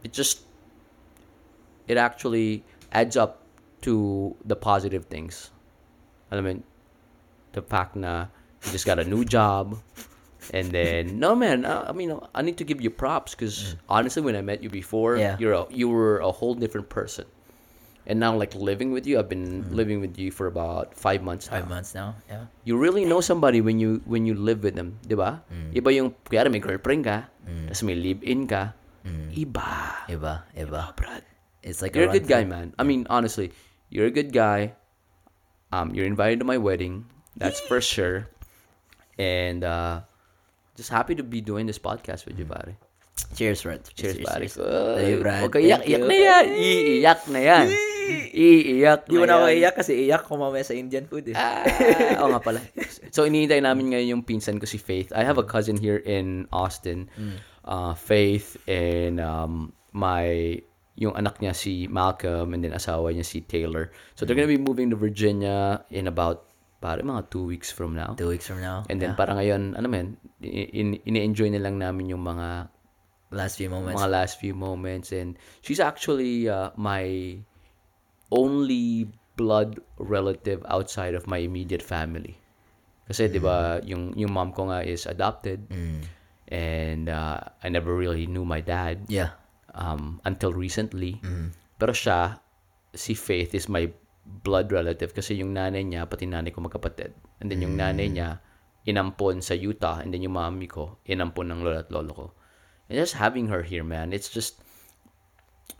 it 0.00 0.16
just 0.16 0.48
it 1.90 1.98
actually 1.98 2.64
adds 2.88 3.20
up 3.20 3.41
to 3.82 4.36
the 4.44 4.56
positive 4.56 5.06
things. 5.06 5.50
I 6.30 6.40
mean, 6.40 6.64
the 7.52 7.60
fact 7.60 7.94
na 7.96 8.32
you 8.64 8.72
just 8.72 8.86
got 8.86 8.98
a 8.98 9.04
new 9.04 9.24
job, 9.24 9.76
and 10.52 10.72
then 10.72 11.20
no 11.20 11.34
man, 11.34 11.64
uh, 11.64 11.84
I 11.88 11.92
mean, 11.92 12.16
I 12.34 12.42
need 12.42 12.56
to 12.58 12.64
give 12.64 12.80
you 12.80 12.88
props 12.88 13.34
because 13.34 13.76
mm. 13.76 13.78
honestly, 13.88 14.22
when 14.22 14.34
I 14.36 14.40
met 14.40 14.62
you 14.62 14.70
before, 14.70 15.16
Yeah. 15.16 15.36
you're 15.38 15.52
a, 15.52 15.66
you 15.68 15.88
were 15.88 16.18
a 16.18 16.32
whole 16.32 16.54
different 16.54 16.88
person. 16.88 17.26
and 18.06 18.18
now 18.18 18.34
like 18.34 18.54
living 18.54 18.90
with 18.90 19.06
you, 19.06 19.18
I've 19.18 19.28
been 19.28 19.62
mm. 19.62 19.74
living 19.74 20.00
with 20.02 20.18
you 20.18 20.30
for 20.34 20.46
about 20.46 20.94
five 20.94 21.22
months 21.22 21.46
now. 21.46 21.62
Five 21.62 21.68
months 21.70 21.94
now. 21.94 22.16
Yeah. 22.28 22.50
You 22.64 22.76
really 22.76 23.04
know 23.04 23.20
somebody 23.20 23.60
when 23.60 23.78
you 23.78 24.02
when 24.06 24.26
you 24.26 24.34
live 24.34 24.66
with 24.66 24.74
them, 24.74 24.98
di 25.06 25.14
ba? 25.14 25.42
Mm. 25.46 25.70
Iba 25.78 25.90
yung, 25.94 26.08
kaya 26.26 26.50
may 26.50 26.58
girlfriend 26.58 27.06
ka, 27.06 27.30
tapos 27.46 27.82
may 27.86 27.94
live-in 27.94 28.50
ka, 28.50 28.74
iba. 29.34 30.06
Iba. 30.10 30.42
Iba. 30.54 30.82
Brad. 30.98 31.22
It's 31.62 31.78
like 31.78 31.94
You're 31.94 32.10
a 32.10 32.10
run 32.10 32.18
good 32.18 32.26
guy, 32.26 32.42
man. 32.42 32.74
I 32.78 32.82
mean, 32.82 33.06
honestly, 33.06 33.54
you're 33.92 34.08
a 34.08 34.10
good 34.10 34.32
guy. 34.32 34.72
Um, 35.68 35.92
you're 35.92 36.08
invited 36.08 36.40
to 36.40 36.48
my 36.48 36.56
wedding. 36.56 37.04
That's 37.36 37.60
for 37.60 37.80
sure. 37.80 38.28
And 39.20 39.62
uh, 39.62 40.08
just 40.76 40.88
happy 40.88 41.14
to 41.16 41.22
be 41.22 41.44
doing 41.44 41.68
this 41.68 41.78
podcast 41.78 42.24
with 42.24 42.40
you, 42.40 42.48
buddy. 42.48 42.76
Cheers, 43.36 43.62
Brad. 43.62 43.84
Cheers, 43.92 44.18
buddy. 44.24 44.48
Hey, 44.48 45.20
Brad. 45.20 45.44
Okay, 45.52 45.68
iyak, 45.68 45.84
iyak 45.84 46.04
na 46.08 46.16
yan. 46.16 46.44
Iiyak 46.56 47.20
na 47.28 47.40
yan. 47.44 47.66
Iiyak 48.32 49.00
Di 49.06 49.16
mo 49.20 49.28
na 49.28 49.36
na 49.36 49.44
ako 49.44 49.46
iyak 49.52 49.74
kasi 49.76 49.92
iyak 50.08 50.24
ko 50.24 50.40
mamaya 50.40 50.64
sa 50.64 50.72
Indian 50.72 51.04
food 51.04 51.28
eh. 51.28 51.36
Ah, 51.36 51.62
oo 52.24 52.32
nga 52.32 52.40
pala. 52.40 52.60
So, 53.12 53.28
iniintay 53.28 53.60
namin 53.60 53.92
ngayon 53.92 54.08
yung 54.08 54.24
pinsan 54.24 54.56
ko 54.56 54.64
si 54.64 54.80
Faith. 54.80 55.12
I 55.12 55.20
have 55.20 55.36
a 55.36 55.44
cousin 55.44 55.76
here 55.76 56.00
in 56.00 56.48
Austin. 56.48 57.12
Uh, 57.60 57.92
Faith 57.92 58.56
and 58.64 59.20
um, 59.20 59.76
my 59.92 60.56
yung 60.96 61.16
anak 61.16 61.40
niya 61.40 61.56
si 61.56 61.88
Malcolm 61.88 62.52
and 62.52 62.64
then 62.64 62.76
asawa 62.76 63.12
niya 63.12 63.24
si 63.24 63.40
Taylor. 63.40 63.88
So, 64.14 64.24
they're 64.24 64.36
gonna 64.36 64.50
be 64.50 64.60
moving 64.60 64.92
to 64.92 64.96
Virginia 64.96 65.82
in 65.88 66.04
about 66.06 66.52
parang 66.82 67.06
mga 67.06 67.30
two 67.30 67.46
weeks 67.46 67.70
from 67.70 67.94
now. 67.94 68.12
Two 68.18 68.28
weeks 68.28 68.44
from 68.44 68.60
now. 68.60 68.82
And 68.90 68.98
then 68.98 69.14
parang 69.14 69.38
ngayon, 69.38 69.78
ano 69.78 69.86
men, 69.86 70.18
in, 70.42 70.98
ini-enjoy 71.06 71.48
na 71.54 71.62
lang 71.62 71.78
namin 71.78 72.10
yung 72.10 72.26
mga 72.26 72.68
Last 73.32 73.56
few 73.56 73.72
moments. 73.72 73.96
mga 73.96 74.08
last 74.12 74.34
few 74.36 74.52
moments 74.52 75.08
and 75.08 75.40
she's 75.64 75.80
actually 75.80 76.52
uh, 76.52 76.68
my 76.76 77.40
only 78.28 79.08
blood 79.40 79.80
relative 79.96 80.60
outside 80.68 81.16
of 81.16 81.24
my 81.24 81.40
immediate 81.40 81.80
family. 81.80 82.36
Kasi 83.08 83.32
'di 83.32 83.40
ba 83.40 83.80
yung 83.88 84.12
yung 84.20 84.36
mom 84.36 84.52
ko 84.52 84.68
nga 84.68 84.84
is 84.84 85.08
adopted 85.08 85.64
and 86.52 87.08
uh, 87.08 87.40
I 87.64 87.72
never 87.72 87.96
really 87.96 88.28
knew 88.28 88.44
my 88.44 88.60
dad 88.60 89.08
Yeah. 89.08 89.32
Um, 89.74 90.20
until 90.24 90.52
recently. 90.52 91.18
Pero 91.78 91.92
siya 91.92 92.38
si 92.92 93.16
Faith 93.16 93.56
is 93.56 93.68
my 93.68 93.88
blood 94.46 94.70
relative 94.70 95.10
kasi 95.10 95.34
yung 95.34 95.50
nanay 95.50 95.82
niya 95.82 96.06
pati 96.06 96.28
nanay 96.28 96.54
ko 96.54 96.62
magkapatid. 96.62 97.10
And 97.42 97.50
then 97.50 97.58
yung 97.64 97.74
nanay 97.74 98.12
niya 98.12 98.38
inampon 98.86 99.42
sa 99.42 99.54
Utah 99.54 100.02
and 100.02 100.14
then 100.14 100.22
yung 100.22 100.34
mami 100.38 100.66
ko 100.70 100.98
inampon 101.06 101.50
ng 101.50 101.62
lolo 101.62 101.78
at 101.82 101.90
lolo 101.90 102.12
ko. 102.14 102.26
And 102.86 102.98
just 102.98 103.18
having 103.18 103.48
her 103.50 103.62
here, 103.62 103.82
man, 103.82 104.12
it's 104.12 104.30
just 104.30 104.62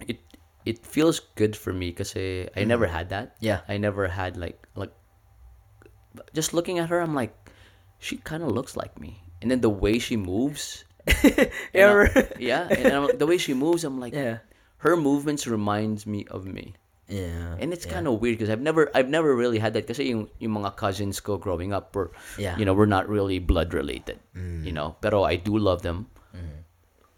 it 0.03 0.19
it 0.65 0.83
feels 0.87 1.21
good 1.35 1.55
for 1.55 1.75
me 1.75 1.93
kasi 1.93 2.51
I 2.55 2.65
never 2.67 2.87
had 2.87 3.11
that. 3.11 3.39
Yeah. 3.39 3.63
I 3.67 3.79
never 3.79 4.07
had 4.11 4.39
like 4.39 4.59
like 4.75 4.95
just 6.35 6.55
looking 6.55 6.79
at 6.79 6.89
her, 6.91 7.01
I'm 7.01 7.15
like, 7.15 7.35
she 7.99 8.19
kind 8.19 8.43
of 8.43 8.51
looks 8.53 8.77
like 8.77 8.99
me. 9.01 9.23
And 9.41 9.51
then 9.51 9.61
the 9.61 9.71
way 9.71 9.99
she 9.99 10.17
moves, 10.17 10.85
Yeah, 11.07 11.47
and 11.75 12.11
I- 12.15 12.29
yeah, 12.39 12.69
and 12.69 12.93
I'm, 12.93 13.19
the 13.19 13.27
way 13.27 13.39
she 13.39 13.55
moves, 13.55 13.85
I'm 13.85 13.99
like, 13.99 14.13
Yeah. 14.15 14.39
her 14.79 14.97
movements 14.97 15.47
reminds 15.47 16.07
me 16.07 16.27
of 16.31 16.47
me. 16.47 16.75
Yeah. 17.09 17.57
And 17.61 17.73
it's 17.73 17.85
yeah. 17.85 17.93
kind 17.93 18.09
of 18.09 18.21
weird 18.21 18.39
because 18.39 18.49
I've 18.49 18.63
never 18.63 18.89
I've 18.95 19.09
never 19.09 19.37
really 19.37 19.59
had 19.59 19.75
that 19.75 19.87
kasi 19.87 20.09
yung, 20.17 20.31
yung 20.39 20.57
mga 20.57 20.77
cousins 20.81 21.21
ko 21.21 21.37
growing 21.37 21.75
up 21.75 21.93
were 21.93 22.09
Yeah. 22.41 22.57
you 22.57 22.65
know 22.65 22.73
we're 22.73 22.89
not 22.89 23.05
really 23.05 23.37
blood 23.37 23.75
related 23.75 24.17
mm. 24.33 24.65
you 24.65 24.73
know 24.73 24.97
pero 25.05 25.21
I 25.21 25.37
do 25.37 25.59
love 25.59 25.83
them 25.85 26.09
mm-hmm. 26.33 26.65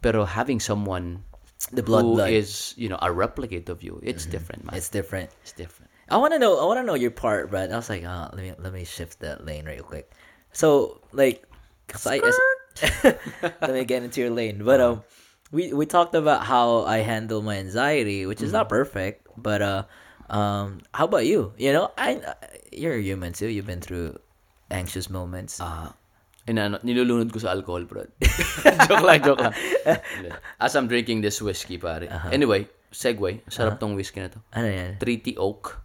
pero 0.03 0.25
having 0.27 0.59
someone 0.59 1.23
The 1.71 1.79
blood 1.79 2.03
who 2.03 2.19
blood. 2.19 2.33
is 2.35 2.75
you 2.75 2.91
know 2.91 2.99
a 2.99 3.07
replicate 3.07 3.71
of 3.71 3.87
you 3.87 4.01
it's 4.03 4.27
mm-hmm. 4.27 4.35
different 4.35 4.61
man 4.67 4.75
It's 4.75 4.91
different. 4.91 5.31
it's 5.47 5.55
different 5.55 5.87
I 6.09 6.17
want 6.17 6.33
to 6.33 6.39
know. 6.39 6.61
I 6.61 6.65
want 6.65 6.77
to 6.77 6.85
know 6.85 6.93
your 6.93 7.09
part, 7.09 7.49
Brad. 7.49 7.71
I 7.71 7.75
was 7.75 7.89
like, 7.89 8.05
uh, 8.05 8.29
let 8.33 8.37
me 8.37 8.53
let 8.61 8.69
me 8.69 8.85
shift 8.85 9.25
that 9.25 9.41
lane 9.41 9.65
real 9.65 9.81
quick. 9.81 10.11
So, 10.53 11.01
like 11.11 11.41
cause 11.87 12.05
I, 12.05 12.21
let 13.03 13.71
me 13.71 13.85
get 13.85 14.03
into 14.03 14.21
your 14.21 14.31
lane. 14.31 14.63
But 14.63 14.81
um, 14.81 15.03
we 15.51 15.71
we 15.73 15.85
talked 15.85 16.15
about 16.15 16.43
how 16.43 16.83
I 16.83 16.99
handle 16.99 17.41
my 17.41 17.57
anxiety, 17.57 18.25
which 18.25 18.41
is 18.41 18.51
not 18.51 18.67
perfect. 18.69 19.27
But 19.37 19.61
uh, 19.61 19.81
um, 20.29 20.81
how 20.93 21.05
about 21.05 21.25
you? 21.25 21.53
You 21.57 21.71
know, 21.73 21.91
I 21.97 22.19
you're 22.71 22.95
a 22.95 23.01
human 23.01 23.33
too. 23.33 23.47
You've 23.47 23.67
been 23.67 23.81
through 23.81 24.19
anxious 24.71 25.09
moments. 25.09 25.59
Ah, 25.61 25.93
inano, 26.47 26.81
nilulunod 26.83 27.31
ko 27.31 27.39
sa 27.39 27.55
alcohol, 27.55 27.85
bro. 27.85 28.03
joke 28.89 29.05
lang, 29.05 29.21
joke 29.23 29.39
lang. 29.39 29.55
As 30.63 30.75
I'm 30.75 30.87
drinking 30.91 31.21
this 31.21 31.39
whiskey, 31.41 31.77
pare. 31.77 32.09
Anyway, 32.33 32.67
segue. 32.91 33.45
Sarap 33.47 33.79
tong 33.79 33.95
whiskey 33.95 34.25
na 34.25 34.29
to. 34.33 34.39
ano 34.51 34.67
yan? 34.67 34.91
Treaty 34.99 35.37
Oak. 35.37 35.84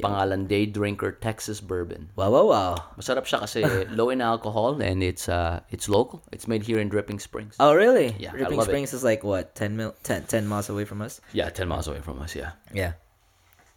Pangalan 0.00 0.48
Day 0.48 0.64
Drinker 0.66 1.12
Texas 1.12 1.60
Bourbon. 1.60 2.08
Wow, 2.16 2.30
wow, 2.32 2.46
wow. 2.48 2.70
Masarap 2.96 3.28
siya 3.28 3.44
kasi 3.44 3.60
low 3.98 4.08
in 4.08 4.20
alcohol 4.20 4.80
and 4.80 5.02
it's 5.04 5.28
uh 5.28 5.60
it's 5.70 5.88
local. 5.88 6.22
It's 6.32 6.48
made 6.48 6.64
here 6.64 6.80
in 6.80 6.88
Dripping 6.88 7.20
Springs. 7.20 7.56
Oh, 7.60 7.74
really? 7.74 8.16
Yeah, 8.18 8.32
love. 8.56 8.64
Springs 8.66 8.92
is 8.96 9.04
like 9.04 9.22
what 9.22 9.54
10, 9.54 9.76
mil- 9.76 9.94
10, 10.02 10.24
10 10.24 10.46
miles 10.48 10.68
away 10.72 10.84
from 10.84 11.02
us. 11.04 11.20
Yeah, 11.32 11.50
10 11.52 11.68
miles 11.68 11.86
away 11.88 12.00
from 12.00 12.18
us, 12.24 12.34
yeah. 12.34 12.56
Yeah. 12.72 12.96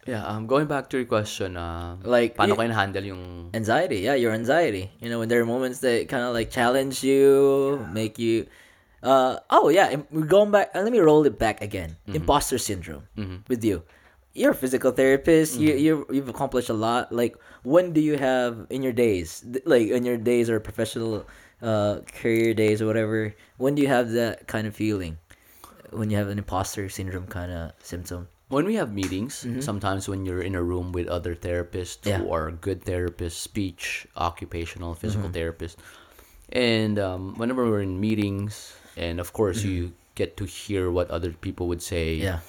Yeah, 0.02 0.26
um 0.26 0.50
going 0.50 0.66
back 0.66 0.90
to 0.90 0.98
your 0.98 1.06
question, 1.06 1.54
uh 1.54 1.94
Like, 2.02 2.34
paano 2.34 2.58
kayo 2.58 2.74
handle 2.74 3.06
yung 3.06 3.54
anxiety 3.54 4.02
yeah 4.02 4.18
your 4.18 4.34
anxiety 4.34 4.90
you 4.98 5.06
know 5.06 5.22
when 5.22 5.30
there 5.30 5.38
are 5.38 5.46
moments 5.46 5.78
that 5.86 6.10
kind 6.10 6.26
of 6.26 6.34
like 6.34 6.50
challenge 6.50 7.06
you 7.06 7.78
make 7.94 8.18
you 8.18 8.50
uh 9.06 9.38
oh 9.46 9.70
yeah 9.70 9.94
we're 10.10 10.26
going 10.26 10.50
back 10.50 10.74
let 10.74 10.90
me 10.90 10.98
roll 10.98 11.22
it 11.22 11.38
back 11.38 11.62
again 11.62 11.94
imposter 12.10 12.58
syndrome 12.58 13.06
with 13.46 13.62
you 13.62 13.86
you're 14.34 14.52
a 14.52 14.54
physical 14.54 14.92
therapist. 14.92 15.58
You 15.60 15.74
you 15.74 16.06
you've 16.10 16.28
accomplished 16.28 16.70
a 16.70 16.74
lot. 16.76 17.12
Like 17.12 17.36
when 17.62 17.92
do 17.92 18.00
you 18.00 18.16
have 18.16 18.66
in 18.70 18.82
your 18.82 18.92
days 18.92 19.44
like 19.64 19.88
in 19.88 20.04
your 20.04 20.16
days 20.16 20.48
or 20.50 20.58
professional 20.60 21.26
uh 21.62 22.00
career 22.20 22.54
days 22.54 22.82
or 22.82 22.86
whatever 22.90 23.30
when 23.56 23.74
do 23.76 23.82
you 23.82 23.88
have 23.88 24.10
that 24.12 24.48
kind 24.48 24.66
of 24.66 24.74
feeling? 24.74 25.18
When 25.92 26.08
you 26.10 26.16
have 26.16 26.28
an 26.28 26.38
imposter 26.38 26.88
syndrome 26.88 27.26
kind 27.28 27.52
of 27.52 27.72
symptom? 27.82 28.28
When 28.48 28.64
we 28.68 28.74
have 28.76 28.92
meetings, 28.92 29.46
sometimes 29.64 30.08
when 30.08 30.26
you're 30.28 30.44
in 30.44 30.54
a 30.54 30.60
room 30.62 30.92
with 30.92 31.08
other 31.08 31.32
therapists 31.34 32.04
Yeah. 32.04 32.18
who 32.20 32.32
are 32.32 32.50
good 32.52 32.84
therapists, 32.84 33.40
speech, 33.40 34.04
occupational, 34.16 34.92
physical 34.92 35.28
therapists, 35.32 35.76
and 36.52 36.98
um, 36.98 37.34
whenever 37.40 37.64
we're 37.64 37.80
in 37.80 37.96
meetings, 38.00 38.76
and 38.96 39.20
of 39.20 39.32
course 39.32 39.64
you 39.64 39.92
get 40.14 40.36
to 40.36 40.44
hear 40.44 40.90
what 40.92 41.08
other 41.08 41.32
people 41.32 41.64
would 41.68 41.80
say, 41.80 42.14
Yeah. 42.20 42.40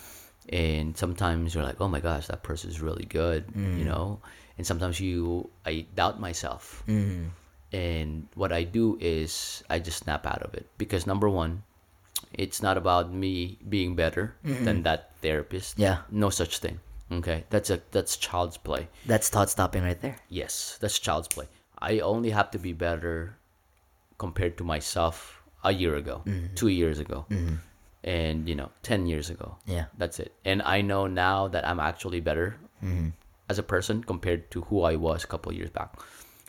And 0.49 0.97
sometimes 0.97 1.55
you're 1.55 1.63
like, 1.63 1.79
oh 1.79 1.87
my 1.87 1.99
gosh, 1.99 2.27
that 2.27 2.43
person 2.43 2.69
is 2.69 2.81
really 2.81 3.05
good, 3.05 3.45
you 3.55 3.61
mm. 3.61 3.85
know, 3.85 4.19
and 4.57 4.67
sometimes 4.67 4.99
you, 4.99 5.49
I 5.65 5.85
doubt 5.95 6.19
myself, 6.19 6.83
mm-hmm. 6.87 7.29
and 7.71 8.27
what 8.35 8.51
I 8.51 8.63
do 8.63 8.97
is 8.99 9.63
I 9.69 9.79
just 9.79 10.03
snap 10.03 10.25
out 10.25 10.43
of 10.43 10.53
it 10.53 10.67
because 10.77 11.07
number 11.07 11.29
one, 11.29 11.63
it's 12.33 12.61
not 12.61 12.77
about 12.77 13.11
me 13.11 13.57
being 13.69 13.95
better 13.95 14.35
mm-hmm. 14.45 14.65
than 14.65 14.83
that 14.83 15.11
therapist. 15.21 15.79
Yeah. 15.79 15.99
No 16.09 16.29
such 16.29 16.59
thing. 16.59 16.79
Okay. 17.11 17.43
That's 17.49 17.69
a 17.69 17.81
that's 17.91 18.17
child's 18.17 18.57
play. 18.57 18.87
that's 19.05 19.29
thought 19.29 19.49
stopping 19.49 19.83
right 19.83 19.99
there 20.01 20.17
Yes, 20.29 20.77
that's 20.81 20.97
child's 20.97 21.27
play. 21.27 21.47
I 21.77 21.99
only 21.99 22.31
have 22.31 22.49
to 22.51 22.59
be 22.59 22.73
better 22.73 23.37
compared 24.17 24.57
to 24.57 24.63
myself 24.63 25.43
a 25.63 25.71
year 25.71 25.95
ago, 25.95 26.23
mm-hmm. 26.25 26.55
two 26.55 26.69
years 26.69 26.99
ago, 26.99 27.25
and 28.03 28.47
you 28.47 28.55
know, 28.55 28.69
ten 28.83 29.07
years 29.07 29.29
ago. 29.29 29.57
Yeah. 29.65 29.85
That's 29.97 30.19
it. 30.19 30.35
And 30.45 30.61
I 30.61 30.81
know 30.81 31.07
now 31.07 31.47
that 31.47 31.67
I'm 31.67 31.79
actually 31.79 32.19
better 32.19 32.59
mm-hmm. 32.83 33.15
as 33.49 33.59
a 33.59 33.63
person 33.63 34.03
compared 34.03 34.51
to 34.51 34.61
who 34.67 34.83
I 34.83 34.95
was 34.95 35.23
a 35.23 35.27
couple 35.27 35.51
years 35.53 35.69
back. 35.71 35.95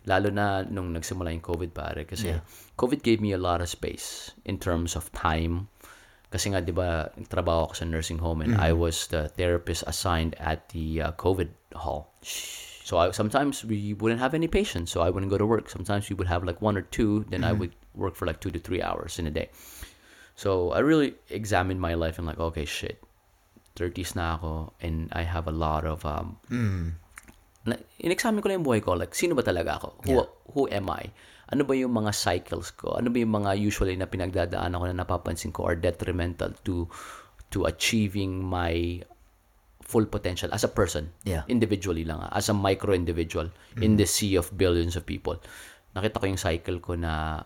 Lalo 0.04 0.28
na 0.28 0.62
nung 0.68 0.92
nagsimula 0.92 1.32
yung 1.32 1.40
COVID 1.40 1.72
pare 1.72 2.04
kasi 2.04 2.28
Yeah. 2.28 2.44
COVID 2.76 3.00
gave 3.02 3.24
me 3.24 3.32
a 3.32 3.40
lot 3.40 3.64
of 3.64 3.68
space 3.72 4.36
in 4.44 4.58
terms 4.58 4.96
of 4.96 5.08
time. 5.16 5.72
Kasi 6.28 6.50
nga 6.50 6.60
'di 6.60 6.74
ba, 6.74 7.14
nagtrabaho 7.14 7.70
ako 7.70 7.74
sa 7.78 7.86
nursing 7.86 8.18
home 8.18 8.42
and 8.42 8.58
I 8.58 8.74
mm-hmm. 8.74 8.84
was 8.84 9.06
the 9.08 9.30
therapist 9.32 9.86
assigned 9.86 10.34
at 10.42 10.68
the 10.74 11.00
uh, 11.00 11.12
COVID 11.14 11.48
hall. 11.78 12.10
So 12.84 12.98
I, 12.98 13.16
sometimes 13.16 13.64
we 13.64 13.94
wouldn't 13.94 14.20
have 14.20 14.34
any 14.34 14.44
patients, 14.46 14.92
so 14.92 15.00
I 15.00 15.08
wouldn't 15.08 15.32
go 15.32 15.38
to 15.38 15.46
work. 15.46 15.70
Sometimes 15.70 16.10
we 16.10 16.16
would 16.20 16.28
have 16.28 16.44
like 16.44 16.60
one 16.60 16.76
or 16.76 16.82
two, 16.82 17.24
then 17.32 17.40
I 17.40 17.56
mm-hmm. 17.56 17.60
would 17.60 17.74
work 17.94 18.14
for 18.14 18.26
like 18.26 18.44
two 18.44 18.50
to 18.52 18.60
three 18.60 18.82
hours 18.82 19.16
in 19.18 19.24
a 19.26 19.32
day. 19.32 19.48
So 20.34 20.74
I 20.74 20.82
really 20.82 21.14
examined 21.30 21.78
my 21.78 21.94
life 21.94 22.18
and 22.18 22.26
like, 22.26 22.42
okay, 22.42 22.66
shit, 22.66 22.98
30s 23.78 24.14
na 24.14 24.34
ako 24.34 24.74
and 24.82 25.10
I 25.14 25.22
have 25.22 25.46
a 25.46 25.54
lot 25.54 25.82
of 25.86 26.02
um 26.06 26.38
na, 27.64 27.74
in-examine 27.98 28.42
ko 28.42 28.50
lang 28.50 28.60
yung 28.60 28.66
buhay 28.68 28.82
ko 28.84 28.92
like 28.94 29.14
sino 29.16 29.32
ba 29.32 29.42
talaga 29.42 29.80
ako? 29.80 29.88
Who, 30.04 30.12
Yeah. 30.20 30.28
who 30.52 30.62
am 30.68 30.86
I? 30.90 31.08
Ano 31.48 31.64
ba 31.64 31.72
yung 31.72 31.92
mga 31.94 32.12
cycles 32.12 32.70
ko? 32.74 32.92
Ano 32.98 33.08
ba 33.08 33.16
yung 33.20 33.32
mga 33.32 33.56
usually 33.56 33.94
na 33.96 34.04
pinagdadaanan 34.04 34.74
ko 34.76 34.86
na 34.90 34.96
napapansin 35.00 35.52
ko 35.52 35.64
are 35.64 35.78
detrimental 35.78 36.52
to 36.66 36.86
to 37.54 37.64
achieving 37.64 38.42
my 38.42 39.00
full 39.84 40.04
potential 40.08 40.50
as 40.50 40.64
a 40.64 40.70
person. 40.72 41.12
Yeah. 41.22 41.44
individually 41.46 42.02
lang 42.02 42.18
ah, 42.20 42.32
as 42.34 42.48
a 42.48 42.56
micro 42.56 42.90
individual 42.96 43.52
in 43.78 43.94
the 44.00 44.08
sea 44.08 44.34
of 44.34 44.50
billions 44.56 44.96
of 44.98 45.04
people. 45.06 45.38
Nakita 45.94 46.18
ko 46.18 46.26
yung 46.26 46.40
cycle 46.40 46.78
ko 46.82 46.98
na 46.98 47.44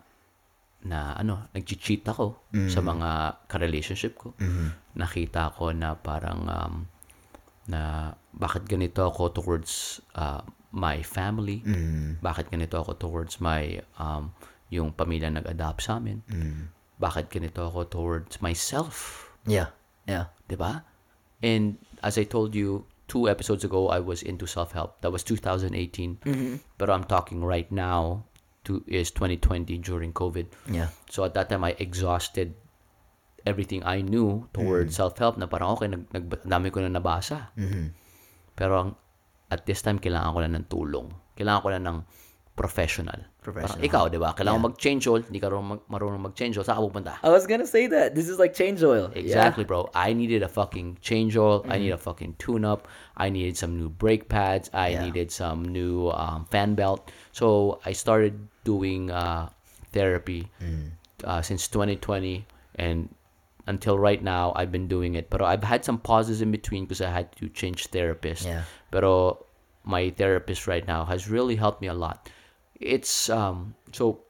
na 0.79 1.11
ano 1.19 1.51
nag-cheat 1.51 2.07
ako 2.07 2.39
sa 2.71 2.79
mga 2.79 3.09
ka-relationship 3.51 4.15
ko 4.15 4.31
nakita 4.95 5.55
ko 5.55 5.71
na 5.75 5.95
parang 5.95 6.41
um, 6.47 6.73
na 7.69 8.11
bakit 8.33 8.65
ganito 8.65 9.05
ako 9.05 9.29
towards 9.31 10.01
uh, 10.17 10.41
my 10.73 11.01
family? 11.01 11.61
Mm. 11.65 12.21
Bakit 12.21 12.49
ganito 12.49 12.81
ako 12.81 12.97
towards 12.97 13.37
my 13.41 13.79
um 14.01 14.33
yung 14.69 14.93
pamilya 14.93 15.29
nag-adapt 15.33 15.85
sa 15.85 15.97
amin? 15.97 16.21
Mm. 16.29 16.69
Bakit 16.99 17.29
ganito 17.29 17.65
ako 17.65 17.89
towards 17.89 18.41
myself? 18.41 19.25
Yeah. 19.45 19.71
Yeah. 20.09 20.33
'Di 20.49 20.57
ba? 20.57 20.83
And 21.39 21.79
as 22.03 22.19
I 22.19 22.27
told 22.27 22.57
you 22.57 22.89
two 23.09 23.25
episodes 23.25 23.65
ago, 23.65 23.89
I 23.89 24.03
was 24.03 24.21
into 24.21 24.45
self-help. 24.45 25.01
That 25.01 25.09
was 25.09 25.25
2018. 25.25 26.21
But 26.77 26.93
I'm 26.93 27.07
talking 27.07 27.41
right 27.41 27.69
now 27.71 28.28
to 28.69 28.85
is 28.85 29.09
2020 29.11 29.81
during 29.81 30.13
COVID. 30.13 30.45
Yeah. 30.69 30.93
So 31.09 31.25
at 31.25 31.33
that 31.33 31.49
time, 31.49 31.65
I 31.65 31.73
exhausted 31.81 32.53
everything 33.49 33.81
I 33.81 34.05
knew 34.05 34.45
towards 34.53 34.93
self-help 34.93 35.41
na 35.41 35.49
parang 35.49 35.73
okay, 35.73 35.89
nag, 35.89 36.05
nag, 36.13 36.29
dami 36.45 36.69
ko 36.69 36.85
na 36.85 36.93
nabasa. 36.93 37.49
Pero 38.53 38.73
ang, 38.77 38.89
at 39.49 39.65
this 39.65 39.81
time, 39.81 39.97
kailangan 39.97 40.31
ko 40.35 40.39
na 40.45 40.51
ng 40.53 40.67
tulong. 40.69 41.07
Kailangan 41.33 41.61
ko 41.65 41.69
na 41.73 41.81
ng 41.81 41.97
professional. 42.59 43.23
Professional. 43.39 43.79
Parang 43.79 43.87
ikaw, 43.87 44.03
di 44.11 44.19
ba? 44.19 44.35
Kailangan 44.35 44.61
mag-change 44.67 45.07
oil. 45.07 45.23
Hindi 45.23 45.39
ka 45.39 45.47
marunong, 45.47 45.69
mag, 45.71 45.81
marunong 45.87 46.21
mag-change 46.27 46.59
oil. 46.59 46.67
Saan 46.67 46.75
ka 46.75 46.83
pupunta? 46.83 47.13
I 47.23 47.31
was 47.31 47.47
gonna 47.47 47.63
say 47.65 47.87
that. 47.87 48.11
This 48.19 48.27
is 48.27 48.35
like 48.35 48.51
change 48.51 48.83
oil. 48.83 49.07
Exactly, 49.15 49.63
bro. 49.63 49.87
I 49.95 50.11
needed 50.11 50.43
a 50.43 50.51
fucking 50.51 50.99
change 50.99 51.39
oil. 51.39 51.63
I 51.71 51.79
need 51.79 51.95
a 51.95 52.01
fucking 52.01 52.35
tune-up. 52.35 52.91
I 53.15 53.31
needed 53.31 53.55
some 53.55 53.79
new 53.79 53.87
brake 53.87 54.27
pads. 54.27 54.67
I 54.75 54.99
Yeah. 54.99 55.07
needed 55.07 55.31
some 55.31 55.63
new 55.63 56.11
um, 56.11 56.43
fan 56.51 56.75
belt. 56.75 57.07
So 57.31 57.79
I 57.87 57.95
started 57.95 58.35
doing 58.67 59.07
uh, 59.09 59.47
therapy 59.95 60.51
uh, 61.23 61.41
since 61.41 61.67
2020, 61.71 62.43
and 62.75 63.07
until 63.67 63.95
right 63.97 64.19
now, 64.21 64.51
I've 64.57 64.71
been 64.71 64.87
doing 64.91 65.15
it. 65.15 65.29
But 65.31 65.41
I've 65.45 65.63
had 65.63 65.85
some 65.85 65.97
pauses 66.01 66.41
in 66.43 66.51
between 66.51 66.85
because 66.85 66.99
I 67.01 67.09
had 67.09 67.31
to 67.39 67.47
change 67.49 67.87
therapist. 67.93 68.45
Yeah. 68.45 68.67
Pero 68.91 69.45
my 69.85 70.09
therapist 70.11 70.67
right 70.67 70.85
now 70.85 71.05
has 71.05 71.29
really 71.29 71.55
helped 71.55 71.81
me 71.81 71.87
a 71.87 71.93
lot. 71.93 72.29
It's 72.79 73.29
um 73.29 73.75
so 73.91 74.23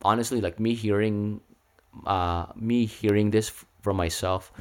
honestly 0.00 0.40
like 0.40 0.56
me 0.60 0.74
hearing 0.74 1.40
uh 2.08 2.52
me 2.56 2.84
hearing 2.88 3.30
this 3.30 3.52
from 3.80 3.96
myself 3.96 4.52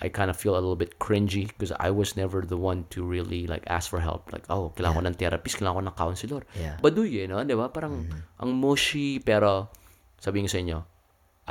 I 0.00 0.08
kind 0.08 0.30
of 0.30 0.36
feel 0.36 0.54
a 0.56 0.62
little 0.62 0.80
bit 0.80 0.98
cringy 0.98 1.46
because 1.46 1.72
I 1.76 1.90
was 1.92 2.16
never 2.16 2.40
the 2.40 2.56
one 2.56 2.88
to 2.90 3.04
really 3.04 3.46
like 3.46 3.68
ask 3.68 3.90
for 3.92 4.00
help. 4.00 4.32
Like 4.32 4.48
oh 4.48 4.72
kailangan 4.72 4.96
ko 4.96 5.02
ng 5.12 5.18
therapist 5.20 5.60
kailangan 5.60 5.76
ko 5.76 5.82
ng 5.92 5.98
counselor. 5.98 6.42
Yeah. 6.56 6.80
baduy 6.80 7.20
eh 7.22 7.26
no 7.28 7.44
di 7.44 7.52
ba? 7.52 7.68
Parang 7.68 8.08
ang 8.40 8.50
mushy 8.56 9.20
pero 9.20 9.68
sabihin 10.16 10.48
ko 10.48 10.50
sa 10.50 10.60
inyo 10.64 10.78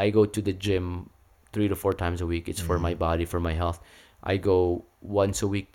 I 0.01 0.09
go 0.09 0.25
to 0.25 0.41
the 0.41 0.55
gym 0.55 1.13
three 1.53 1.69
to 1.69 1.75
four 1.77 1.93
times 1.93 2.21
a 2.21 2.27
week. 2.29 2.49
It's 2.49 2.61
for 2.61 2.81
my 2.81 2.97
body 2.97 3.27
for 3.29 3.37
my 3.37 3.53
health. 3.53 3.83
I 4.25 4.41
go 4.41 4.85
once 5.03 5.45
a 5.45 5.49
week 5.49 5.69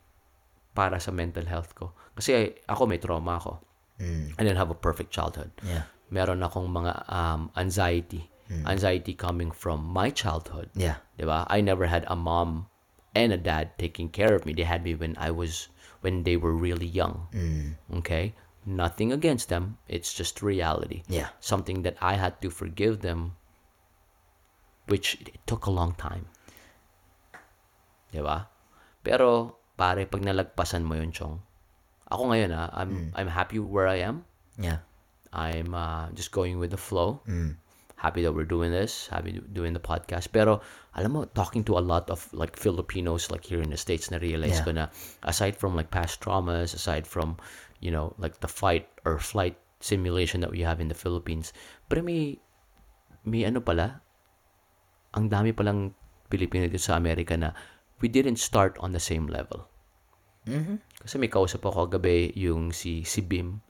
para 0.75 0.99
sa 0.99 1.15
mental 1.15 1.47
health 1.47 1.79
ko. 1.79 1.95
Kasi 2.19 2.59
ako 2.67 2.91
may 2.91 2.99
trauma 2.99 3.39
ako 3.39 3.63
Mm. 4.01 4.35
I 4.39 4.43
didn't 4.43 4.59
have 4.59 4.71
a 4.71 4.79
perfect 4.79 5.15
childhood 5.15 5.55
Yeah. 5.63 5.87
meron 6.11 6.43
akong 6.43 6.71
mga 6.71 7.07
um, 7.11 7.51
anxiety. 7.55 8.31
Mm. 8.51 8.67
Anxiety 8.69 9.15
coming 9.15 9.51
from 9.51 9.81
my 9.87 10.11
childhood. 10.11 10.69
Yeah. 10.77 11.01
Di 11.17 11.25
ba? 11.25 11.47
I 11.49 11.63
never 11.65 11.87
had 11.87 12.05
a 12.11 12.15
mom 12.19 12.69
and 13.15 13.33
a 13.33 13.41
dad 13.41 13.79
taking 13.79 14.11
care 14.11 14.35
of 14.35 14.45
me. 14.45 14.53
They 14.53 14.67
had 14.67 14.85
me 14.85 14.95
when 14.95 15.15
I 15.17 15.31
was 15.31 15.71
when 16.05 16.27
they 16.29 16.37
were 16.37 16.53
really 16.53 16.87
young. 16.87 17.31
Mm. 17.33 17.79
Okay? 18.05 18.35
Nothing 18.69 19.13
against 19.13 19.49
them. 19.49 19.79
It's 19.89 20.13
just 20.13 20.43
reality. 20.45 21.05
Yeah. 21.09 21.33
Something 21.41 21.83
that 21.89 21.97
I 22.05 22.17
had 22.21 22.41
to 22.45 22.51
forgive 22.53 23.01
them 23.01 23.37
which 24.89 25.17
it 25.25 25.41
took 25.49 25.65
a 25.65 25.73
long 25.73 25.97
time. 25.97 26.29
Di 28.13 28.21
ba? 28.21 28.49
Pero 29.01 29.57
pare 29.77 30.05
pag 30.05 30.21
nalagpasan 30.25 30.85
mo 30.85 30.97
yun, 30.97 31.13
Chong. 31.13 31.41
Ako 32.15 32.31
ngayon 32.31 32.55
ah, 32.55 32.71
I'm 32.71 33.11
I'm 33.19 33.27
happy 33.27 33.59
where 33.59 33.91
I 33.91 34.07
am. 34.07 34.23
Yeah. 34.55 34.87
I'm 35.35 35.75
uh, 35.75 36.15
just 36.15 36.31
going 36.31 36.63
with 36.63 36.71
the 36.71 36.79
flow. 36.79 37.19
Happy 37.99 38.23
that 38.23 38.31
we're 38.37 38.47
doing 38.47 38.71
this. 38.71 39.11
Happy 39.11 39.43
doing 39.51 39.75
the 39.75 39.83
podcast. 39.83 40.31
Pero 40.31 40.63
alam 40.95 41.11
mo, 41.11 41.21
talking 41.35 41.67
to 41.67 41.75
a 41.75 41.83
lot 41.83 42.07
of 42.07 42.23
like 42.31 42.55
Filipinos 42.55 43.35
like 43.35 43.43
here 43.43 43.59
in 43.59 43.73
the 43.75 43.81
States 43.81 44.15
na 44.15 44.23
realize 44.23 44.63
Yeah. 44.63 44.67
ko 44.67 44.71
na 44.71 44.85
aside 45.27 45.59
from 45.59 45.75
like 45.75 45.91
past 45.91 46.23
traumas, 46.23 46.71
aside 46.77 47.09
from, 47.09 47.35
you 47.83 47.91
know, 47.91 48.15
like 48.21 48.39
the 48.39 48.51
fight 48.51 48.87
or 49.03 49.19
flight 49.19 49.59
simulation 49.83 50.39
that 50.45 50.53
we 50.55 50.63
have 50.63 50.79
in 50.79 50.87
the 50.87 50.97
Philippines, 50.97 51.51
pero 51.91 52.05
may, 52.05 52.39
may 53.25 53.43
ano 53.49 53.59
pala, 53.59 54.05
ang 55.17 55.29
dami 55.33 55.51
palang 55.51 55.97
Pilipino 56.29 56.69
dito 56.71 56.81
sa 56.81 56.95
Amerika 56.95 57.35
na 57.35 57.57
we 57.99 58.07
didn't 58.07 58.39
start 58.39 58.77
on 58.85 58.93
the 58.93 59.03
same 59.03 59.27
level. 59.27 59.67
Kasi 61.05 61.21
may 61.21 61.29
kausap 61.29 61.61
ako 61.69 61.87
kagabi 61.87 62.33
yung 62.41 62.73
si 62.73 63.05
si 63.05 63.21
Bim. 63.21 63.61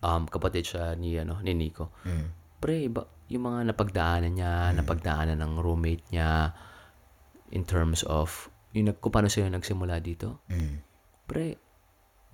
Um, 0.00 0.24
kapatid 0.24 0.64
siya 0.64 0.96
ni 0.96 1.20
ano 1.20 1.36
ni 1.44 1.52
Nico. 1.52 1.92
Pre, 2.60 2.76
iba 2.76 3.04
yung 3.28 3.44
mga 3.46 3.72
napagdaanan 3.72 4.32
niya, 4.34 4.72
napagdaanan 4.74 5.38
ng 5.38 5.52
roommate 5.60 6.02
niya 6.10 6.56
in 7.52 7.62
terms 7.68 8.02
of 8.08 8.48
yung 8.72 8.90
nag, 8.90 8.98
kung 8.98 9.12
paano 9.12 9.28
sila 9.28 9.52
nagsimula 9.52 10.00
dito. 10.02 10.42
Pre, 11.30 11.46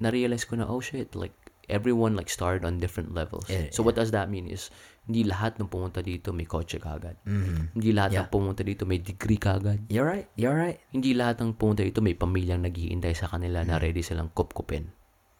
na-realize 0.00 0.48
ko 0.48 0.56
na, 0.56 0.68
oh 0.68 0.80
shit, 0.80 1.12
like, 1.16 1.36
everyone 1.68 2.14
like 2.14 2.30
started 2.30 2.64
on 2.64 2.78
different 2.78 3.12
levels. 3.12 3.48
Yeah, 3.50 3.68
so 3.74 3.82
what 3.82 3.98
does 3.98 4.14
that 4.14 4.30
mean 4.30 4.46
is, 4.46 4.70
hindi 5.06 5.22
lahat 5.22 5.56
ng 5.56 5.70
pumunta 5.70 6.02
dito 6.02 6.34
may 6.34 6.44
kotse 6.44 6.76
kagad. 6.76 7.14
Hindi 7.22 7.90
lahat 7.94 8.10
Yeah. 8.10 8.20
ng 8.22 8.28
pumunta 8.28 8.60
dito 8.60 8.82
may 8.84 8.98
degree 8.98 9.38
kagad. 9.38 9.86
You're 9.86 10.02
right. 10.04 10.26
You're 10.34 10.54
right. 10.54 10.82
Hindi 10.90 11.14
lahat 11.14 11.38
ng 11.38 11.54
pumunta 11.54 11.80
dito 11.80 12.02
may 12.02 12.12
pamilyang 12.12 12.60
naghihintay 12.60 13.14
sa 13.14 13.26
kanila 13.26 13.62
na 13.62 13.78
ready 13.78 14.02
silang 14.02 14.34
kupkupin. 14.34 14.90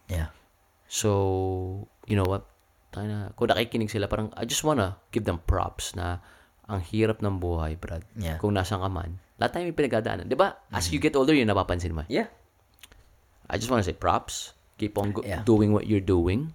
Yeah. 0.07 0.31
So, 0.87 1.11
you 2.07 2.15
know 2.15 2.23
what? 2.25 2.47
Tayo 2.95 3.11
na, 3.11 3.19
kung 3.35 3.51
nakikinig 3.51 3.91
sila, 3.91 4.07
parang 4.07 4.31
I 4.39 4.47
just 4.47 4.63
wanna 4.63 5.03
give 5.11 5.27
them 5.27 5.43
props 5.43 5.99
na 5.99 6.23
ang 6.67 6.79
hirap 6.81 7.19
ng 7.19 7.43
buhay, 7.43 7.75
Brad. 7.75 8.07
Yeah. 8.15 8.39
Kung 8.39 8.55
nasan 8.55 8.79
ka 8.79 8.87
man, 8.87 9.19
lahat 9.37 9.51
tayo 9.53 9.63
may 9.67 9.75
pinagdadaanan. 9.75 10.31
Di 10.31 10.39
ba? 10.39 10.63
As 10.71 10.89
you 10.89 10.99
get 10.99 11.19
older, 11.19 11.35
yun 11.35 11.51
napapansin 11.51 11.91
mo. 11.91 12.07
Yeah. 12.07 12.31
I 13.47 13.59
just 13.59 13.67
wanna 13.67 13.83
say 13.83 13.95
props. 13.95 14.55
Keep 14.79 14.95
on 14.95 15.11
go- 15.11 15.27
Yeah. 15.27 15.43
doing 15.43 15.75
what 15.75 15.91
you're 15.91 15.99
doing. 15.99 16.55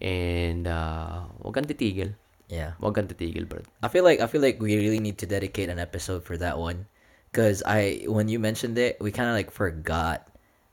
And, 0.00 0.68
uh, 0.68 1.30
huwag 1.40 1.54
kang 1.54 1.64
titigil. 1.64 2.14
Yeah. 2.48 2.78
Huwag 2.78 2.94
kang 2.94 3.08
titigil, 3.08 3.48
Brad. 3.48 3.66
I 3.82 3.88
feel 3.88 4.04
like 4.04 4.20
I 4.20 4.26
feel 4.26 4.40
like 4.40 4.60
we 4.60 4.76
really 4.76 5.00
need 5.00 5.18
to 5.18 5.26
dedicate 5.26 5.68
an 5.68 5.78
episode 5.78 6.22
for 6.22 6.36
that 6.38 6.58
one, 6.58 6.86
because 7.32 7.62
I 7.66 8.04
when 8.06 8.28
you 8.28 8.38
mentioned 8.38 8.78
it, 8.78 9.00
we 9.00 9.10
kind 9.10 9.28
of 9.28 9.34
like 9.34 9.50
forgot 9.50 10.28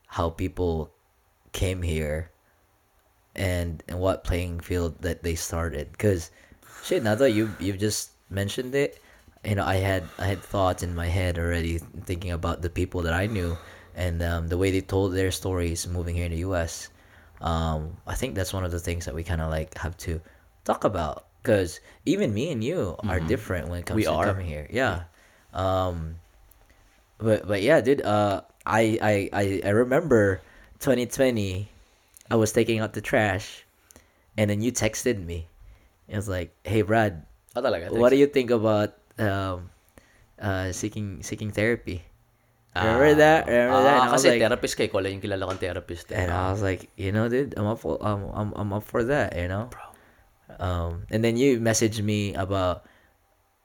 how 0.06 0.30
people 0.30 0.92
came 1.52 1.82
here, 1.82 2.30
and 3.34 3.82
and 3.88 3.98
what 3.98 4.22
playing 4.22 4.60
field 4.60 5.02
that 5.02 5.22
they 5.22 5.34
started. 5.34 5.90
Because 5.90 6.30
shit, 6.84 7.02
now 7.02 7.14
that 7.16 7.32
you 7.32 7.50
you 7.58 7.74
just 7.74 8.14
mentioned 8.30 8.74
it, 8.74 9.02
you 9.44 9.54
know, 9.54 9.64
I 9.64 9.76
had 9.76 10.04
I 10.18 10.26
had 10.26 10.42
thoughts 10.42 10.82
in 10.82 10.94
my 10.94 11.06
head 11.06 11.38
already 11.38 11.78
thinking 12.06 12.30
about 12.30 12.62
the 12.62 12.70
people 12.70 13.02
that 13.02 13.12
I 13.14 13.26
knew 13.26 13.58
and 13.94 14.22
um, 14.22 14.48
the 14.48 14.58
way 14.58 14.70
they 14.70 14.80
told 14.80 15.14
their 15.14 15.30
stories 15.30 15.86
moving 15.86 16.14
here 16.14 16.26
in 16.26 16.32
the 16.32 16.46
U.S. 16.50 16.88
Um, 17.40 17.96
I 18.06 18.14
think 18.14 18.34
that's 18.34 18.52
one 18.52 18.64
of 18.64 18.70
the 18.70 18.80
things 18.80 19.04
that 19.06 19.14
we 19.14 19.24
kind 19.24 19.40
of 19.40 19.50
like 19.50 19.76
have 19.78 19.96
to 20.08 20.20
talk 20.64 20.84
about 20.84 21.26
because 21.42 21.80
even 22.06 22.32
me 22.32 22.50
and 22.52 22.64
you 22.64 22.96
are 23.06 23.20
different 23.20 23.68
when 23.68 23.80
it 23.80 23.86
comes 23.86 23.96
We 23.96 24.04
to 24.04 24.12
are. 24.12 24.24
coming 24.24 24.46
here. 24.46 24.66
Yeah. 24.70 25.04
Um, 25.52 26.16
but 27.18 27.46
but 27.46 27.62
yeah, 27.62 27.80
dude. 27.80 28.02
Uh, 28.02 28.42
I 28.66 28.98
I 29.00 29.14
I 29.32 29.44
I 29.64 29.70
remember 29.70 30.40
2020. 30.80 31.68
I 32.30 32.36
was 32.36 32.52
taking 32.52 32.80
out 32.80 32.94
the 32.94 33.02
trash, 33.04 33.64
and 34.36 34.48
then 34.48 34.62
you 34.62 34.72
texted 34.72 35.20
me. 35.22 35.46
It 36.08 36.16
was 36.16 36.28
like, 36.28 36.56
"Hey, 36.64 36.80
Brad, 36.80 37.26
what 37.54 38.08
do 38.08 38.16
you 38.16 38.26
think 38.26 38.50
about 38.50 38.96
um, 39.18 39.68
uh, 40.40 40.72
seeking 40.72 41.22
seeking 41.22 41.52
therapy?" 41.52 42.04
Remember 42.74 43.14
that? 43.22 43.46
Remember 43.46 43.82
that? 43.86 43.94
And 43.94 44.02
Ah, 44.02 44.08
I 44.08 44.12
was 44.12 44.22
kasi 44.22 44.30
like, 44.34 44.40
therapist 44.42 44.74
kay 44.76 44.88
ko 44.90 44.98
lang 44.98 45.12
yung 45.18 45.22
kilala 45.22 45.46
kong 45.46 45.58
therapist. 45.62 46.10
eh. 46.10 46.18
and 46.18 46.32
I 46.34 46.50
was 46.50 46.58
like, 46.62 46.90
you 46.98 47.12
know, 47.14 47.28
dude, 47.30 47.54
I'm 47.56 47.66
up 47.70 47.78
for, 47.78 47.98
um, 48.02 48.26
I'm, 48.34 48.50
I'm 48.58 48.70
up 48.74 48.82
for 48.82 49.04
that, 49.04 49.36
you 49.38 49.46
know. 49.46 49.70
Um, 50.58 51.06
and 51.10 51.22
then 51.22 51.36
you 51.36 51.60
messaged 51.60 52.02
me 52.02 52.34
about 52.34 52.84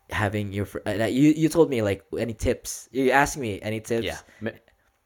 having 0.10 0.54
your, 0.54 0.66
fr- 0.66 0.86
uh, 0.86 1.06
you, 1.06 1.34
you 1.34 1.50
told 1.50 1.70
me 1.70 1.82
like 1.82 2.06
any 2.18 2.34
tips. 2.34 2.90
You 2.92 3.12
asked 3.12 3.38
me 3.38 3.62
any 3.62 3.80
tips. 3.82 4.06
Yeah. 4.06 4.18
Me- 4.42 4.58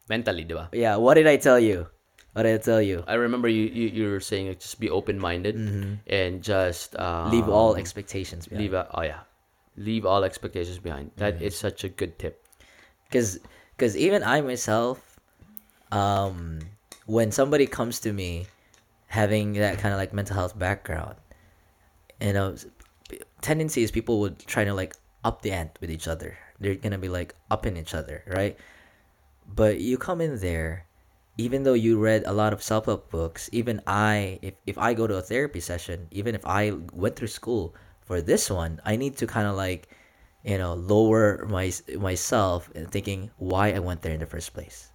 mentally, 0.09 0.43
di 0.43 0.53
ba? 0.53 0.69
Yeah. 0.71 0.95
What 0.97 1.15
did 1.15 1.27
I 1.27 1.37
tell 1.37 1.59
you? 1.59 1.87
What 2.33 2.43
did 2.43 2.55
I 2.55 2.63
tell 2.63 2.81
you? 2.81 3.03
I 3.07 3.13
remember 3.15 3.47
you, 3.47 3.63
you, 3.71 3.87
you 3.89 4.09
were 4.09 4.19
saying 4.19 4.47
like, 4.47 4.59
just 4.59 4.79
be 4.79 4.89
open-minded 4.89 5.55
and 6.07 6.41
just... 6.41 6.97
Um, 6.99 7.31
Leave 7.31 7.47
all 7.47 7.75
expectations 7.75 8.47
behind. 8.47 8.63
leave 8.63 8.73
oh 8.73 9.01
yeah 9.03 9.21
leave 9.77 10.05
all 10.05 10.23
expectations 10.23 10.77
behind 10.77 11.11
That 11.17 11.41
is 11.41 11.57
such 11.57 11.83
a 11.83 11.89
good 11.89 12.17
tip 12.17 12.45
because 13.09 13.39
because 13.83 13.97
even 13.97 14.23
I 14.23 14.39
myself, 14.39 15.19
um, 15.91 16.59
when 17.05 17.33
somebody 17.33 17.67
comes 17.67 17.99
to 18.07 18.13
me, 18.13 18.47
having 19.07 19.59
that 19.59 19.77
kind 19.77 19.93
of 19.93 19.99
like 19.99 20.13
mental 20.13 20.37
health 20.37 20.57
background, 20.57 21.15
you 22.21 22.31
know, 22.31 22.55
tendencies 23.41 23.91
people 23.91 24.21
would 24.21 24.39
try 24.39 24.63
to 24.63 24.73
like 24.73 24.95
up 25.25 25.41
the 25.41 25.51
ant 25.51 25.75
with 25.81 25.91
each 25.91 26.07
other. 26.07 26.37
They're 26.61 26.75
gonna 26.75 26.97
be 26.97 27.09
like 27.09 27.35
upping 27.51 27.75
each 27.75 27.93
other, 27.93 28.23
right? 28.25 28.55
But 29.53 29.81
you 29.81 29.97
come 29.97 30.21
in 30.21 30.39
there, 30.39 30.85
even 31.37 31.63
though 31.63 31.75
you 31.75 31.99
read 31.99 32.23
a 32.25 32.31
lot 32.31 32.53
of 32.53 32.63
self-help 32.63 33.11
books, 33.11 33.49
even 33.51 33.81
I, 33.85 34.39
if, 34.41 34.53
if 34.65 34.77
I 34.77 34.93
go 34.93 35.07
to 35.07 35.17
a 35.17 35.21
therapy 35.21 35.59
session, 35.59 36.07
even 36.09 36.35
if 36.35 36.45
I 36.45 36.71
went 36.93 37.17
through 37.17 37.35
school 37.35 37.75
for 37.99 38.21
this 38.21 38.49
one, 38.49 38.79
I 38.85 38.95
need 38.95 39.17
to 39.17 39.27
kind 39.27 39.45
of 39.45 39.57
like, 39.57 39.89
you 40.43 40.57
know, 40.59 40.75
lower 40.75 41.47
my 41.47 41.71
myself 41.97 42.69
and 42.75 42.91
thinking 42.91 43.31
why 43.39 43.71
I 43.71 43.79
went 43.79 44.03
there 44.03 44.13
in 44.13 44.19
the 44.19 44.27
first 44.29 44.53
place. 44.53 44.91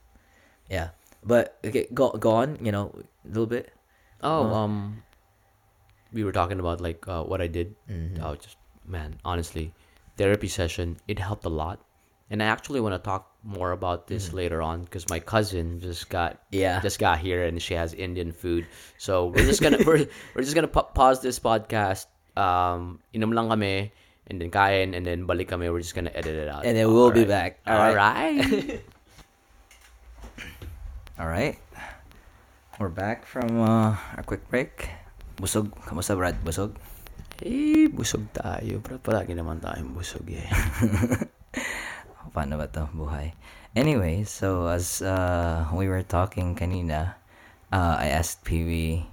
Yeah, 0.68 0.92
but 1.24 1.56
okay, 1.64 1.88
go 1.92 2.12
go 2.12 2.32
on. 2.44 2.60
You 2.60 2.72
know, 2.72 2.92
a 2.94 3.28
little 3.28 3.48
bit. 3.48 3.72
Oh, 4.20 4.44
Uh, 4.50 4.54
um, 4.66 5.02
we 6.12 6.24
were 6.24 6.32
talking 6.32 6.60
about 6.60 6.80
like 6.80 7.06
uh, 7.08 7.22
what 7.24 7.40
I 7.40 7.46
did. 7.48 7.74
Mhm. 7.88 8.20
Oh, 8.22 8.34
just 8.36 8.56
man, 8.86 9.16
honestly, 9.24 9.72
therapy 10.16 10.48
session 10.48 10.96
it 11.08 11.18
helped 11.18 11.44
a 11.44 11.52
lot, 11.52 11.80
and 12.30 12.42
I 12.42 12.46
actually 12.46 12.80
want 12.80 12.94
to 12.96 13.02
talk 13.02 13.32
more 13.44 13.72
about 13.72 14.04
this 14.10 14.32
later 14.34 14.60
on 14.60 14.84
because 14.84 15.08
my 15.08 15.20
cousin 15.20 15.80
just 15.80 16.10
got 16.10 16.36
Mm-hmm. 16.52 16.60
Yeah. 16.60 16.80
just 16.84 16.98
got 16.98 17.18
here 17.20 17.44
and 17.48 17.56
she 17.62 17.72
has 17.74 17.94
Indian 17.94 18.32
food. 18.32 18.66
So 18.98 19.32
we're 19.32 19.46
just 19.48 19.62
gonna 19.62 19.78
we're, 19.86 20.04
we're 20.34 20.44
just 20.44 20.54
gonna 20.56 20.68
pa- 20.68 20.90
pause 20.92 21.20
this 21.24 21.38
podcast. 21.40 22.04
Um, 22.36 23.00
inom 23.14 23.32
lang 23.34 23.48
kami 23.48 23.90
and 24.28 24.36
then 24.40 24.50
kain 24.52 24.92
and 24.94 25.06
then 25.08 25.24
balik 25.26 25.48
kami. 25.48 25.68
We're 25.72 25.80
just 25.82 25.94
gonna 25.96 26.12
edit 26.14 26.36
it 26.36 26.48
out. 26.48 26.64
And 26.68 26.76
then 26.76 26.92
we'll 26.92 27.10
be 27.10 27.24
back. 27.24 27.58
All 27.66 27.76
All 27.76 27.94
right. 27.96 28.40
right. 28.40 28.80
All 31.18 31.26
right. 31.28 31.58
We're 32.78 32.94
back 32.94 33.26
from 33.26 33.58
uh, 33.58 33.98
a 34.14 34.22
quick 34.22 34.46
break. 34.46 34.86
Busog, 35.34 35.74
kamusta 35.82 36.14
Brad? 36.14 36.38
Busog? 36.46 36.78
eh, 37.42 37.86
busog 37.90 38.26
tayo. 38.34 38.78
Pero 38.82 38.98
palagi 39.02 39.34
naman 39.34 39.62
tayong 39.62 39.94
busog 39.94 40.26
eh. 40.30 40.46
Paano 42.34 42.58
ba 42.58 42.66
to 42.70 42.86
buhay? 42.94 43.34
Anyway, 43.74 44.26
so 44.26 44.66
as 44.66 45.02
uh, 45.02 45.66
we 45.74 45.86
were 45.86 46.02
talking 46.02 46.54
kanina, 46.58 47.14
uh, 47.70 47.96
I 47.98 48.10
asked 48.10 48.42
Pee 48.44 48.64
Wee 48.66 49.06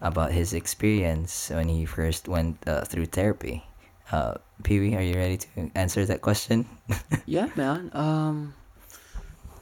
about 0.00 0.32
his 0.32 0.52
experience 0.52 1.48
when 1.52 1.68
he 1.68 1.84
first 1.84 2.28
went 2.28 2.60
uh, 2.68 2.84
through 2.84 3.08
therapy. 3.12 3.64
Uh, 4.10 4.34
Pee 4.62 4.94
are 4.96 5.02
you 5.02 5.14
ready 5.14 5.38
to 5.38 5.70
answer 5.74 6.04
that 6.04 6.20
question? 6.20 6.66
Yeah, 7.26 7.48
man. 7.54 7.90
Um, 7.94 8.54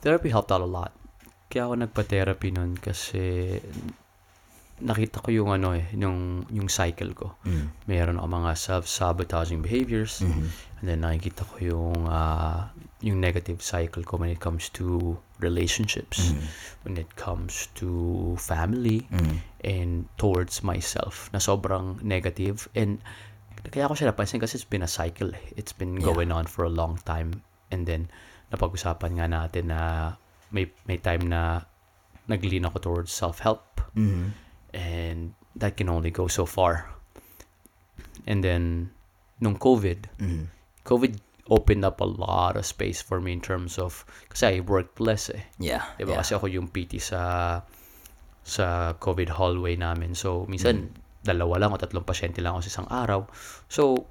therapy 0.01 0.31
helped 0.31 0.51
out 0.51 0.65
a 0.65 0.69
lot. 0.69 0.93
Kaya 1.53 1.69
ako 1.69 1.75
nagpa-therapy 1.85 2.57
nun 2.57 2.81
kasi 2.81 3.61
nakita 4.81 5.21
ko 5.21 5.29
yung 5.29 5.51
ano 5.53 5.77
eh, 5.77 5.85
yung, 5.93 6.49
yung 6.49 6.69
cycle 6.73 7.13
ko. 7.13 7.37
Mm. 7.45 7.67
Meron 7.85 8.17
ako 8.17 8.27
mga 8.29 8.53
self-sabotaging 8.57 9.61
behaviors. 9.61 10.25
And 10.25 10.85
then 10.87 11.05
nakikita 11.05 11.45
ko 11.45 11.55
yung, 11.61 12.09
uh, 12.09 12.73
yung 13.05 13.21
negative 13.21 13.61
cycle 13.61 14.01
ko 14.01 14.17
when 14.17 14.31
it 14.31 14.41
comes 14.41 14.73
to 14.81 15.19
relationships, 15.45 16.33
when 16.83 16.97
it 16.97 17.11
comes 17.17 17.69
to 17.77 18.35
family, 18.39 19.05
and 19.65 20.07
towards 20.17 20.63
myself 20.63 21.29
na 21.35 21.39
sobrang 21.39 22.01
negative. 22.03 22.69
And 22.75 23.03
kaya 23.67 23.91
ako 23.91 23.95
siya 23.99 24.15
napansin 24.15 24.39
kasi 24.39 24.57
it's 24.57 24.69
been 24.69 24.87
a 24.87 24.91
cycle. 24.91 25.35
eh. 25.35 25.45
It's 25.59 25.75
been 25.75 25.99
going 25.99 26.31
on 26.31 26.47
for 26.47 26.63
a 26.63 26.73
long 26.73 26.99
time. 27.03 27.43
And 27.75 27.85
then, 27.85 28.09
napag-usapan 28.55 29.19
nga 29.19 29.27
natin 29.27 29.75
na 29.75 30.15
may, 30.55 30.71
may 30.87 30.97
time 30.97 31.27
na 31.27 31.67
nag-lean 32.31 32.65
ako 32.65 32.79
towards 32.79 33.11
self-help. 33.11 33.83
Mm-hmm. 33.99 34.29
And 34.73 35.35
that 35.57 35.77
can 35.77 35.89
only 35.91 36.11
go 36.15 36.29
so 36.31 36.47
far. 36.47 36.89
And 38.27 38.45
then, 38.45 38.95
nung 39.41 39.59
COVID, 39.59 40.07
Mm-hmm. 40.23 40.45
COVID 40.89 41.13
opened 41.53 41.85
up 41.85 42.01
a 42.01 42.09
lot 42.09 42.57
of 42.57 42.65
space 42.65 43.01
for 43.05 43.21
me 43.21 43.33
in 43.33 43.41
terms 43.45 43.77
of, 43.77 44.05
kasi 44.29 44.57
I 44.57 44.61
worked 44.61 45.01
less 45.01 45.29
eh. 45.29 45.45
Yeah. 45.61 45.85
Diba? 46.01 46.17
yeah. 46.17 46.21
Kasi 46.25 46.33
ako 46.37 46.49
yung 46.49 46.69
PT 46.73 46.97
sa 47.01 47.61
sa 48.49 48.97
COVID 48.97 49.37
hallway 49.37 49.77
namin. 49.77 50.17
So, 50.17 50.49
minsan, 50.49 50.97
dalawa 51.29 51.61
lang 51.61 51.71
o 51.71 51.77
tatlong 51.77 52.09
pasyente 52.09 52.41
lang 52.41 52.57
ako 52.57 52.65
sa 52.65 52.73
isang 52.73 52.89
araw. 52.89 53.21
So, 53.69 54.09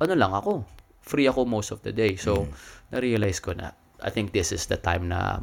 ano 0.00 0.14
lang 0.16 0.32
ako. 0.32 0.64
Free 1.04 1.28
ako 1.28 1.44
most 1.44 1.68
of 1.68 1.84
the 1.84 1.92
day. 1.92 2.16
So, 2.16 2.48
na-realize 2.88 3.44
ko 3.44 3.52
na, 3.52 3.76
I 4.00 4.08
think 4.08 4.32
this 4.32 4.52
is 4.56 4.64
the 4.72 4.80
time 4.80 5.12
na 5.12 5.36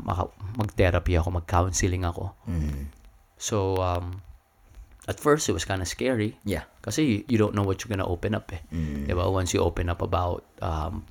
mag-therapy 0.58 1.14
ako, 1.18 1.38
mag-counseling 1.38 2.02
ako. 2.02 2.34
Mm. 2.50 2.90
So, 3.38 3.78
um, 3.78 4.26
at 5.10 5.18
first, 5.22 5.50
it 5.50 5.54
was 5.54 5.66
kind 5.66 5.82
of 5.82 5.90
scary. 5.90 6.38
Yeah. 6.46 6.66
Kasi 6.82 7.26
you 7.26 7.38
don't 7.38 7.54
know 7.54 7.66
what 7.66 7.82
you're 7.82 7.90
gonna 7.90 8.06
open 8.06 8.34
up 8.34 8.50
eh. 8.54 8.62
Mm. 8.74 9.10
Diba? 9.10 9.30
Once 9.30 9.54
you 9.54 9.62
open 9.62 9.90
up 9.90 10.02
about 10.02 10.46
um, 10.62 11.06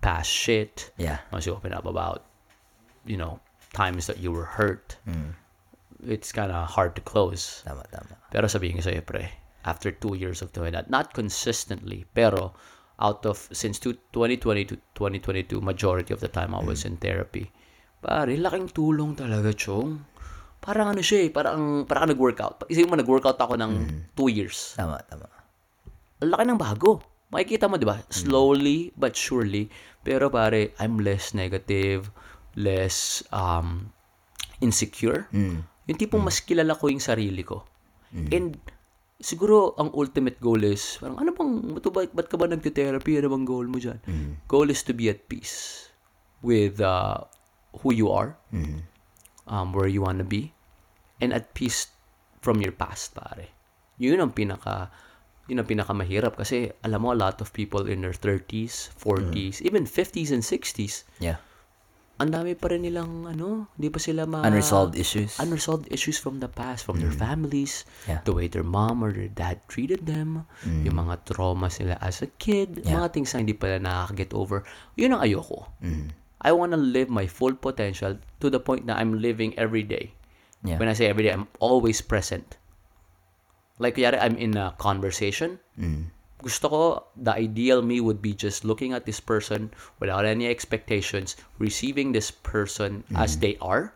past 0.00 0.28
shit, 0.28 0.92
Yeah. 0.96 1.24
once 1.32 1.44
you 1.48 1.52
open 1.52 1.72
up 1.72 1.84
about, 1.84 2.24
you 3.04 3.16
know, 3.16 3.40
times 3.72 4.08
that 4.08 4.20
you 4.20 4.32
were 4.32 4.56
hurt, 4.56 4.96
Mm. 5.04 5.36
It's 6.06 6.30
kind 6.30 6.52
of 6.52 6.68
hard 6.68 6.94
to 6.94 7.02
close. 7.02 7.62
Tama, 7.66 7.82
tama. 7.90 8.14
Pero 8.30 8.46
sabihin 8.46 8.78
ko 8.78 8.82
sa'yo, 8.86 9.02
pre, 9.02 9.26
after 9.66 9.90
two 9.90 10.14
years 10.14 10.42
of 10.44 10.54
doing 10.54 10.72
that, 10.72 10.90
not 10.90 11.14
consistently, 11.14 12.06
pero 12.14 12.54
out 12.98 13.26
of, 13.26 13.48
since 13.50 13.78
two- 13.78 13.98
2020 14.14 14.64
to 14.64 14.74
2022, 14.94 15.60
majority 15.60 16.14
of 16.14 16.20
the 16.20 16.30
time 16.30 16.54
I 16.54 16.62
was 16.62 16.84
in 16.86 16.98
therapy. 16.98 17.50
Pare, 17.98 18.30
laking 18.38 18.70
tulong 18.70 19.18
talaga, 19.18 19.50
chong. 19.54 20.06
Parang 20.58 20.90
ano 20.90 21.02
siya 21.02 21.26
eh, 21.26 21.30
parang, 21.30 21.86
parang 21.86 22.10
nag-workout. 22.10 22.66
Isipin 22.70 22.90
mo, 22.90 22.98
nag-workout 22.98 23.38
ako 23.38 23.54
ng 23.58 23.72
two 24.18 24.30
years. 24.30 24.74
Tama, 24.74 24.98
tama. 25.06 25.26
Laki 26.22 26.44
ng 26.46 26.58
bago. 26.58 26.98
Makikita 27.30 27.68
mo, 27.68 27.76
di 27.78 27.86
ba? 27.86 28.00
Slowly 28.08 28.90
but 28.96 29.14
surely. 29.14 29.68
Pero 30.02 30.32
pare, 30.32 30.72
I'm 30.80 30.98
less 30.98 31.36
negative, 31.36 32.10
less 32.56 33.22
um, 33.30 33.92
insecure. 34.64 35.28
Mm. 35.30 35.62
Yung 35.88 35.96
tipong 35.96 36.20
mas 36.20 36.38
kilala 36.38 36.76
ko 36.76 36.86
yung 36.86 37.00
sarili 37.00 37.42
ko. 37.42 37.64
And 38.30 38.56
siguro 39.18 39.74
ang 39.74 39.90
ultimate 39.92 40.38
goal 40.38 40.62
is, 40.62 40.96
parang 40.96 41.18
ano 41.18 41.32
bang, 41.32 41.52
ba, 41.74 42.06
ba't 42.06 42.28
ka 42.28 42.36
ba 42.36 42.46
nagte-therapy? 42.46 43.18
Ano 43.18 43.32
bang 43.32 43.44
goal 43.44 43.66
mo 43.66 43.76
dyan? 43.76 43.98
Goal 44.46 44.68
is 44.68 44.84
to 44.84 44.92
be 44.92 45.08
at 45.08 45.26
peace 45.26 45.88
with 46.40 46.78
uh, 46.78 47.24
who 47.82 47.90
you 47.90 48.08
are, 48.08 48.36
um, 49.46 49.72
where 49.72 49.88
you 49.88 50.00
want 50.00 50.20
to 50.20 50.28
be, 50.28 50.52
and 51.18 51.32
at 51.32 51.52
peace 51.52 51.88
from 52.38 52.62
your 52.62 52.72
past, 52.72 53.16
pare. 53.16 53.48
Yun 53.98 54.22
ang 54.22 54.30
pinaka, 54.30 54.94
yun 55.50 55.58
ang 55.58 55.66
pinakamahirap 55.66 56.38
kasi 56.38 56.70
alam 56.80 57.02
mo, 57.02 57.10
a 57.10 57.18
lot 57.18 57.42
of 57.42 57.50
people 57.50 57.88
in 57.88 58.04
their 58.04 58.14
30s, 58.14 58.94
40s, 58.94 59.58
even 59.64 59.82
50s 59.82 60.30
and 60.30 60.44
60s, 60.44 61.02
Yeah. 61.18 61.42
Ang 62.18 62.34
dami 62.34 62.58
pa 62.58 62.66
rin 62.74 62.82
nilang, 62.82 63.30
ano, 63.30 63.70
hindi 63.78 63.88
pa 63.94 64.02
sila 64.02 64.26
ma... 64.26 64.42
Unresolved 64.42 64.98
issues. 64.98 65.38
unresolved 65.38 65.86
issues 65.86 66.18
from 66.18 66.42
the 66.42 66.50
past, 66.50 66.82
from 66.82 66.98
their 66.98 67.14
families, 67.14 67.86
Yeah. 68.10 68.26
the 68.26 68.34
way 68.34 68.50
their 68.50 68.66
mom 68.66 69.06
or 69.06 69.14
their 69.14 69.30
dad 69.30 69.62
treated 69.70 70.02
them, 70.02 70.42
yung 70.66 70.98
mga 70.98 71.22
traumas 71.30 71.78
nila 71.78 71.94
as 72.02 72.18
a 72.18 72.28
kid, 72.42 72.82
Yeah. 72.82 72.98
mga 72.98 73.14
things 73.14 73.30
na 73.30 73.46
hindi 73.46 73.54
pala 73.54 73.78
nakaka-get 73.78 74.34
over. 74.34 74.66
Yun 74.98 75.14
ang 75.14 75.22
ayoko. 75.22 75.70
Mm. 75.78 76.10
I 76.42 76.50
want 76.50 76.74
to 76.74 76.78
live 76.78 77.06
my 77.06 77.30
full 77.30 77.54
potential 77.54 78.18
to 78.42 78.46
the 78.50 78.58
point 78.58 78.86
na 78.86 78.98
I'm 78.98 79.22
living 79.22 79.54
every 79.54 79.86
day. 79.86 80.14
Yeah. 80.66 80.82
When 80.82 80.90
I 80.90 80.98
say 80.98 81.06
every 81.06 81.22
day, 81.22 81.34
I'm 81.34 81.46
always 81.62 82.02
present. 82.02 82.58
Like, 83.78 83.94
kuyari, 83.94 84.18
I'm 84.18 84.34
in 84.34 84.58
a 84.58 84.74
conversation. 84.74 85.62
Mm. 85.78 86.10
Gusto 86.38 86.68
ko, 86.68 86.82
the 87.18 87.34
ideal 87.34 87.82
me 87.82 87.98
would 87.98 88.22
be 88.22 88.30
just 88.32 88.62
looking 88.62 88.94
at 88.94 89.04
this 89.04 89.18
person 89.18 89.74
without 89.98 90.22
any 90.24 90.46
expectations, 90.46 91.34
receiving 91.58 92.12
this 92.14 92.30
person 92.30 93.02
as 93.18 93.42
they 93.42 93.58
are, 93.58 93.90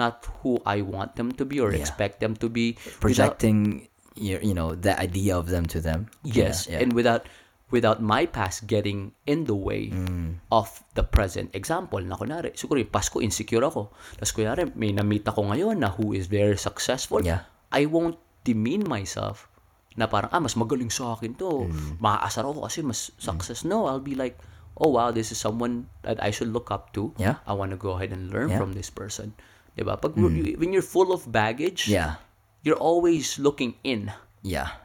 not 0.00 0.24
who 0.40 0.56
I 0.64 0.80
want 0.80 1.16
them 1.20 1.32
to 1.36 1.44
be 1.44 1.60
or. 1.60 1.72
Yeah. 1.72 1.84
expect 1.84 2.20
them 2.24 2.32
to 2.40 2.48
be. 2.48 2.80
without- 2.80 3.36
Projecting 3.36 3.88
your, 4.16 4.40
you 4.40 4.56
know, 4.56 4.72
the 4.72 4.96
idea 4.96 5.36
of 5.36 5.52
them 5.52 5.68
to 5.68 5.80
them. 5.80 6.08
Yes, 6.24 6.64
Yeah, 6.64 6.80
yeah. 6.80 6.82
and 6.88 6.92
without 6.96 7.28
without 7.72 8.04
my 8.04 8.28
past 8.28 8.68
getting 8.68 9.16
in 9.24 9.48
the 9.48 9.56
way 9.56 9.88
Mm. 9.88 10.36
of 10.52 10.84
the 10.92 11.00
present. 11.00 11.48
Example, 11.56 12.04
na 12.04 12.20
kunwari, 12.20 12.52
siguro 12.52 12.76
yung 12.76 12.92
Pasko, 12.92 13.16
insecure 13.24 13.64
ako. 13.64 13.88
Tapos 14.20 14.32
kunwari, 14.36 14.68
may 14.76 14.92
na-meet 14.92 15.24
ako 15.24 15.48
ngayon 15.48 15.80
na 15.80 15.88
who 15.96 16.12
is 16.12 16.28
very 16.28 16.56
successful. 16.60 17.24
Yeah. 17.24 17.48
I 17.72 17.88
won't 17.88 18.20
demean 18.44 18.84
myself 18.84 19.48
na 19.96 20.08
parang, 20.08 20.30
ah, 20.32 20.40
mas 20.40 20.56
magaling 20.56 20.88
sa 20.88 21.16
akin 21.16 21.36
to. 21.36 21.68
Mm. 21.68 22.00
Maaasar 22.00 22.44
ako 22.44 22.64
kasi 22.64 22.80
mas 22.80 23.12
success. 23.20 23.64
No, 23.64 23.86
I'll 23.88 24.02
be 24.02 24.16
like, 24.16 24.40
oh 24.80 24.88
wow, 24.88 25.12
this 25.12 25.32
is 25.32 25.38
someone 25.38 25.88
that 26.02 26.16
I 26.22 26.32
should 26.32 26.48
look 26.52 26.72
up 26.72 26.92
to. 26.96 27.12
Yeah. 27.20 27.44
I 27.44 27.52
want 27.52 27.72
to 27.72 27.78
go 27.80 27.96
ahead 28.00 28.12
and 28.12 28.32
learn 28.32 28.52
Yeah. 28.52 28.60
from 28.60 28.72
this 28.72 28.88
person. 28.88 29.36
Diba? 29.76 29.96
Pag, 29.96 30.16
when 30.16 30.70
you're 30.72 30.84
full 30.84 31.12
of 31.16 31.28
baggage, 31.32 31.88
Yeah. 31.88 32.20
you're 32.64 32.80
always 32.80 33.40
looking 33.40 33.76
in. 33.84 34.12
Yeah. 34.44 34.80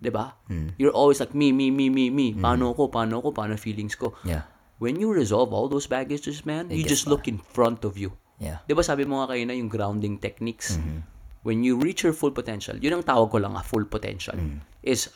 'di 0.00 0.08
ba? 0.08 0.32
You're 0.80 0.96
always 0.96 1.20
like 1.20 1.36
me, 1.36 1.52
me, 1.52 1.68
me, 1.68 1.92
me, 1.92 2.08
me. 2.08 2.32
Paano 2.32 2.72
ko, 2.72 2.88
paano 2.88 3.20
ko, 3.20 3.36
paano 3.36 3.60
feelings 3.60 3.94
ko. 4.00 4.16
Yeah. 4.24 4.48
When 4.80 4.96
you 4.96 5.12
resolve 5.12 5.52
all 5.52 5.68
those 5.68 5.84
baggages, 5.84 6.48
man, 6.48 6.72
you 6.72 6.88
gets 6.88 7.04
just 7.04 7.06
look 7.06 7.28
in 7.28 7.36
front 7.52 7.84
of 7.84 8.00
you. 8.00 8.16
Yeah. 8.40 8.64
'Di 8.64 8.72
ba 8.72 8.80
sabi 8.80 9.04
mo 9.04 9.20
nga 9.20 9.36
kayo 9.36 9.44
na 9.44 9.52
yung 9.52 9.68
grounding 9.68 10.16
techniques? 10.16 10.80
Mm-hmm. 10.80 11.00
When 11.40 11.64
you 11.64 11.76
reach 11.76 12.04
your 12.04 12.12
full 12.12 12.30
potential, 12.30 12.76
yun 12.76 13.00
ang 13.00 13.04
tawag 13.04 13.32
ko 13.32 13.40
lang, 13.40 13.56
ah, 13.56 13.64
full 13.64 13.88
potential, 13.88 14.36
is 14.84 15.08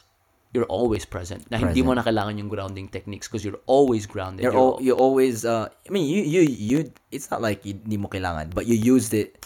you're 0.55 0.71
always 0.71 1.05
present. 1.05 1.45
Na 1.51 1.59
hindi 1.59 1.83
mo 1.83 1.93
na 1.93 2.01
kailangan 2.01 2.39
yung 2.39 2.49
grounding 2.49 2.89
techniques 2.89 3.27
because 3.29 3.43
you're 3.43 3.61
always 3.67 4.07
grounded. 4.07 4.47
You're 4.47 4.55
You're 4.55 4.73
al- 4.73 4.81
you 4.81 4.95
always 4.95 5.43
uh 5.45 5.67
I 5.69 5.89
mean 5.91 6.07
you 6.07 6.23
you 6.23 6.43
you 6.47 6.79
it's 7.11 7.29
not 7.29 7.43
like 7.43 7.67
you, 7.67 7.75
hindi 7.77 7.99
mo 7.99 8.07
kailangan 8.09 8.55
but 8.55 8.65
you 8.65 8.79
used 8.79 9.13
it 9.13 9.37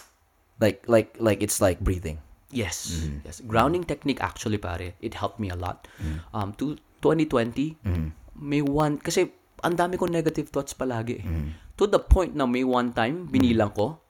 Like 0.59 0.83
like 0.91 1.15
like 1.23 1.39
it's 1.39 1.63
like 1.63 1.79
breathing. 1.79 2.19
Yes. 2.51 2.91
Mm-hmm. 2.91 3.23
Yes. 3.23 3.39
Grounding 3.47 3.87
technique 3.87 4.19
actually 4.19 4.59
pare, 4.59 4.91
it 4.99 5.15
helped 5.15 5.39
me 5.39 5.47
a 5.47 5.55
lot. 5.55 5.87
Mm-hmm. 6.03 6.19
Um 6.35 6.51
to 6.59 6.75
2020, 6.99 7.79
may 8.35 8.59
one 8.59 8.99
kasi 8.99 9.31
ang 9.63 9.79
dami 9.79 9.95
kong 9.95 10.11
negative 10.11 10.51
thoughts 10.51 10.75
palagi. 10.75 11.19
eh. 11.19 11.23
Mm-hmm. 11.23 11.49
To 11.79 11.87
the 11.87 11.99
point 11.99 12.35
na 12.35 12.43
may 12.43 12.67
one 12.67 12.91
time 12.91 13.27
binilang 13.27 13.71
ko 13.71 14.03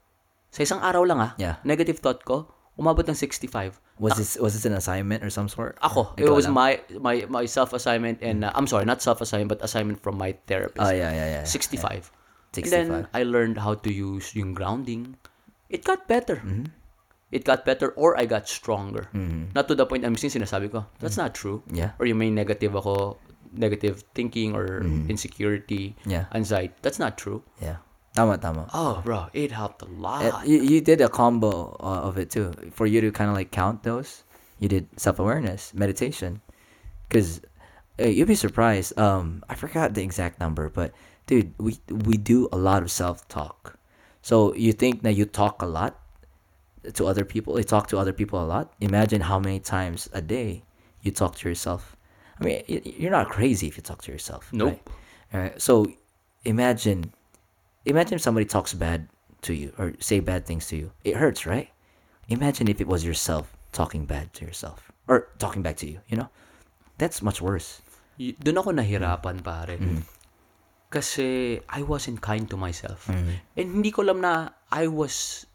sa 0.50 0.66
isang 0.66 0.82
araw 0.82 1.06
lang 1.06 1.22
ah, 1.22 1.32
Yeah. 1.38 1.62
negative 1.62 2.02
thought 2.02 2.26
ko 2.26 2.50
umabot 2.78 3.06
ng 3.08 3.14
65. 3.14 3.80
Was 4.00 4.16
this 4.16 4.38
was 4.40 4.54
this 4.56 4.64
an 4.64 4.72
assignment 4.72 5.20
or 5.22 5.28
some 5.28 5.48
sort? 5.48 5.76
Ako, 5.84 6.14
it 6.16 6.28
was 6.30 6.48
lang? 6.48 6.54
my 6.54 6.70
my 6.96 7.14
my 7.28 7.44
self 7.44 7.72
assignment 7.76 8.22
and 8.24 8.44
uh, 8.44 8.52
I'm 8.56 8.66
sorry, 8.66 8.84
not 8.88 9.02
self 9.02 9.20
assignment 9.20 9.48
but 9.52 9.60
assignment 9.60 10.00
from 10.00 10.16
my 10.16 10.32
therapist. 10.48 10.80
Oh 10.80 10.88
yeah, 10.92 11.12
yeah, 11.12 11.40
yeah. 11.40 11.44
65. 11.44 12.08
And 12.50 12.66
65. 12.66 12.70
then 12.70 13.08
I 13.12 13.22
learned 13.22 13.58
how 13.60 13.74
to 13.74 13.90
use 13.92 14.34
yung 14.34 14.54
grounding. 14.54 15.14
It 15.68 15.84
got 15.84 16.08
better. 16.08 16.42
It 17.30 17.44
got 17.46 17.62
better 17.62 17.94
or 17.94 18.18
I 18.18 18.26
got 18.26 18.48
stronger. 18.48 19.06
Not 19.54 19.68
to 19.68 19.76
the 19.78 19.86
point 19.86 20.02
I'm 20.02 20.16
minsan 20.18 20.34
sinasabi 20.34 20.72
ko, 20.72 20.86
that's 20.98 21.14
not 21.20 21.30
true. 21.36 21.62
Yeah. 21.70 21.94
Or 22.02 22.06
yung 22.10 22.18
may 22.18 22.30
negative 22.32 22.74
ako, 22.74 23.20
negative 23.54 24.02
thinking 24.16 24.56
or 24.56 24.82
insecurity, 25.06 25.94
Yeah. 26.08 26.26
anxiety. 26.34 26.74
That's 26.82 26.98
not 26.98 27.14
true. 27.20 27.44
Yeah. 27.62 27.84
Tama, 28.14 28.38
tama. 28.38 28.68
Oh, 28.74 29.00
bro, 29.04 29.26
it 29.32 29.52
helped 29.52 29.82
a 29.82 29.86
Uh, 29.86 29.88
lot. 29.88 30.46
you, 30.46 30.60
you 30.62 30.80
did 30.80 31.00
a 31.00 31.08
combo 31.08 31.76
uh, 31.80 32.08
of 32.08 32.18
it 32.18 32.30
too. 32.30 32.52
For 32.72 32.86
you 32.86 33.00
to 33.00 33.12
kind 33.12 33.30
of 33.30 33.36
like 33.36 33.50
count 33.52 33.82
those, 33.84 34.24
you 34.58 34.68
did 34.68 34.88
self 34.96 35.18
awareness, 35.18 35.72
meditation. 35.74 36.40
Because 37.08 37.40
uh, 38.00 38.06
you'd 38.06 38.28
be 38.28 38.34
surprised. 38.34 38.98
Um, 38.98 39.44
I 39.48 39.54
forgot 39.54 39.94
the 39.94 40.02
exact 40.02 40.40
number, 40.40 40.68
but 40.68 40.92
dude, 41.26 41.54
we 41.58 41.78
we 41.88 42.16
do 42.16 42.48
a 42.52 42.58
lot 42.58 42.82
of 42.82 42.90
self 42.90 43.26
talk. 43.28 43.78
So 44.22 44.54
you 44.54 44.72
think 44.72 45.02
that 45.02 45.14
you 45.14 45.24
talk 45.24 45.62
a 45.62 45.66
lot 45.66 45.96
to 46.94 47.06
other 47.06 47.24
people, 47.24 47.58
you 47.58 47.64
talk 47.64 47.86
to 47.88 47.98
other 47.98 48.12
people 48.12 48.42
a 48.42 48.44
lot. 48.46 48.72
Imagine 48.80 49.20
how 49.22 49.38
many 49.38 49.60
times 49.60 50.08
a 50.12 50.20
day 50.20 50.62
you 51.02 51.10
talk 51.10 51.36
to 51.36 51.48
yourself. 51.48 51.96
I 52.40 52.44
mean, 52.44 52.62
you're 52.66 53.10
not 53.10 53.28
crazy 53.28 53.66
if 53.68 53.76
you 53.76 53.82
talk 53.82 54.02
to 54.02 54.12
yourself. 54.12 54.48
Nope. 54.52 54.68
Right? 54.68 54.82
All 55.34 55.40
right. 55.40 55.60
So 55.60 55.86
imagine, 56.44 57.12
imagine 57.84 58.16
if 58.16 58.22
somebody 58.22 58.46
talks 58.46 58.74
bad 58.74 59.08
to 59.42 59.54
you 59.54 59.72
or 59.78 59.94
say 60.00 60.20
bad 60.20 60.46
things 60.46 60.66
to 60.68 60.76
you. 60.76 60.92
It 61.04 61.16
hurts, 61.16 61.46
right? 61.46 61.68
Imagine 62.28 62.68
if 62.68 62.80
it 62.80 62.86
was 62.86 63.04
yourself 63.04 63.56
talking 63.72 64.04
bad 64.04 64.32
to 64.34 64.44
yourself 64.44 64.92
or 65.08 65.28
talking 65.38 65.62
back 65.62 65.76
to 65.78 65.86
you. 65.88 66.00
You 66.08 66.18
know, 66.18 66.28
that's 66.98 67.22
much 67.22 67.40
worse. 67.40 67.80
Y- 68.18 68.36
Doon 68.36 68.60
ako 68.60 68.70
nahirapan, 68.76 69.42
pare. 69.42 69.80
Mm-hmm. 69.80 70.04
Kasi 70.90 71.58
I 71.70 71.82
wasn't 71.82 72.20
kind 72.20 72.50
to 72.50 72.56
myself. 72.56 73.06
Mm-hmm. 73.06 73.34
And 73.56 73.66
hindi 73.80 73.90
ko 73.90 74.02
alam 74.02 74.20
na 74.20 74.50
I 74.70 74.86
was 74.86 75.46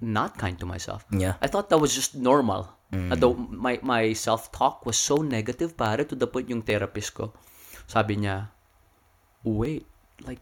not 0.00 0.36
kind 0.38 0.60
to 0.60 0.66
myself. 0.66 1.04
Yeah. 1.10 1.34
I 1.40 1.48
thought 1.48 1.68
that 1.70 1.80
was 1.80 1.94
just 1.94 2.14
normal. 2.14 2.68
Mm. 2.92 3.10
Although 3.10 3.34
my, 3.34 3.80
my 3.82 4.12
self-talk 4.12 4.86
was 4.86 4.96
so 4.96 5.16
negative, 5.16 5.76
pare, 5.76 6.04
to 6.04 6.14
the 6.14 6.28
point 6.28 6.48
yung 6.48 6.62
therapist 6.62 7.14
ko, 7.14 7.32
sabi 7.88 8.16
niya, 8.20 8.52
wait, 9.42 9.86
like, 10.22 10.40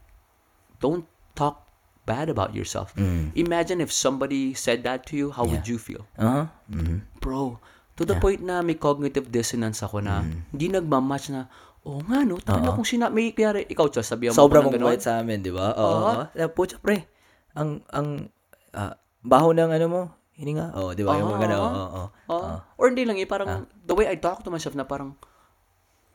don't 0.83 1.07
talk 1.33 1.65
bad 2.03 2.27
about 2.27 2.51
yourself. 2.51 2.93
Imagine 3.33 3.79
if 3.79 3.89
somebody 3.89 4.53
said 4.53 4.83
that 4.83 5.07
to 5.07 5.15
you, 5.15 5.31
how 5.31 5.43
would 5.43 5.63
Mm. 5.63 5.67
Yeah. 5.67 5.71
you 5.71 5.79
feel? 5.79 6.03
Uh 6.15 6.27
huh. 6.27 6.45
Mm-hmm. 6.69 6.99
Bro, 7.19 7.63
to 7.95 8.03
the 8.03 8.17
point 8.17 8.41
na 8.41 8.59
may 8.61 8.75
cognitive 8.75 9.29
dissonance 9.29 9.81
ako 9.81 10.01
na 10.01 10.21
hindi 10.23 10.67
nagmamatch 10.67 11.31
na, 11.31 11.47
oh 11.83 12.03
nga 12.03 12.23
no, 12.23 12.39
tayo 12.39 12.59
na 12.59 12.75
kung 12.75 12.83
sina, 12.83 13.07
may 13.07 13.31
kaya 13.31 13.63
ikaw, 13.63 13.87
Chos, 13.87 14.05
sabihan 14.05 14.33
mo 14.33 14.39
Sobrang 14.39 14.67
mong 14.67 14.75
ganun. 14.75 14.91
bait 14.91 15.01
sa 15.01 15.19
amin, 15.19 15.39
di 15.41 15.51
ba? 15.51 15.73
Oo. 15.73 15.99
Oo. 16.03 16.23
Uh, 16.29 16.51
Pucha, 16.51 16.77
pre. 16.77 17.07
Ang, 17.55 17.85
ang, 17.89 18.27
ah, 18.73 18.99
baho 19.21 19.55
ng 19.55 19.71
ano 19.71 19.87
mo, 19.87 20.03
hininga. 20.35 20.75
Oo, 20.75 20.91
di 20.93 21.07
ba? 21.07 21.15
Yung 21.15 21.31
mga 21.31 21.43
gano'n. 21.45 21.63
Oo, 21.63 21.87
oo. 21.87 22.05
Oh, 22.33 22.59
or 22.77 22.91
hindi 22.91 23.05
lang 23.05 23.21
eh, 23.21 23.29
parang 23.29 23.47
Ah. 23.47 23.63
the 23.79 23.95
way 23.95 24.09
I 24.09 24.17
talk 24.17 24.43
to 24.43 24.51
myself 24.51 24.75
na 24.75 24.83
parang 24.83 25.15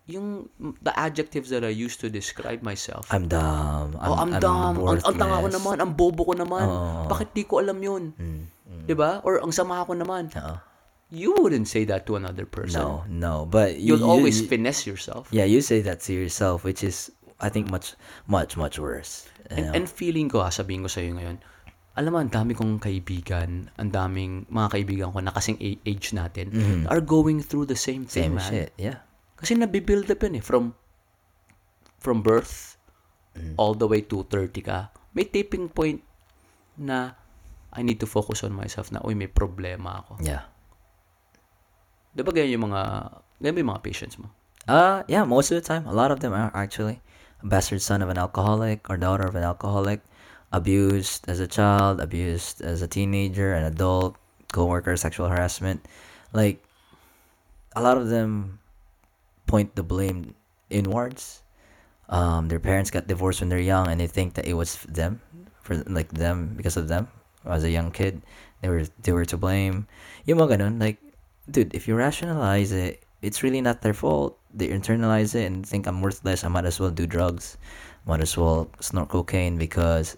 yung 0.08 0.48
the 0.80 0.96
adjectives 0.96 1.52
that 1.52 1.62
I 1.62 1.72
used 1.72 2.00
to 2.00 2.08
describe 2.08 2.64
myself. 2.64 3.12
I'm 3.12 3.28
dumb. 3.28 4.00
I'm, 4.00 4.08
oh, 4.08 4.16
I'm, 4.16 4.32
dumb. 4.40 4.76
Ang, 4.80 5.04
ang 5.04 5.16
tanga 5.20 5.44
ko 5.44 5.50
naman. 5.52 5.76
Ang 5.84 5.92
bobo 5.94 6.24
ko 6.24 6.34
naman. 6.34 6.64
Oo. 6.64 7.12
Bakit 7.12 7.36
di 7.36 7.44
ko 7.44 7.60
alam 7.60 7.76
yun? 7.78 8.16
Mm, 8.16 8.44
'Di 8.88 8.96
ba? 8.96 9.20
Or 9.28 9.44
ang 9.44 9.52
sama 9.52 9.84
ko 9.84 9.92
naman. 9.92 10.32
Oo. 10.32 10.56
You 11.08 11.36
wouldn't 11.40 11.68
say 11.68 11.88
that 11.88 12.04
to 12.08 12.20
another 12.20 12.44
person. 12.44 12.84
No, 12.84 13.04
no. 13.08 13.34
But 13.48 13.80
you, 13.80 13.96
You'll 13.96 14.04
you- 14.04 14.12
always 14.12 14.44
you- 14.44 14.48
finesse 14.48 14.84
yourself. 14.84 15.32
Yeah, 15.32 15.48
you 15.48 15.64
say 15.64 15.80
that 15.88 16.04
to 16.08 16.12
yourself, 16.12 16.68
which 16.68 16.84
is, 16.84 17.08
I 17.40 17.48
think, 17.48 17.72
much, 17.72 17.96
much, 18.28 18.60
much 18.60 18.76
worse. 18.76 19.24
And, 19.48 19.72
know? 19.72 19.72
and 19.72 19.84
feeling 19.88 20.28
ko, 20.28 20.44
ha, 20.44 20.52
sabihin 20.52 20.84
ko 20.84 20.92
sa'yo 20.92 21.16
ngayon, 21.16 21.40
alam 21.96 22.12
mo, 22.12 22.20
ang 22.20 22.28
dami 22.28 22.52
kong 22.52 22.84
kaibigan, 22.84 23.72
ang 23.80 23.90
daming 23.90 24.52
mga 24.52 24.68
kaibigan 24.68 25.16
ko 25.16 25.24
na 25.24 25.32
kasing 25.32 25.56
age 25.64 26.12
natin, 26.12 26.52
are 26.92 27.00
going 27.00 27.40
through 27.40 27.64
the 27.64 27.80
same 27.80 28.04
thing, 28.04 28.36
Mm-hmm. 28.36 28.44
man. 28.44 28.52
Same 28.52 28.60
shit. 28.68 28.72
Yeah. 28.76 29.00
Kasi 29.38 29.54
nabibuild 29.54 30.10
up 30.10 30.22
yun 30.26 30.42
eh. 30.42 30.44
From, 30.44 30.74
from 32.02 32.26
birth, 32.26 32.78
Mm. 33.38 33.54
all 33.54 33.78
the 33.78 33.86
way 33.86 34.02
to 34.02 34.26
30 34.26 34.66
ka, 34.66 34.90
may 35.14 35.22
tipping 35.22 35.70
point 35.70 36.02
na 36.78 37.14
I 37.70 37.86
need 37.86 38.02
to 38.02 38.10
focus 38.10 38.42
on 38.42 38.50
myself 38.50 38.90
na, 38.90 38.98
uy, 39.06 39.14
may 39.14 39.30
problema 39.30 40.02
ako. 40.02 40.18
Yeah. 40.26 40.50
Di 42.18 42.26
ba 42.26 42.34
ganyan 42.34 42.58
yung 42.58 42.66
mga, 42.74 42.82
ganyan 43.38 43.62
yung 43.62 43.72
mga 43.78 43.86
patients 43.86 44.18
mo? 44.18 44.34
Uh, 44.66 45.06
yeah, 45.06 45.22
most 45.22 45.54
of 45.54 45.62
the 45.62 45.66
time. 45.66 45.86
A 45.86 45.94
lot 45.94 46.10
of 46.10 46.20
them 46.26 46.34
are 46.34 46.50
actually 46.58 46.98
a 47.44 47.46
bastard 47.46 47.86
son 47.86 48.02
of 48.02 48.10
an 48.10 48.18
alcoholic 48.18 48.90
or 48.90 48.98
daughter 48.98 49.30
of 49.30 49.38
an 49.38 49.46
alcoholic, 49.46 50.02
abused 50.50 51.30
as 51.30 51.38
a 51.38 51.46
child, 51.46 52.02
abused 52.02 52.66
as 52.66 52.82
a 52.82 52.90
teenager, 52.90 53.54
an 53.54 53.64
adult, 53.70 54.18
coworker, 54.50 54.98
sexual 54.98 55.30
harassment. 55.30 55.86
Like, 56.34 56.64
a 57.78 57.84
lot 57.86 58.02
of 58.02 58.10
them 58.10 58.58
point 59.48 59.76
the 59.76 59.84
blame 59.84 60.36
inwards. 60.70 61.42
Um, 62.10 62.48
their 62.48 62.60
parents 62.60 62.92
got 62.92 63.08
divorced 63.08 63.42
when 63.42 63.50
they're 63.50 63.60
young, 63.60 63.88
and 63.88 64.00
they 64.00 64.08
think 64.08 64.36
that 64.36 64.46
it 64.48 64.54
was 64.54 64.78
them, 64.88 65.20
for 65.64 65.76
like 65.88 66.12
them 66.12 66.54
because 66.56 66.78
of 66.78 66.88
them. 66.88 67.08
As 67.48 67.64
a 67.64 67.72
young 67.72 67.92
kid, 67.92 68.22
they 68.62 68.70
were 68.70 68.84
they 69.02 69.12
were 69.12 69.26
to 69.26 69.38
blame. 69.38 69.88
Yung 70.26 70.40
mga 70.40 70.60
ganun, 70.60 70.80
like, 70.80 71.00
dude, 71.50 71.74
if 71.74 71.88
you 71.88 71.96
rationalize 71.96 72.72
it, 72.72 73.04
it's 73.22 73.44
really 73.44 73.62
not 73.62 73.82
their 73.82 73.96
fault. 73.96 74.38
They 74.54 74.68
internalize 74.68 75.36
it 75.36 75.48
and 75.48 75.66
think 75.66 75.88
I'm 75.88 76.02
worthless. 76.02 76.44
I 76.44 76.48
might 76.48 76.66
as 76.66 76.80
well 76.80 76.92
do 76.92 77.08
drugs. 77.08 77.58
Might 78.06 78.22
as 78.22 78.38
well 78.38 78.72
snort 78.80 79.10
cocaine 79.10 79.58
because 79.58 80.16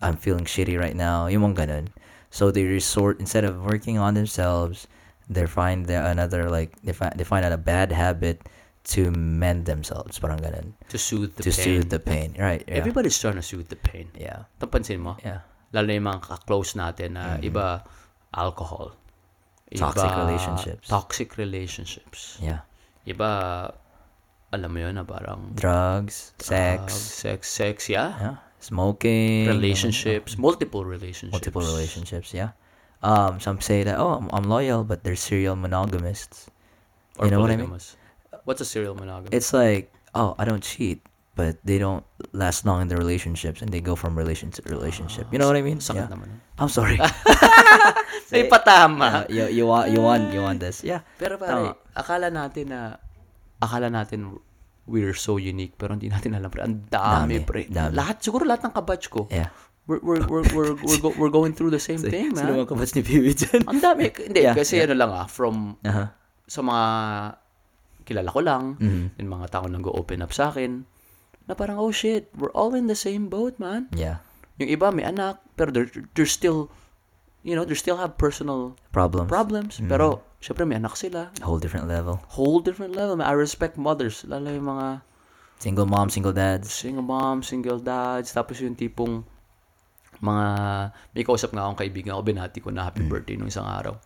I'm 0.00 0.16
feeling 0.16 0.44
shitty 0.44 0.78
right 0.78 0.96
now. 0.96 1.26
Yung 1.26 1.42
mga 1.42 1.68
ganun. 1.68 1.88
So 2.30 2.50
they 2.50 2.64
resort 2.64 3.18
instead 3.18 3.44
of 3.44 3.64
working 3.64 3.98
on 3.98 4.14
themselves, 4.14 4.86
they 5.28 5.46
find 5.46 5.86
the 5.86 5.98
another 6.04 6.48
like 6.48 6.80
they 6.82 6.92
find 6.92 7.14
they 7.16 7.24
find 7.24 7.44
out 7.44 7.52
a 7.52 7.58
bad 7.58 7.92
habit 7.92 8.42
to 8.84 9.10
mend 9.12 9.66
themselves. 9.66 10.18
Parang 10.18 10.40
ganun. 10.40 10.72
To 10.88 10.98
soothe 10.98 11.36
the 11.36 11.44
to 11.44 11.50
pain. 11.52 11.64
soothe 11.64 11.88
the 11.90 12.00
pain. 12.00 12.34
Right. 12.38 12.64
Yeah. 12.66 12.80
Everybody's 12.80 13.18
trying 13.18 13.36
to 13.36 13.44
soothe 13.44 13.68
the 13.68 13.76
pain. 13.76 14.08
yeah. 14.16 14.48
Napansin 14.60 15.00
mo? 15.00 15.16
Yeah. 15.20 15.44
Lalo 15.72 15.86
na 15.86 15.94
yung 15.94 16.08
mga 16.08 16.20
ka-close 16.26 16.74
natin 16.74 17.14
na 17.14 17.38
iba, 17.38 17.84
alcohol. 18.34 18.96
Mm-hmm. 19.70 19.78
Toxic 19.78 20.12
relationships. 20.18 20.84
Toxic 20.88 21.28
relationships. 21.38 22.20
Yeah. 22.42 22.66
Iba, 23.06 23.30
alam 24.50 24.70
mo 24.74 24.78
yun 24.82 24.98
na 24.98 25.06
parang 25.06 25.54
Drugs, 25.54 26.34
uh, 26.38 26.42
sex, 26.42 26.90
sex, 26.94 27.46
sex, 27.46 27.76
yeah. 27.86 28.10
yeah, 28.18 28.36
smoking, 28.58 29.46
Relationships, 29.46 30.34
multiple 30.36 30.82
relationships. 30.82 31.30
multiple 31.30 31.62
relationships. 31.62 32.34
Yeah. 32.34 32.50
Um, 33.02 33.38
some 33.38 33.62
say 33.62 33.86
that 33.86 33.96
oh, 33.96 34.18
I'm, 34.18 34.28
I'm 34.34 34.44
loyal, 34.50 34.82
but 34.84 35.04
they're 35.06 35.16
serial 35.16 35.54
monogamists. 35.54 36.50
Or 37.18 37.26
You 37.26 37.30
know 37.30 37.40
what 37.40 37.50
I 37.54 37.56
mean? 37.56 37.70
What's 38.44 38.60
a 38.60 38.68
serial 38.68 38.94
monogamy? 38.94 39.30
It's 39.32 39.52
like 39.52 39.90
oh, 40.12 40.34
I 40.38 40.44
don't 40.44 40.62
cheat, 40.62 41.00
but 41.38 41.56
they 41.62 41.78
don't 41.78 42.02
last 42.32 42.66
long 42.66 42.82
in 42.82 42.88
their 42.90 42.98
relationships, 42.98 43.62
and 43.62 43.70
they 43.70 43.80
go 43.80 43.94
from 43.94 44.18
relationship 44.18 44.66
to 44.66 44.72
relationship. 44.74 45.30
You 45.30 45.38
know 45.38 45.46
what 45.46 45.54
I 45.56 45.62
mean? 45.62 45.78
Sakit 45.78 46.06
Yeah. 46.06 46.10
naman. 46.10 46.28
yun. 46.30 46.40
I'm 46.58 46.68
sorry. 46.68 46.98
May 48.32 48.46
patama. 48.46 49.06
Uh, 49.06 49.24
you 49.30 49.46
you 49.50 49.64
want 49.66 49.90
you 49.90 50.00
want 50.02 50.30
you 50.30 50.42
want 50.42 50.58
this? 50.58 50.82
Yeah. 50.82 51.02
Pero 51.18 51.38
pare, 51.38 51.74
akala 51.94 52.30
natin 52.30 52.70
na, 52.74 52.98
akala 53.58 53.90
natin 53.90 54.38
we're 54.90 55.14
so 55.14 55.38
unique, 55.38 55.78
pero 55.78 55.94
hindi 55.94 56.10
natin 56.10 56.34
alam, 56.34 56.50
pre. 56.50 56.66
Ang 56.66 56.82
dami, 56.90 57.38
Dami, 57.38 57.46
pre. 57.46 57.62
dami. 57.70 57.94
Lahat, 57.94 58.18
siguro 58.18 58.42
lahat 58.42 58.66
ng 58.66 58.74
kabatch 58.74 59.06
ko. 59.06 59.30
Yeah. 59.30 59.54
We're, 59.86 60.02
we're, 60.02 60.22
we're, 60.26 60.46
we're, 60.54 60.74
we're, 60.78 60.98
go, 61.02 61.10
we're 61.14 61.30
going 61.34 61.54
through 61.54 61.70
the 61.70 61.78
same 61.82 61.98
thing, 62.10 62.34
Sino 62.34 62.54
man. 62.54 62.62
mga 62.62 62.68
kabats 62.74 62.94
ni 62.98 63.02
Piwi 63.02 63.34
dyan? 63.34 63.70
Ang 63.70 63.78
dami. 63.78 64.10
Hindi, 64.10 64.40
Yeah, 64.42 64.54
kasi 64.54 64.78
yeah. 64.78 64.86
ano 64.90 64.94
lang 64.98 65.10
ah, 65.14 65.26
from 65.30 65.78
Uh-huh. 65.82 66.06
sa 66.46 66.60
mga 66.62 66.86
kilala 68.10 68.26
ko 68.28 68.40
lang, 68.42 68.74
Mhm. 68.76 69.14
yung 69.16 69.30
mga 69.30 69.46
tao 69.48 69.64
nag-open 69.64 70.18
up 70.20 70.34
sa 70.34 70.50
akin, 70.50 70.82
na 71.46 71.54
parang, 71.54 71.78
oh 71.78 71.90
shit, 71.90 72.26
we're 72.34 72.50
all 72.50 72.74
in 72.74 72.90
the 72.90 72.98
same 72.98 73.30
boat, 73.30 73.54
man. 73.56 73.86
Yeah. 73.94 74.18
Yung 74.58 74.68
iba 74.68 74.90
may 74.90 75.06
anak, 75.06 75.38
pero 75.54 75.70
they're, 75.70 75.88
they're 76.12 76.28
still, 76.28 76.68
you 77.40 77.54
know, 77.54 77.62
they 77.62 77.78
still 77.78 77.96
have 77.96 78.18
personal 78.18 78.74
Problems. 78.90 79.30
problems. 79.30 79.72
Mm-hmm. 79.78 79.88
Pero, 79.88 80.26
syempre 80.38 80.66
may 80.66 80.76
anak 80.76 80.94
sila. 80.94 81.30
Whole 81.40 81.56
different 81.58 81.86
level. 81.86 82.20
Whole 82.34 82.60
different 82.60 82.92
level. 82.92 83.18
I 83.18 83.32
respect 83.32 83.78
mothers. 83.80 84.26
Lalo 84.26 84.50
yung 84.50 84.66
mga 84.68 85.06
Single 85.60 85.84
mom, 85.84 86.08
single 86.08 86.32
dads. 86.32 86.72
single 86.72 87.04
moms, 87.04 87.48
single 87.48 87.76
dads. 87.78 88.32
Tapos 88.32 88.56
yung 88.64 88.72
tipong, 88.72 89.20
mga, 90.20 90.46
may 91.12 91.24
kausap 91.24 91.52
nga 91.52 91.64
akong 91.64 91.80
kaibigan 91.80 92.16
ko, 92.16 92.20
binati 92.20 92.60
ko 92.60 92.68
na 92.68 92.84
happy 92.88 93.04
birthday 93.04 93.36
nung 93.36 93.48
isang 93.48 93.64
araw. 93.64 93.96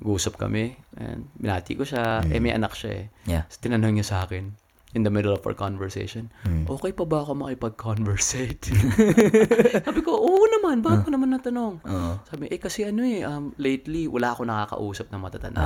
Nag-uusap 0.00 0.36
kami, 0.36 0.76
and 1.00 1.28
binati 1.40 1.72
ko 1.72 1.84
siya, 1.84 2.20
eh 2.28 2.40
may 2.40 2.52
anak 2.52 2.76
siya 2.76 2.90
eh. 2.92 3.04
Yeah. 3.24 3.44
So, 3.48 3.64
tinanong 3.64 3.96
niya 3.96 4.06
sa 4.06 4.16
akin, 4.28 4.52
in 4.92 5.04
the 5.04 5.12
middle 5.12 5.32
of 5.32 5.44
our 5.44 5.56
conversation, 5.56 6.32
okay 6.68 6.92
pa 6.92 7.04
ba 7.04 7.24
ako 7.24 7.36
makipag-conversate? 7.36 8.72
Sabi 9.88 10.00
ko, 10.04 10.16
oo 10.16 10.44
naman, 10.56 10.80
bakit 10.80 11.08
mo 11.08 11.10
naman 11.12 11.32
natanong? 11.36 11.80
Oo. 11.84 12.12
Sabi, 12.28 12.48
eh 12.48 12.60
kasi 12.60 12.84
ano 12.88 13.04
eh, 13.04 13.24
um, 13.24 13.52
lately, 13.60 14.08
wala 14.08 14.32
ako 14.32 14.48
nakakausap 14.48 15.08
na 15.12 15.20
matatanda. 15.20 15.64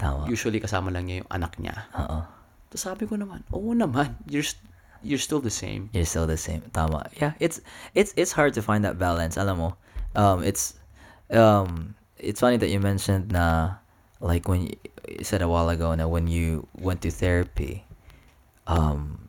Tama. 0.00 0.24
Usually, 0.28 0.60
kasama 0.60 0.88
lang 0.92 1.08
niya 1.08 1.24
yung 1.24 1.30
anak 1.32 1.56
niya. 1.60 1.88
Oo. 1.96 2.24
Tapos 2.72 2.82
sabi 2.88 3.04
ko 3.04 3.20
naman, 3.20 3.44
oo 3.52 3.76
naman, 3.76 4.16
you're, 4.24 4.44
st- 4.44 4.64
you're 5.04 5.20
still 5.20 5.40
the 5.40 5.52
same. 5.52 5.92
You're 5.92 6.08
still 6.08 6.24
the 6.24 6.40
same. 6.40 6.64
Tama. 6.72 7.10
Yeah, 7.18 7.36
it's 7.42 7.60
it's 7.92 8.14
it's 8.16 8.32
hard 8.32 8.54
to 8.54 8.62
find 8.62 8.86
that 8.86 8.96
balance. 8.96 9.36
Alam 9.36 9.58
mo, 9.58 9.68
um, 10.16 10.40
it's 10.46 10.78
um, 11.34 11.98
it's 12.22 12.40
funny 12.40 12.56
that 12.56 12.70
you 12.70 12.78
mentioned 12.80 13.32
na 13.34 13.74
like 14.22 14.48
when 14.48 14.70
you, 14.70 14.76
you 15.18 15.24
said 15.24 15.42
a 15.42 15.48
while 15.48 15.68
ago 15.68 15.94
na 15.94 16.06
when 16.06 16.28
you 16.28 16.66
went 16.78 17.02
to 17.02 17.10
therapy, 17.10 17.84
um, 18.66 19.28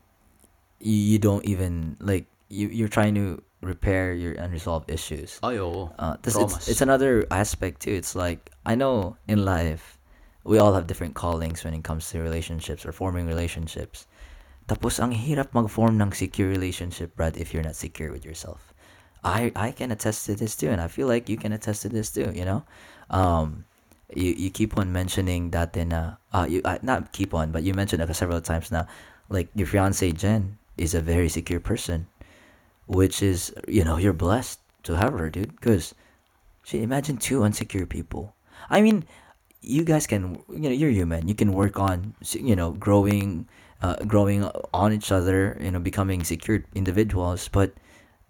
you, 0.80 0.94
you 0.94 1.20
don't 1.20 1.44
even 1.46 1.98
like 2.00 2.26
you 2.50 2.70
you're 2.70 2.88
trying 2.91 3.16
to 3.16 3.41
repair 3.62 4.14
your 4.14 4.34
unresolved 4.34 4.91
issues. 4.91 5.39
Oo. 5.44 5.89
Uh, 5.98 6.16
this 6.22 6.38
it's, 6.38 6.68
it's 6.70 6.82
another 6.82 7.26
aspect 7.32 7.82
too. 7.82 7.91
It's 7.91 8.16
like 8.16 8.52
I 8.66 8.76
know 8.76 9.18
in 9.28 9.44
life 9.44 9.98
we 10.44 10.60
all 10.60 10.74
have 10.74 10.88
different 10.88 11.16
callings 11.16 11.64
when 11.64 11.74
it 11.74 11.84
comes 11.84 12.10
to 12.12 12.22
relationships 12.22 12.86
or 12.86 12.91
forming 12.91 13.26
relationships. 13.26 14.06
Tapos 14.68 15.00
ang 15.00 15.12
hirap 15.12 15.52
mag-form 15.52 16.00
ng 16.00 16.12
secure 16.16 16.48
relationship, 16.48 17.16
Brad, 17.16 17.36
if 17.36 17.52
you're 17.52 17.64
not 17.64 17.76
secure 17.76 18.12
with 18.12 18.24
yourself. 18.24 18.73
I 19.24 19.52
I 19.56 19.72
can 19.72 19.92
attest 19.92 20.26
to 20.28 20.36
this 20.36 20.56
too, 20.56 20.70
and 20.70 20.82
I 20.82 20.88
feel 20.88 21.08
like 21.08 21.30
you 21.30 21.38
can 21.38 21.54
attest 21.54 21.84
to 21.84 21.90
this 21.90 22.12
too. 22.12 22.32
You 22.34 22.46
know, 22.46 22.64
um, 23.10 23.66
you 24.14 24.34
you 24.34 24.50
keep 24.50 24.78
on 24.78 24.92
mentioning 24.92 25.52
that 25.52 25.76
in 25.78 25.94
uh, 25.94 26.16
uh 26.34 26.46
you 26.50 26.62
uh, 26.66 26.80
not 26.82 27.12
keep 27.12 27.34
on, 27.34 27.52
but 27.52 27.64
you 27.64 27.74
mentioned 27.74 28.02
it 28.02 28.14
several 28.16 28.42
times 28.42 28.72
now. 28.72 28.88
Like 29.30 29.48
your 29.56 29.68
fiance 29.68 30.12
Jen 30.12 30.58
is 30.78 30.94
a 30.94 31.02
very 31.02 31.30
secure 31.30 31.60
person, 31.60 32.08
which 32.88 33.24
is 33.24 33.54
you 33.68 33.84
know 33.84 33.98
you're 33.98 34.14
blessed 34.14 34.60
to 34.84 34.98
have 34.98 35.14
her, 35.14 35.30
dude. 35.30 35.56
Because, 35.56 35.96
she 36.64 36.84
imagine 36.84 37.18
two 37.18 37.46
insecure 37.46 37.86
people. 37.86 38.36
I 38.70 38.82
mean, 38.82 39.06
you 39.62 39.84
guys 39.84 40.08
can 40.08 40.44
you 40.52 40.68
know 40.68 40.76
you're 40.76 40.92
human. 40.92 41.28
You 41.28 41.36
can 41.36 41.54
work 41.54 41.80
on 41.80 42.16
you 42.32 42.56
know 42.56 42.72
growing, 42.72 43.48
uh, 43.82 44.04
growing 44.04 44.44
on 44.74 44.92
each 44.92 45.12
other. 45.12 45.58
You 45.62 45.72
know, 45.72 45.80
becoming 45.80 46.24
secure 46.24 46.64
individuals. 46.76 47.48
But 47.48 47.72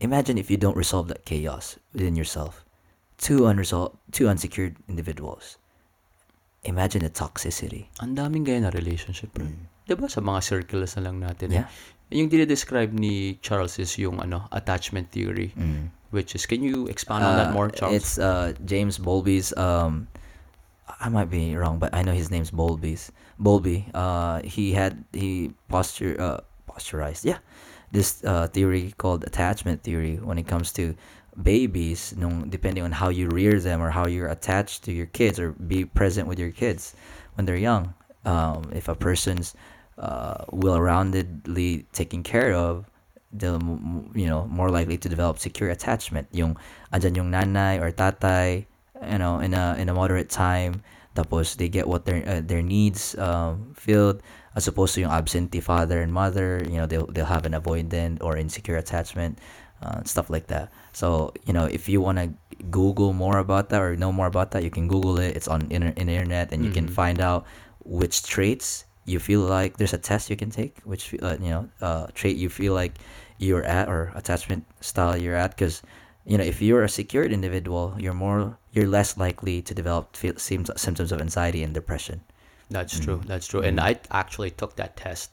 imagine 0.04 0.36
if 0.38 0.51
you 0.51 0.60
don't 0.60 0.76
resolve 0.76 1.08
that 1.08 1.24
chaos 1.24 1.80
within 1.95 2.20
yourself. 2.20 2.68
Two 3.18 3.47
unresolved, 3.47 3.95
two 4.12 4.28
unsecured 4.28 4.76
individuals. 4.91 5.56
Imagine 6.68 7.08
the 7.08 7.12
toxicity. 7.12 7.88
Ang 8.04 8.20
daming 8.20 8.43
ganyan 8.43 8.68
na 8.68 8.72
relationship, 8.76 9.32
bro. 9.32 9.47
Diba 9.88 10.12
sa 10.12 10.20
mga 10.20 10.43
circles 10.43 10.95
na 10.99 11.08
lang 11.08 11.24
natin. 11.24 11.51
Mm. 11.51 11.56
Yeah. 11.56 11.68
Eh. 12.12 12.20
Yung 12.20 12.28
dinidescribe 12.30 12.91
ni 12.93 13.39
Charles 13.41 13.80
is 13.80 13.95
yung 13.97 14.20
ano 14.20 14.47
attachment 14.51 15.10
theory. 15.12 15.56
Which 16.14 16.36
is, 16.38 16.45
can 16.45 16.62
you 16.62 16.86
expound 16.86 17.26
on 17.26 17.36
that 17.41 17.49
Uh, 17.49 17.58
more, 17.58 17.74
Charles? 17.74 17.95
It's 17.97 18.14
uh 18.22 18.54
James 18.64 19.01
Bowlby's 19.01 19.49
um 19.58 20.08
I 20.88 21.10
might 21.10 21.32
be 21.34 21.58
wrong, 21.58 21.80
but 21.82 21.89
I 21.95 22.06
know 22.06 22.14
his 22.14 22.30
name's 22.30 22.54
Bowlby's. 22.54 23.10
Bowlby. 23.41 23.89
Uh 23.97 24.45
he 24.45 24.78
had 24.78 25.04
he 25.12 25.58
posture 25.74 26.14
uh 26.22 26.45
posturized, 26.70 27.26
yeah. 27.26 27.41
This 27.94 28.26
uh 28.26 28.50
theory 28.50 28.98
called 28.98 29.22
attachment 29.24 29.86
theory 29.86 30.18
when 30.18 30.41
it 30.41 30.50
comes 30.50 30.74
to 30.82 30.98
babies, 31.38 32.14
nung 32.18 32.50
depending 32.50 32.82
on 32.84 32.91
how 32.91 33.14
you 33.14 33.30
rear 33.30 33.62
them 33.62 33.82
or 33.82 33.94
how 33.94 34.10
you're 34.10 34.34
attached 34.34 34.84
to 34.86 34.91
your 34.91 35.08
kids 35.14 35.38
or 35.38 35.54
be 35.54 35.86
present 35.86 36.26
with 36.26 36.41
your 36.41 36.50
kids 36.50 36.98
when 37.38 37.46
they're 37.46 37.62
young. 37.62 37.94
Um 38.26 38.74
if 38.74 38.89
a 38.89 38.98
person's 38.98 39.54
uh 40.02 40.50
well-roundedly 40.50 41.86
taken 41.94 42.26
care 42.26 42.58
of, 42.58 42.89
m- 43.41 44.12
you 44.14 44.28
know 44.28 44.46
more 44.46 44.70
likely 44.70 44.98
to 44.98 45.10
develop 45.10 45.39
secure 45.39 45.70
attachment 45.70 46.28
yung 46.32 46.58
andyan 46.94 47.18
yung 47.18 47.30
nanay 47.32 47.82
or 47.82 47.89
tatay 47.91 48.66
you 49.02 49.18
know 49.18 49.39
in 49.39 49.54
a 49.54 49.76
in 49.80 49.89
a 49.89 49.94
moderate 49.94 50.30
time 50.30 50.82
tapos 51.18 51.58
they 51.58 51.70
get 51.70 51.88
what 51.88 52.06
their 52.06 52.22
uh, 52.26 52.41
their 52.41 52.62
needs 52.62 53.18
um 53.18 53.74
filled 53.74 54.22
as 54.56 54.68
opposed 54.68 54.93
to 54.95 55.01
yung 55.01 55.12
absentee 55.12 55.60
father 55.60 56.01
and 56.01 56.14
mother 56.14 56.62
you 56.70 56.78
know 56.78 56.86
they'll 56.86 57.08
they'll 57.08 57.26
have 57.26 57.45
an 57.45 57.54
avoidant 57.54 58.22
or 58.22 58.38
insecure 58.38 58.78
attachment 58.78 59.39
uh, 59.84 60.04
stuff 60.04 60.30
like 60.30 60.47
that. 60.47 60.72
So 60.93 61.34
you 61.45 61.51
know 61.54 61.66
if 61.66 61.89
you 61.89 61.99
want 61.99 62.18
to 62.18 62.32
google 62.72 63.12
more 63.12 63.38
about 63.39 63.70
that 63.70 63.82
or 63.82 63.95
know 63.95 64.12
more 64.12 64.28
about 64.28 64.51
that 64.51 64.64
you 64.64 64.72
can 64.72 64.88
google 64.88 65.20
it. 65.20 65.36
It's 65.36 65.47
on 65.47 65.68
inter- 65.70 65.93
in 65.97 66.08
internet 66.08 66.54
and 66.54 66.64
you 66.64 66.72
can 66.72 66.88
find 66.88 67.20
out 67.20 67.45
which 67.84 68.24
traits 68.24 68.86
you 69.04 69.20
feel 69.20 69.41
like 69.41 69.76
there's 69.76 69.91
a 69.91 69.97
test 69.97 70.30
you 70.30 70.38
can 70.38 70.49
take 70.49 70.80
which 70.86 71.14
uh, 71.22 71.36
you 71.41 71.49
know 71.49 71.68
uh, 71.82 72.08
trait 72.14 72.38
you 72.38 72.47
feel 72.47 72.74
like 72.74 72.95
you're 73.39 73.64
at 73.66 73.89
or 73.89 74.14
attachment 74.16 74.64
style 74.80 75.18
you're 75.18 75.36
at. 75.36 75.51
Because 75.51 75.84
you 76.24 76.38
know 76.38 76.45
if 76.45 76.62
you're 76.62 76.84
a 76.84 76.89
secured 76.89 77.34
individual 77.34 77.95
you're 77.99 78.16
more 78.16 78.58
you're 78.72 78.88
less 78.88 79.18
likely 79.18 79.62
to 79.62 79.74
develop 79.74 80.16
symptoms 80.16 81.12
of 81.12 81.20
anxiety 81.20 81.62
and 81.62 81.74
depression 81.74 82.24
That's 82.76 82.95
true. 83.05 83.19
That's 83.32 83.47
true. 83.51 83.61
And 83.67 83.80
I 83.80 83.91
actually 84.11 84.51
took 84.61 84.71
that 84.82 84.91
test. 84.97 85.28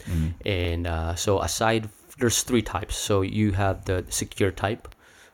And 0.45 0.82
uh, 0.86 1.14
so 1.24 1.41
aside, 1.49 1.82
there's 2.20 2.43
three 2.49 2.62
types. 2.74 2.95
So 3.09 3.14
you 3.38 3.53
have 3.53 3.76
the 3.88 4.05
secure 4.20 4.53
type, 4.64 4.84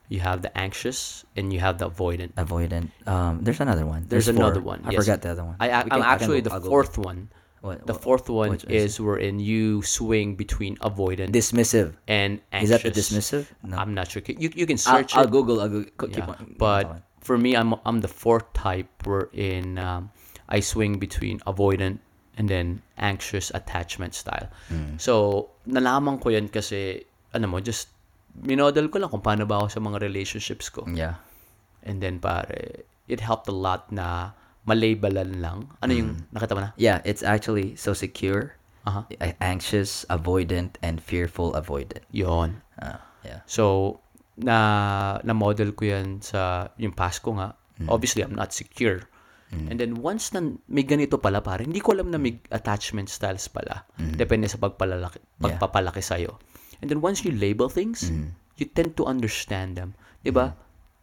you 0.09 0.21
have 0.29 0.39
the 0.47 0.53
anxious, 0.67 1.01
and 1.37 1.53
you 1.53 1.59
have 1.67 1.77
the 1.83 1.89
avoidant. 1.91 2.31
avoidant 2.45 2.87
um 3.15 3.33
there's 3.47 3.61
another 3.67 3.85
one 3.95 4.03
There's 4.11 4.29
four. 4.31 4.39
another 4.39 4.63
one, 4.73 4.81
i 4.87 4.91
yes. 4.93 4.99
forgot 5.03 5.19
the 5.27 5.31
other 5.35 5.45
one 5.51 5.57
I, 5.59 5.67
I, 5.71 5.81
I'm 5.81 5.89
can- 5.91 6.03
actually 6.15 6.41
the 6.47 6.53
I'll 6.55 6.61
fourth 6.75 6.95
one. 7.11 7.21
what, 7.67 7.79
The 7.91 7.99
fourth 8.07 8.27
one 8.43 8.55
is 8.55 8.65
is 8.81 8.93
wherein 9.07 9.37
you 9.51 9.65
swing 9.99 10.29
between 10.45 10.73
avoidant 10.91 11.31
dismissive 11.41 11.91
and 12.07 12.31
anxious. 12.53 12.71
is 12.71 12.71
that 12.71 12.83
the 12.87 12.93
dismissive 13.01 13.45
no 13.71 13.75
I'm 13.83 13.93
not 13.99 14.07
sure. 14.13 14.23
You 14.45 14.49
you 14.61 14.67
can 14.71 14.79
I'll, 14.87 14.93
search 14.95 15.11
I'll 15.19 15.27
google 15.37 15.57
i'll 15.63 15.75
go, 15.75 16.07
keep 16.07 16.23
Yeah. 16.23 16.31
on 16.39 16.55
But 16.67 16.85
for 17.27 17.37
me, 17.45 17.51
I'm 17.61 17.71
I'm 17.89 17.99
the 18.07 18.13
fourth 18.23 18.47
type 18.55 18.87
wherein 19.09 19.67
um, 19.89 20.01
I 20.49 20.61
swing 20.61 20.99
between 20.99 21.41
avoidant 21.43 21.99
and 22.37 22.47
then 22.47 22.83
anxious 22.97 23.51
attachment 23.55 24.15
style. 24.15 24.47
Mm. 24.69 25.01
So, 25.01 25.49
nalaman 25.67 26.21
ko 26.21 26.29
yan 26.31 26.49
kasi, 26.49 27.03
ano 27.33 27.49
mo, 27.49 27.59
just 27.59 27.89
minodel 28.37 28.93
ko 28.93 29.01
lang 29.01 29.09
kung 29.09 29.25
paano 29.25 29.49
ba 29.49 29.65
ako 29.65 29.69
sa 29.73 29.81
mga 29.81 29.99
relationships 30.01 30.69
ko. 30.69 30.85
yeah 30.87 31.17
And 31.83 32.03
then, 32.03 32.19
pare, 32.19 32.85
it 33.09 33.23
helped 33.23 33.49
a 33.49 33.57
lot 33.57 33.89
na 33.91 34.37
malabelan 34.67 35.39
lang. 35.41 35.71
Ano 35.81 35.93
yung, 35.95 36.11
Mm. 36.21 36.35
nakita 36.35 36.53
mo 36.53 36.61
na? 36.61 36.71
yeah 36.77 37.01
it's 37.07 37.23
actually 37.23 37.73
so 37.75 37.95
secure 37.97 38.55
a- 38.87 39.35
anxious 39.41 40.07
avoidant 40.07 40.79
and 40.83 41.03
fearful 41.03 41.51
avoidant 41.59 42.05
Yon. 42.15 42.63
uh, 42.79 43.01
yeah 43.25 43.41
So, 43.49 43.99
na 44.37 44.59
na-model 45.25 45.73
ko 45.73 45.89
yan 45.89 46.21
sa 46.21 46.69
yung 46.77 46.93
past 46.93 47.25
ko 47.25 47.35
nga. 47.41 47.57
Mm. 47.81 47.89
Obviously, 47.89 48.21
I'm 48.21 48.37
not 48.37 48.53
secure. 48.53 49.09
And 49.55 49.79
then, 49.79 50.03
once 50.03 50.35
na 50.35 50.43
may 50.67 50.83
ganito 50.83 51.17
pala, 51.17 51.39
pare, 51.41 51.63
hindi 51.63 51.79
ko 51.79 51.95
alam 51.95 52.11
na 52.11 52.19
may 52.19 52.35
attachment 52.51 53.07
styles 53.09 53.47
pala. 53.47 53.87
Depende 53.97 54.51
sa 54.51 54.59
pagpalalaki, 54.59 55.19
Mm. 55.19 55.23
Yeah. 55.23 55.37
Mm. 55.39 55.43
pagpapalaki 55.47 56.03
sa'yo. 56.03 56.33
And 56.83 56.91
then, 56.91 56.99
once 57.01 57.23
you 57.23 57.31
label 57.33 57.71
things, 57.71 58.11
you 58.59 58.67
tend 58.67 58.99
to 58.99 59.07
understand 59.07 59.79
them. 59.79 59.95
Di 60.21 60.35
ba? 60.35 60.53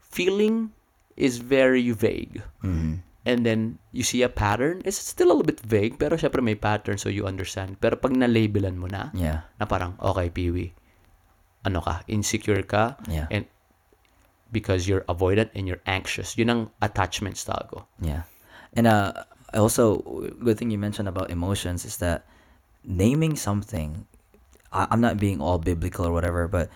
Feeling 0.03 0.69
is 1.15 1.39
very 1.39 1.89
vague. 1.89 2.43
Mm-hmm. 2.61 3.01
And 3.23 3.39
then, 3.47 3.79
you 3.95 4.03
see 4.03 4.19
a 4.21 4.29
pattern, 4.29 4.83
it's 4.83 4.99
still 4.99 5.31
a 5.31 5.33
little 5.33 5.47
bit 5.47 5.63
vague, 5.63 5.95
pero 5.95 6.19
syempre 6.19 6.43
may 6.43 6.59
pattern 6.59 6.99
so 6.99 7.07
you 7.07 7.23
understand. 7.23 7.79
Pero 7.79 7.95
pag 7.95 8.11
na-labelan 8.11 8.75
mo 8.75 8.91
na, 8.91 9.09
yeah 9.15 9.47
na 9.55 9.63
parang, 9.65 9.95
okay, 10.03 10.27
Peewee, 10.27 10.75
ano 11.63 11.79
ka, 11.79 12.03
insecure 12.11 12.67
ka, 12.67 12.99
Yeah. 13.07 13.31
and 13.31 13.47
because 14.51 14.85
you're 14.85 15.07
avoidant 15.07 15.49
and 15.55 15.65
you're 15.65 15.81
anxious. 15.87 16.35
Yun 16.35 16.49
ang 16.51 16.61
attachment 16.83 17.39
style 17.39 17.65
ko. 17.71 17.87
Yeah. 18.03 18.27
And 18.75 18.87
uh 18.87 19.13
also 19.53 20.01
good 20.41 20.57
thing 20.57 20.71
you 20.71 20.77
mentioned 20.81 21.07
about 21.07 21.29
emotions 21.29 21.85
is 21.85 21.97
that 21.97 22.25
naming 22.83 23.35
something 23.35 24.05
I, 24.73 24.87
I'm 24.89 25.01
not 25.01 25.17
being 25.17 25.39
all 25.41 25.59
biblical 25.59 26.05
or 26.05 26.11
whatever, 26.11 26.47
but 26.47 26.69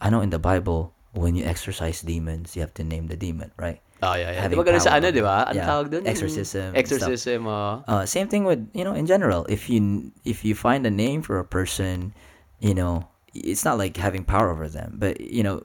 I 0.00 0.08
know 0.10 0.20
in 0.20 0.30
the 0.30 0.40
Bible 0.40 0.92
when 1.12 1.36
you 1.36 1.44
exorcise 1.44 2.00
demons, 2.00 2.56
you 2.56 2.64
have 2.64 2.72
to 2.74 2.84
name 2.84 3.06
the 3.06 3.16
demon, 3.16 3.52
right? 3.60 3.80
Oh, 4.02 4.14
yeah, 4.18 4.32
yeah. 4.32 4.48
Di 4.48 4.56
ba 4.58 4.64
ganun 4.66 4.82
sa 4.82 4.98
ano, 4.98 5.14
di 5.14 5.22
ba? 5.22 5.46
Ang 5.46 5.62
Yeah. 5.62 5.68
tawag 5.68 5.86
doon? 5.94 6.02
Exorcism, 6.08 6.74
Exorcism. 6.74 7.46
Uh, 7.46 8.02
same 8.02 8.26
thing 8.26 8.42
with 8.42 8.58
you 8.74 8.82
know 8.82 8.98
in 8.98 9.06
general. 9.06 9.46
If 9.46 9.70
you 9.70 10.10
if 10.26 10.42
you 10.42 10.58
find 10.58 10.82
a 10.82 10.90
name 10.90 11.22
for 11.22 11.38
a 11.38 11.46
person, 11.46 12.10
you 12.58 12.74
know 12.74 13.06
it's 13.30 13.62
not 13.62 13.78
like 13.78 13.94
having 13.94 14.26
power 14.26 14.50
over 14.50 14.66
them, 14.66 14.98
but 14.98 15.22
you 15.22 15.46
know 15.46 15.62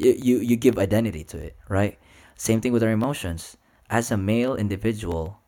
you 0.00 0.16
you, 0.16 0.34
you 0.40 0.56
give 0.56 0.80
identity 0.80 1.28
to 1.28 1.36
it, 1.36 1.60
right? 1.68 2.00
Same 2.40 2.64
thing 2.64 2.72
with 2.72 2.80
our 2.80 2.90
emotions. 2.94 3.60
As 3.90 4.10
a 4.10 4.16
male 4.16 4.56
individual, 4.56 5.38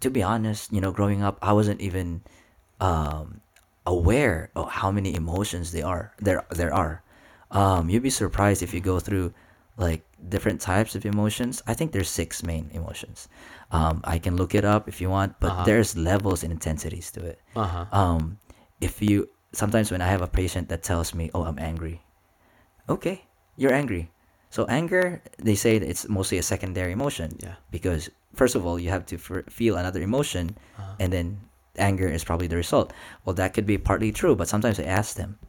to 0.00 0.10
be 0.10 0.22
honest, 0.22 0.72
you 0.72 0.80
know, 0.80 0.90
growing 0.90 1.22
up, 1.22 1.38
I 1.42 1.52
wasn't 1.52 1.80
even 1.80 2.22
um, 2.80 3.40
aware 3.86 4.50
of 4.56 4.70
how 4.70 4.90
many 4.90 5.14
emotions 5.14 5.72
they 5.72 5.82
are 5.82 6.12
there 6.18 6.44
there 6.50 6.72
are. 6.74 7.02
Um, 7.50 7.90
you'd 7.90 8.02
be 8.02 8.10
surprised 8.10 8.62
if 8.62 8.72
you 8.72 8.80
go 8.80 8.98
through 8.98 9.34
like 9.76 10.02
different 10.28 10.60
types 10.60 10.94
of 10.94 11.04
emotions. 11.04 11.62
I 11.66 11.74
think 11.74 11.92
there's 11.92 12.08
six 12.08 12.42
main 12.42 12.70
emotions. 12.72 13.28
Um, 13.70 14.00
I 14.04 14.18
can 14.18 14.36
look 14.36 14.54
it 14.54 14.64
up 14.64 14.88
if 14.88 15.00
you 15.00 15.08
want, 15.10 15.40
but 15.40 15.64
there's 15.64 15.96
levels 15.96 16.42
and 16.42 16.52
intensities 16.52 17.10
to 17.12 17.24
it. 17.24 17.40
Uh-huh. 17.56 17.86
Um, 17.92 18.38
if 18.80 19.00
you 19.00 19.28
sometimes 19.52 19.90
when 19.90 20.00
I 20.00 20.08
have 20.08 20.22
a 20.22 20.26
patient 20.26 20.68
that 20.68 20.82
tells 20.82 21.14
me, 21.14 21.30
"Oh, 21.34 21.44
I'm 21.44 21.58
angry," 21.58 22.02
okay, 22.88 23.24
you're 23.56 23.72
angry. 23.72 24.10
So 24.52 24.68
anger, 24.68 25.24
they 25.40 25.56
say 25.56 25.80
that 25.80 25.88
it's 25.88 26.04
mostly 26.12 26.36
a 26.36 26.44
secondary 26.44 26.92
emotion. 26.92 27.32
Yeah. 27.40 27.56
Because 27.72 28.12
first 28.36 28.52
of 28.54 28.68
all, 28.68 28.76
you 28.76 28.92
have 28.92 29.08
to 29.08 29.16
f- 29.16 29.48
feel 29.48 29.80
another 29.80 30.04
emotion, 30.04 30.60
Uh-huh. 30.76 31.00
and 31.00 31.08
then 31.08 31.40
anger 31.80 32.04
is 32.04 32.20
probably 32.20 32.52
the 32.52 32.60
result. 32.60 32.92
Well, 33.24 33.32
that 33.40 33.56
could 33.56 33.64
be 33.64 33.80
partly 33.80 34.12
true, 34.12 34.36
but 34.36 34.48
sometimes 34.52 34.76
I 34.76 34.84
ask 34.84 35.16
them, 35.16 35.40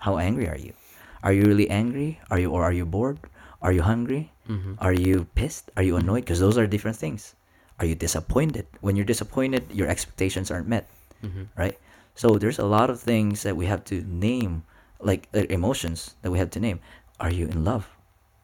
"How 0.00 0.16
angry 0.16 0.48
are 0.48 0.56
you? 0.56 0.72
Are 1.20 1.36
you 1.36 1.44
really 1.44 1.68
angry? 1.68 2.16
Are 2.32 2.40
you 2.40 2.48
or 2.48 2.64
are 2.64 2.72
you 2.72 2.88
bored? 2.88 3.20
Are 3.60 3.72
you 3.76 3.84
hungry? 3.84 4.32
Mm-hmm. 4.48 4.80
Are 4.80 4.96
you 4.96 5.28
pissed? 5.36 5.68
Are 5.76 5.84
you 5.84 5.96
annoyed? 6.00 6.24
Because 6.24 6.40
those 6.40 6.56
are 6.56 6.64
different 6.66 6.96
things. 6.96 7.36
Are 7.76 7.84
you 7.84 7.92
disappointed? 7.94 8.64
When 8.80 8.96
you're 8.96 9.04
disappointed, 9.08 9.68
your 9.68 9.88
expectations 9.92 10.48
aren't 10.48 10.68
met, 10.68 10.88
Mm-hmm. 11.20 11.52
right? 11.60 11.76
So 12.16 12.40
there's 12.40 12.56
a 12.60 12.64
lot 12.64 12.88
of 12.88 12.96
things 13.04 13.44
that 13.44 13.52
we 13.56 13.68
have 13.68 13.84
to 13.92 14.00
name, 14.08 14.64
like 14.96 15.28
uh, 15.36 15.44
emotions 15.52 16.16
that 16.24 16.32
we 16.32 16.38
have 16.40 16.48
to 16.56 16.60
name. 16.60 16.80
Are 17.20 17.28
you 17.32 17.48
in 17.52 17.60
love? 17.64 17.84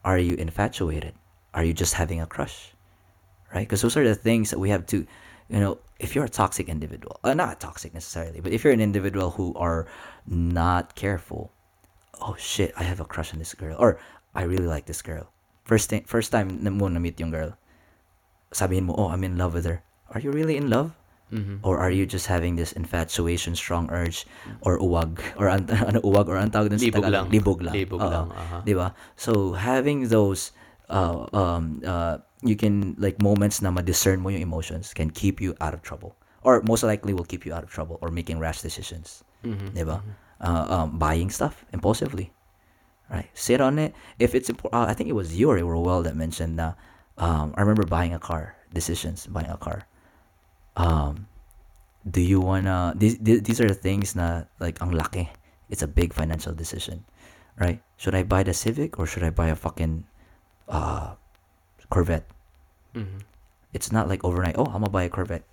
Are 0.03 0.17
you 0.17 0.35
infatuated? 0.35 1.13
Are 1.53 1.63
you 1.63 1.73
just 1.73 1.93
having 1.93 2.19
a 2.21 2.27
crush? 2.27 2.71
Right? 3.53 3.67
Because 3.67 3.81
those 3.81 3.95
are 3.95 4.03
the 4.03 4.15
things 4.15 4.49
that 4.49 4.59
we 4.59 4.69
have 4.69 4.85
to, 4.87 5.05
you 5.49 5.59
know, 5.59 5.77
if 5.99 6.15
you're 6.15 6.25
a 6.25 6.29
toxic 6.29 6.67
individual, 6.67 7.19
uh, 7.23 7.33
not 7.33 7.59
toxic 7.59 7.93
necessarily, 7.93 8.41
but 8.41 8.51
if 8.51 8.63
you're 8.63 8.73
an 8.73 8.81
individual 8.81 9.31
who 9.31 9.53
are 9.55 9.87
not 10.27 10.95
careful, 10.95 11.51
oh 12.19 12.35
shit, 12.37 12.73
I 12.75 12.83
have 12.83 12.99
a 12.99 13.05
crush 13.05 13.31
on 13.31 13.39
this 13.39 13.53
girl, 13.53 13.77
or 13.79 13.99
I 14.33 14.43
really 14.43 14.67
like 14.67 14.85
this 14.85 15.01
girl. 15.01 15.29
First 15.63 15.89
thing, 15.89 16.03
first 16.03 16.31
time 16.31 16.63
na 16.63 16.71
mo 16.71 16.87
na-meet 16.87 17.19
yung 17.19 17.31
girl, 17.31 17.55
sabihin 18.51 18.83
mo, 18.89 18.95
oh, 18.97 19.07
I'm 19.07 19.23
in 19.23 19.37
love 19.37 19.53
with 19.53 19.65
her. 19.65 19.83
Are 20.11 20.19
you 20.19 20.31
really 20.31 20.57
in 20.57 20.69
love? 20.69 20.91
Mm-hmm. 21.33 21.65
Or 21.65 21.81
are 21.81 21.89
you 21.89 22.05
just 22.05 22.29
having 22.29 22.55
this 22.55 22.77
infatuation, 22.77 23.57
strong 23.57 23.89
urge, 23.89 24.29
or 24.61 24.77
uwag, 24.77 25.17
or 25.41 25.49
an, 25.49 25.65
ano 25.89 25.97
uwag, 26.05 26.29
or 26.29 26.37
ang 26.37 26.53
tawag 26.53 26.69
dun 26.69 26.77
sa 26.77 26.85
Libog 26.85 27.09
Tagalog? 27.09 27.25
lang. 27.25 27.25
Libog 27.33 27.59
lang. 27.65 27.73
Libog 27.73 28.01
Oo. 28.05 28.11
lang, 28.13 28.27
aha. 28.29 28.57
Di 28.61 28.73
ba? 28.77 28.93
So, 29.17 29.57
having 29.57 30.13
those, 30.13 30.53
uh, 30.93 31.25
um, 31.33 31.81
uh, 31.81 32.21
you 32.45 32.53
can, 32.53 32.93
like, 33.01 33.17
moments 33.17 33.65
na 33.65 33.73
ma-discern 33.73 34.21
mo 34.21 34.29
yung 34.29 34.45
emotions 34.45 34.93
can 34.93 35.09
keep 35.09 35.41
you 35.41 35.57
out 35.57 35.73
of 35.73 35.81
trouble. 35.81 36.13
Or 36.45 36.61
most 36.61 36.85
likely 36.85 37.17
will 37.17 37.25
keep 37.25 37.49
you 37.49 37.53
out 37.55 37.65
of 37.65 37.73
trouble 37.73 37.97
or 38.05 38.13
making 38.13 38.37
rash 38.37 38.61
decisions. 38.61 39.25
Mm-hmm. 39.41 39.73
Di 39.73 39.83
ba? 39.87 40.05
Uh, 40.37 40.65
um, 40.69 40.99
buying 41.01 41.33
stuff 41.33 41.65
impulsively. 41.73 42.29
Right? 43.09 43.31
Sit 43.33 43.57
on 43.57 43.79
it. 43.79 43.95
If 44.19 44.35
it's 44.35 44.51
important, 44.51 44.75
uh, 44.75 44.85
I 44.85 44.93
think 44.93 45.09
it 45.09 45.17
was 45.17 45.33
you 45.33 45.49
or 45.49 45.57
Roel 45.57 46.03
that 46.03 46.15
mentioned 46.19 46.59
na, 46.59 46.75
um, 47.17 47.55
I 47.55 47.61
remember 47.63 47.87
buying 47.87 48.13
a 48.13 48.19
car, 48.19 48.59
decisions, 48.73 49.25
buying 49.25 49.49
a 49.49 49.57
car. 49.57 49.87
Um, 50.75 51.27
do 52.09 52.21
you 52.21 52.41
wanna, 52.41 52.93
these, 52.95 53.17
these 53.19 53.61
are 53.61 53.67
the 53.67 53.77
things 53.77 54.15
na, 54.15 54.43
like, 54.59 54.81
ang 54.81 54.91
laki. 54.91 55.29
It's 55.69 55.81
a 55.81 55.87
big 55.87 56.13
financial 56.13 56.53
decision. 56.53 57.05
Right? 57.59 57.81
Should 57.97 58.15
I 58.15 58.23
buy 58.23 58.43
the 58.43 58.53
Civic 58.53 58.97
or 58.97 59.05
should 59.05 59.23
I 59.23 59.29
buy 59.29 59.49
a 59.49 59.55
fucking, 59.55 60.05
uh, 60.67 61.15
Corvette? 61.89 62.25
Mm-hmm. 62.95 63.19
It's 63.73 63.91
not 63.91 64.07
like 64.07 64.23
overnight, 64.23 64.55
oh, 64.57 64.65
I'm 64.65 64.81
gonna 64.81 64.89
buy 64.89 65.03
a 65.03 65.09
Corvette. 65.09 65.43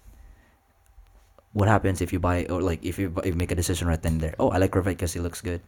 What 1.52 1.68
happens 1.68 2.00
if 2.00 2.12
you 2.12 2.20
buy, 2.20 2.46
or 2.46 2.62
like, 2.62 2.84
if 2.84 2.98
you, 2.98 3.12
if 3.24 3.26
you 3.26 3.34
make 3.34 3.50
a 3.50 3.54
decision 3.54 3.88
right 3.88 4.00
then 4.00 4.12
and 4.12 4.20
there? 4.20 4.34
Oh, 4.38 4.50
I 4.50 4.58
like 4.58 4.72
Corvette 4.72 4.96
because 4.96 5.16
it 5.16 5.22
looks 5.22 5.40
good. 5.40 5.60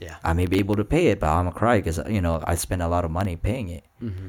Yeah. 0.00 0.16
I 0.24 0.32
may 0.32 0.46
be 0.46 0.58
able 0.58 0.76
to 0.76 0.84
pay 0.84 1.08
it, 1.08 1.20
but 1.20 1.28
I'm 1.28 1.44
gonna 1.44 1.52
cry 1.52 1.78
because 1.78 2.00
you 2.08 2.20
know 2.20 2.42
I 2.44 2.54
spend 2.56 2.80
a 2.80 2.88
lot 2.88 3.04
of 3.04 3.10
money 3.10 3.36
paying 3.36 3.68
it, 3.68 3.84
Mm-hmm. 4.02 4.28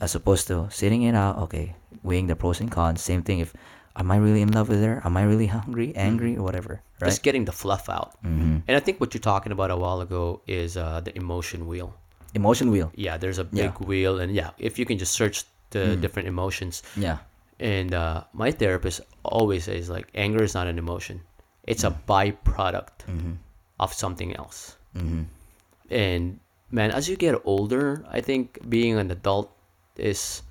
As 0.00 0.14
opposed 0.14 0.46
to 0.48 0.68
sitting 0.70 1.02
it 1.02 1.14
out. 1.14 1.38
Okay, 1.48 1.74
weighing 2.02 2.26
the 2.26 2.36
pros 2.36 2.60
and 2.60 2.70
cons. 2.70 3.00
Same 3.02 3.22
thing. 3.22 3.38
If 3.40 3.54
am 3.96 4.10
I 4.10 4.16
really 4.16 4.42
in 4.42 4.52
love 4.52 4.68
with 4.68 4.82
her? 4.82 5.00
Am 5.04 5.16
I 5.16 5.22
really 5.24 5.46
hungry, 5.46 5.92
angry, 5.96 6.36
or 6.36 6.42
whatever? 6.42 6.80
Right. 7.00 7.08
Just 7.08 7.22
getting 7.22 7.44
the 7.44 7.52
fluff 7.52 7.88
out. 7.88 8.14
mm-hmm. 8.22 8.58
And 8.66 8.76
I 8.76 8.80
think 8.80 9.00
what 9.00 9.14
you're 9.14 9.20
talking 9.22 9.52
about 9.52 9.70
a 9.70 9.76
while 9.76 10.00
ago 10.00 10.40
is 10.46 10.76
uh, 10.76 11.00
the 11.00 11.14
emotion 11.16 11.66
wheel. 11.66 11.94
Emotion 12.34 12.70
wheel. 12.70 12.92
Yeah, 12.94 13.16
there's 13.18 13.38
a 13.38 13.46
Yeah. 13.52 13.68
big 13.70 13.80
wheel, 13.88 14.18
and 14.20 14.34
yeah, 14.34 14.50
if 14.58 14.78
you 14.78 14.84
can 14.86 14.98
just 14.98 15.12
search 15.14 15.44
the 15.70 15.96
Mm. 15.96 16.00
different 16.00 16.28
emotions, 16.28 16.82
Yeah. 16.96 17.18
and 17.60 17.92
uh, 17.94 18.24
my 18.32 18.50
therapist 18.50 19.00
always 19.24 19.64
says 19.64 19.88
like 19.90 20.06
anger 20.14 20.42
is 20.42 20.54
not 20.54 20.66
an 20.66 20.78
emotion; 20.78 21.20
it's 21.66 21.82
Mm. 21.84 21.90
a 21.90 21.92
byproduct 22.06 23.04
Mm-hmm. 23.06 23.32
of 23.80 23.92
something 23.92 24.34
else. 24.36 24.76
Mm-hmm. 24.96 25.22
And 25.90 26.40
man, 26.70 26.90
as 26.90 27.08
you 27.08 27.16
get 27.16 27.34
older, 27.44 28.04
I 28.08 28.20
think 28.20 28.58
being 28.68 28.96
an 28.98 29.10
adult 29.10 29.50
is, 29.98 30.42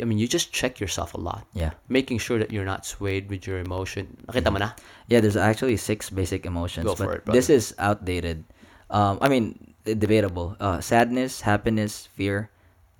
I 0.00 0.04
mean, 0.04 0.18
you 0.18 0.26
just 0.26 0.52
check 0.52 0.80
yourself 0.80 1.14
a 1.14 1.20
lot, 1.20 1.46
Yeah. 1.52 1.76
making 1.88 2.18
sure 2.18 2.38
that 2.40 2.50
you're 2.50 2.64
not 2.64 2.84
swayed 2.88 3.28
with 3.28 3.46
your 3.46 3.60
emotion. 3.60 4.16
Nakita 4.26 4.50
mo 4.52 4.58
na? 4.58 4.70
Yeah. 5.08 5.20
There's 5.20 5.36
actually 5.36 5.76
six 5.76 6.08
basic 6.10 6.46
emotions, 6.48 6.84
Go 6.88 6.96
but 6.96 7.04
for 7.04 7.12
it, 7.20 7.26
this 7.28 7.48
is 7.52 7.74
outdated. 7.78 8.44
Um, 8.90 9.18
I 9.20 9.28
mean, 9.28 9.74
debatable. 9.84 10.56
Uh, 10.60 10.80
sadness, 10.80 11.44
happiness, 11.44 12.08
fear, 12.16 12.48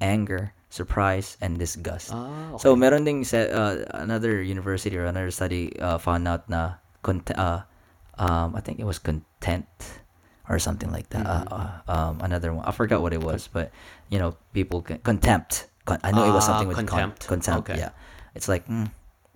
anger, 0.00 0.52
surprise, 0.68 1.36
and 1.40 1.56
disgust. 1.56 2.10
Ah, 2.12 2.56
So 2.60 2.76
meron 2.76 3.04
ding 3.08 3.24
sa, 3.24 3.46
uh, 3.48 3.74
another 3.94 4.42
university 4.42 4.96
or 4.98 5.06
another 5.08 5.30
study 5.30 5.72
uh, 5.80 5.96
found 5.96 6.28
out 6.28 6.50
na 6.50 6.76
cont- 7.00 7.32
uh, 7.32 7.62
um, 8.20 8.52
I 8.54 8.60
think 8.60 8.78
it 8.78 8.84
was 8.84 8.98
content 9.00 9.64
or 10.48 10.58
something 10.58 10.90
like 10.92 11.08
that. 11.10 11.26
Uh, 11.26 11.44
uh, 11.50 11.70
um, 11.92 12.20
another 12.20 12.52
one. 12.52 12.64
I 12.64 12.72
forgot 12.72 13.00
what 13.02 13.12
it 13.12 13.22
was, 13.22 13.48
but 13.52 13.70
you 14.10 14.18
know, 14.18 14.36
people 14.52 14.82
can, 14.82 14.98
contempt. 14.98 15.68
Con- 15.84 16.00
I 16.04 16.12
know 16.12 16.24
it 16.28 16.32
was 16.32 16.44
Ah, 16.44 16.52
something 16.58 16.68
with 16.68 16.76
con- 16.78 16.86
contempt. 16.86 17.26
contempt. 17.28 17.70
Okay. 17.70 17.78
Yeah, 17.80 17.90
it's 18.34 18.48
like 18.48 18.66
mm, 18.68 18.90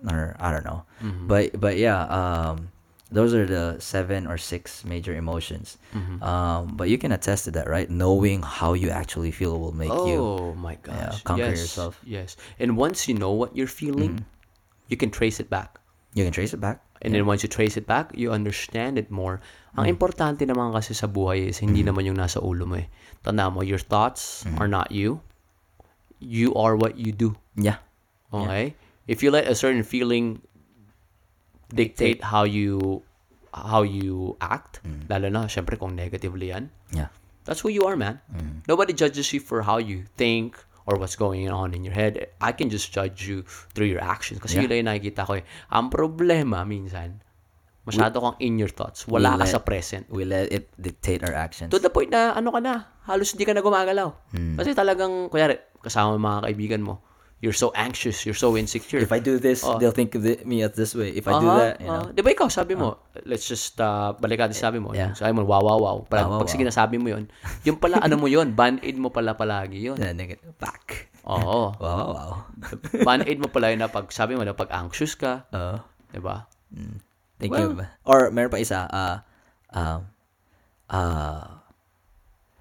or 0.09 0.35
I 0.39 0.51
don't 0.51 0.65
know, 0.65 0.83
Mhm. 1.01 1.27
but 1.27 1.59
but 1.59 1.77
yeah, 1.77 2.03
um, 2.09 2.69
those 3.11 3.33
are 3.33 3.45
the 3.45 3.77
seven 3.81 4.27
or 4.27 4.37
six 4.37 4.85
major 4.85 5.13
emotions. 5.15 5.77
Mhm. 5.93 6.21
Um, 6.21 6.73
but 6.77 6.89
you 6.89 6.97
can 6.97 7.11
attest 7.11 7.45
to 7.45 7.51
that, 7.57 7.67
right? 7.69 7.89
Knowing 7.89 8.41
how 8.45 8.73
you 8.73 8.89
actually 8.89 9.31
feel 9.31 9.59
will 9.59 9.73
make 9.73 9.89
you. 9.89 10.21
oh 10.21 10.53
my 10.53 10.75
gosh. 10.81 11.21
conquer 11.23 11.49
yes, 11.53 11.59
yourself. 11.61 11.97
Yes. 12.05 12.37
And 12.59 12.77
once 12.77 13.07
you 13.09 13.13
know 13.17 13.31
what 13.33 13.55
you're 13.57 13.69
feeling, 13.69 14.21
Mhm. 14.21 14.25
you 14.89 14.97
can 14.97 15.09
trace 15.09 15.39
it 15.39 15.49
back. 15.49 15.79
You 16.13 16.23
can 16.23 16.33
trace 16.33 16.53
it 16.53 16.61
back. 16.61 16.81
And 17.01 17.13
then 17.13 17.25
once 17.25 17.41
you 17.43 17.49
trace 17.49 17.77
it 17.77 17.85
back, 17.87 18.11
you 18.13 18.31
understand 18.31 18.97
it 18.97 19.09
more. 19.09 19.39
Ang 19.77 19.85
Mm. 19.85 19.93
importante 19.93 20.43
naman 20.45 20.73
kasi 20.73 20.93
sa 20.93 21.05
buhay 21.05 21.49
is 21.49 21.61
hindi 21.61 21.81
Mm-hmm. 21.81 21.89
naman 21.91 22.03
yung 22.09 22.17
nasa 22.17 22.41
ulo 22.41 22.65
mo 22.65 22.77
eh. 22.77 22.89
Tanda 23.21 23.49
mo, 23.49 23.61
your 23.61 23.77
thoughts 23.77 24.41
Mm-hmm. 24.45 24.57
are 24.57 24.69
not 24.69 24.89
you. 24.89 25.21
You 26.17 26.51
are 26.57 26.73
what 26.73 26.97
you 26.97 27.13
do. 27.13 27.37
Yeah. 27.53 27.79
Okay? 28.33 28.73
If 29.05 29.21
you 29.21 29.29
let 29.29 29.45
a 29.45 29.53
certain 29.53 29.81
feeling 29.81 30.41
dictate 31.69 32.21
how 32.23 32.43
you 32.43 33.01
how 33.53 33.81
you 33.81 34.37
act, 34.41 34.81
lalo 35.09 35.29
na 35.29 35.49
syempre 35.49 35.73
kung 35.73 35.97
negatively 35.97 36.53
yan, 36.53 36.69
Yeah. 36.93 37.09
that's 37.45 37.61
who 37.65 37.69
you 37.73 37.85
are, 37.85 37.97
man. 37.97 38.21
Nobody 38.69 38.93
judges 38.93 39.33
you 39.33 39.41
for 39.41 39.65
how 39.65 39.81
you 39.81 40.05
think 40.17 40.57
or 40.85 40.97
what's 40.97 41.17
going 41.17 41.49
on 41.49 41.73
in 41.73 41.81
your 41.85 41.93
head. 41.93 42.29
I 42.41 42.53
can 42.53 42.69
just 42.69 42.89
judge 42.93 43.25
you 43.25 43.45
through 43.73 43.89
your 43.89 44.01
actions. 44.01 44.41
Kasi 44.41 44.57
Yeah. 44.57 44.61
yun 44.65 44.69
lang 44.69 44.79
yung 44.85 44.89
nakikita 44.93 45.21
ko 45.25 45.33
eh. 45.37 45.43
Ang 45.69 45.89
problema 45.89 46.61
minsan, 46.61 47.21
masyado 47.89 48.21
kang 48.21 48.37
in 48.37 48.55
your 48.55 48.69
thoughts. 48.69 49.03
Wala 49.05 49.33
ka 49.33 49.43
let- 49.43 49.51
sa 49.51 49.59
present. 49.59 50.05
We 50.07 50.23
let 50.23 50.47
it 50.47 50.69
dictate 50.77 51.21
our 51.21 51.33
actions. 51.33 51.73
To 51.73 51.77
the 51.77 51.89
point 51.89 52.09
na 52.09 52.31
ano 52.31 52.49
ka 52.49 52.61
na, 52.61 52.73
halos 53.03 53.33
hindi 53.33 53.43
ka 53.43 53.51
na 53.51 53.59
gumagalaw. 53.59 54.09
Hmm. 54.31 54.55
Kasi 54.55 54.71
talagang, 54.71 55.27
kunyari, 55.27 55.57
kasama 55.81 56.15
mga 56.15 56.39
kaibigan 56.45 56.81
mo, 56.81 57.01
you're 57.39 57.55
so 57.55 57.71
anxious, 57.71 58.27
you're 58.27 58.35
so 58.35 58.51
insecure. 58.53 58.99
If 58.99 59.09
I 59.09 59.17
do 59.17 59.39
this, 59.39 59.63
Oh. 59.63 59.79
they'll 59.79 59.95
think 59.95 60.11
of 60.13 60.27
it, 60.27 60.43
me 60.43 60.59
as 60.59 60.75
this 60.75 60.91
way. 60.91 61.09
If 61.09 61.23
I 61.23 61.39
do 61.39 61.47
Aha, 61.47 61.55
that, 61.57 61.73
you 61.79 61.87
know. 61.87 62.03
ah. 62.03 62.11
di 62.11 62.19
ba 62.19 62.29
ikaw, 62.29 62.51
sabi 62.51 62.75
mo, 62.75 62.99
let's 63.23 63.47
just, 63.47 63.79
uh, 63.79 64.11
balik 64.13 64.43
natin 64.43 64.59
sabi 64.59 64.77
mo. 64.77 64.91
Yeah. 64.91 65.15
Sabi 65.15 65.31
mo, 65.31 65.47
wow, 65.47 65.63
wow, 65.63 65.79
wow. 65.79 65.97
Pag, 66.03 66.27
Wow, 66.27 66.29
wow, 66.29 66.39
pag 66.43 66.51
sige 66.51 66.61
wow. 66.61 66.69
na 66.69 66.75
sabi 66.75 66.99
mo 66.99 67.07
yun, 67.07 67.31
yung 67.63 67.79
pala, 67.79 68.03
ano 68.03 68.19
mo 68.19 68.27
yun, 68.27 68.51
band-aid 68.51 68.99
mo 68.99 69.07
pala 69.07 69.33
palagi 69.33 69.87
yun. 69.87 69.95
Back. 70.59 71.07
Oo. 71.23 71.71
Wow, 71.73 71.79
wow, 71.79 72.07
wow. 72.11 72.31
Band-aid 73.07 73.39
mo 73.39 73.47
pala 73.47 73.71
yun 73.71 73.79
na 73.79 73.87
pag 73.87 74.11
sabi 74.11 74.35
mo 74.35 74.43
na 74.43 74.51
pag 74.51 74.67
anxious 74.69 75.15
ka, 75.15 75.47
Uh, 75.49 75.79
di 76.11 76.19
ba? 76.19 76.43
Thank 77.39 77.51
Well- 77.55 77.73
you. 77.73 77.87
Or 78.05 78.29
meron 78.31 78.51
pa 78.51 78.57
isa, 78.59 78.85
uh, 78.91 79.15
um, 79.73 80.07
uh, 80.89 81.47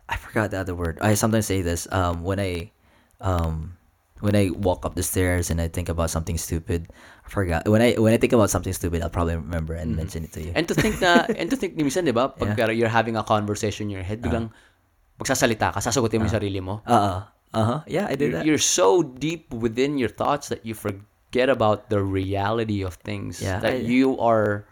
I 0.09 0.17
forgot 0.17 0.51
the 0.51 0.59
other 0.61 0.75
word. 0.75 0.99
I 1.05 1.13
sometimes 1.15 1.45
say 1.47 1.61
this, 1.61 1.85
um, 1.93 2.25
when 2.25 2.41
I, 2.41 2.73
um, 3.21 3.77
when 4.21 4.35
I 4.35 4.51
walk 4.51 4.83
up 4.89 4.95
the 4.97 5.03
stairs 5.05 5.51
and 5.51 5.61
I 5.61 5.69
think 5.69 5.89
about 5.89 6.11
something 6.11 6.39
stupid, 6.39 6.89
I 7.25 7.29
forgot. 7.29 7.69
When 7.69 7.83
I, 7.83 7.93
when 8.01 8.13
I 8.13 8.17
think 8.17 8.33
about 8.33 8.49
something 8.51 8.73
stupid, 8.73 9.03
I'll 9.03 9.13
probably 9.13 9.37
remember 9.37 9.75
and 9.75 9.95
mention 9.97 10.25
it 10.25 10.33
to 10.33 10.43
you. 10.43 10.53
And 10.57 10.67
to 10.69 10.75
think 10.75 11.01
na, 11.01 11.29
and 11.39 11.51
to 11.51 11.57
think, 11.57 11.77
minsan, 11.77 12.05
di 12.09 12.13
ba, 12.17 12.31
pag 12.33 12.57
Yeah. 12.57 12.71
you're 12.73 12.89
having 12.91 13.17
a 13.17 13.23
conversation 13.23 13.87
in 13.89 13.95
your 13.95 14.03
head, 14.03 14.23
biglang 14.25 14.51
magsasalita 15.21 15.75
ka, 15.77 15.79
sasagutin 15.85 16.25
mo 16.25 16.27
yung 16.27 16.35
sarili 16.35 16.61
mo. 16.63 16.81
Uh, 16.89 17.23
uh-huh. 17.53 17.85
Yeah, 17.87 18.07
I 18.09 18.17
did 18.17 18.33
You're, 18.33 18.33
that. 18.39 18.47
you're 18.47 18.63
so 18.65 19.03
deep 19.03 19.53
within 19.53 19.99
your 19.99 20.09
thoughts 20.11 20.49
that 20.49 20.65
you 20.65 20.73
forget 20.75 21.03
about 21.37 21.93
the 21.93 22.01
reality 22.01 22.81
of 22.81 22.95
things. 23.05 23.41
Yeah, 23.43 23.61
that 23.61 23.73
I- 23.73 23.85
you 23.85 24.17
are 24.19 24.65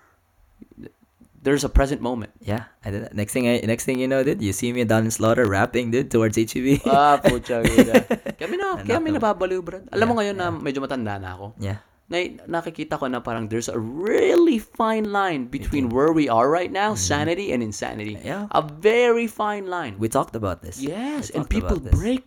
there's 1.42 1.62
a 1.62 1.68
present 1.70 2.02
moment. 2.02 2.32
Yeah, 2.42 2.64
I 2.84 2.90
did 2.90 3.04
that. 3.06 3.14
Next 3.14 3.30
thing 3.32 3.46
I, 3.46 3.62
next 3.62 3.84
thing 3.86 4.00
you 4.00 4.08
know, 4.08 4.24
dude, 4.24 4.42
you 4.42 4.50
see 4.52 4.72
me 4.72 4.82
down 4.82 5.04
in 5.06 5.10
Slaughter 5.14 5.46
rapping, 5.46 5.90
dude, 5.94 6.10
towards 6.10 6.34
HEB. 6.34 6.82
ah, 6.90 7.22
pucha 7.22 7.62
vida. 7.66 8.02
Kami 8.34 8.56
na, 8.58 8.82
kami 8.82 9.14
Nako. 9.14 9.20
nababaliw, 9.22 9.62
brad. 9.62 9.86
Alam 9.94 10.10
mo 10.10 10.14
Yeah, 10.18 10.34
ngayon 10.34 10.36
na 10.42 10.46
medyo 10.50 10.82
matanda 10.82 11.20
na 11.22 11.38
ako. 11.38 11.54
yeah. 11.62 11.78
Na, 12.06 12.22
nakikita 12.46 12.98
ko 12.98 13.06
na 13.10 13.18
parang 13.18 13.46
there's 13.50 13.66
a 13.70 13.78
really 13.78 14.58
fine 14.62 15.10
line 15.10 15.46
between 15.50 15.90
where 15.90 16.10
we 16.14 16.26
are 16.30 16.46
right 16.50 16.70
now, 16.70 16.94
sanity 16.94 17.50
and 17.50 17.62
insanity. 17.66 18.14
Mm-hmm. 18.14 18.26
Yeah. 18.26 18.46
A 18.54 18.62
very 18.62 19.26
fine 19.26 19.66
line. 19.66 19.98
We 19.98 20.06
talked 20.06 20.34
about 20.38 20.62
this. 20.62 20.78
yes, 20.78 21.30
and 21.34 21.50
people 21.50 21.78
about 21.82 21.90
this. 21.90 21.94
break, 21.98 22.22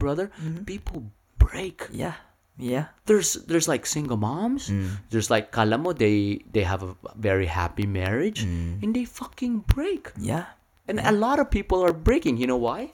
brother. 0.00 0.32
People 0.64 1.12
break. 1.36 1.88
Yeah, 1.92 2.16
yeah. 2.58 2.92
There's 3.06 3.34
there's 3.48 3.66
like 3.68 3.86
single 3.86 4.16
moms. 4.16 4.68
Mm. 4.68 5.00
There's 5.10 5.30
like 5.30 5.50
kala 5.52 5.78
mo 5.78 5.92
they 5.92 6.40
they 6.52 6.62
have 6.62 6.82
a 6.82 6.94
very 7.16 7.46
happy 7.46 7.86
marriage 7.86 8.44
Mm. 8.44 8.82
and 8.82 8.90
they 8.94 9.04
fucking 9.04 9.64
break. 9.66 10.12
Yeah. 10.20 10.52
And 10.88 11.00
a 11.00 11.12
lot 11.12 11.38
of 11.38 11.50
people 11.50 11.80
are 11.82 11.94
breaking. 11.94 12.36
You 12.36 12.46
know 12.46 12.60
why? 12.60 12.92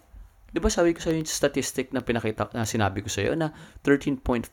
Di 0.54 0.60
ba 0.60 0.70
sabi 0.72 0.96
ko 0.96 1.00
sa'yo 1.04 1.20
yung 1.20 1.28
statistic 1.28 1.92
na 1.92 2.00
pinakita, 2.00 2.48
na 2.56 2.64
sinabi 2.64 3.04
ko 3.04 3.08
sa'yo 3.12 3.36
na 3.36 3.52
13.5% 3.84 4.48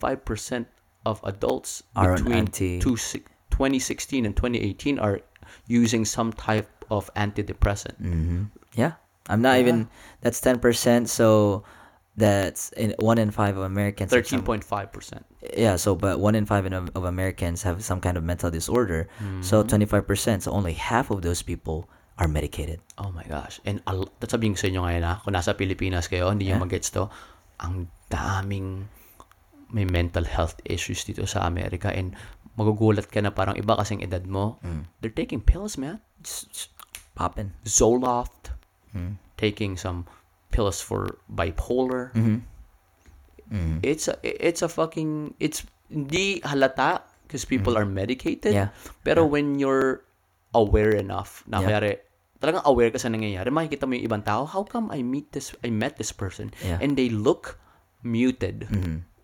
of 1.05 1.21
adults 1.23 1.83
Are 1.95 2.17
between 2.17 2.47
two 2.51 2.97
2016 2.97 4.25
and 4.25 4.35
2018 4.35 4.99
are 4.99 5.21
using 5.67 6.03
some 6.03 6.33
type 6.33 6.67
of 6.89 7.07
antidepressant. 7.15 7.95
Mm-hmm. 8.01 8.43
Yeah. 8.75 8.99
I'm 9.29 9.41
not 9.41 9.57
even. 9.57 9.89
That's 10.21 10.37
ten 10.41 10.59
percent. 10.59 11.09
So 11.09 11.63
that's 12.17 12.71
in 12.79 12.95
one 12.99 13.17
in 13.17 13.31
five 13.31 13.57
of 13.57 13.63
Americans. 13.63 14.11
13.5%. 14.11 14.63
Yeah. 15.57 15.75
So, 15.75 15.95
but 15.95 16.19
one 16.19 16.35
in 16.35 16.45
five 16.45 16.65
in, 16.65 16.73
of 16.73 17.03
Americans 17.03 17.63
have 17.63 17.83
some 17.83 17.99
kind 17.99 18.17
of 18.17 18.23
mental 18.23 18.49
disorder. 18.49 19.07
So 19.41 19.61
hmm. 19.61 19.67
twenty 19.67 19.85
five 19.85 20.07
percent. 20.07 20.43
So 20.43 20.51
only 20.51 20.73
half 20.73 21.11
of 21.11 21.21
those 21.21 21.41
people 21.41 21.89
are 22.17 22.27
medicated. 22.27 22.79
Oh 22.97 23.11
my 23.11 23.23
gosh. 23.27 23.59
And 23.67 23.83
al- 23.87 24.11
sabihin 24.23 24.55
ko 24.55 24.59
sa 24.63 24.67
inyo 24.71 24.81
ngayon 24.87 25.03
ha, 25.03 25.19
kung 25.19 25.35
nasa 25.35 25.51
Pilipinas 25.51 26.07
kayo, 26.07 26.31
hindi 26.31 26.47
nyo 26.47 26.63
magets 26.63 26.87
to, 26.95 27.11
ang 27.59 27.91
daming 28.07 28.87
may 29.75 29.83
mental 29.83 30.23
health 30.23 30.55
issues 30.63 31.03
dito 31.03 31.27
sa 31.27 31.43
Amerika 31.43 31.91
and 31.91 32.15
magugulat 32.55 33.11
ka 33.11 33.19
na 33.19 33.35
parang 33.35 33.59
iba 33.59 33.75
kasing 33.75 33.99
edad 33.99 34.23
mo, 34.23 34.55
hmm. 34.63 34.87
they're 35.03 35.11
taking 35.11 35.43
pills, 35.43 35.75
man. 35.75 35.99
Just, 36.23 36.47
just 36.55 36.71
popping. 37.19 37.51
Zoloft, 37.67 38.55
hmm. 38.95 39.19
taking 39.35 39.75
some 39.75 40.07
pills 40.55 40.79
for 40.79 41.19
bipolar. 41.27 42.15
It's 43.83 44.07
a 44.07 44.15
it's 44.23 44.63
a 44.63 44.71
fucking 44.71 45.35
it's 45.37 45.67
hindi 45.91 46.39
halata 46.41 47.03
because 47.27 47.43
people 47.43 47.75
are 47.75 47.85
medicated. 47.85 48.55
Yeah. 48.55 48.71
Pero 49.03 49.27
when 49.27 49.59
you're 49.59 50.01
aware 50.55 50.95
enough, 50.95 51.43
na 51.45 51.59
Yeah. 51.61 51.67
kaya 51.83 51.99
talagang 52.39 52.65
aware 52.65 52.89
ka 52.89 52.97
sa 52.97 53.11
nangyayari, 53.11 53.51
makikita 53.51 53.83
mo 53.85 53.93
yung 53.99 54.05
ibang 54.07 54.23
tao, 54.23 54.47
how 54.47 54.63
come 54.63 54.89
I 54.89 55.03
meet 55.03 55.35
this 55.35 55.51
I 55.61 55.69
met 55.69 55.99
this 55.99 56.15
person 56.15 56.55
Yeah. 56.63 56.79
and 56.79 56.95
they 56.95 57.11
look 57.11 57.59
muted. 58.01 58.65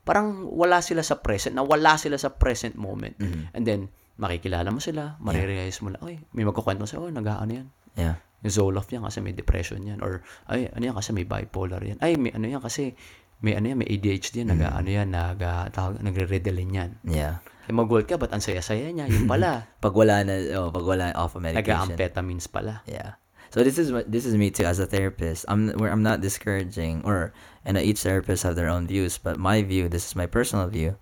Parang 0.01 0.49
wala 0.49 0.81
sila 0.81 1.05
sa 1.05 1.17
present, 1.21 1.53
na 1.53 1.61
wala 1.63 1.95
sila 1.97 2.17
sa 2.17 2.33
present 2.33 2.73
moment. 2.75 3.15
And 3.55 3.63
then 3.65 3.89
makikilala 4.21 4.69
mo 4.69 4.77
sila, 4.77 5.17
marirealize 5.17 5.81
mo 5.81 5.93
na, 5.93 5.97
ay, 6.05 6.21
may 6.33 6.45
magkukwento 6.45 6.85
sa, 6.85 7.01
oh, 7.01 7.09
nag-ano 7.09 7.49
yan. 7.49 7.67
Yeah. 7.97 8.21
Zoloft 8.49 8.89
yan 8.89 9.05
kasi 9.05 9.21
may 9.21 9.35
depression 9.35 9.85
yan. 9.85 10.01
Or, 10.01 10.25
ay, 10.49 10.71
ano 10.73 10.81
yan 10.81 10.95
kasi 10.97 11.13
may 11.13 11.27
bipolar 11.27 11.83
yan. 11.83 12.01
Ay, 12.01 12.17
may 12.17 12.33
ano 12.33 12.49
yan 12.49 12.63
kasi 12.63 12.97
may 13.41 13.57
ano 13.57 13.73
yan, 13.73 13.77
may 13.81 13.89
ADHD 13.89 14.45
yan, 14.45 14.53
nag, 14.53 14.61
ano 14.61 14.89
yan, 14.89 15.09
nag, 15.09 15.41
uh, 15.41 15.65
tawag, 15.73 15.97
nagre-Ritalin 15.97 16.69
yan. 16.69 16.91
Yeah. 17.01 17.41
Kaya 17.65 17.73
mag 17.73 17.89
ka, 18.05 18.21
ba't 18.21 18.29
ang 18.29 18.41
saya-saya 18.41 18.93
niya? 18.93 19.09
Yung 19.09 19.25
pala, 19.25 19.65
Pag 19.83 19.97
wala 19.97 20.21
na, 20.21 20.37
oh, 20.61 20.69
pag 20.69 20.85
wala 20.85 21.09
off 21.17 21.33
of 21.33 21.41
medication. 21.41 21.89
nag-amphetamines 21.89 22.45
pala. 22.45 22.85
Yeah. 22.85 23.17
So 23.51 23.67
this 23.67 23.75
is 23.75 23.91
this 24.07 24.23
is 24.23 24.39
me 24.39 24.47
too 24.47 24.63
as 24.63 24.79
a 24.79 24.87
therapist. 24.87 25.43
I'm 25.51 25.75
where 25.75 25.91
I'm 25.91 26.07
not 26.07 26.23
discouraging 26.23 27.03
or 27.03 27.35
and 27.67 27.75
each 27.75 27.99
therapist 27.99 28.47
have 28.47 28.55
their 28.55 28.71
own 28.71 28.87
views, 28.87 29.19
but 29.19 29.35
my 29.35 29.59
view, 29.59 29.91
this 29.91 30.07
is 30.07 30.15
my 30.15 30.23
personal 30.23 30.71
view. 30.71 30.95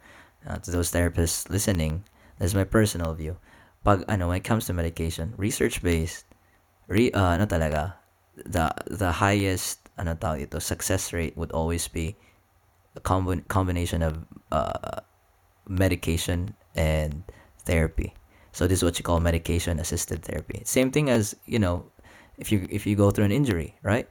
Uh, 0.50 0.58
to 0.58 0.74
those 0.74 0.90
therapists 0.90 1.46
listening, 1.54 2.02
this 2.42 2.50
is 2.50 2.58
my 2.58 2.66
personal 2.66 3.14
view. 3.14 3.38
Pag 3.86 4.02
ano 4.10 4.34
when 4.34 4.42
it 4.42 4.48
comes 4.50 4.66
to 4.66 4.74
medication, 4.74 5.38
research 5.38 5.86
based, 5.86 6.26
re 6.90 7.14
uh, 7.14 7.38
ano 7.38 7.46
talaga, 7.46 8.02
the 8.36 8.74
the 8.90 9.22
highest 9.22 9.86
ano 9.96 10.18
tawag 10.18 10.50
ito, 10.50 10.58
success 10.58 11.14
rate 11.14 11.38
would 11.38 11.54
always 11.54 11.88
be 11.88 12.18
a 12.98 13.02
combi- 13.02 13.46
combination 13.48 14.02
of 14.02 14.26
uh, 14.52 15.06
medication 15.70 16.58
and 16.74 17.24
therapy. 17.64 18.18
So 18.52 18.66
this 18.66 18.82
is 18.82 18.84
what 18.84 18.98
you 18.98 19.06
call 19.06 19.22
medication 19.22 19.78
assisted 19.78 20.26
therapy. 20.26 20.66
Same 20.66 20.90
thing 20.90 21.10
as, 21.10 21.38
you 21.46 21.60
know, 21.62 21.86
if 22.42 22.52
you 22.52 22.66
if 22.74 22.90
you 22.90 22.98
go 22.98 23.12
through 23.14 23.30
an 23.30 23.32
injury, 23.32 23.78
right? 23.84 24.10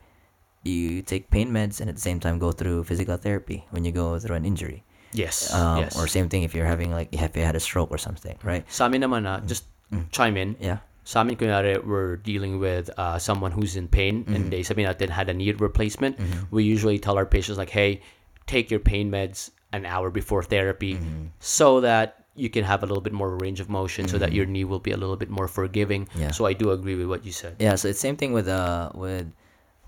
You 0.62 1.02
take 1.02 1.30
pain 1.30 1.50
meds 1.50 1.80
and 1.80 1.90
at 1.90 1.96
the 1.96 2.04
same 2.04 2.20
time 2.20 2.38
go 2.38 2.52
through 2.52 2.84
physical 2.84 3.16
therapy 3.16 3.66
when 3.70 3.84
you 3.84 3.92
go 3.92 4.18
through 4.18 4.36
an 4.36 4.44
injury. 4.44 4.84
Yes. 5.12 5.52
Um, 5.54 5.82
yes. 5.82 5.98
Or 5.98 6.06
same 6.06 6.28
thing 6.28 6.44
if 6.44 6.54
you're 6.54 6.68
having 6.68 6.92
like 6.92 7.08
if 7.10 7.34
you 7.34 7.42
had 7.42 7.56
a 7.56 7.60
stroke 7.60 7.90
or 7.90 7.98
something, 7.98 8.38
right? 8.44 8.62
Sa 8.70 8.86
amin 8.86 9.02
naman 9.02 9.24
na, 9.24 9.40
just 9.40 9.64
chime 10.12 10.36
in. 10.36 10.54
Yeah. 10.60 10.84
Sa 11.08 11.24
amin, 11.24 11.40
kunyari, 11.40 11.80
we're 11.80 12.20
dealing 12.20 12.60
with 12.60 12.92
uh, 13.00 13.16
someone 13.16 13.48
who's 13.48 13.80
in 13.80 13.88
pain 13.88 14.28
and 14.28 14.52
they 14.52 14.60
sabihin 14.60 14.92
natin 14.92 15.08
had 15.08 15.32
a 15.32 15.32
knee 15.32 15.56
replacement. 15.56 16.20
We 16.52 16.68
usually 16.68 17.00
tell 17.00 17.16
our 17.16 17.24
patients 17.24 17.56
like, 17.56 17.72
hey, 17.72 18.04
take 18.44 18.68
your 18.68 18.84
pain 18.84 19.08
meds 19.08 19.48
an 19.72 19.88
hour 19.88 20.12
before 20.12 20.44
therapy 20.44 21.00
so 21.40 21.80
that 21.80 22.28
you 22.36 22.52
can 22.52 22.60
have 22.60 22.84
a 22.84 22.86
little 22.86 23.00
bit 23.00 23.16
more 23.16 23.40
range 23.40 23.56
of 23.56 23.72
motion 23.72 24.04
so 24.04 24.20
that 24.20 24.36
your 24.36 24.44
knee 24.44 24.68
will 24.68 24.84
be 24.84 24.92
a 24.92 25.00
little 25.00 25.16
bit 25.16 25.32
more 25.32 25.48
forgiving. 25.48 26.12
Yeah. 26.12 26.28
So 26.28 26.44
I 26.44 26.52
do 26.52 26.76
agree 26.76 26.94
with 27.00 27.08
what 27.08 27.24
you 27.24 27.32
said. 27.32 27.56
Yeah, 27.56 27.80
so 27.80 27.88
it's 27.88 28.04
same 28.04 28.20
thing 28.20 28.36
with 28.36 28.44
uh 28.46 28.92
with 28.92 29.32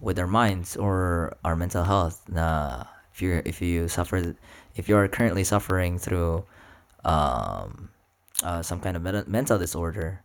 with 0.00 0.16
our 0.16 0.26
minds 0.26 0.72
or 0.72 1.36
our 1.44 1.52
mental 1.52 1.84
health. 1.84 2.24
Na 2.32 2.88
if 3.12 3.20
you 3.20 3.44
if 3.44 3.60
you 3.60 3.92
suffer 3.92 4.32
if 4.72 4.88
you 4.88 4.96
are 4.96 5.04
currently 5.04 5.44
suffering 5.44 6.00
through 6.00 6.48
um 7.04 7.92
uh, 8.40 8.64
some 8.64 8.80
kind 8.80 8.96
of 8.96 9.04
mental 9.28 9.60
disorder, 9.60 10.24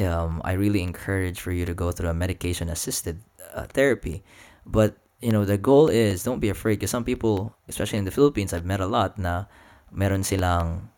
um 0.00 0.40
I 0.44 0.52
really 0.54 0.82
encourage 0.82 1.40
for 1.40 1.52
you 1.52 1.64
to 1.64 1.74
go 1.74 1.92
through 1.92 2.10
a 2.10 2.14
medication 2.14 2.68
assisted 2.68 3.20
uh, 3.54 3.64
therapy. 3.70 4.22
But 4.66 4.96
you 5.20 5.32
know 5.32 5.44
the 5.44 5.58
goal 5.58 5.88
is 5.88 6.24
don't 6.24 6.40
be 6.40 6.48
afraid 6.48 6.80
because 6.80 6.90
some 6.90 7.04
people, 7.04 7.56
especially 7.68 7.98
in 7.98 8.04
the 8.04 8.14
Philippines, 8.14 8.52
I've 8.52 8.66
met 8.66 8.80
a 8.80 8.86
lot 8.86 9.18
na 9.18 9.44
meron 9.92 10.22
silang 10.22 10.90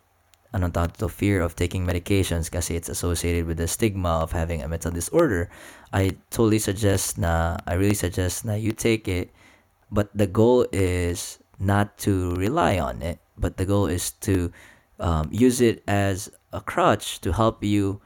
anong 0.53 0.76
tawag 0.76 0.93
to 1.01 1.09
fear 1.09 1.41
of 1.41 1.57
taking 1.57 1.89
medications 1.89 2.53
kasi 2.53 2.76
it's 2.76 2.89
associated 2.93 3.49
with 3.49 3.57
the 3.57 3.66
stigma 3.66 4.20
of 4.20 4.33
having 4.33 4.61
a 4.61 4.68
mental 4.68 4.93
disorder. 4.93 5.48
I 5.93 6.20
totally 6.28 6.61
suggest 6.61 7.16
na 7.16 7.57
I 7.66 7.74
really 7.74 7.97
suggest 7.97 8.44
na 8.44 8.55
you 8.55 8.73
take 8.73 9.09
it, 9.09 9.32
but 9.90 10.12
the 10.12 10.28
goal 10.28 10.69
is 10.73 11.40
not 11.57 11.97
to 12.05 12.36
rely 12.36 12.78
on 12.78 13.01
it, 13.01 13.19
but 13.39 13.57
the 13.57 13.65
goal 13.65 13.86
is 13.86 14.12
to 14.28 14.52
um, 15.01 15.28
use 15.32 15.61
it 15.61 15.82
as 15.89 16.28
a 16.52 16.61
crutch 16.61 17.20
to 17.24 17.32
help 17.32 17.65
you, 17.65 18.01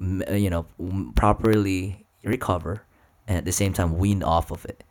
you 0.00 0.50
know, 0.50 0.66
properly 1.14 2.06
recover 2.24 2.82
and 3.28 3.36
at 3.36 3.44
the 3.44 3.52
same 3.52 3.72
time 3.72 3.98
wean 3.98 4.22
off 4.22 4.50
of 4.50 4.64
it. 4.64 4.82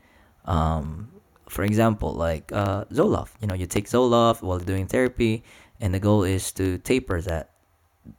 Um, 0.46 1.10
for 1.48 1.64
example, 1.64 2.14
like 2.14 2.52
uh, 2.54 2.86
Zoloft. 2.86 3.32
You 3.42 3.48
know, 3.48 3.56
you 3.56 3.66
take 3.66 3.90
Zoloft 3.90 4.42
while 4.42 4.60
doing 4.60 4.86
therapy, 4.88 5.44
and 5.82 5.94
the 5.94 6.00
goal 6.00 6.24
is 6.24 6.52
to 6.54 6.78
taper 6.78 7.22
that, 7.22 7.50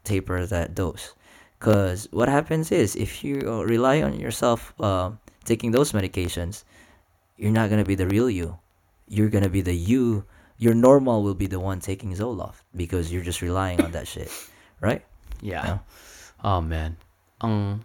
taper 0.05 0.45
that 0.47 0.75
dose. 0.75 1.15
Because 1.59 2.09
what 2.11 2.29
happens 2.29 2.73
is 2.73 2.97
if 2.97 3.23
you 3.23 3.43
uh, 3.47 3.63
rely 3.63 4.03
on 4.03 4.19
yourself 4.19 4.75
uh, 4.81 5.13
taking 5.45 5.71
those 5.71 5.93
medications, 5.93 6.65
you're 7.37 7.53
not 7.53 7.71
gonna 7.71 7.85
be 7.85 7.95
the 7.95 8.09
real 8.09 8.29
you. 8.29 8.59
You're 9.09 9.29
gonna 9.29 9.49
be 9.49 9.61
the 9.61 9.75
you. 9.75 10.25
Your 10.59 10.75
normal 10.75 11.23
will 11.23 11.35
be 11.35 11.47
the 11.47 11.61
one 11.61 11.81
taking 11.81 12.13
Zoloft 12.13 12.61
because 12.77 13.13
you're 13.13 13.25
just 13.25 13.41
relying 13.41 13.81
on 13.81 13.93
that 13.93 14.07
shit, 14.09 14.31
right? 14.81 15.03
Yeah. 15.41 15.65
Yeah. 15.65 15.79
Oh, 16.45 16.61
man. 16.61 16.97
Ang, 17.41 17.85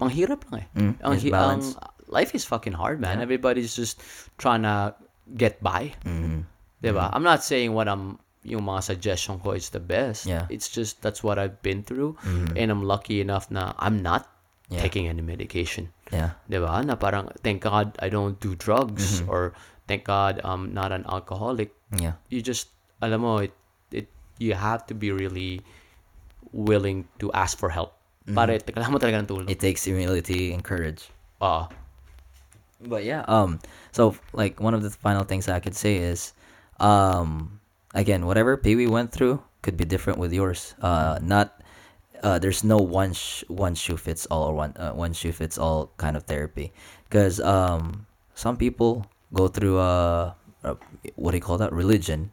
ang 0.00 0.10
hirap 0.10 0.44
lang 0.50 0.62
eh. 0.62 0.68
Mm, 0.78 0.94
ang, 1.02 1.14
hi- 1.18 1.32
ang- 1.34 1.76
life 2.08 2.34
is 2.34 2.44
fucking 2.44 2.74
hard, 2.74 3.00
man. 3.00 3.20
Everybody's 3.20 3.74
just 3.74 4.02
trying 4.38 4.62
to 4.62 4.94
get 5.36 5.62
by. 5.62 5.94
Mm-hmm. 6.04 6.44
Diba? 6.82 7.08
I'm 7.14 7.22
not 7.22 7.42
saying 7.46 7.72
what 7.72 7.86
I'm 7.88 8.18
yung 8.42 8.66
mga 8.66 8.82
suggestion 8.82 9.38
ko 9.38 9.54
is 9.54 9.70
the 9.70 9.78
best. 9.78 10.26
Yeah. 10.26 10.50
It's 10.50 10.66
just 10.66 10.98
that's 11.00 11.22
what 11.22 11.38
I've 11.38 11.62
been 11.62 11.86
through 11.86 12.18
and 12.58 12.74
I'm 12.74 12.82
lucky 12.82 13.22
enough 13.22 13.50
na 13.50 13.72
I'm 13.78 14.02
not 14.02 14.26
Yeah. 14.72 14.80
taking 14.80 15.04
any 15.06 15.20
medication. 15.20 15.92
Yeah. 16.10 16.32
Diba? 16.48 16.72
Na 16.82 16.96
parang 16.96 17.28
thank 17.44 17.60
God 17.62 17.92
I 18.00 18.08
don't 18.08 18.40
do 18.40 18.56
drugs 18.56 19.20
or 19.28 19.52
thank 19.86 20.08
God 20.08 20.40
I'm 20.42 20.72
not 20.72 20.90
an 20.96 21.04
alcoholic. 21.06 21.70
Yeah. 21.92 22.16
You 22.32 22.40
just 22.42 22.72
alam 23.04 23.20
mo 23.20 23.44
it, 23.44 23.52
it 23.92 24.08
you 24.40 24.56
have 24.56 24.88
to 24.88 24.94
be 24.96 25.12
really 25.12 25.60
willing 26.52 27.08
to 27.18 27.32
ask 27.32 27.58
for 27.58 27.68
help. 27.68 27.96
Pare, 28.22 28.60
kailangan 28.62 28.92
mo 28.92 28.98
talaga 29.02 29.18
ng 29.18 29.26
tulong. 29.26 29.50
It 29.50 29.58
takes 29.58 29.82
humility 29.82 30.54
and 30.54 30.62
courage. 30.62 31.10
Ah. 31.42 31.66
But 32.82 33.02
yeah, 33.02 33.26
um, 33.26 33.58
so 33.90 34.14
like 34.32 34.60
one 34.60 34.74
of 34.74 34.82
the 34.82 34.90
final 34.90 35.24
things 35.24 35.48
I 35.48 35.58
could 35.58 35.74
say 35.74 35.98
is, 35.98 36.34
um, 36.78 37.60
again, 37.94 38.26
whatever 38.26 38.56
Pee 38.56 38.74
Wee 38.74 38.86
went 38.86 39.10
through 39.10 39.42
could 39.62 39.76
be 39.76 39.84
different 39.84 40.18
with 40.18 40.32
yours. 40.32 40.74
Uh, 40.82 41.18
not, 41.22 41.62
uh, 42.22 42.38
there's 42.38 42.64
no 42.64 42.78
one 42.78 43.12
sh- 43.12 43.44
one 43.46 43.74
shoe 43.74 43.96
fits 43.96 44.26
all 44.26 44.50
or 44.50 44.54
one 44.54 44.74
uh, 44.76 44.92
one 44.92 45.12
shoe 45.12 45.32
fits 45.32 45.58
all 45.58 45.90
kind 45.96 46.16
of 46.16 46.24
therapy 46.24 46.72
because 47.10 47.40
um 47.40 48.06
some 48.34 48.56
people 48.56 49.06
go 49.34 49.48
through 49.48 49.78
uh, 49.78 50.32
uh 50.62 50.74
what 51.16 51.32
do 51.32 51.36
you 51.36 51.42
call 51.42 51.58
that 51.58 51.72
religion 51.72 52.30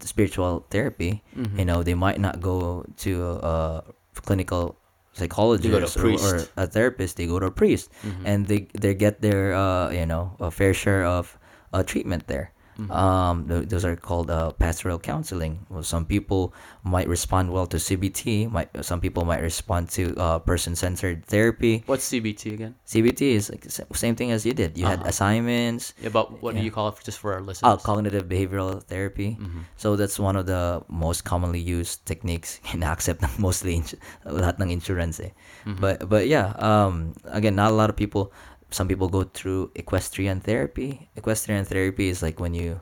spiritual 0.00 0.66
therapy 0.70 1.22
Mm-hmm. 1.36 1.58
you 1.58 1.64
know 1.64 1.82
they 1.82 1.94
might 1.94 2.18
not 2.20 2.40
go 2.40 2.84
to 3.04 3.10
a 3.42 3.84
clinical 4.24 4.76
psychologist 5.12 5.64
They 5.64 5.70
go 5.72 5.80
to 5.80 5.86
a 5.86 5.88
or- 5.88 5.90
or, 6.34 6.46
a 6.56 6.66
therapist 6.66 7.16
they 7.16 7.26
go 7.26 7.38
to 7.38 7.46
a 7.46 7.50
priest 7.54 7.90
Mm-hmm. 8.04 8.26
and 8.26 8.46
they 8.46 8.68
they 8.76 8.94
get 8.94 9.20
their 9.20 9.54
uh 9.54 9.90
you 9.90 10.06
know 10.06 10.36
a 10.40 10.50
fair 10.50 10.74
share 10.74 11.04
of 11.04 11.38
uh, 11.72 11.82
treatment 11.82 12.26
there 12.26 12.52
Mm-hmm. 12.76 12.92
um 12.92 13.48
th- 13.48 13.72
those 13.72 13.88
are 13.88 13.96
called 13.96 14.28
uh, 14.28 14.52
pastoral 14.60 15.00
counseling 15.00 15.64
well, 15.72 15.80
some 15.80 16.04
people 16.04 16.52
might 16.84 17.08
respond 17.08 17.48
well 17.48 17.64
to 17.72 17.80
cbt 17.80 18.52
might 18.52 18.68
some 18.84 19.00
people 19.00 19.24
might 19.24 19.40
respond 19.40 19.88
to 19.96 20.12
uh, 20.20 20.36
person-centered 20.44 21.24
therapy 21.24 21.80
What's 21.88 22.04
CBT 22.12 22.52
again? 22.52 22.76
cbt 22.84 23.22
is 23.32 23.48
like 23.48 23.64
same 23.96 24.12
thing 24.12 24.28
as 24.28 24.44
you 24.44 24.52
did 24.52 24.76
you 24.76 24.84
had 24.84 25.00
Uh-huh. 25.00 25.08
assignments 25.08 25.96
Yeah, 26.04 26.12
but 26.12 26.42
what 26.44 26.52
do 26.52 26.60
you 26.60 26.68
call 26.70 26.92
it 26.92 27.00
just 27.00 27.16
for 27.16 27.32
our 27.32 27.40
listeners? 27.40 27.64
Oh, 27.64 27.80
cognitive 27.80 28.28
behavioral 28.28 28.84
therapy. 28.84 29.40
Mm-hmm. 29.40 29.72
So 29.80 29.96
that's 29.96 30.20
one 30.20 30.36
of 30.36 30.44
the 30.44 30.84
most 30.92 31.24
commonly 31.24 31.60
used 31.64 32.04
techniques 32.04 32.60
in 32.76 32.84
accept 32.84 33.24
mostly 33.40 33.80
ins- 33.80 33.96
lahat 34.28 34.60
ng 34.60 34.68
insurance 34.68 35.16
eh. 35.24 35.32
Mm-hmm. 35.64 35.80
But 35.80 35.96
but 36.12 36.28
yeah, 36.28 36.52
um 36.60 37.16
again, 37.24 37.56
not 37.56 37.72
a 37.72 37.76
lot 37.76 37.88
of 37.88 37.96
people 37.96 38.36
some 38.70 38.88
people 38.88 39.08
go 39.08 39.24
through 39.24 39.70
equestrian 39.74 40.40
therapy. 40.40 41.08
Equestrian 41.16 41.64
therapy 41.64 42.08
is 42.08 42.22
like 42.22 42.40
when 42.40 42.54
you 42.54 42.80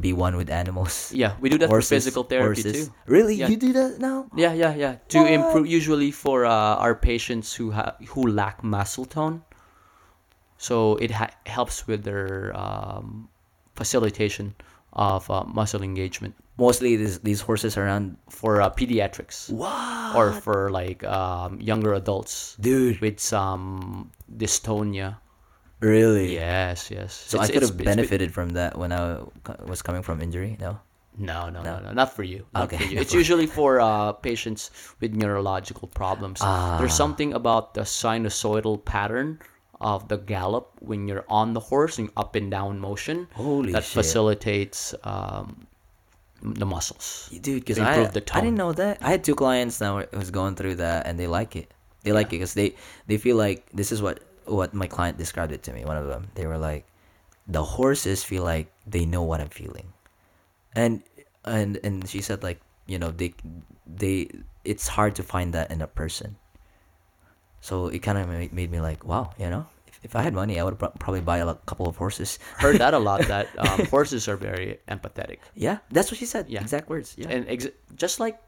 be 0.00 0.12
one 0.12 0.36
with 0.36 0.50
animals. 0.50 1.10
yeah, 1.14 1.34
we 1.40 1.48
do 1.48 1.56
that 1.58 1.68
Horses- 1.68 1.88
for 1.88 1.94
physical 1.96 2.22
therapy 2.24 2.62
horses. 2.62 2.88
too. 2.88 2.94
Really? 3.06 3.34
Yeah. 3.36 3.48
You 3.48 3.56
do 3.56 3.72
that 3.72 3.98
now? 3.98 4.28
Yeah, 4.36 4.52
yeah, 4.52 4.74
yeah. 4.74 4.96
To 5.16 5.24
improve, 5.26 5.66
usually 5.66 6.10
for 6.12 6.44
uh, 6.44 6.52
our 6.76 6.94
patients 6.94 7.54
who 7.54 7.72
ha- 7.72 7.96
who 8.12 8.28
lack 8.28 8.62
muscle 8.62 9.06
tone, 9.06 9.42
so 10.58 10.96
it 10.96 11.10
ha- 11.10 11.32
helps 11.46 11.86
with 11.86 12.04
their 12.04 12.52
um, 12.56 13.28
facilitation 13.76 14.54
of 14.92 15.30
uh, 15.30 15.44
muscle 15.44 15.82
engagement 15.82 16.34
Mostly 16.58 16.96
these 16.96 17.20
these 17.22 17.40
horses 17.40 17.76
are 17.78 17.86
around 17.86 18.16
for 18.28 18.60
uh, 18.60 18.68
pediatrics 18.70 19.48
Wow. 19.50 20.12
or 20.18 20.32
for 20.32 20.70
like 20.70 21.04
um, 21.06 21.60
younger 21.60 21.94
adults 21.94 22.56
Dude, 22.58 22.98
with 23.00 23.20
some 23.20 24.10
dystonia. 24.36 25.16
really? 25.80 26.34
Yes, 26.34 26.90
yes. 26.90 27.14
So 27.14 27.38
I 27.38 27.46
could 27.46 27.62
have 27.62 27.78
it's- 27.78 27.84
benefited 27.94 28.34
from 28.34 28.50
that 28.58 28.74
when 28.76 28.90
I 28.90 29.22
was 29.70 29.82
coming 29.82 30.02
from 30.02 30.18
injury, 30.20 30.56
no? 30.58 30.80
No, 31.18 31.48
no, 31.50 31.62
no, 31.62 31.78
no, 31.78 31.90
not 31.94 32.14
for 32.14 32.22
you. 32.26 32.46
Not 32.54 32.64
Okay. 32.66 32.78
for 32.78 32.90
you. 32.90 32.98
It's 33.02 33.14
usually 33.14 33.46
for 33.46 33.78
uh, 33.80 34.12
patients 34.18 34.70
with 35.00 35.14
neurological 35.14 35.86
problems. 35.86 36.40
There's 36.42 36.94
Ah. 36.98 37.02
something 37.06 37.34
about 37.34 37.74
the 37.74 37.82
sinusoidal 37.86 38.82
pattern 38.84 39.38
of 39.80 40.08
the 40.10 40.18
gallop 40.18 40.74
when 40.82 41.06
you're 41.06 41.24
on 41.30 41.54
the 41.54 41.60
horse 41.62 41.98
and 42.02 42.10
up 42.18 42.34
and 42.34 42.50
down 42.50 42.80
motion 42.82 43.28
Holy 43.38 43.70
that 43.70 43.84
shit. 43.86 43.94
facilitates 44.02 44.90
um, 45.06 45.67
the 46.42 46.66
muscles. 46.66 47.28
dude 47.40 47.64
because 47.64 47.78
I, 47.78 48.04
the 48.06 48.22
I 48.32 48.40
didn't 48.40 48.56
know 48.56 48.72
that. 48.72 48.98
I 49.00 49.10
had 49.10 49.24
two 49.24 49.34
clients 49.34 49.80
now 49.80 50.04
who's 50.12 50.30
going 50.30 50.54
through 50.54 50.76
that 50.76 51.06
and 51.06 51.18
they 51.18 51.26
like 51.26 51.56
it. 51.56 51.72
They 52.02 52.12
like 52.12 52.28
it 52.28 52.38
because 52.38 52.54
they 52.54 52.74
they 53.06 53.18
feel 53.18 53.36
like 53.36 53.68
this 53.72 53.92
is 53.92 54.00
what 54.00 54.20
what 54.44 54.72
my 54.72 54.86
client 54.86 55.18
described 55.18 55.52
it 55.52 55.62
to 55.64 55.72
me 55.72 55.84
one 55.84 55.96
of 55.96 56.06
them. 56.06 56.28
They 56.34 56.46
were 56.46 56.58
like 56.58 56.86
the 57.46 57.64
horses 57.64 58.22
feel 58.22 58.44
like 58.44 58.70
they 58.86 59.04
know 59.06 59.22
what 59.22 59.40
i'm 59.40 59.48
feeling. 59.48 59.92
And 60.74 61.02
and 61.44 61.78
and 61.82 62.08
she 62.08 62.20
said 62.20 62.42
like 62.42 62.60
you 62.86 62.98
know 62.98 63.10
they 63.10 63.34
they 63.86 64.30
it's 64.64 64.86
hard 64.86 65.16
to 65.16 65.22
find 65.22 65.52
that 65.54 65.70
in 65.70 65.82
a 65.82 65.86
person. 65.86 66.36
So 67.60 67.88
it 67.88 67.98
kind 68.00 68.18
of 68.18 68.28
made, 68.28 68.52
made 68.52 68.70
me 68.70 68.80
like 68.80 69.04
wow 69.04 69.32
you 69.38 69.50
know 69.50 69.66
if, 70.02 70.14
i 70.14 70.22
had 70.22 70.32
money 70.34 70.58
i 70.58 70.62
would 70.62 70.78
pro- 70.78 70.94
probably 71.02 71.20
buy 71.20 71.38
a 71.42 71.54
couple 71.66 71.86
of 71.88 71.96
horses 71.98 72.38
Heard 72.62 72.78
that 72.78 72.94
a 72.94 72.98
lot. 73.02 73.22
That 73.26 73.48
um, 73.58 73.86
horses 73.90 74.28
are 74.30 74.36
very 74.38 74.78
empathetic, 74.88 75.38
yeah 75.58 75.78
that's 75.90 76.10
what 76.10 76.18
she 76.18 76.26
said 76.26 76.46
Yeah. 76.48 76.62
exact 76.62 76.86
words 76.88 77.14
yeah 77.18 77.30
and 77.30 77.46
ex- 77.48 77.70
just 77.98 78.18
like 78.22 78.38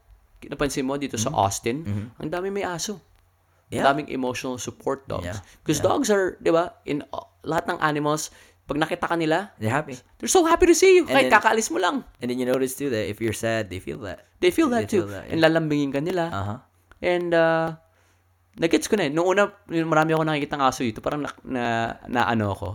napansin 0.41 0.89
mo 0.89 0.97
dito 0.97 1.21
sa 1.21 1.29
Austin, 1.29 2.09
ang 2.17 2.29
dami 2.33 2.49
may 2.49 2.65
aso. 2.65 2.97
Mm-hmm. 2.97 3.77
Yeah. 3.77 3.85
Ang 3.85 4.03
daming 4.03 4.09
emotional 4.09 4.57
support 4.57 5.05
dogs. 5.05 5.23
Yeah. 5.29 5.37
Because 5.61 5.77
Yeah. 5.79 5.87
dogs 5.87 6.09
are, 6.09 6.35
di 6.41 6.49
ba, 6.51 6.75
in 6.83 7.05
uh, 7.13 7.23
lahat 7.45 7.69
ng 7.71 7.77
animals, 7.79 8.33
pag 8.65 8.81
nakita 8.81 9.05
ka 9.05 9.15
nila, 9.15 9.53
they're 9.61 9.69
happy 9.71 9.95
they're 10.17 10.27
so 10.27 10.41
happy 10.43 10.65
to 10.65 10.73
see 10.73 10.97
you. 10.99 11.05
And 11.07 11.13
Kahit 11.13 11.29
then- 11.29 11.35
kakaalis 11.37 11.69
mo 11.69 11.77
lang. 11.77 12.03
And 12.19 12.27
then 12.33 12.41
you 12.41 12.49
notice 12.49 12.73
too 12.73 12.89
that 12.89 13.05
if 13.05 13.21
you're 13.21 13.37
sad, 13.37 13.69
they 13.69 13.77
feel 13.77 14.01
that. 14.03 14.25
They 14.41 14.49
feel 14.49 14.65
They 14.67 14.83
that 14.83 14.89
too. 14.89 15.05
feel 15.05 15.13
that, 15.13 15.29
And 15.29 15.39
lalambingin 15.45 15.93
ka 15.93 16.01
nila. 16.01 16.25
Uh 16.33 16.43
huh. 16.43 16.59
And, 17.05 17.31
uh, 17.37 17.77
nagets 18.57 18.87
ko 18.87 18.99
na 18.99 19.07
eh. 19.07 19.11
Noong 19.11 19.27
una, 19.31 19.43
marami 19.85 20.11
ako 20.15 20.23
nakikita 20.27 20.55
ng 20.59 20.65
aso 20.65 20.81
dito, 20.83 20.99
parang 20.99 21.23
na, 21.23 21.29
na, 21.45 21.63
na 22.07 22.21
ano 22.27 22.51
ako, 22.51 22.69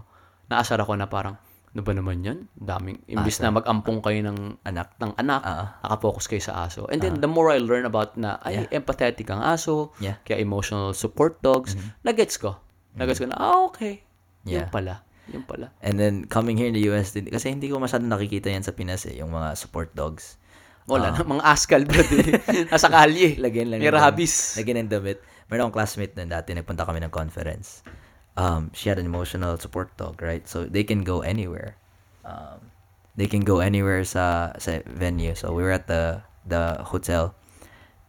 naasar 0.49 0.81
ako 0.81 0.97
na 0.97 1.11
parang, 1.11 1.37
ano 1.77 1.85
ba 1.85 1.93
naman 1.93 2.25
yan? 2.25 2.39
Daming, 2.57 3.05
imbis 3.05 3.37
na 3.45 3.53
mag-ampong 3.53 4.01
kayo 4.01 4.25
ng 4.25 4.65
Anak. 4.65 4.97
ng 4.97 5.13
anak, 5.21 5.43
Oo. 5.45 5.65
nakafocus 5.85 6.25
kayo 6.25 6.41
sa 6.41 6.65
aso. 6.65 6.89
And 6.89 7.05
then, 7.05 7.21
the 7.21 7.29
more 7.29 7.53
I 7.53 7.61
learn 7.61 7.85
about 7.85 8.17
na, 8.17 8.41
ay, 8.41 8.65
Yeah. 8.65 8.81
empathetic 8.81 9.29
ang 9.29 9.45
aso, 9.45 9.93
Yeah. 10.01 10.17
kaya 10.25 10.41
emotional 10.41 10.97
support 10.97 11.45
dogs, 11.45 11.77
nagets 12.01 12.41
ko. 12.41 12.57
Nagets 12.97 13.21
ko 13.21 13.29
na, 13.29 13.37
ah, 13.37 13.69
okay. 13.69 14.01
Yeah. 14.49 14.65
Yun 14.65 14.73
pala. 14.73 15.05
Yun 15.29 15.45
pala. 15.45 15.75
And 15.85 16.01
then 16.01 16.25
coming 16.25 16.57
here 16.57 16.71
in 16.71 16.77
the 16.79 16.87
US, 16.89 17.13
din, 17.13 17.29
kasi 17.29 17.53
hindi 17.53 17.69
ko 17.69 17.77
masyadong 17.77 18.09
nakikita 18.09 18.49
yan 18.49 18.65
sa 18.65 18.73
Pinas 18.73 19.05
eh, 19.05 19.21
yung 19.21 19.29
mga 19.29 19.53
support 19.59 19.93
dogs. 19.93 20.41
Wala 20.87 21.11
na, 21.13 21.27
mga 21.27 21.43
askal, 21.45 21.83
bro. 21.83 21.99
Nasa 22.71 22.87
kalye. 22.87 23.35
Lagyan 23.43 23.75
lang. 23.75 23.83
May 23.83 23.91
rabies. 23.91 24.55
Lagyan 24.55 24.87
ng 24.87 24.91
damit. 24.95 25.19
Meron 25.47 25.71
akong 25.71 25.77
classmate 25.79 26.19
na 26.19 26.27
dati, 26.27 26.55
nagpunta 26.55 26.83
kami 26.83 26.99
ng 27.07 27.13
conference. 27.15 27.87
Um, 28.37 28.71
she 28.75 28.91
had 28.91 28.99
an 28.99 29.07
emotional 29.07 29.57
support 29.57 29.95
dog, 29.97 30.21
right? 30.21 30.45
So 30.45 30.67
they 30.67 30.83
can 30.83 31.07
go 31.07 31.23
anywhere. 31.23 31.79
Um, 32.27 32.75
they 33.17 33.27
can 33.27 33.47
go 33.47 33.63
anywhere 33.63 34.05
sa 34.05 34.53
sa 34.59 34.83
venue. 34.85 35.35
So 35.39 35.55
we 35.55 35.63
were 35.63 35.73
at 35.73 35.87
the 35.89 36.21
the 36.45 36.83
hotel 36.85 37.35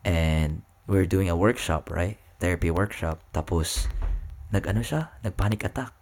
and 0.03 0.61
we 0.89 0.97
were 0.97 1.07
doing 1.07 1.29
a 1.29 1.37
workshop, 1.37 1.89
right? 1.93 2.17
Therapy 2.41 2.73
workshop. 2.73 3.21
Tapos 3.31 3.87
nag-ano 4.51 4.81
siya? 4.83 5.13
Nag-panic 5.23 5.63
attack. 5.63 5.93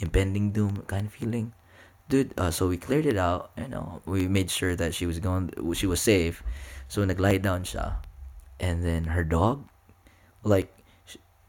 Impending 0.00 0.50
doom 0.50 0.82
kind 0.88 1.06
of 1.06 1.14
feeling. 1.14 1.52
Dude, 2.10 2.34
uh, 2.34 2.50
so 2.50 2.66
we 2.66 2.74
cleared 2.74 3.06
it 3.06 3.20
out, 3.20 3.54
you 3.54 3.70
know. 3.70 4.02
We 4.08 4.26
made 4.26 4.50
sure 4.50 4.74
that 4.74 4.96
she 4.96 5.06
was 5.06 5.22
going 5.22 5.54
she 5.76 5.86
was 5.86 6.02
safe. 6.02 6.42
So 6.90 7.04
nag-lie 7.06 7.38
down 7.38 7.62
siya. 7.62 8.02
And 8.58 8.82
then 8.82 9.14
her 9.14 9.22
dog 9.22 9.70
like 10.42 10.72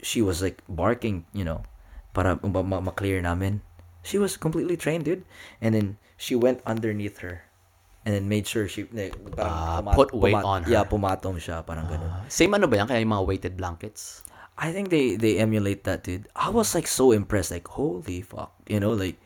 she 0.02 0.20
was 0.20 0.42
like 0.42 0.62
barking, 0.68 1.24
you 1.32 1.44
know, 1.44 1.62
para 2.12 2.38
ma- 2.42 2.62
ma- 2.62 2.80
ma-clear 2.82 3.22
namin. 3.22 3.62
She 4.02 4.18
was 4.18 4.36
completely 4.36 4.76
trained, 4.76 5.06
dude. 5.06 5.24
And 5.62 5.74
then 5.74 5.86
she 6.18 6.34
went 6.34 6.60
underneath 6.66 7.18
her. 7.22 7.46
And 8.02 8.14
then 8.14 8.26
made 8.26 8.50
sure 8.50 8.66
she 8.66 8.90
like, 8.90 9.14
Ah, 9.38 9.78
parang 9.78 9.94
put 9.94 10.10
weight 10.10 10.34
on 10.34 10.66
her. 10.66 10.70
Yeah, 10.70 10.82
pumatong 10.82 11.38
siya, 11.38 11.62
parang 11.62 11.86
ganun. 11.86 12.10
Same 12.26 12.50
ano 12.58 12.66
ba 12.66 12.82
yan? 12.82 12.90
Kaya 12.90 12.98
yung 12.98 13.14
mga 13.14 13.26
weighted 13.30 13.54
blankets? 13.54 14.26
I 14.58 14.74
think 14.74 14.90
they 14.90 15.14
they 15.16 15.38
emulate 15.38 15.86
that, 15.86 16.02
dude. 16.02 16.26
I 16.34 16.50
was 16.50 16.74
like 16.74 16.90
so 16.90 17.14
impressed, 17.14 17.54
like 17.54 17.66
holy 17.70 18.20
fuck, 18.20 18.52
you 18.66 18.82
know, 18.82 18.92
like 18.92 19.16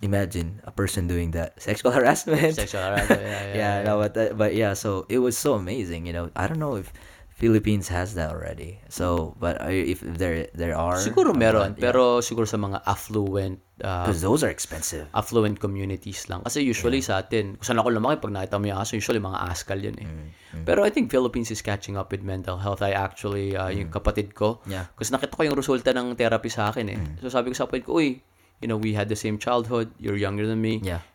imagine 0.00 0.60
a 0.64 0.72
person 0.72 1.06
doing 1.06 1.30
that, 1.32 1.60
sexual 1.62 1.92
harassment. 1.92 2.56
Sexual 2.56 2.82
harassment. 2.82 3.22
Yeah, 3.22 3.44
yeah, 3.44 3.54
yeah, 3.60 3.74
no, 3.84 4.00
but 4.00 4.16
that, 4.16 4.36
but 4.40 4.56
yeah, 4.56 4.72
so 4.74 5.06
it 5.08 5.20
was 5.20 5.36
so 5.38 5.54
amazing, 5.54 6.06
you 6.08 6.12
know. 6.12 6.30
I 6.34 6.48
don't 6.48 6.58
know 6.58 6.76
if 6.76 6.92
Philippines 7.38 7.86
has 7.86 8.18
that 8.18 8.34
already. 8.34 8.82
So, 8.90 9.38
but 9.38 9.62
if 9.70 10.02
there 10.02 10.50
there 10.58 10.74
are, 10.74 10.98
Siguro 10.98 11.30
meron, 11.30 11.78
yeah. 11.78 11.86
pero 11.86 12.18
siguro 12.18 12.50
sa 12.50 12.58
mga 12.58 12.82
affluent 12.82 13.62
uh, 13.78 14.02
because 14.02 14.18
those 14.18 14.42
are 14.42 14.50
expensive. 14.50 15.06
affluent 15.14 15.62
communities 15.62 16.26
lang. 16.26 16.42
Kasi 16.42 16.66
usually 16.66 16.98
sa 16.98 17.22
atin, 17.22 17.54
kung 17.54 17.62
saan 17.62 17.78
ako 17.78 17.94
lumaki, 17.94 18.18
pag 18.26 18.34
nakita 18.34 18.58
mo 18.58 18.66
yung 18.66 18.82
aso, 18.82 18.98
usually 18.98 19.22
mga 19.22 19.38
askal 19.38 19.78
yun 19.78 19.94
eh. 20.02 20.10
Mm, 20.10 20.66
Pero 20.66 20.82
I 20.82 20.90
think 20.90 21.14
Philippines 21.14 21.54
is 21.54 21.62
catching 21.62 21.94
up 21.94 22.10
with 22.10 22.26
mental 22.26 22.58
health. 22.58 22.82
I 22.82 22.90
actually, 22.90 23.54
uh, 23.54 23.70
yung 23.70 23.94
kapatid 23.94 24.34
ko, 24.34 24.58
Mm. 24.66 24.74
Yeah. 24.74 24.84
Mm. 24.90 24.98
kasi 24.98 25.08
nakita 25.14 25.32
ko 25.38 25.42
yung 25.46 25.54
resulta 25.54 25.94
ng 25.94 26.18
therapy 26.18 26.50
sa 26.50 26.74
akin 26.74 26.86
eh. 26.90 26.98
So 27.22 27.30
sabi 27.30 27.54
ko 27.54 27.54
sa 27.54 27.70
kapatid 27.70 27.86
ko, 27.86 28.02
uy, 28.02 28.18
you 28.58 28.66
know, 28.66 28.74
we 28.74 28.98
had 28.98 29.06
the 29.06 29.14
same 29.14 29.38
childhood, 29.38 29.94
you're 30.02 30.18
younger 30.18 30.42
than 30.42 30.58
me, 30.58 30.82
Yeah. 30.82 31.06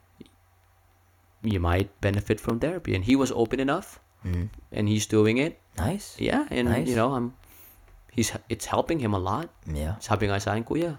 you 1.44 1.60
might 1.60 1.92
benefit 2.00 2.40
from 2.40 2.64
therapy. 2.64 2.96
And 2.96 3.04
he 3.04 3.20
was 3.20 3.32
open 3.36 3.60
enough, 3.60 4.00
Mm. 4.26 4.48
and 4.72 4.88
he's 4.88 5.06
doing 5.06 5.38
it. 5.38 5.60
Nice. 5.78 6.16
Yeah, 6.20 6.48
and 6.50 6.70
Nice. 6.70 6.88
you 6.88 6.96
know, 6.96 7.14
I'm, 7.14 7.34
he's, 8.12 8.32
it's 8.50 8.66
helping 8.66 9.00
him 9.00 9.14
a 9.14 9.20
lot. 9.20 9.50
Yeah. 9.68 10.00
Sabi 10.00 10.28
nga 10.28 10.40
sa 10.40 10.52
akin, 10.56 10.64
kuya, 10.64 10.98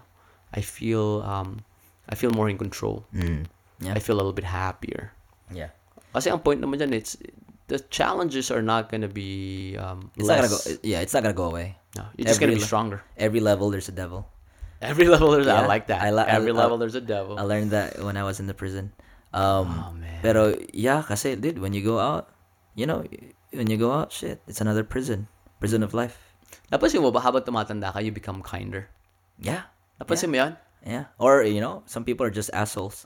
I 0.53 0.61
feel, 0.61 1.23
um, 1.25 1.65
I 2.09 2.15
feel 2.15 2.29
more 2.31 2.49
in 2.49 2.57
control. 2.57 3.05
Mm. 3.15 3.45
Yeah. 3.81 3.93
I 3.95 3.99
feel 3.99 4.15
a 4.15 4.21
little 4.21 4.35
bit 4.35 4.45
happier. 4.45 5.11
Yeah. 5.49 5.69
Kasi 6.13 6.29
ang 6.29 6.39
point 6.45 6.61
naman 6.61 6.77
dyan, 6.79 6.93
it's, 6.93 7.17
the 7.67 7.79
challenges 7.89 8.51
are 8.53 8.61
not 8.61 8.91
gonna 8.93 9.09
be 9.09 9.73
um, 9.81 10.11
It's 10.15 10.27
not 10.29 10.37
gonna 10.45 10.53
go. 10.53 10.59
Yeah, 10.85 11.01
it's 11.01 11.13
not 11.17 11.23
gonna 11.25 11.33
go 11.33 11.49
away. 11.49 11.75
no, 11.97 12.05
you're 12.19 12.27
just 12.27 12.39
gonna 12.43 12.53
be 12.53 12.61
stronger. 12.61 13.01
Every 13.17 13.39
level, 13.39 13.71
there's 13.71 13.89
a 13.89 13.95
devil. 13.95 14.27
Every 14.83 15.07
level 15.07 15.31
there's, 15.33 15.47
I 15.47 15.63
Yeah, 15.63 15.67
like 15.71 15.87
that. 15.87 16.03
I 16.03 16.11
I- 16.13 16.27
Every 16.35 16.51
I- 16.51 16.59
level 16.61 16.77
there's 16.77 16.93
a 16.99 17.01
devil. 17.01 17.39
I 17.39 17.47
learned 17.47 17.71
that 17.71 17.97
when 18.03 18.19
I 18.19 18.23
was 18.27 18.37
in 18.43 18.45
the 18.45 18.53
prison. 18.53 18.91
Um, 19.33 19.71
Oh, 19.71 19.91
man. 19.95 20.19
Pero 20.21 20.53
yeah, 20.75 20.99
kasi 21.01 21.35
dude, 21.39 21.57
when 21.63 21.71
you 21.73 21.79
go 21.81 21.97
out, 21.99 22.34
you 22.75 22.85
know, 22.85 23.03
when 23.51 23.71
you 23.71 23.79
go 23.79 23.91
out, 23.91 24.11
shit, 24.11 24.43
it's 24.45 24.61
another 24.61 24.83
prison. 24.83 25.27
prison 25.59 25.83
of 25.83 25.93
life. 25.93 26.35
Napansin 26.71 27.01
mo 27.01 27.09
ba 27.09 27.23
habang 27.23 27.41
tumatanda 27.41 27.89
ka, 27.89 27.99
you 27.99 28.11
become 28.11 28.43
kinder? 28.43 28.91
Yeah. 29.39 29.71
Napansin 29.97 30.29
mo 30.29 30.37
yan? 30.37 30.53
Yeah. 30.85 31.09
Or, 31.17 31.41
you 31.41 31.61
know, 31.61 31.81
some 31.89 32.05
people 32.05 32.25
are 32.25 32.33
just 32.33 32.53
assholes. 32.53 33.01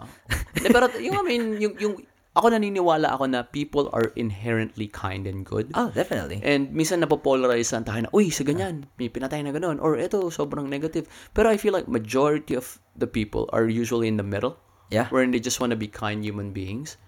Hindi, 0.57 0.67
pero 0.73 0.91
yung, 0.99 1.15
I 1.15 1.23
mean, 1.23 1.43
yung, 1.61 1.73
yung, 1.79 1.93
ako 2.35 2.51
naniniwala 2.51 3.15
ako 3.15 3.31
na 3.31 3.47
people 3.47 3.87
are 3.95 4.11
inherently 4.19 4.91
kind 4.91 5.23
and 5.23 5.47
good. 5.47 5.71
Oh, 5.73 5.87
definitely. 5.95 6.43
And 6.43 6.75
minsan 6.75 6.99
napopolarize 6.99 7.71
ang 7.71 7.87
tayo 7.87 8.03
na, 8.03 8.11
uy, 8.11 8.27
sa 8.27 8.43
ganyan, 8.43 8.85
may 8.99 9.07
pinatay 9.07 9.39
na 9.43 9.55
ganun. 9.55 9.79
Or 9.79 9.95
ito, 9.95 10.27
sobrang 10.27 10.67
negative. 10.67 11.07
Pero 11.31 11.47
I 11.47 11.55
feel 11.55 11.71
like 11.71 11.87
majority 11.87 12.59
of 12.59 12.79
the 12.99 13.07
people 13.07 13.47
are 13.55 13.71
usually 13.71 14.11
in 14.11 14.19
the 14.19 14.27
middle. 14.27 14.59
Yeah. 14.91 15.07
Wherein 15.13 15.31
they 15.31 15.39
just 15.39 15.63
want 15.63 15.71
to 15.71 15.79
be 15.79 15.87
kind 15.87 16.25
human 16.25 16.51
beings. 16.51 16.99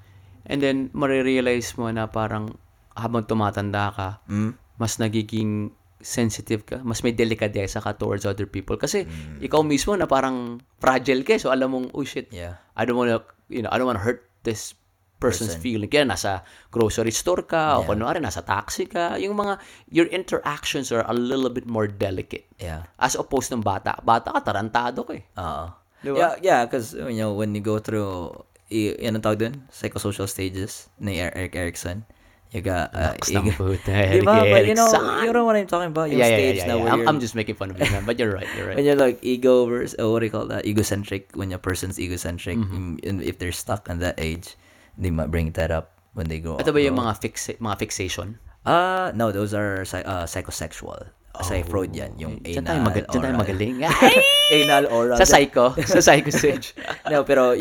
And 0.46 0.60
then, 0.60 0.90
marirealize 0.92 1.78
mo 1.78 1.90
na 1.90 2.08
parang 2.08 2.58
habang 2.92 3.24
tumatanda 3.24 3.94
ka, 3.96 4.10
Mm. 4.28 4.52
mas 4.76 5.00
nagiging 5.00 5.72
sensitive 6.02 6.66
ka, 6.66 6.78
mas 6.82 7.06
may 7.06 7.14
delikadesa 7.14 7.78
ka 7.78 7.94
towards 7.94 8.26
other 8.26 8.50
people. 8.50 8.76
Kasi, 8.76 9.06
Mm. 9.06 9.38
ikaw 9.40 9.62
mismo 9.62 9.94
na 9.94 10.10
parang 10.10 10.60
fragile 10.82 11.22
ka. 11.22 11.38
eh. 11.38 11.40
So, 11.40 11.54
alam 11.54 11.72
mong, 11.72 11.88
oh 11.94 12.04
shit, 12.04 12.28
Yeah. 12.34 12.58
I 12.74 12.84
don't 12.84 12.98
wanna, 12.98 13.22
you 13.48 13.62
know, 13.62 13.70
I 13.70 13.78
don't 13.78 13.86
wanna 13.88 14.02
hurt 14.02 14.26
this 14.42 14.74
person's 15.22 15.54
Person. 15.54 15.62
feeling. 15.62 15.90
Kaya 15.94 16.10
nasa 16.10 16.42
grocery 16.74 17.14
store 17.14 17.46
ka, 17.46 17.78
o 17.78 17.86
Yeah. 17.86 17.94
kunwari 17.94 18.18
nasa 18.18 18.42
taxi 18.42 18.90
ka, 18.90 19.22
yung 19.22 19.38
mga, 19.38 19.62
your 19.94 20.10
interactions 20.10 20.90
are 20.90 21.06
a 21.06 21.14
little 21.14 21.54
bit 21.54 21.70
more 21.70 21.86
delicate. 21.86 22.50
Yeah. 22.58 22.90
As 22.98 23.14
opposed 23.14 23.54
ng 23.54 23.62
bata. 23.62 24.02
Bata 24.02 24.34
ka, 24.34 24.42
tarantado 24.42 25.06
ka 25.06 25.14
eh. 25.14 25.24
Uh, 25.38 25.70
Diba? 26.02 26.18
Yeah, 26.18 26.34
yeah, 26.42 26.60
because 26.66 26.98
you 26.98 27.22
know 27.22 27.38
when 27.38 27.54
you 27.54 27.62
go 27.62 27.78
through, 27.78 28.34
y- 28.72 28.96
ang 29.04 29.20
tawag 29.20 29.38
dun? 29.38 29.54
Psychosocial 29.70 30.26
stages 30.26 30.88
ni 30.98 31.20
Er- 31.20 31.36
Eric 31.36 31.54
Erickson. 31.54 32.08
You 32.52 32.60
got, 32.60 32.92
uh, 32.92 33.16
you 33.32 33.40
ng 33.40 33.56
puta, 33.56 33.96
Di 34.12 34.20
ba? 34.28 34.44
Eric 34.44 34.52
But 34.52 34.64
you 34.68 34.76
know, 34.76 34.84
Erickson. 34.92 35.24
you 35.24 35.32
know 35.32 35.48
what 35.48 35.56
I'm 35.56 35.72
talking 35.72 35.96
about? 35.96 36.12
Yung 36.12 36.20
Yeah, 36.20 36.28
yeah, 36.28 36.36
stage 36.36 36.60
yeah, 36.60 36.68
na 36.68 36.76
yeah. 36.76 36.84
where 36.84 36.92
I'm, 36.92 37.00
you're, 37.00 37.08
I'm 37.08 37.20
just 37.24 37.32
making 37.32 37.56
fun 37.56 37.72
of 37.72 37.80
you, 37.80 37.88
man. 37.88 38.04
But 38.04 38.20
you're 38.20 38.36
right, 38.36 38.44
you're 38.60 38.68
right. 38.68 38.76
when 38.76 38.84
you're 38.84 39.00
like 39.00 39.24
ego 39.24 39.64
versus, 39.72 39.96
oh, 40.04 40.12
what 40.12 40.20
do 40.20 40.28
you 40.28 40.34
call 40.36 40.52
that? 40.52 40.68
Egocentric. 40.68 41.32
When 41.32 41.56
a 41.56 41.60
person's 41.60 41.96
egocentric, 41.96 42.60
Mm-hmm. 42.60 43.08
and 43.08 43.24
if 43.24 43.40
they're 43.40 43.56
stuck 43.56 43.88
on 43.88 44.04
that 44.04 44.20
age, 44.20 44.60
they 45.00 45.12
might 45.16 45.32
bring 45.32 45.56
that 45.56 45.72
up 45.72 45.96
when 46.12 46.28
they 46.28 46.44
grow 46.44 46.60
Ito 46.60 46.76
ba 46.76 46.84
yung 46.84 47.00
mga, 47.00 47.24
fixa- 47.24 47.56
mga 47.56 47.80
fixation? 47.80 48.36
Ah, 48.68 49.16
no, 49.16 49.32
those 49.32 49.56
are 49.56 49.88
uh, 50.04 50.28
psychosexual. 50.28 51.08
Sa 51.42 51.56
Freud 51.64 51.96
yan, 51.96 52.20
yung 52.20 52.44
Oh, 52.44 52.52
anal, 52.52 52.68
tayo, 52.68 52.80
magal- 52.84 53.08
diyan 53.08 53.22
tayo 53.24 53.32
oral. 53.32 53.40
magaling. 53.40 53.76
anal, 54.60 54.84
oral. 54.92 55.16
sa 55.16 55.24
psycho. 55.24 55.72
sa 55.88 56.04
psycho 56.04 56.36
stage. 56.36 56.76
no, 57.08 57.24
pero 57.24 57.56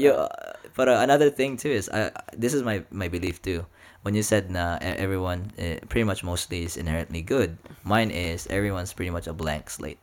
you, 0.80 0.86
pero 0.86 1.00
another 1.00 1.28
thing 1.28 1.56
too 1.56 1.70
is 1.70 1.88
uh, 1.88 2.10
this 2.32 2.54
is 2.54 2.62
my 2.62 2.82
my 2.90 3.08
belief 3.08 3.42
too. 3.42 3.66
When 4.00 4.14
you 4.16 4.22
said 4.24 4.48
na 4.50 4.80
everyone 4.80 5.52
uh, 5.60 5.84
pretty 5.92 6.04
much 6.04 6.24
mostly 6.24 6.64
is 6.64 6.76
inherently 6.80 7.20
good, 7.20 7.58
mine 7.84 8.10
is 8.10 8.48
everyone's 8.48 8.92
pretty 8.96 9.10
much 9.12 9.28
a 9.28 9.36
blank 9.36 9.68
slate. 9.68 10.00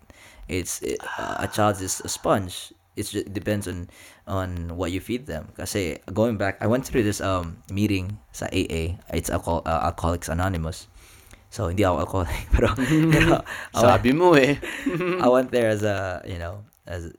It's 0.47 0.81
it, 0.85 1.01
uh, 1.17 1.41
a 1.41 1.47
child 1.49 1.81
is 1.81 2.01
a 2.05 2.09
sponge. 2.09 2.73
It 2.95 3.09
just 3.09 3.33
depends 3.33 3.67
on 3.67 3.89
on 4.29 4.77
what 4.77 4.93
you 4.93 5.01
feed 5.01 5.25
them. 5.25 5.49
Kasi 5.57 5.97
going 6.13 6.37
back, 6.37 6.61
I 6.61 6.69
went 6.69 6.85
through 6.85 7.03
this 7.03 7.21
um 7.21 7.65
meeting 7.73 8.21
sa 8.31 8.45
AA. 8.53 9.01
It's 9.09 9.33
alcohol, 9.33 9.65
uh, 9.65 9.89
Alcoholics 9.89 10.29
Anonymous. 10.29 10.87
So 11.49 11.73
hindi 11.73 11.81
ako 11.87 12.05
alcoholic, 12.05 12.43
pero, 12.53 12.67
pero 12.75 13.41
I, 13.41 13.79
went, 13.81 13.81
Sabi 13.81 14.11
mo 14.13 14.35
eh. 14.37 14.61
I 15.21 15.27
went 15.29 15.49
there 15.49 15.73
as 15.73 15.81
a 15.81 16.21
you 16.27 16.37
know 16.37 16.61
as 16.85 17.09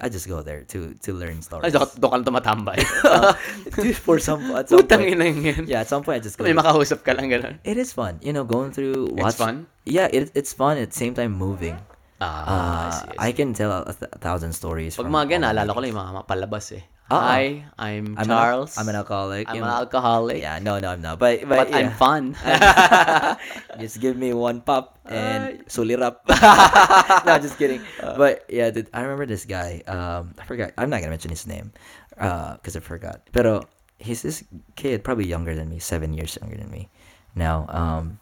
I 0.00 0.08
just 0.08 0.26
go 0.26 0.40
there 0.40 0.64
to 0.72 0.94
to 1.04 1.10
learn 1.12 1.44
stories. 1.44 1.68
Ay, 1.68 1.76
doon 1.76 2.10
ka 2.10 2.16
lang 2.16 2.24
tumatambay. 2.24 2.80
Dude, 3.76 3.96
for 3.96 4.16
some 4.18 4.40
at 4.56 4.68
some 4.72 4.80
Putang 4.80 5.04
point, 5.04 5.20
ina 5.20 5.26
yun. 5.28 5.64
yeah, 5.68 5.84
at 5.84 5.88
some 5.92 6.00
point 6.02 6.20
I 6.20 6.22
just 6.24 6.40
go. 6.40 6.44
May 6.48 6.56
makausap 6.56 7.04
ka 7.04 7.12
lang 7.12 7.28
gano'n. 7.28 7.60
It 7.62 7.76
is 7.76 7.92
fun, 7.92 8.16
you 8.24 8.32
know, 8.32 8.44
going 8.48 8.72
through. 8.72 9.12
It's 9.14 9.22
Watch, 9.22 9.36
fun? 9.36 9.68
Yeah, 9.84 10.08
it, 10.08 10.32
it's 10.32 10.56
fun 10.56 10.80
at 10.80 10.90
the 10.90 10.98
same 10.98 11.12
time 11.12 11.36
moving. 11.36 11.76
Ah, 12.20 12.28
Uh, 12.28 12.52
I 12.52 12.90
see, 12.92 13.08
I 13.16 13.28
I 13.28 13.30
can 13.32 13.50
tell 13.56 13.72
a, 13.72 13.92
th- 13.96 14.12
a 14.12 14.20
thousand 14.20 14.52
stories. 14.52 14.92
Pag 14.92 15.08
from 15.08 15.16
mga 15.16 15.40
ganun, 15.40 15.48
all 15.48 15.56
naalala 15.56 15.70
ko 15.72 15.80
lang 15.80 15.90
yung 15.96 16.00
mga 16.04 16.14
mapalabas 16.20 16.66
eh. 16.76 16.84
Oo. 17.10 17.18
Hi, 17.18 17.66
I'm, 17.74 18.14
I'm 18.14 18.28
Charles. 18.28 18.78
I'm 18.78 18.86
an 18.86 18.94
alcoholic. 18.94 19.50
I'm 19.50 19.64
an 19.66 19.72
alcoholic. 19.82 20.38
Yeah, 20.38 20.62
no, 20.62 20.78
no, 20.78 20.94
I'm 20.94 21.02
not. 21.02 21.18
But 21.18 21.42
But, 21.42 21.66
but, 21.66 21.74
I'm 21.74 21.90
yeah. 21.90 21.98
fun. 21.98 22.38
just 23.82 23.98
give 23.98 24.14
me 24.14 24.30
one 24.30 24.62
pop 24.62 25.00
and 25.10 25.66
sulirap. 25.66 26.22
no, 27.26 27.32
just 27.42 27.58
kidding. 27.58 27.82
but 27.98 28.46
yeah, 28.46 28.70
dude, 28.70 28.86
I 28.94 29.02
remember 29.02 29.26
this 29.26 29.42
guy. 29.42 29.82
Um, 29.90 30.38
I 30.38 30.44
forgot. 30.46 30.70
I'm 30.78 30.86
not 30.86 31.02
gonna 31.02 31.10
mention 31.10 31.34
his 31.34 31.50
name, 31.50 31.74
uh, 32.20 32.54
because 32.60 32.76
I 32.78 32.80
forgot. 32.84 33.26
Pero 33.34 33.66
he's 33.98 34.22
this 34.22 34.44
kid, 34.78 35.02
probably 35.02 35.26
younger 35.26 35.56
than 35.58 35.66
me, 35.66 35.82
seven 35.82 36.14
years 36.14 36.38
younger 36.38 36.62
than 36.62 36.70
me. 36.70 36.86
Now, 37.34 37.66
um, 37.74 38.20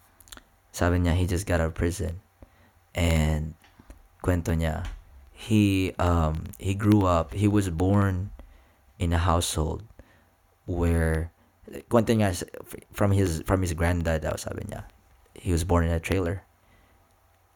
sabi 0.73 0.97
niya 1.05 1.13
he 1.13 1.29
just 1.29 1.45
got 1.45 1.61
out 1.61 1.69
of 1.69 1.77
prison, 1.77 2.25
and 2.97 3.53
kwento 4.23 4.55
niya, 4.57 4.87
he 5.33 5.93
um 5.99 6.45
he 6.59 6.75
grew 6.75 7.07
up. 7.07 7.33
He 7.35 7.47
was 7.47 7.69
born 7.71 8.31
in 8.99 9.13
a 9.13 9.19
household 9.23 9.83
where 10.67 11.31
kwento 11.91 12.15
niya 12.17 12.35
from 12.93 13.13
his 13.13 13.43
from 13.47 13.63
his 13.63 13.73
granddad 13.75 14.23
daw 14.23 14.37
sabi 14.37 14.67
niya. 14.67 14.85
He 15.39 15.53
was 15.53 15.63
born 15.63 15.85
in 15.87 15.93
a 15.95 16.01
trailer. 16.03 16.43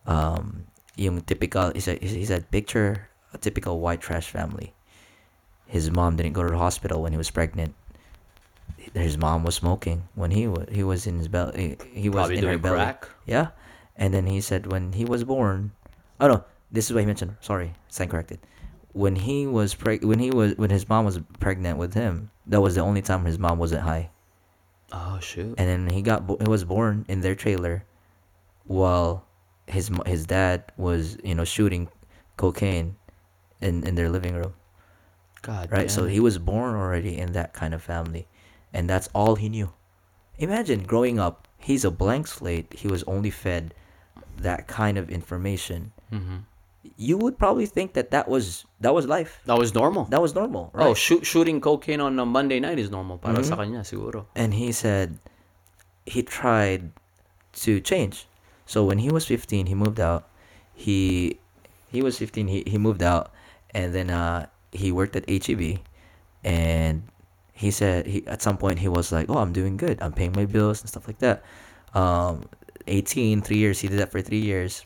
Um 0.06 0.66
yung 0.96 1.22
typical 1.22 1.72
he 1.74 1.80
said, 1.80 2.02
he 2.02 2.24
said 2.24 2.50
picture 2.50 3.08
a 3.32 3.38
typical 3.38 3.80
white 3.80 4.00
trash 4.00 4.28
family. 4.30 4.74
His 5.66 5.90
mom 5.90 6.16
didn't 6.20 6.34
go 6.36 6.42
to 6.44 6.52
the 6.52 6.60
hospital 6.60 7.00
when 7.02 7.12
he 7.12 7.18
was 7.18 7.30
pregnant. 7.32 7.74
His 8.92 9.16
mom 9.16 9.42
was 9.42 9.54
smoking 9.56 10.04
when 10.14 10.30
he 10.30 10.46
was 10.46 10.66
he 10.70 10.82
was 10.84 11.06
in 11.06 11.16
his 11.18 11.28
belly 11.28 11.78
he 11.94 12.08
was 12.10 12.28
Probably 12.28 12.38
in 12.38 12.44
her 12.44 12.58
belly. 12.58 12.76
crack. 12.76 13.08
yeah. 13.26 13.56
And 13.96 14.12
then 14.12 14.26
he 14.26 14.40
said 14.40 14.66
when 14.68 14.92
he 14.92 15.04
was 15.06 15.24
born 15.24 15.72
oh 16.20 16.28
no 16.28 16.44
this 16.72 16.86
is 16.86 16.92
what 16.94 17.00
he 17.00 17.06
mentioned. 17.06 17.36
Sorry 17.40 17.72
stand 17.88 18.10
corrected. 18.10 18.40
When 18.92 19.14
he 19.16 19.46
was 19.46 19.74
preg- 19.74 20.04
when 20.04 20.18
he 20.18 20.30
was 20.30 20.56
when 20.56 20.70
his 20.70 20.88
mom 20.88 21.04
was 21.04 21.20
pregnant 21.38 21.78
with 21.78 21.94
him 21.94 22.30
that 22.46 22.60
was 22.60 22.74
the 22.74 22.80
only 22.80 23.02
time 23.02 23.24
his 23.24 23.38
mom 23.38 23.58
wasn't 23.58 23.82
high. 23.82 24.10
Oh, 24.92 25.18
shoot. 25.20 25.54
and 25.56 25.68
then 25.68 25.88
he 25.88 26.02
got 26.02 26.26
bo- 26.26 26.36
he 26.40 26.48
was 26.48 26.64
born 26.64 27.06
in 27.08 27.20
their 27.22 27.34
trailer 27.34 27.84
while 28.64 29.24
his 29.66 29.90
his 30.06 30.26
dad 30.26 30.72
was 30.76 31.16
you 31.24 31.34
know 31.34 31.44
shooting 31.44 31.88
cocaine 32.36 32.96
in 33.60 33.84
in 33.86 33.94
their 33.94 34.10
living 34.10 34.34
room. 34.34 34.54
God 35.42 35.70
right? 35.72 35.90
So 35.90 36.06
he 36.06 36.20
was 36.20 36.38
born 36.38 36.74
already 36.74 37.18
in 37.18 37.32
that 37.32 37.52
kind 37.52 37.74
of 37.74 37.82
family. 37.82 38.26
And 38.72 38.88
that's 38.88 39.08
all 39.12 39.34
he 39.36 39.48
knew. 39.48 39.72
Imagine 40.38 40.84
growing 40.84 41.18
up 41.18 41.48
he's 41.58 41.84
a 41.84 41.90
blank 41.90 42.26
slate. 42.26 42.72
He 42.74 42.88
was 42.88 43.02
only 43.04 43.30
fed 43.30 43.74
that 44.38 44.66
kind 44.68 44.96
of 44.98 45.10
information. 45.10 45.92
Mhm. 46.12 46.44
You 46.96 47.16
would 47.16 47.38
probably 47.38 47.66
think 47.66 47.94
that 47.94 48.10
that 48.10 48.26
was 48.28 48.66
that 48.80 48.92
was 48.94 49.06
life 49.06 49.38
That 49.46 49.58
was 49.58 49.72
normal. 49.74 50.04
that 50.10 50.20
was 50.20 50.34
normal 50.34 50.70
right 50.74 50.86
Oh, 50.90 50.94
shoot, 50.94 51.24
shooting 51.24 51.60
cocaine 51.60 52.00
on 52.00 52.18
a 52.18 52.26
Monday 52.26 52.58
night 52.58 52.78
is 52.78 52.90
normal 52.90 53.18
para 53.18 53.38
Mhm. 53.38 53.44
sa 53.46 53.56
kanya 53.56 53.80
siguro. 53.86 54.26
and 54.34 54.54
he 54.54 54.72
said 54.74 55.18
he 56.06 56.22
tried 56.22 56.90
to 57.62 57.78
change. 57.78 58.26
So 58.66 58.82
when 58.82 58.98
he 58.98 59.10
was 59.12 59.26
15, 59.30 59.66
he 59.70 59.74
moved 59.78 60.00
out. 60.00 60.26
He 60.74 61.38
he 61.92 62.02
was 62.02 62.18
15. 62.18 62.48
He 62.48 62.64
he 62.66 62.78
moved 62.78 63.02
out, 63.04 63.30
and 63.70 63.94
then 63.94 64.10
uh 64.10 64.46
he 64.74 64.90
worked 64.90 65.14
at 65.14 65.22
HEB, 65.28 65.78
and 66.42 67.04
he 67.52 67.70
said 67.70 68.06
he 68.10 68.26
at 68.26 68.40
some 68.42 68.56
point 68.58 68.80
he 68.80 68.88
was 68.88 69.12
like, 69.12 69.28
"Oh, 69.30 69.38
I'm 69.38 69.52
doing 69.52 69.76
good. 69.76 70.00
I'm 70.02 70.10
paying 70.16 70.32
my 70.34 70.46
bills 70.48 70.80
and 70.82 70.88
stuff 70.90 71.06
like 71.06 71.20
that." 71.22 71.44
Um, 71.94 72.48
18, 72.88 73.42
three 73.44 73.58
years. 73.60 73.78
He 73.84 73.86
did 73.92 74.00
that 74.00 74.10
for 74.10 74.18
three 74.24 74.40
years, 74.42 74.82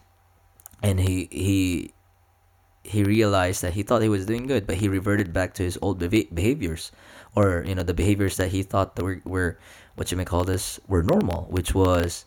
and 0.86 1.00
he 1.00 1.26
he 1.32 1.90
he 2.86 3.02
realized 3.02 3.62
that 3.62 3.74
he 3.74 3.82
thought 3.82 4.02
he 4.02 4.08
was 4.08 4.26
doing 4.26 4.46
good, 4.46 4.66
but 4.66 4.76
he 4.76 4.86
reverted 4.88 5.32
back 5.32 5.54
to 5.54 5.64
his 5.64 5.76
old 5.82 5.98
beha- 5.98 6.30
behaviors, 6.32 6.92
or 7.34 7.64
you 7.66 7.74
know 7.74 7.82
the 7.82 7.94
behaviors 7.94 8.36
that 8.38 8.54
he 8.54 8.62
thought 8.62 8.94
that 8.94 9.02
were, 9.02 9.20
were 9.24 9.58
what 9.96 10.12
you 10.12 10.16
may 10.16 10.24
call 10.24 10.44
this 10.44 10.78
were 10.86 11.02
normal, 11.02 11.50
which 11.50 11.74
was, 11.74 12.26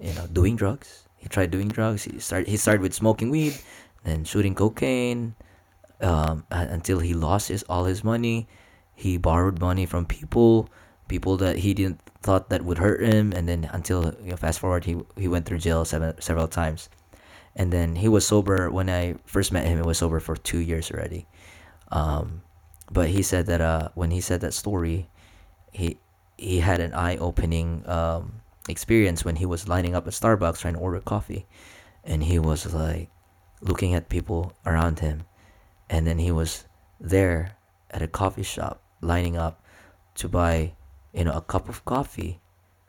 you 0.00 0.14
know, 0.14 0.26
doing 0.32 0.56
drugs. 0.56 1.04
He 1.18 1.28
tried 1.28 1.50
doing 1.50 1.68
drugs. 1.68 2.04
He 2.04 2.18
started. 2.18 2.48
He 2.48 2.56
started 2.56 2.80
with 2.80 2.94
smoking 2.94 3.28
weed, 3.28 3.60
then 4.04 4.24
shooting 4.24 4.54
cocaine, 4.54 5.34
um, 6.00 6.48
until 6.50 7.00
he 7.00 7.12
lost 7.12 7.48
his 7.52 7.62
all 7.68 7.84
his 7.84 8.02
money. 8.02 8.48
He 8.94 9.18
borrowed 9.20 9.60
money 9.60 9.84
from 9.84 10.06
people, 10.08 10.70
people 11.08 11.36
that 11.44 11.60
he 11.60 11.74
didn't 11.74 12.00
thought 12.24 12.48
that 12.48 12.64
would 12.64 12.78
hurt 12.78 13.04
him, 13.04 13.36
and 13.36 13.46
then 13.46 13.68
until 13.70 14.16
you 14.24 14.32
know, 14.32 14.40
fast 14.40 14.60
forward, 14.60 14.88
he 14.88 14.96
he 15.20 15.28
went 15.28 15.44
through 15.44 15.60
jail 15.60 15.84
seven, 15.84 16.16
several 16.24 16.48
times, 16.48 16.88
and 17.56 17.72
then 17.72 17.96
he 17.96 18.06
was 18.06 18.26
sober 18.26 18.70
when 18.70 18.88
I 18.90 19.16
first 19.24 19.50
met 19.50 19.66
him. 19.66 19.78
He 19.78 19.82
was 19.82 19.98
sober 19.98 20.20
for 20.20 20.36
two 20.36 20.58
years 20.58 20.90
already, 20.90 21.26
um, 21.90 22.42
but 22.92 23.08
he 23.08 23.22
said 23.22 23.46
that 23.46 23.60
uh, 23.60 23.88
when 23.94 24.10
he 24.10 24.20
said 24.20 24.42
that 24.42 24.52
story, 24.52 25.08
he 25.72 25.98
he 26.36 26.60
had 26.60 26.80
an 26.80 26.92
eye 26.92 27.16
opening 27.16 27.82
um, 27.88 28.42
experience 28.68 29.24
when 29.24 29.36
he 29.36 29.46
was 29.46 29.66
lining 29.66 29.94
up 29.94 30.06
at 30.06 30.12
Starbucks 30.12 30.60
trying 30.60 30.74
to 30.74 30.80
order 30.80 31.00
coffee, 31.00 31.46
and 32.04 32.22
he 32.22 32.38
was 32.38 32.72
like 32.74 33.08
looking 33.62 33.94
at 33.94 34.10
people 34.10 34.52
around 34.66 35.00
him, 35.00 35.24
and 35.88 36.06
then 36.06 36.18
he 36.18 36.30
was 36.30 36.66
there 37.00 37.56
at 37.90 38.02
a 38.02 38.08
coffee 38.08 38.42
shop 38.42 38.82
lining 39.00 39.36
up 39.36 39.64
to 40.14 40.28
buy 40.28 40.74
you 41.14 41.24
know 41.24 41.32
a 41.32 41.40
cup 41.40 41.68
of 41.68 41.84
coffee 41.86 42.40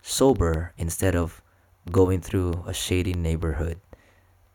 sober 0.01 0.73
instead 0.77 1.15
of 1.15 1.41
going 1.89 2.19
through 2.19 2.63
a 2.67 2.73
shady 2.73 3.13
neighborhood 3.13 3.79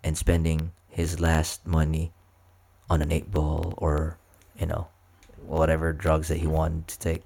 and 0.05 0.17
spending 0.17 0.73
his 0.89 1.21
last 1.21 1.67
money 1.67 2.13
on 2.91 3.03
an 3.03 3.11
eight 3.13 3.31
ball 3.31 3.75
or 3.79 4.19
you 4.59 4.67
know 4.67 4.87
whatever 5.47 5.93
drugs 5.93 6.29
that 6.29 6.39
he 6.39 6.47
wanted 6.47 6.87
to 6.89 6.99
take 6.99 7.23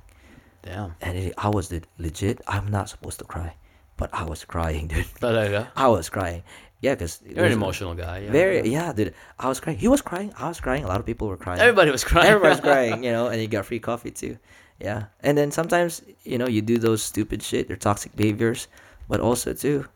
Damn. 0.63 0.95
and 1.01 1.17
it, 1.19 1.35
i 1.39 1.49
was 1.49 1.73
legit 1.99 2.41
i'm 2.47 2.69
not 2.69 2.89
supposed 2.89 3.19
to 3.19 3.25
cry 3.25 3.55
but 3.97 4.11
i 4.13 4.23
was 4.25 4.45
crying 4.45 4.87
dude 4.93 5.07
Talaga? 5.21 5.67
Uh, 5.67 5.71
i 5.77 5.89
was 5.89 6.09
crying 6.09 6.43
yeah 6.81 6.95
because 6.95 7.21
You're 7.27 7.45
an 7.47 7.53
emotional 7.53 7.95
guy. 7.95 8.21
Yeah. 8.21 8.31
very 8.31 8.69
yeah 8.69 8.93
dude 8.93 9.15
i 9.39 9.49
was 9.49 9.59
crying 9.61 9.79
he 9.79 9.89
was 9.89 10.03
crying 10.03 10.33
i 10.39 10.49
was 10.49 10.61
crying 10.61 10.85
a 10.85 10.89
lot 10.89 11.01
of 11.01 11.07
people 11.07 11.27
were 11.29 11.37
crying 11.37 11.61
Everybody 11.61 11.91
was 11.91 12.05
crying. 12.05 12.29
Everybody 12.29 12.51
was 12.51 12.61
crying, 12.71 13.03
you 13.03 13.11
know, 13.13 13.27
and 13.29 13.41
you 13.41 13.49
got 13.49 13.65
free 13.67 13.81
coffee 13.81 14.11
too. 14.11 14.39
Yeah. 14.79 15.05
And 15.21 15.39
then 15.39 15.51
sometimes, 15.51 16.03
you 16.25 16.37
know, 16.37 16.47
you 16.47 16.61
do 16.61 16.77
those 16.79 17.03
stupid 17.03 17.43
shit 17.43 17.71
or 17.71 17.77
toxic 17.77 18.15
behaviors, 18.15 18.69
but 19.09 19.21
also 19.21 19.55
too, 19.55 19.87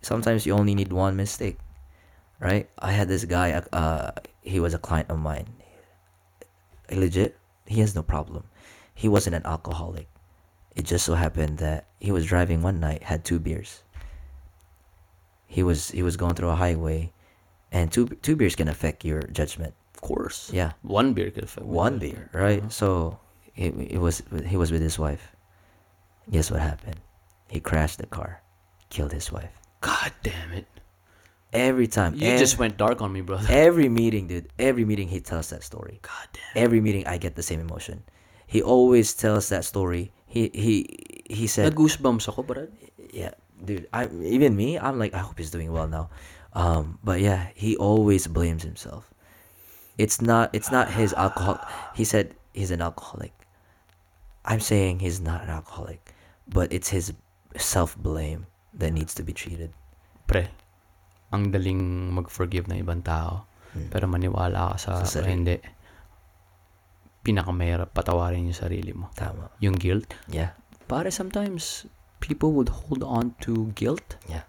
sometimes 0.00 0.46
you 0.46 0.54
only 0.54 0.74
need 0.74 0.92
one 0.92 1.14
mistake. 1.14 1.58
Right? 2.40 2.68
I 2.78 2.92
had 2.92 3.08
this 3.08 3.24
guy, 3.24 3.52
uh, 3.72 4.10
he 4.42 4.60
was 4.60 4.74
a 4.74 4.78
client 4.78 5.10
of 5.10 5.18
mine. 5.18 5.46
Legit, 6.90 7.38
he 7.66 7.80
has 7.80 7.94
no 7.94 8.02
problem. 8.02 8.44
He 8.94 9.08
wasn't 9.08 9.36
an 9.36 9.46
alcoholic. 9.46 10.08
It 10.76 10.84
just 10.84 11.06
so 11.06 11.14
happened 11.14 11.58
that 11.58 11.86
he 12.00 12.12
was 12.12 12.26
driving 12.26 12.62
one 12.62 12.80
night, 12.80 13.04
had 13.04 13.24
two 13.24 13.38
beers. 13.38 13.82
He 15.46 15.62
was 15.62 15.90
he 15.90 16.02
was 16.02 16.16
going 16.16 16.34
through 16.34 16.50
a 16.50 16.56
highway, 16.56 17.12
and 17.70 17.92
two 17.92 18.08
two 18.22 18.34
beers 18.34 18.56
can 18.56 18.68
affect 18.68 19.04
your 19.04 19.22
judgment. 19.22 19.74
Of 19.94 20.00
course. 20.00 20.50
Yeah 20.52 20.72
One 20.82 21.14
beer 21.14 21.30
could 21.30 21.44
affect 21.44 21.66
one 21.66 21.98
beer, 21.98 22.28
right? 22.32 22.70
So 22.72 23.18
it, 23.54 23.74
it 23.78 23.98
was 23.98 24.22
he 24.46 24.56
was 24.56 24.72
with 24.72 24.82
his 24.82 24.98
wife. 24.98 25.34
Guess 26.30 26.50
what 26.50 26.60
happened? 26.60 26.98
He 27.48 27.60
crashed 27.60 27.98
the 27.98 28.06
car, 28.06 28.42
killed 28.90 29.12
his 29.12 29.30
wife. 29.30 29.52
God 29.80 30.12
damn 30.22 30.52
it. 30.52 30.66
Every 31.54 31.86
time, 31.86 32.14
You 32.14 32.28
ev- 32.34 32.38
just 32.38 32.58
went 32.58 32.76
dark 32.76 33.00
on 33.00 33.12
me, 33.12 33.20
brother. 33.20 33.46
every 33.50 33.88
meeting, 33.88 34.26
dude. 34.26 34.48
Every 34.58 34.84
meeting 34.84 35.08
he 35.08 35.20
tells 35.20 35.50
that 35.50 35.62
story. 35.62 36.00
God 36.02 36.26
damn. 36.32 36.64
Every 36.64 36.80
meeting 36.80 37.06
I 37.06 37.16
get 37.16 37.36
the 37.36 37.42
same 37.42 37.60
emotion. 37.60 38.02
He 38.46 38.60
always 38.62 39.14
tells 39.14 39.48
that 39.48 39.64
story. 39.64 40.12
He 40.26 40.50
he 40.52 41.24
he 41.30 41.46
said, 41.46 41.72
Nag-goosebumps 41.72 42.28
ako, 42.28 42.68
yeah, 43.12 43.32
dude. 43.64 43.86
I 43.92 44.10
even 44.20 44.56
me, 44.56 44.78
I'm 44.78 44.98
like, 44.98 45.14
I 45.14 45.18
hope 45.18 45.38
he's 45.38 45.50
doing 45.50 45.72
well 45.72 45.86
now. 45.86 46.10
Um, 46.52 46.98
but 47.02 47.20
yeah, 47.20 47.48
he 47.54 47.76
always 47.76 48.26
blames 48.26 48.62
himself. 48.62 49.10
It's 49.96 50.20
not. 50.20 50.50
It's 50.52 50.70
not 50.70 50.90
his 50.90 51.14
alcohol. 51.14 51.62
He 51.94 52.04
said 52.04 52.34
he's 52.52 52.70
an 52.70 52.82
alcoholic. 52.82 53.32
I'm 54.44 54.60
saying 54.60 55.00
he's 55.00 55.20
not 55.20 55.42
an 55.42 55.50
alcoholic, 55.50 56.12
but 56.46 56.72
it's 56.72 56.90
his 56.90 57.14
self 57.56 57.96
blame 57.96 58.46
that 58.74 58.92
needs 58.92 59.14
to 59.14 59.22
be 59.22 59.32
treated. 59.32 59.72
Pre, 60.26 60.46
ang 61.34 61.50
daling 61.50 62.14
mag-forgive 62.14 62.70
ng 62.70 62.78
ibang 62.80 63.02
tao. 63.02 63.44
Pero 63.90 64.06
maniwala 64.06 64.70
ka 64.72 64.76
sa, 64.78 64.90
Hmm. 64.94 65.02
Sa 65.02 65.18
sarili. 65.18 65.30
hindi. 65.34 65.56
Pinakamahirap 67.24 67.90
patawarin 67.90 68.46
yung 68.46 68.56
sarili 68.56 68.92
mo. 68.92 69.08
Tama. 69.16 69.48
Yung 69.58 69.74
guilt. 69.74 70.12
Yeah. 70.28 70.52
Pare, 70.86 71.08
sometimes 71.08 71.88
people 72.20 72.52
would 72.52 72.68
hold 72.68 73.00
on 73.00 73.32
to 73.40 73.72
guilt 73.72 74.20
Yeah. 74.28 74.44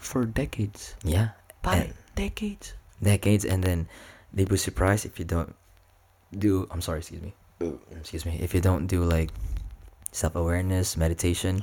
for 0.00 0.24
decades. 0.24 0.96
Yeah. 1.04 1.36
Pare, 1.60 1.92
And 1.92 1.96
decades. 2.16 2.72
decades, 2.98 3.44
and 3.44 3.60
then 3.60 3.86
they'd 4.32 4.48
be 4.48 4.56
surprised 4.56 5.04
if 5.04 5.20
you 5.20 5.28
don't 5.28 5.52
do. 6.32 6.64
I'm 6.72 6.80
sorry. 6.80 7.04
Excuse 7.04 7.20
me. 7.20 7.32
Excuse 7.92 8.24
me. 8.24 8.40
If 8.40 8.56
you 8.56 8.64
don't 8.64 8.88
do 8.88 9.04
like 9.04 9.28
self 10.10 10.32
awareness, 10.34 10.96
meditation, 10.96 11.62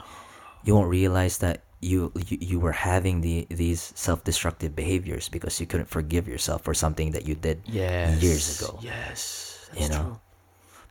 you 0.63 0.77
won't 0.77 0.89
realize 0.89 1.41
that 1.41 1.65
you 1.81 2.13
you, 2.29 2.37
you 2.39 2.57
were 2.61 2.77
having 2.77 3.21
the 3.25 3.49
these 3.49 3.91
self 3.97 4.23
destructive 4.23 4.77
behaviors 4.77 5.27
because 5.29 5.57
you 5.59 5.65
couldn't 5.65 5.89
forgive 5.89 6.29
yourself 6.29 6.61
for 6.61 6.73
something 6.77 7.11
that 7.11 7.25
you 7.27 7.33
did 7.33 7.61
Yes. 7.65 8.21
years 8.21 8.45
ago. 8.61 8.77
Yes. 8.85 9.57
That's 9.73 9.81
You 9.81 9.87
know? 9.89 10.03
true. 10.05 10.15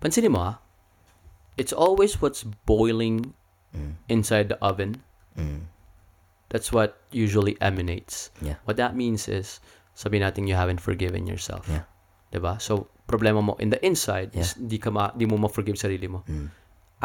Pansinin 0.03 0.35
mo 0.35 0.41
ah, 0.43 0.55
it's 1.57 1.73
always 1.73 2.19
what's 2.21 2.43
boiling 2.67 3.33
inside 4.11 4.51
the 4.51 4.59
oven. 4.59 4.99
Mm. 5.39 5.71
That's 6.51 6.75
what 6.75 6.99
usually 7.15 7.55
emanates. 7.62 8.35
Yeah. 8.43 8.59
What 8.67 8.75
that 8.83 8.99
means 8.99 9.31
is, 9.31 9.62
sabi 9.95 10.19
natin 10.19 10.51
you 10.51 10.59
haven't 10.59 10.83
forgiven 10.83 11.31
yourself. 11.31 11.71
Yeah. 11.71 11.87
'Di 12.35 12.43
ba? 12.43 12.59
So, 12.59 12.91
problema 13.07 13.39
mo 13.39 13.55
in 13.62 13.71
the 13.71 13.79
inside 13.87 14.35
is 14.35 14.59
di 14.59 14.83
ka 14.83 14.91
ma, 14.91 15.15
di 15.15 15.23
mo 15.31 15.39
ma-forgive 15.39 15.79
sarili 15.79 16.11
mo. 16.11 16.27
Mm. 16.27 16.51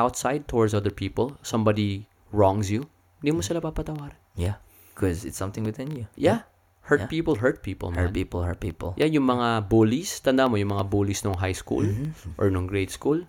Outside 0.01 0.49
towards 0.49 0.73
other 0.73 0.89
people, 0.91 1.37
somebody 1.45 2.09
wrongs 2.33 2.73
you, 2.73 2.89
di 3.25 3.33
mo 3.33 3.41
sila 3.41 3.57
papatawarin. 3.57 4.13
Yeah. 4.37 4.61
Because 4.93 5.25
it's 5.25 5.35
something 5.35 5.65
within 5.65 5.89
you. 5.91 6.05
Yeah. 6.13 6.45
Hurt 6.85 7.09
Yeah. 7.09 7.11
people, 7.11 7.41
hurt 7.41 7.65
people, 7.65 7.89
man. 7.89 8.05
Hurt 8.05 8.13
people, 8.13 8.45
hurt 8.45 8.61
people. 8.61 8.93
Yeah, 8.93 9.09
yung 9.09 9.25
mga 9.25 9.65
bullies, 9.65 10.21
tanda 10.21 10.45
mo 10.45 10.53
yung 10.55 10.69
mga 10.69 10.85
bullies 10.85 11.25
nung 11.25 11.33
high 11.35 11.57
school 11.57 11.81
Mm-hmm. 11.81 12.37
or 12.37 12.53
nung 12.53 12.69
grade 12.69 12.93
school, 12.93 13.25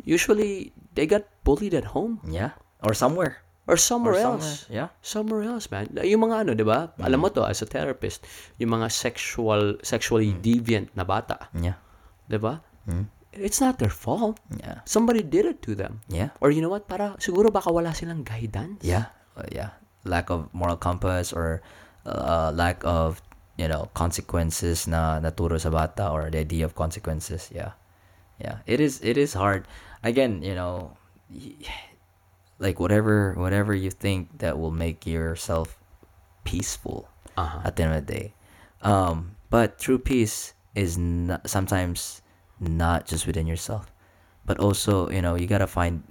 usually 0.00 0.72
they 0.96 1.04
got 1.04 1.28
bullied 1.44 1.76
at 1.76 1.92
home 1.92 2.20
Yeah. 2.24 2.56
Or 2.80 2.96
somewhere. 2.96 3.44
or 3.68 3.76
somewhere 3.76 4.16
Or 4.18 4.34
else. 4.34 4.66
somewhere. 4.66 4.72
Yeah. 4.72 4.88
Somewhere 4.98 5.44
else, 5.46 5.68
man. 5.70 5.92
Yung 5.94 6.26
mga 6.26 6.42
ano, 6.42 6.50
'di 6.56 6.64
ba? 6.66 6.90
Mm-hmm. 6.90 7.06
Alam 7.06 7.18
mo 7.22 7.28
to 7.30 7.44
as 7.46 7.62
a 7.62 7.68
therapist, 7.68 8.24
yung 8.58 8.74
mga 8.74 8.90
sexual 8.90 9.78
sexually 9.84 10.34
Mm. 10.34 10.40
deviant 10.42 10.88
na 10.96 11.04
bata, 11.06 11.52
Yeah. 11.54 11.78
'di 12.26 12.40
ba? 12.40 12.64
Mm. 12.88 13.06
It's 13.32 13.60
not 13.62 13.78
their 13.78 13.92
fault. 13.92 14.40
Yeah. 14.58 14.82
Somebody 14.84 15.22
did 15.22 15.46
it 15.46 15.62
to 15.62 15.74
them. 15.78 16.00
Yeah. 16.10 16.30
Or 16.42 16.50
you 16.50 16.60
know 16.60 16.68
what? 16.68 16.90
Para 16.90 17.14
siguro 17.22 17.52
baka 17.52 17.70
wala 17.70 17.94
silang 17.94 18.26
guidance. 18.26 18.82
Yeah, 18.82 19.14
uh, 19.38 19.46
yeah. 19.54 19.78
Lack 20.02 20.30
of 20.30 20.50
moral 20.50 20.76
compass 20.76 21.30
or 21.32 21.62
uh, 22.06 22.50
lack 22.54 22.82
of 22.82 23.22
you 23.54 23.68
know 23.68 23.86
consequences 23.94 24.88
na 24.90 25.20
naturo 25.20 25.60
sa 25.60 25.70
bata 25.70 26.10
or 26.10 26.26
the 26.32 26.42
idea 26.42 26.64
of 26.66 26.74
consequences. 26.74 27.52
Yeah, 27.54 27.78
yeah. 28.42 28.66
It 28.66 28.80
is 28.82 28.98
it 29.04 29.14
is 29.14 29.36
hard. 29.38 29.68
Again, 30.02 30.42
you 30.42 30.56
know, 30.58 30.96
like 32.58 32.80
whatever 32.80 33.34
whatever 33.36 33.74
you 33.74 33.90
think 33.90 34.28
that 34.42 34.58
will 34.58 34.74
make 34.74 35.06
yourself 35.06 35.78
peaceful 36.44 37.06
Uh-huh. 37.38 37.62
at 37.64 37.76
the 37.78 37.82
end 37.86 37.94
of 37.94 38.04
the 38.04 38.12
day. 38.12 38.26
Um, 38.82 39.38
but 39.48 39.78
true 39.78 39.96
peace 40.02 40.52
is 40.74 40.98
not, 40.98 41.48
sometimes 41.48 42.20
not 42.60 43.08
just 43.08 43.24
within 43.26 43.48
yourself, 43.48 43.88
but 44.44 44.60
also 44.60 45.08
you 45.08 45.18
know 45.18 45.34
you 45.34 45.48
gotta 45.48 45.66
find 45.66 46.04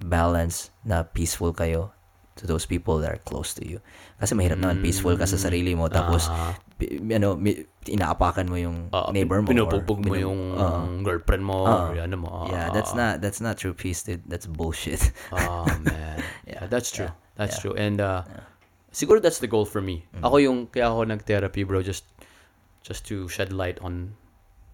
balance 0.00 0.70
na 0.86 1.02
peaceful 1.04 1.52
kayo 1.52 1.92
to 2.38 2.46
those 2.48 2.64
people 2.64 2.96
that 3.02 3.12
are 3.12 3.20
close 3.28 3.52
to 3.52 3.66
you. 3.66 3.82
Kasi 4.16 4.32
mahirap 4.32 4.56
naman 4.56 4.80
peaceful 4.80 5.12
ka 5.12 5.28
sa 5.28 5.36
sarili 5.36 5.76
mo 5.76 5.92
tapos 5.92 6.24
pi- 6.80 6.96
ano 7.12 7.36
inaapakan 7.84 8.48
mo 8.48 8.56
yung 8.56 8.88
Ah, 8.96 9.12
neighbor 9.12 9.44
mo. 9.44 9.44
or 9.44 9.52
Pinupupog 9.52 10.00
mo 10.00 10.14
yung 10.16 10.56
Ah. 10.56 10.88
girlfriend 11.04 11.44
mo 11.44 11.68
Ah. 11.68 11.92
or 11.92 12.00
ano 12.00 12.16
mo. 12.16 12.48
yeah, 12.48 12.72
that's 12.72 12.96
not 12.96 13.20
that's 13.20 13.44
not 13.44 13.60
true 13.60 13.76
peace, 13.76 14.00
dude. 14.06 14.24
That's 14.24 14.48
bullshit. 14.48 15.04
Oh 15.34 15.68
man. 15.84 16.24
Yeah, 16.50 16.64
yeah, 16.64 16.72
that's 16.72 16.88
true. 16.90 17.12
yeah, 17.12 17.36
That's 17.36 17.60
yeah. 17.60 17.62
true. 17.62 17.74
And 17.76 18.00
uh 18.00 18.24
siguro 18.90 19.20
that's 19.20 19.38
the 19.38 19.50
goal 19.50 19.68
for 19.68 19.84
me. 19.84 20.08
Ako 20.24 20.40
yung 20.40 20.58
kaya 20.66 20.88
ako 20.88 21.04
nag-therapy, 21.06 21.68
bro, 21.68 21.84
just 21.84 22.08
just 22.80 23.04
to 23.12 23.28
shed 23.28 23.52
light 23.52 23.76
on 23.84 24.16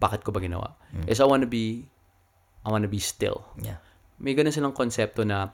bakit 0.00 0.24
ko 0.24 0.32
ba 0.32 0.40
ginawa. 0.40 0.74
Is 1.06 1.20
I 1.20 1.26
want 1.28 1.42
to 1.42 1.50
be 1.50 1.86
I 2.66 2.70
want 2.74 2.82
to 2.82 2.90
be 2.90 2.98
still. 2.98 3.46
yeah. 3.60 3.78
May 4.18 4.32
ganun 4.34 4.52
silang 4.52 4.72
konsepto 4.72 5.22
na 5.28 5.52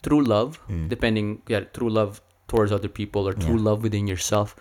true 0.00 0.24
love, 0.24 0.56
depending 0.88 1.44
yeah, 1.46 1.60
true 1.76 1.92
love 1.92 2.20
towards 2.48 2.72
other 2.72 2.88
people 2.88 3.28
or 3.28 3.32
true 3.36 3.60
love 3.60 3.84
within 3.84 4.08
yourself, 4.08 4.56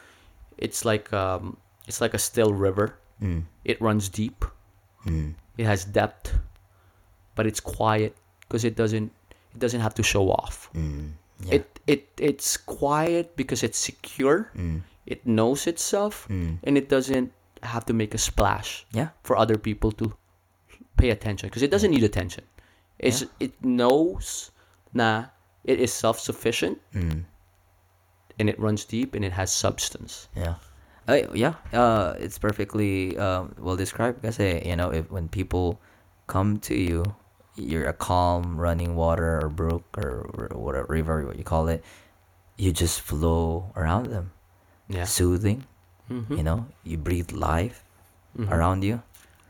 it's 0.60 0.84
like 0.84 1.10
um 1.16 1.56
it's 1.88 2.02
like 2.04 2.14
a 2.14 2.20
still 2.22 2.52
river. 2.54 3.00
Mm. 3.24 3.48
It 3.64 3.80
runs 3.82 4.08
deep. 4.12 4.44
Mm. 5.08 5.34
It 5.58 5.64
has 5.66 5.84
depth, 5.88 6.36
but 7.36 7.48
it's 7.48 7.60
quiet 7.64 8.16
because 8.44 8.64
it 8.68 8.76
doesn't 8.76 9.12
it 9.56 9.60
doesn't 9.60 9.80
have 9.82 9.96
to 9.96 10.04
show 10.04 10.28
off. 10.30 10.68
Mm. 10.76 11.16
Yeah. 11.48 11.64
It 11.64 11.80
it 11.88 12.04
it's 12.20 12.60
quiet 12.60 13.36
because 13.40 13.64
it's 13.64 13.80
secure. 13.80 14.52
Mm. 14.60 14.84
It 15.08 15.24
knows 15.26 15.66
itself, 15.66 16.28
Mm. 16.30 16.60
and 16.68 16.76
it 16.78 16.92
doesn't 16.92 17.32
have 17.64 17.86
to 17.86 17.94
make 17.94 18.14
a 18.14 18.18
splash 18.18 18.86
Yeah. 18.92 19.10
for 19.24 19.38
other 19.38 19.58
people 19.58 19.92
to 19.94 20.14
pay 20.98 21.10
attention 21.10 21.50
because 21.50 21.64
it 21.64 21.72
doesn't 21.72 21.92
need 21.92 22.04
attention. 22.04 22.44
It's 23.00 23.24
it 23.40 23.54
knows 23.64 24.52
na 24.94 25.32
it 25.64 25.80
is 25.80 25.94
self 25.94 26.20
sufficient 26.20 26.80
Mm. 26.94 27.24
and 28.40 28.50
it 28.50 28.60
runs 28.60 28.84
deep 28.86 29.16
and 29.16 29.24
it 29.24 29.32
has 29.34 29.52
substance. 29.52 30.28
Yeah. 30.36 30.56
Uh, 31.08 31.26
yeah. 31.34 31.56
Uh, 31.74 32.14
it's 32.20 32.38
perfectly 32.38 33.18
um, 33.18 33.56
well 33.58 33.76
described. 33.76 34.22
Kasi 34.22 34.62
you 34.66 34.76
know, 34.76 34.92
if 34.92 35.10
when 35.10 35.28
people 35.28 35.80
come 36.28 36.60
to 36.70 36.76
you, 36.76 37.04
you're 37.56 37.88
a 37.90 37.94
calm 37.98 38.60
running 38.60 38.96
water 38.96 39.40
or 39.42 39.50
brook 39.50 39.84
or, 39.98 40.28
or 40.30 40.60
whatever 40.60 40.88
river 40.92 41.26
what 41.26 41.38
you 41.38 41.44
call 41.44 41.68
it. 41.68 41.84
You 42.60 42.72
just 42.76 43.00
flow 43.02 43.72
around 43.76 44.08
them, 44.12 44.32
Yeah. 44.92 45.08
soothing. 45.08 45.64
Mhm. 46.10 46.38
You 46.38 46.44
know, 46.44 46.66
you 46.84 46.98
breathe 46.98 47.32
life 47.32 47.84
Mhm. 48.38 48.52
around 48.52 48.84
you. 48.84 49.02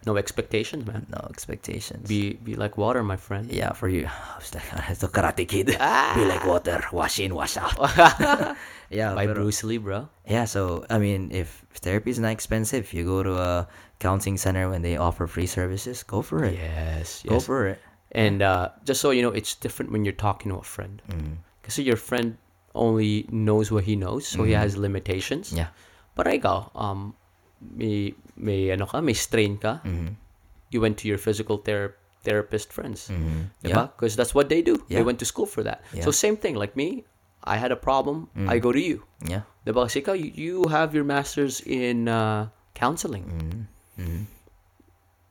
No 0.06 0.16
expectations, 0.16 0.88
man. 0.88 1.06
no 1.12 1.28
expectations. 1.30 2.08
Be 2.08 2.34
be 2.44 2.56
like 2.56 2.78
water, 2.78 3.04
my 3.04 3.18
friend. 3.18 3.52
yeah, 3.52 3.74
for 3.74 3.90
you. 3.90 4.08
It's 4.40 5.00
the 5.02 5.08
Karate 5.12 5.46
Kid. 5.48 5.68
Be 6.16 6.24
like 6.26 6.46
water, 6.48 6.80
wash 6.92 7.20
in, 7.20 7.36
wash 7.36 7.58
out. 7.58 7.76
yeah, 8.90 9.14
By 9.14 9.26
pero- 9.28 9.36
Bruce 9.36 9.64
Lee, 9.64 9.78
bro. 9.78 10.08
Yeah, 10.26 10.46
so 10.46 10.86
I 10.90 10.98
mean, 11.00 11.32
if 11.32 11.66
therapy 11.84 12.12
is 12.12 12.20
not 12.20 12.32
expensive, 12.32 12.80
if 12.88 12.94
you 12.94 13.04
go 13.04 13.24
to 13.24 13.34
a 13.38 13.68
counseling 14.00 14.38
center 14.38 14.70
when 14.70 14.82
they 14.82 14.96
offer 14.98 15.28
free 15.28 15.48
services, 15.48 16.04
go 16.04 16.22
for 16.22 16.44
it. 16.46 16.56
Yes, 16.56 17.22
Go 17.28 17.36
yes. 17.36 17.46
for 17.46 17.68
it. 17.68 17.80
And 18.16 18.42
uh, 18.42 18.70
just 18.88 19.02
so 19.02 19.12
you 19.12 19.22
know, 19.22 19.30
it's 19.36 19.54
different 19.56 19.92
when 19.92 20.06
you're 20.06 20.18
talking 20.18 20.52
to 20.52 20.58
a 20.58 20.64
friend. 20.64 21.02
Because 21.62 21.78
your 21.78 21.98
friend 22.00 22.38
only 22.74 23.28
knows 23.30 23.70
what 23.70 23.84
he 23.84 23.96
knows, 23.96 24.26
so 24.28 24.44
he 24.48 24.54
has 24.56 24.78
limitations. 24.78 25.50
Mm-hmm. 25.52 25.58
Yeah. 25.68 25.70
But 26.20 26.28
ikaw, 26.28 26.68
um, 26.76 27.16
may, 27.64 28.12
may 28.36 28.76
ano 28.76 28.84
ka, 28.92 29.00
may 29.00 29.16
strain 29.16 29.56
ka, 29.56 29.80
Mm-hmm. 29.88 30.20
you 30.76 30.84
went 30.84 31.00
to 31.00 31.08
your 31.08 31.16
physical 31.18 31.64
ther- 31.64 31.96
therapist 32.28 32.76
friends. 32.76 33.08
Mm-hmm. 33.08 33.56
Diba? 33.64 33.88
Because 33.96 34.20
that's 34.20 34.36
what 34.36 34.52
they 34.52 34.60
do. 34.60 34.84
They 34.92 35.00
went 35.00 35.24
to 35.24 35.26
school 35.26 35.48
for 35.48 35.64
that. 35.64 35.80
Yeah. 35.96 36.04
So 36.04 36.12
same 36.12 36.36
thing, 36.36 36.60
like 36.60 36.76
me, 36.76 37.08
I 37.48 37.56
had 37.56 37.72
a 37.72 37.80
problem, 37.80 38.28
Mm. 38.36 38.52
I 38.52 38.60
go 38.60 38.76
to 38.76 38.82
you. 38.84 39.08
Yeah. 39.24 39.48
Diba? 39.64 39.88
Kasi 39.88 40.04
ikaw, 40.04 40.12
you, 40.20 40.28
you 40.36 40.56
have 40.68 40.92
your 40.92 41.08
master's 41.08 41.64
in 41.64 42.12
uh, 42.12 42.52
counseling. 42.76 43.24
Mm-hmm. 43.96 44.28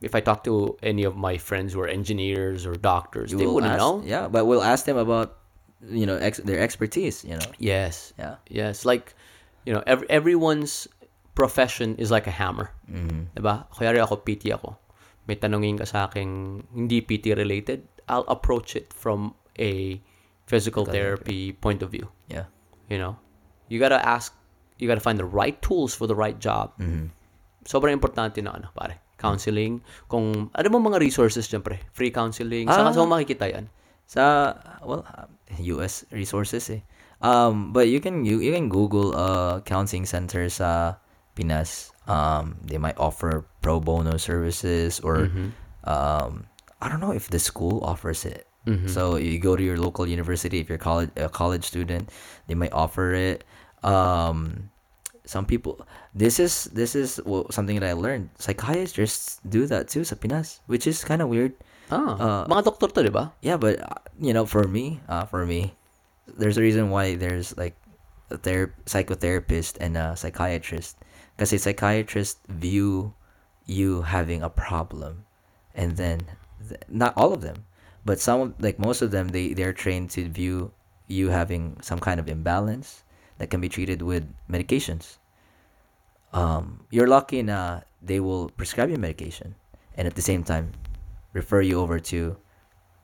If 0.01 0.15
I 0.15 0.21
talk 0.25 0.43
to 0.49 0.73
any 0.81 1.03
of 1.03 1.13
my 1.19 1.37
friends 1.37 1.73
who 1.77 1.81
are 1.85 1.87
engineers 1.91 2.65
or 2.65 2.73
doctors, 2.73 3.29
You 3.31 3.37
they 3.37 3.45
wouldn't 3.45 3.73
ask- 3.77 3.83
know. 3.83 4.01
Yeah, 4.01 4.25
but 4.31 4.45
we'll 4.49 4.63
ask 4.65 4.85
them 4.89 4.97
about, 4.97 5.37
you 5.85 6.07
know, 6.09 6.15
ex- 6.17 6.39
their 6.41 6.59
expertise. 6.59 7.21
You 7.27 7.35
know. 7.37 7.49
Yes. 7.59 8.13
Yeah. 8.17 8.41
Yes. 8.49 8.87
Like, 8.87 9.13
you 9.65 9.73
know, 9.73 9.83
every, 9.85 10.09
everyone's 10.09 10.87
profession 11.35 11.95
is 11.95 12.11
like 12.11 12.27
a 12.27 12.31
hammer. 12.35 12.71
Mm-hmm. 12.91 13.35
Diba? 13.37 13.65
Kuyari 13.71 13.99
ako, 14.03 14.23
PT 14.23 14.51
ako. 14.51 14.75
May 15.27 15.35
tanongin 15.35 15.77
ka 15.77 15.85
sa 15.85 16.09
akin, 16.09 16.61
hindi 16.73 17.01
PT 17.01 17.37
related, 17.37 17.85
I'll 18.09 18.25
approach 18.27 18.75
it 18.75 18.91
from 18.91 19.35
a 19.59 20.01
physical 20.49 20.83
therapy 20.83 21.53
point 21.53 21.85
of 21.85 21.91
view. 21.93 22.09
Yeah. 22.27 22.49
You 22.89 22.97
know? 22.97 23.17
You 23.69 23.77
gotta 23.77 24.01
ask, 24.01 24.33
you 24.81 24.87
gotta 24.89 25.03
find 25.03 25.19
the 25.21 25.29
right 25.29 25.55
tools 25.61 25.93
for 25.93 26.07
the 26.09 26.17
right 26.17 26.39
job. 26.41 26.73
Mm-hmm. 26.81 27.13
Sobrang 27.69 27.93
importante 27.93 28.41
na 28.41 28.57
ano, 28.57 28.73
pare. 28.73 28.97
Counseling. 29.19 29.83
Kung, 30.07 30.49
ano 30.55 30.67
mo 30.71 30.79
mga 30.79 30.97
resources 30.97 31.45
dyan, 31.45 31.61
pre? 31.61 31.77
Free 31.93 32.09
counseling. 32.09 32.65
Saan 32.71 32.87
ka 32.87 32.91
Ah. 32.91 32.95
saan 32.97 33.11
makikita 33.11 33.45
yan? 33.51 33.69
Sa 34.09 34.55
well, 34.81 35.05
uh, 35.05 35.29
U.S. 35.77 36.07
resources 36.09 36.65
eh. 36.73 36.81
Um, 37.21 37.73
but 37.73 37.87
you 37.91 37.99
can 37.99 38.23
you, 38.23 38.39
you 38.39 38.55
can 38.55 38.69
Google 38.69 39.15
uh 39.15 39.59
counseling 39.67 40.05
centers 40.07 40.63
sa 40.63 40.95
Pinas. 41.35 41.91
Um, 42.07 42.57
they 42.65 42.79
might 42.79 42.97
offer 42.97 43.45
pro 43.61 43.79
bono 43.79 44.17
services 44.17 44.99
or 45.03 45.29
um 45.83 46.47
I 46.79 46.87
don't 46.87 47.03
know 47.03 47.11
if 47.11 47.29
the 47.29 47.39
school 47.39 47.83
offers 47.83 48.23
it. 48.25 48.47
So 48.85 49.17
you 49.17 49.41
go 49.41 49.57
to 49.57 49.63
your 49.65 49.81
local 49.81 50.05
university 50.05 50.61
if 50.61 50.69
you're 50.69 50.77
college 50.77 51.09
a 51.17 51.25
college 51.25 51.65
student, 51.65 52.13
they 52.45 52.53
might 52.53 52.69
offer 52.69 53.17
it. 53.17 53.41
Um, 53.81 54.69
some 55.25 55.45
people 55.45 55.81
this 56.13 56.37
is 56.37 56.69
this 56.69 56.93
is 56.93 57.17
well, 57.25 57.49
something 57.49 57.79
that 57.81 57.89
I 57.89 57.93
learned. 57.97 58.29
Psychiatrists 58.37 59.41
do 59.41 59.65
that 59.65 59.89
too 59.89 60.05
sa 60.05 60.13
Pinas, 60.13 60.61
which 60.69 60.85
is 60.85 61.01
kind 61.01 61.21
of 61.21 61.33
weird. 61.33 61.57
Ah, 61.89 62.45
mga 62.45 62.69
doktor 62.69 62.93
to, 62.93 63.01
di 63.01 63.09
ba? 63.09 63.33
Yeah, 63.41 63.57
but 63.57 63.81
uh, 63.81 63.97
you 64.21 64.37
know, 64.37 64.45
for 64.45 64.69
me, 64.69 65.01
uh, 65.09 65.25
for 65.25 65.49
me, 65.49 65.73
there's 66.37 66.57
a 66.57 66.61
reason 66.61 66.89
why 66.89 67.15
there's 67.15 67.55
like 67.57 67.75
a 68.29 68.37
ther- 68.37 68.75
psychotherapist 68.85 69.77
and 69.79 69.97
a 69.97 70.15
psychiatrist. 70.15 70.97
Because 71.35 71.53
a 71.53 71.59
psychiatrist 71.59 72.39
view 72.47 73.13
you 73.65 74.01
having 74.01 74.43
a 74.43 74.49
problem, 74.49 75.25
and 75.73 75.95
then 75.95 76.19
th- 76.67 76.81
not 76.89 77.13
all 77.15 77.31
of 77.31 77.41
them, 77.41 77.65
but 78.03 78.19
some 78.19 78.55
like 78.59 78.79
most 78.79 79.01
of 79.01 79.11
them, 79.11 79.29
they 79.29 79.53
they're 79.53 79.73
trained 79.73 80.09
to 80.11 80.27
view 80.27 80.71
you 81.07 81.29
having 81.29 81.77
some 81.81 81.99
kind 81.99 82.19
of 82.19 82.27
imbalance 82.27 83.03
that 83.37 83.49
can 83.49 83.61
be 83.61 83.69
treated 83.69 84.01
with 84.01 84.27
medications. 84.49 85.17
Um, 86.33 86.85
you're 86.91 87.07
lucky 87.07 87.41
na 87.41 87.81
they 88.01 88.19
will 88.19 88.49
prescribe 88.49 88.89
you 88.89 88.97
medication, 88.97 89.55
and 89.95 90.07
at 90.07 90.15
the 90.15 90.21
same 90.21 90.43
time, 90.43 90.73
refer 91.33 91.61
you 91.61 91.79
over 91.79 91.99
to 92.11 92.37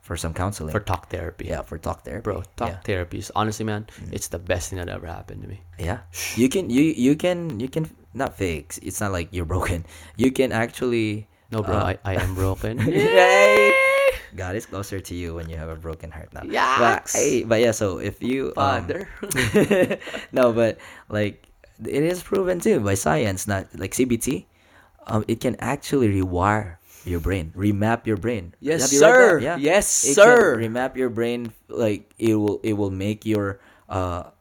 for 0.05 0.15
some 0.15 0.37
counseling. 0.37 0.69
For 0.69 0.79
talk 0.79 1.09
therapy. 1.09 1.49
yeah, 1.49 1.65
for 1.65 1.81
talk 1.81 2.05
therapy. 2.05 2.21
Bro, 2.21 2.43
talk 2.55 2.69
yeah. 2.69 2.77
Mm. 2.77 2.83
therapy 2.85 3.17
is 3.17 3.31
honestly, 3.33 3.65
man, 3.65 3.89
it's 4.13 4.29
the 4.29 4.37
best 4.37 4.69
thing 4.69 4.77
that 4.77 4.87
ever 4.87 5.09
happened 5.09 5.41
to 5.41 5.49
me. 5.49 5.65
Yeah. 5.81 6.05
You 6.37 6.45
can 6.47 6.69
you 6.69 6.93
you 6.93 7.17
can 7.17 7.59
you 7.59 7.65
can 7.65 7.89
not 8.13 8.37
fix. 8.37 8.77
It's 8.85 9.01
not 9.01 9.09
like 9.11 9.33
you're 9.33 9.49
broken. 9.49 9.81
You 10.13 10.29
can 10.29 10.53
actually 10.53 11.25
No, 11.49 11.65
bro, 11.65 11.73
uh, 11.73 11.97
I, 12.05 12.13
I 12.13 12.21
am 12.21 12.37
broken. 12.37 12.77
Yay! 12.85 13.73
God 14.37 14.53
is 14.53 14.69
closer 14.69 15.01
to 15.01 15.13
you 15.17 15.33
when 15.33 15.49
you 15.49 15.57
have 15.57 15.73
a 15.73 15.79
broken 15.79 16.13
heart 16.13 16.29
now. 16.37 16.45
But, 16.77 17.09
hey, 17.09 17.41
but 17.41 17.57
yeah, 17.65 17.73
so 17.73 17.97
if 17.97 18.21
you 18.21 18.53
um, 18.61 18.85
no, 20.37 20.53
but 20.53 20.77
like 21.09 21.49
it 21.81 22.03
is 22.05 22.21
proven 22.21 22.61
too 22.61 22.77
by 22.77 22.93
science, 22.93 23.49
not 23.49 23.73
like 23.73 23.97
CBT. 23.97 24.45
Um, 25.07 25.25
it 25.27 25.41
can 25.41 25.55
actually 25.57 26.09
rewire 26.09 26.77
your 27.05 27.19
brain, 27.19 27.53
remap 27.55 28.05
your 28.05 28.17
brain. 28.17 28.53
Yes, 28.59 28.91
you 28.91 28.99
sir. 28.99 29.39
Yeah. 29.39 29.57
Yes, 29.57 30.03
it 30.03 30.15
sir. 30.15 30.57
Remap 30.57 30.95
your 30.95 31.09
brain 31.09 31.53
like 31.69 32.13
it 32.17 32.35
will. 32.35 32.59
It 32.63 32.73
will 32.73 32.91
make 32.91 33.25
your 33.25 33.59
uh 33.89 34.35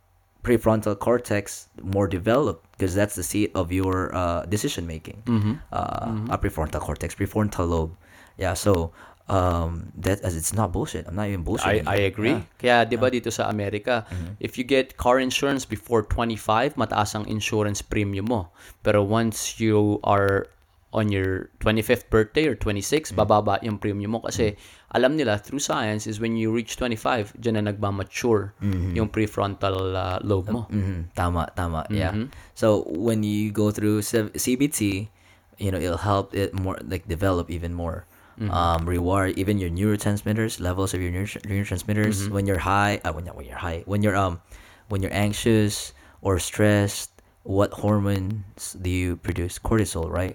prefrontal 0.45 0.97
cortex 0.99 1.69
more 1.83 2.07
developed 2.07 2.65
because 2.73 2.95
that's 2.95 3.17
the 3.17 3.23
seat 3.25 3.51
of 3.55 3.73
your 3.73 4.15
uh, 4.15 4.45
decision 4.47 4.87
making. 4.87 5.23
Mm-hmm. 5.25 5.55
Uh, 5.73 6.35
a 6.35 6.39
prefrontal 6.39 6.81
cortex, 6.81 7.15
prefrontal 7.15 7.69
lobe. 7.69 7.97
Yeah, 8.37 8.53
so 8.53 8.93
um, 9.29 9.91
that 9.97 10.21
as 10.21 10.37
it's 10.37 10.53
not 10.53 10.71
bullshit. 10.73 11.09
I'm 11.09 11.17
not 11.17 11.29
even 11.29 11.41
I, 11.41 11.45
bullshitting. 11.45 11.89
I 11.89 11.97
agree. 12.05 12.45
Kaya 12.61 12.85
'di 12.85 13.01
ba 13.01 13.09
dito 13.09 13.33
sa 13.33 13.49
Amerika, 13.49 14.05
if 14.39 14.61
you 14.61 14.65
get 14.65 15.01
car 15.01 15.19
insurance 15.19 15.65
before 15.65 16.05
25, 16.05 16.77
mataas 16.77 17.17
ang 17.17 17.25
insurance 17.25 17.81
premium 17.81 18.29
mo. 18.29 18.53
Pero 18.85 19.01
once 19.01 19.59
you 19.59 19.99
are 20.05 20.47
on 20.95 21.11
your 21.11 21.51
25th 21.59 22.07
birthday 22.09 22.47
or 22.47 22.55
26, 22.55 23.11
bababa 23.19 23.59
yung 23.67 23.83
premium 23.83 24.15
mo 24.15 24.23
kasi 24.23 24.55
alam 24.95 25.19
nila 25.19 25.43
through 25.43 25.59
science 25.59 26.07
is 26.07 26.23
when 26.23 26.39
you 26.39 26.55
reach 26.55 26.79
25, 26.79 27.35
diyan 27.43 27.59
na 27.59 27.75
nagma-mature 27.75 28.55
yung 28.95 29.11
prefrontal 29.11 29.91
uh, 29.99 30.23
lobe 30.23 30.55
mo. 30.55 30.71
Mhm. 30.71 31.11
Tama, 31.19 31.51
tama. 31.59 31.83
Yeah. 31.91 32.15
So 32.55 32.87
when 32.87 33.27
you 33.27 33.51
go 33.51 33.75
through 33.75 34.07
CBT, 34.39 35.11
you 35.59 35.71
know, 35.75 35.83
it'll 35.83 35.99
help 35.99 36.31
it 36.35 36.55
more 36.55 36.79
like 36.87 37.11
develop 37.11 37.51
even 37.51 37.75
more. 37.75 38.07
Um, 38.51 38.83
reward 38.87 39.39
even 39.39 39.63
your 39.63 39.71
neurotransmitters 39.71 40.59
levels 40.59 40.91
of 40.95 40.99
your 40.99 41.11
neuro- 41.15 41.39
neurotransmitters 41.47 42.31
when 42.35 42.47
you're 42.51 42.63
high. 42.63 42.99
Uh, 43.07 43.15
when, 43.15 43.27
when 43.35 43.47
you're 43.47 43.63
high, 43.63 43.83
when 43.87 44.03
you're 44.03 44.19
um, 44.19 44.43
when 44.91 45.03
you're 45.03 45.15
anxious 45.15 45.95
or 46.23 46.39
stressed, 46.43 47.11
what 47.47 47.71
hormones 47.83 48.75
do 48.75 48.91
you 48.91 49.15
produce? 49.23 49.59
Cortisol, 49.63 50.11
right? 50.11 50.35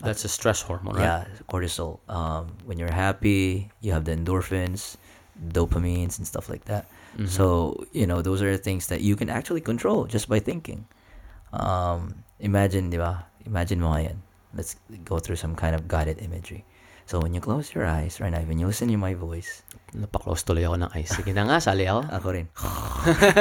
That's 0.00 0.24
a 0.24 0.28
stress 0.28 0.62
hormone, 0.62 0.96
right? 0.96 1.02
Yeah, 1.02 1.24
cortisol. 1.48 2.00
Um, 2.08 2.56
when 2.64 2.78
you're 2.78 2.92
happy, 2.92 3.70
you 3.80 3.92
have 3.92 4.04
the 4.04 4.12
endorphins, 4.16 4.96
dopamines, 5.36 6.18
and 6.18 6.26
stuff 6.26 6.48
like 6.48 6.64
that. 6.66 6.86
So 7.26 7.84
you 7.92 8.06
know 8.06 8.22
those 8.22 8.40
are 8.40 8.52
the 8.54 8.62
things 8.62 8.86
that 8.86 9.00
you 9.02 9.16
can 9.16 9.28
actually 9.28 9.60
control 9.60 10.06
just 10.06 10.28
by 10.28 10.38
thinking. 10.38 10.86
Um, 11.52 12.22
imagine, 12.38 12.90
di 12.90 12.96
ba? 12.96 13.26
Imagine 13.44 13.80
mo. 13.82 13.98
Let's 14.54 14.76
go 15.04 15.18
through 15.18 15.36
some 15.36 15.54
kind 15.54 15.74
of 15.74 15.86
guided 15.86 16.22
imagery. 16.22 16.64
So 17.06 17.18
when 17.18 17.34
you 17.34 17.40
close 17.42 17.74
your 17.74 17.86
eyes 17.86 18.22
right 18.22 18.30
now, 18.30 18.46
when 18.46 18.62
you 18.62 18.70
listen 18.70 18.86
to 18.86 18.96
my 18.96 19.14
voice, 19.14 19.66
Napaklose 19.90 20.46
tuloy 20.46 20.62
ako 20.62 20.86
ng 20.86 20.90
ice. 20.94 21.10
Sige 21.10 21.34
na 21.34 21.42
nga, 21.42 21.58
sali 21.58 21.82
ako. 21.82 22.06
ako 22.22 22.26
rin. 22.30 22.46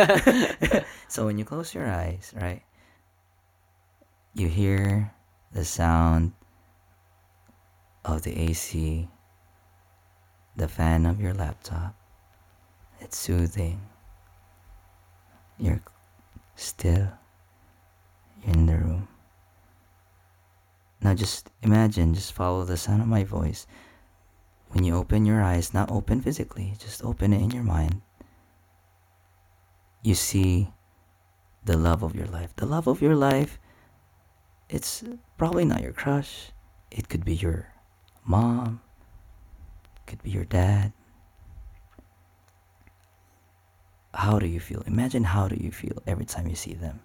so 1.14 1.30
when 1.30 1.38
you 1.38 1.46
close 1.46 1.78
your 1.78 1.86
eyes, 1.86 2.34
right, 2.34 2.66
you 4.34 4.50
hear 4.50 5.14
the 5.54 5.62
sound 5.62 6.34
of 8.06 8.24
the 8.24 8.38
AC, 8.38 9.08
the 10.56 10.68
fan 10.68 11.06
of 11.06 11.20
your 11.20 11.34
laptop. 11.34 11.96
It's 13.00 13.18
soothing. 13.18 13.82
You're 15.58 15.82
still 16.56 17.10
in 18.46 18.66
the 18.66 18.78
room. 18.78 19.08
Now 21.02 21.14
just 21.14 21.50
imagine, 21.62 22.14
just 22.14 22.34
follow 22.34 22.66
the 22.66 22.78
sound 22.78 23.02
of 23.02 23.08
my 23.08 23.24
voice. 23.24 23.68
When 24.70 24.84
you 24.84 24.96
open 24.96 25.26
your 25.26 25.42
eyes, 25.42 25.74
not 25.74 25.90
open 25.92 26.22
physically, 26.22 26.74
just 26.78 27.04
open 27.04 27.34
it 27.34 27.42
in 27.42 27.52
your 27.52 27.64
mind. 27.64 28.02
You 30.04 30.16
see 30.16 30.70
the 31.64 31.78
love 31.78 32.04
of 32.04 32.16
your 32.16 32.28
life. 32.28 32.56
The 32.56 32.66
love 32.66 32.88
of 32.88 33.02
your 33.02 33.16
life, 33.16 33.60
it's 34.70 35.04
probably 35.38 35.66
not 35.66 35.82
your 35.82 35.94
crush. 35.94 36.52
It 36.92 37.10
could 37.10 37.26
be 37.26 37.36
your 37.36 37.68
mom, 38.26 38.82
could 40.06 40.22
be 40.24 40.32
your 40.32 40.46
dad. 40.46 40.92
How 44.14 44.40
do 44.40 44.48
you 44.48 44.60
feel? 44.60 44.82
Imagine 44.88 45.24
how 45.24 45.48
do 45.48 45.56
you 45.56 45.72
feel 45.72 46.02
every 46.08 46.26
time 46.26 46.48
you 46.48 46.56
see 46.56 46.74
them. 46.74 47.02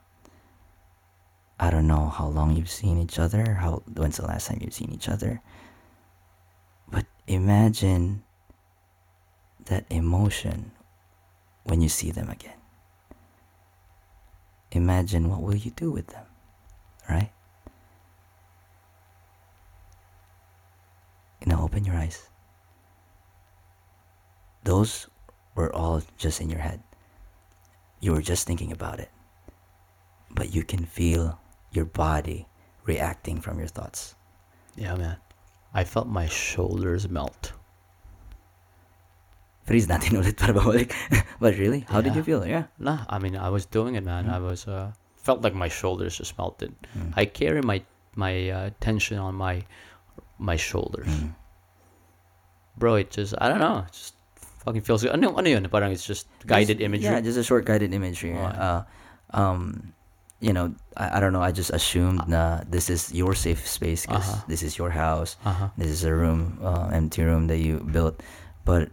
I 1.61 1.71
don't 1.71 1.87
know 1.87 2.09
how 2.09 2.27
long 2.27 2.57
you've 2.57 2.71
seen 2.71 2.99
each 2.99 3.19
other. 3.19 3.55
How 3.55 3.83
when's 3.95 4.17
the 4.17 4.27
last 4.27 4.49
time 4.49 4.59
you've 4.61 4.75
seen 4.75 4.91
each 4.91 5.09
other? 5.09 5.41
But 6.91 7.07
imagine 7.27 8.25
that 9.67 9.85
emotion 9.91 10.73
when 11.65 11.81
you 11.81 11.89
see 11.89 12.11
them 12.11 12.29
again. 12.29 12.59
Imagine 14.73 15.31
what 15.31 15.41
will 15.41 15.55
you 15.55 15.71
do 15.71 15.93
with 15.93 16.09
them, 16.09 16.27
right? 17.09 17.31
Now 21.47 21.63
open 21.63 21.85
your 21.85 21.97
eyes. 21.97 22.29
Those 24.65 25.09
were 25.55 25.75
all 25.75 26.03
just 26.17 26.41
in 26.41 26.49
your 26.49 26.61
head. 26.61 26.83
You 28.01 28.13
were 28.13 28.23
just 28.23 28.47
thinking 28.47 28.73
about 28.73 29.01
it. 29.01 29.11
But 30.31 30.55
you 30.55 30.65
can 30.65 30.85
feel 30.85 31.39
your 31.73 31.85
body 31.85 32.47
reacting 32.85 33.41
from 33.41 33.59
your 33.59 33.69
thoughts. 33.69 34.15
Yeah, 34.77 34.95
man. 34.97 35.17
I 35.73 35.85
felt 35.85 36.09
my 36.09 36.27
shoulders 36.27 37.09
melt. 37.09 37.53
Freeze 39.65 39.89
natin 39.89 40.21
ulit 40.21 40.37
para 40.37 40.53
bumalik. 40.53 40.93
but 41.41 41.57
really, 41.57 41.87
how 41.89 42.01
did 42.01 42.15
you 42.15 42.23
feel? 42.23 42.45
Yeah. 42.45 42.69
Nah, 42.79 43.05
I 43.09 43.19
mean, 43.19 43.37
I 43.37 43.49
was 43.49 43.65
doing 43.65 43.97
it, 43.97 44.05
man. 44.05 44.29
I 44.29 44.39
was 44.39 44.69
uh, 44.69 44.93
felt 45.17 45.41
like 45.41 45.55
my 45.55 45.69
shoulders 45.69 46.19
just 46.21 46.37
melted. 46.37 46.75
I 47.17 47.25
carry 47.25 47.63
my 47.65 47.81
my 48.15 48.51
uh, 48.51 48.71
tension 48.81 49.19
on 49.19 49.35
my 49.35 49.65
my 50.39 50.57
shoulders, 50.57 51.09
bro. 52.77 52.95
It 52.97 53.11
just 53.11 53.35
I 53.39 53.49
don't 53.49 53.61
know. 53.61 53.85
It 53.87 53.93
just 53.93 54.15
fucking 54.65 54.83
feels 54.83 55.03
good. 55.03 55.13
Ano, 55.13 55.35
ano 55.37 55.49
yun? 55.49 55.65
Parang 55.69 55.93
it's 55.93 56.07
just 56.07 56.27
guided 56.47 56.79
Just- 56.79 56.85
imagery. 56.87 57.11
Yeah, 57.13 57.21
just 57.21 57.39
a 57.39 57.45
short 57.45 57.65
guided 57.65 57.93
imagery. 57.95 58.37
Uh, 58.37 58.83
um, 59.31 59.93
you 60.41 60.53
know, 60.53 60.75
I, 60.97 61.17
I 61.17 61.21
don't 61.21 61.33
know. 61.33 61.43
I 61.43 61.53
just 61.53 61.71
assumed 61.71 62.27
na 62.29 62.61
this 62.69 62.91
is 62.91 63.13
your 63.15 63.35
safe 63.35 63.65
space 63.67 64.05
because 64.05 64.29
Uh-huh. 64.29 64.45
this 64.49 64.63
is 64.63 64.77
your 64.77 64.91
house. 64.91 65.37
Uh-huh. 65.45 65.71
This 65.79 65.89
is 65.89 66.05
a 66.05 66.13
room, 66.13 66.59
uh, 66.61 66.91
empty 66.93 67.23
room 67.23 67.47
that 67.49 67.59
you 67.59 67.81
built. 67.81 68.21
But 68.65 68.91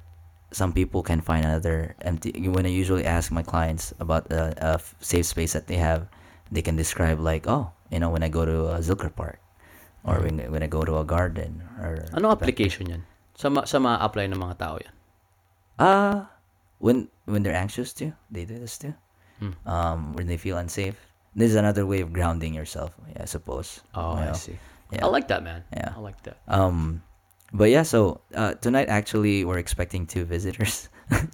some 0.52 0.72
people 0.72 1.04
can 1.04 1.20
find 1.20 1.44
another 1.44 1.96
empty. 2.04 2.32
When 2.48 2.64
I 2.66 2.72
usually 2.72 3.04
ask 3.04 3.32
my 3.32 3.44
clients 3.44 3.92
about 4.00 4.28
a 4.32 4.80
safe 5.00 5.26
space 5.26 5.52
that 5.54 5.68
they 5.68 5.76
have, 5.80 6.08
they 6.52 6.62
can 6.62 6.76
describe 6.76 7.20
like, 7.20 7.48
oh, 7.48 7.72
you 7.90 8.00
know, 8.00 8.12
when 8.12 8.24
I 8.24 8.30
go 8.32 8.46
to 8.48 8.76
a 8.76 8.80
Zilker 8.80 9.12
Park, 9.12 9.40
or 10.04 10.20
when, 10.22 10.40
when 10.52 10.64
I 10.64 10.68
go 10.68 10.82
to 10.84 10.98
a 10.98 11.06
garden, 11.06 11.62
or 11.80 12.06
Ano 12.14 12.32
application 12.32 12.90
yan? 12.90 13.04
Sa, 13.38 13.50
ma- 13.50 13.66
sa 13.66 13.78
ma-apply 13.80 14.28
ng 14.30 14.38
mga 14.40 14.56
tao 14.58 14.76
yan? 14.82 14.94
Uh 15.82 16.26
when 16.78 17.10
when 17.26 17.42
they're 17.44 17.56
anxious 17.58 17.94
too, 17.94 18.14
they 18.30 18.46
do 18.46 18.58
this 18.58 18.78
too. 18.78 18.94
Hmm. 19.42 19.54
Um, 19.66 20.00
when 20.14 20.28
they 20.30 20.38
feel 20.38 20.58
unsafe, 20.58 20.98
this 21.34 21.50
is 21.50 21.58
another 21.58 21.86
way 21.86 22.02
of 22.02 22.14
grounding 22.14 22.54
yourself, 22.54 22.94
I 23.18 23.26
suppose. 23.26 23.82
Oh, 23.98 24.14
You 24.18 24.30
I 24.30 24.38
see. 24.38 24.58
Yeah. 24.94 25.06
I 25.06 25.08
like 25.10 25.28
that, 25.30 25.42
man. 25.42 25.64
Yeah. 25.74 25.94
I 25.98 26.00
like 26.02 26.22
that. 26.30 26.38
Um, 26.46 27.02
but 27.54 27.70
yeah, 27.74 27.82
so 27.82 28.22
uh, 28.36 28.54
tonight 28.62 28.90
actually 28.90 29.46
we're 29.46 29.58
expecting 29.58 30.06
two 30.06 30.26
visitors, 30.30 30.90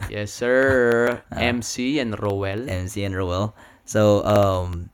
Yes, 0.10 0.32
sir. 0.32 1.20
Uh, 1.32 1.40
MC 1.40 2.00
and 2.00 2.16
Roel. 2.18 2.70
MC 2.70 3.04
and 3.04 3.16
Roel. 3.16 3.52
So 3.84 4.24
um, 4.24 4.90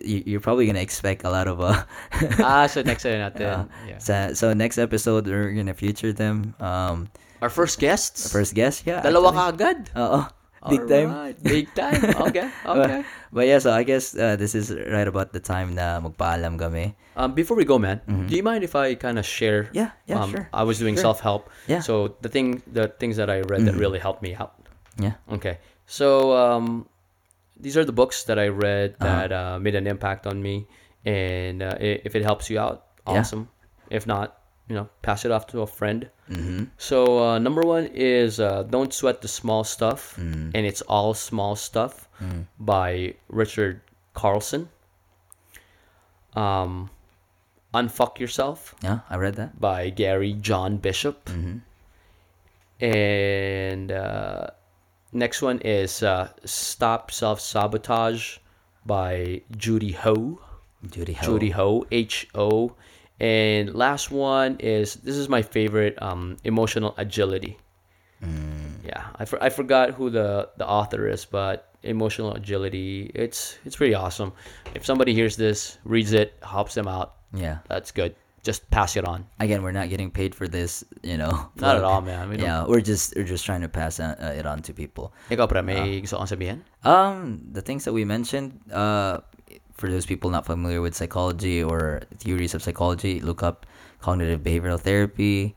you're 0.00 0.40
probably 0.40 0.66
gonna 0.66 0.80
expect 0.84 1.24
a 1.24 1.30
lot 1.30 1.46
of 1.48 1.60
uh. 1.60 1.84
ah, 2.44 2.66
so 2.66 2.82
next 2.82 3.02
time 3.04 3.20
natin. 3.20 3.42
uh, 3.46 3.64
yeah. 3.86 3.98
so, 3.98 4.34
so 4.34 4.52
next 4.52 4.78
episode 4.78 5.26
we're 5.26 5.52
gonna 5.52 5.74
feature 5.74 6.12
them. 6.12 6.54
Um, 6.60 7.08
Our 7.40 7.48
first 7.48 7.80
guests? 7.80 8.28
our 8.28 8.40
first 8.40 8.52
guest, 8.52 8.84
yeah. 8.84 9.00
Dalawa 9.00 9.32
ka 9.32 9.42
agad. 9.48 9.88
Oo. 9.96 10.20
Big 10.68 10.84
time. 10.92 11.32
Big 11.40 11.72
time. 11.72 12.04
Okay, 12.28 12.44
okay. 12.68 13.00
But 13.32 13.48
yeah, 13.48 13.64
so 13.64 13.72
I 13.72 13.80
guess 13.80 14.12
uh, 14.12 14.36
this 14.36 14.52
is 14.52 14.68
right 14.68 15.08
about 15.08 15.32
the 15.32 15.40
time 15.40 15.72
na 15.72 16.04
magpaalam 16.04 16.60
kami. 16.60 16.92
Um, 17.16 17.32
before 17.32 17.56
we 17.56 17.64
go, 17.64 17.80
man, 17.80 18.04
do 18.28 18.36
you 18.36 18.44
mind 18.44 18.60
if 18.60 18.76
I 18.76 18.92
kind 18.92 19.16
of 19.16 19.24
share? 19.24 19.72
Mm-hmm. 19.72 19.80
Yeah, 19.80 19.90
yeah, 20.04 20.20
um, 20.20 20.28
sure. 20.36 20.52
I 20.52 20.68
was 20.68 20.76
doing 20.76 21.00
Sure. 21.00 21.16
self 21.16 21.24
help. 21.24 21.48
Yeah. 21.64 21.80
So 21.80 22.12
the 22.20 22.28
thing, 22.28 22.60
the 22.68 22.92
things 22.92 23.16
that 23.16 23.32
I 23.32 23.40
read 23.48 23.64
that 23.64 23.72
Mhm. 23.72 23.80
really 23.80 23.96
helped 24.04 24.20
me 24.20 24.36
out. 24.36 24.52
Yeah. 25.00 25.16
Okay. 25.32 25.64
So 25.88 26.36
um, 26.36 26.84
these 27.60 27.76
are 27.76 27.84
the 27.84 27.92
books 27.92 28.24
that 28.24 28.38
I 28.38 28.48
read 28.48 28.96
Uh-huh. 29.00 29.06
that 29.28 29.32
uh, 29.32 29.58
made 29.58 29.74
an 29.74 29.86
impact 29.86 30.26
on 30.26 30.42
me, 30.42 30.66
and 31.04 31.62
uh, 31.62 31.76
if 31.80 32.14
it 32.16 32.22
helps 32.22 32.48
you 32.50 32.58
out, 32.58 32.86
Yeah. 33.06 33.20
awesome. 33.20 33.48
If 33.90 34.06
not, 34.06 34.38
you 34.68 34.74
know, 34.76 34.88
pass 35.02 35.24
it 35.24 35.30
off 35.30 35.46
to 35.48 35.62
a 35.62 35.66
friend. 35.66 36.08
Mm-hmm. 36.30 36.64
So 36.78 37.18
uh, 37.18 37.38
number 37.38 37.62
one 37.62 37.86
is 37.92 38.38
uh, 38.38 38.62
"Don't 38.64 38.94
Sweat 38.94 39.20
the 39.20 39.28
Small 39.28 39.64
Stuff," 39.64 40.14
Mm. 40.16 40.52
and 40.54 40.62
it's 40.66 40.80
all 40.86 41.12
small 41.14 41.56
stuff 41.56 42.08
Mm. 42.22 42.46
by 42.58 43.14
Richard 43.28 43.80
Carlson. 44.14 44.68
Um, 46.36 46.90
"Unfuck 47.74 48.18
Yourself" 48.22 48.74
Yeah, 48.82 49.00
I 49.10 49.16
read 49.16 49.34
that. 49.42 49.58
by 49.60 49.90
Gary 49.90 50.34
John 50.34 50.76
Bishop, 50.78 51.24
Mm-hmm. 51.26 51.58
and 52.84 53.90
uh, 53.92 54.50
next 55.12 55.42
one 55.42 55.58
is 55.60 56.02
uh, 56.02 56.28
"Stop 56.44 57.10
Self 57.10 57.40
Sabotage" 57.40 58.38
by 58.86 59.42
Judy 59.56 59.92
Ho. 59.92 60.40
Judy 60.90 61.12
Ho. 61.14 61.26
Judy 61.26 61.50
Ho, 61.50 61.86
H 61.90 62.28
O. 62.34 62.74
And 63.20 63.74
last 63.74 64.10
one 64.10 64.56
is 64.60 64.94
this 64.94 65.16
is 65.16 65.28
my 65.28 65.42
favorite, 65.42 66.00
um, 66.00 66.38
emotional 66.42 66.94
agility. 66.96 67.58
Mm. 68.24 68.84
Yeah, 68.84 69.04
I, 69.16 69.24
for, 69.26 69.42
I 69.42 69.50
forgot 69.50 69.90
who 69.90 70.08
the, 70.10 70.48
the 70.56 70.66
author 70.66 71.06
is, 71.08 71.26
but 71.26 71.68
emotional 71.82 72.32
agility, 72.34 73.10
it's 73.14 73.58
it's 73.64 73.76
pretty 73.76 73.94
awesome. 73.94 74.32
If 74.74 74.84
somebody 74.86 75.12
hears 75.14 75.36
this, 75.36 75.78
reads 75.84 76.12
it, 76.12 76.32
helps 76.42 76.74
them 76.74 76.88
out, 76.88 77.16
Yeah. 77.34 77.58
that's 77.68 77.92
good. 77.92 78.14
Just 78.42 78.70
pass 78.70 78.96
it 78.96 79.04
on. 79.04 79.28
Again, 79.38 79.62
we're 79.62 79.76
not 79.76 79.90
getting 79.90 80.10
paid 80.10 80.34
for 80.34 80.48
this, 80.48 80.82
you 81.02 81.20
know. 81.20 81.50
Not 81.60 81.76
at 81.76 81.84
all, 81.84 82.00
man. 82.00 82.28
We 82.28 82.40
Yeah, 82.40 82.64
we're 82.64 82.80
just 82.80 83.12
we're 83.14 83.28
just 83.28 83.44
trying 83.44 83.60
to 83.60 83.68
pass 83.68 84.00
uh, 84.00 84.16
it 84.32 84.46
on 84.48 84.64
to 84.64 84.72
people. 84.72 85.12
Ikaw, 85.28 85.44
pre, 85.44 85.60
may 85.60 86.00
gusto 86.00 86.16
kang 86.16 86.30
sabihin? 86.32 86.58
Um, 86.80 87.44
the 87.52 87.60
things 87.60 87.84
that 87.84 87.92
we 87.92 88.08
mentioned, 88.08 88.64
uh, 88.72 89.20
for 89.76 89.92
those 89.92 90.08
people 90.08 90.32
not 90.32 90.48
familiar 90.48 90.80
with 90.80 90.96
psychology 90.96 91.60
or 91.60 92.00
theories 92.16 92.56
of 92.56 92.64
psychology, 92.64 93.20
look 93.20 93.44
up 93.44 93.68
cognitive 94.00 94.40
behavioral 94.40 94.80
therapy, 94.80 95.56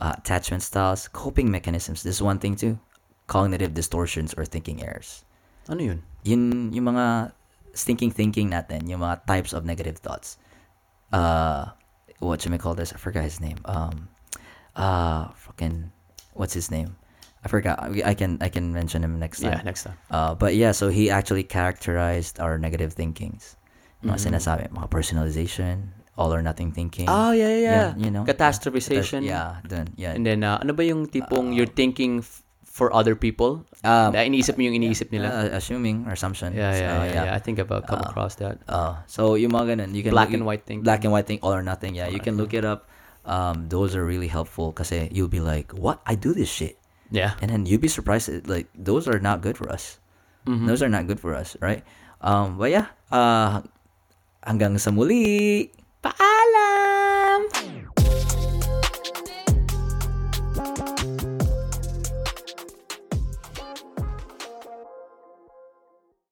uh, 0.00 0.14
attachment 0.18 0.62
styles, 0.62 1.06
coping 1.06 1.50
mechanisms. 1.50 2.02
This 2.02 2.18
is 2.18 2.22
one 2.22 2.38
thing 2.38 2.58
too. 2.58 2.78
Cognitive 3.26 3.74
distortions 3.74 4.34
or 4.34 4.44
thinking 4.44 4.82
errors. 4.82 5.22
Ano 5.70 5.86
yun? 5.86 6.02
Yun 6.26 6.74
yung 6.74 6.90
mga 6.90 7.32
stinking 7.74 8.10
thinking 8.10 8.50
natin, 8.50 8.90
yung 8.90 9.00
mga 9.00 9.26
types 9.26 9.52
of 9.52 9.64
negative 9.64 9.98
thoughts. 9.98 10.38
Uh, 11.12 11.70
what 12.18 12.40
should 12.42 12.52
we 12.52 12.58
call 12.58 12.74
this? 12.74 12.92
I 12.92 12.96
forgot 12.96 13.24
his 13.24 13.40
name. 13.40 13.58
Um, 13.64 14.08
uh, 14.76 15.28
fucking, 15.34 15.90
what's 16.34 16.54
his 16.54 16.70
name? 16.70 16.96
I 17.44 17.48
forgot. 17.48 17.76
I 18.04 18.14
can 18.14 18.38
I 18.40 18.48
can 18.48 18.72
mention 18.72 19.04
him 19.04 19.18
next 19.20 19.40
time. 19.44 19.52
Yeah, 19.52 19.62
next 19.68 19.84
time. 19.84 19.98
Uh, 20.10 20.32
but 20.34 20.54
yeah, 20.56 20.72
so 20.72 20.88
he 20.88 21.10
actually 21.10 21.44
characterized 21.44 22.40
our 22.40 22.56
negative 22.56 22.94
thinkings. 22.96 23.56
Mga 24.00 24.16
Mhm. 24.16 24.24
sinasabi, 24.32 24.64
mga 24.72 24.88
personalization, 24.88 25.92
all 26.16 26.32
or 26.32 26.40
nothing 26.40 26.72
thinking. 26.72 27.08
Oh, 27.08 27.32
yeah, 27.32 27.48
yeah, 27.48 27.60
yeah. 27.60 27.88
you 27.96 28.10
know. 28.10 28.24
Catastrophization. 28.24 29.24
Yeah, 29.24 29.60
dun, 29.66 29.88
yeah. 29.96 30.12
And 30.12 30.24
then, 30.24 30.44
uh, 30.44 30.60
ano 30.60 30.72
ba 30.72 30.84
yung 30.84 31.08
tipong 31.08 31.52
you're 31.56 31.68
thinking 31.68 32.20
f- 32.20 32.43
for 32.74 32.90
other 32.90 33.14
people? 33.14 33.62
Um, 33.86 34.10
na 34.10 34.26
iniisip 34.26 34.58
mo 34.58 34.66
yung 34.66 34.74
iniisip 34.74 35.14
nila? 35.14 35.30
uh, 35.30 35.48
assuming 35.54 36.02
or 36.10 36.18
assumption. 36.18 36.50
yeah, 36.58 36.74
yeah, 36.74 36.74
So, 36.74 37.04
yeah, 37.06 37.24
yeah, 37.30 37.34
I 37.34 37.38
think 37.38 37.62
I've 37.62 37.70
come 37.70 38.02
Uh, 38.02 38.10
across 38.10 38.34
that. 38.42 38.58
Uh, 38.66 38.98
so 39.06 39.38
yung 39.38 39.54
mga 39.54 39.78
ganun, 39.78 39.94
you 39.94 40.02
can 40.02 40.10
Black 40.10 40.34
look- 40.34 40.42
and 40.42 40.44
white 40.44 40.66
thing. 40.66 40.82
Black 40.82 41.06
and 41.06 41.14
white 41.14 41.30
thing, 41.30 41.38
all 41.46 41.54
or 41.54 41.62
nothing. 41.62 41.94
Yeah, 41.94 42.10
you 42.10 42.18
can 42.18 42.34
look 42.34 42.50
it 42.50 42.66
up. 42.66 42.90
Um, 43.22 43.70
those 43.70 43.94
are 43.94 44.02
really 44.02 44.26
helpful 44.26 44.74
kasi 44.74 45.06
you'll 45.14 45.30
be 45.30 45.38
like, 45.40 45.70
what? 45.70 46.02
I 46.04 46.18
do 46.18 46.34
this 46.34 46.50
shit, 46.50 46.76
Yeah. 47.14 47.38
and 47.40 47.48
then 47.54 47.62
you'll 47.64 47.80
be 47.80 47.88
surprised. 47.88 48.26
that, 48.28 48.50
Like 48.50 48.66
those 48.74 49.06
are 49.06 49.22
not 49.22 49.38
good 49.40 49.54
for 49.54 49.70
us. 49.70 50.02
Mhm. 50.44 50.66
Those 50.66 50.82
are 50.82 50.90
not 50.90 51.06
good 51.06 51.22
for 51.22 51.32
us, 51.32 51.54
right? 51.62 51.80
Um, 52.20 52.58
but 52.58 52.68
yeah, 52.74 52.90
uh, 53.14 53.62
hanggang 54.42 54.76
sa 54.82 54.90
muli. 54.90 55.70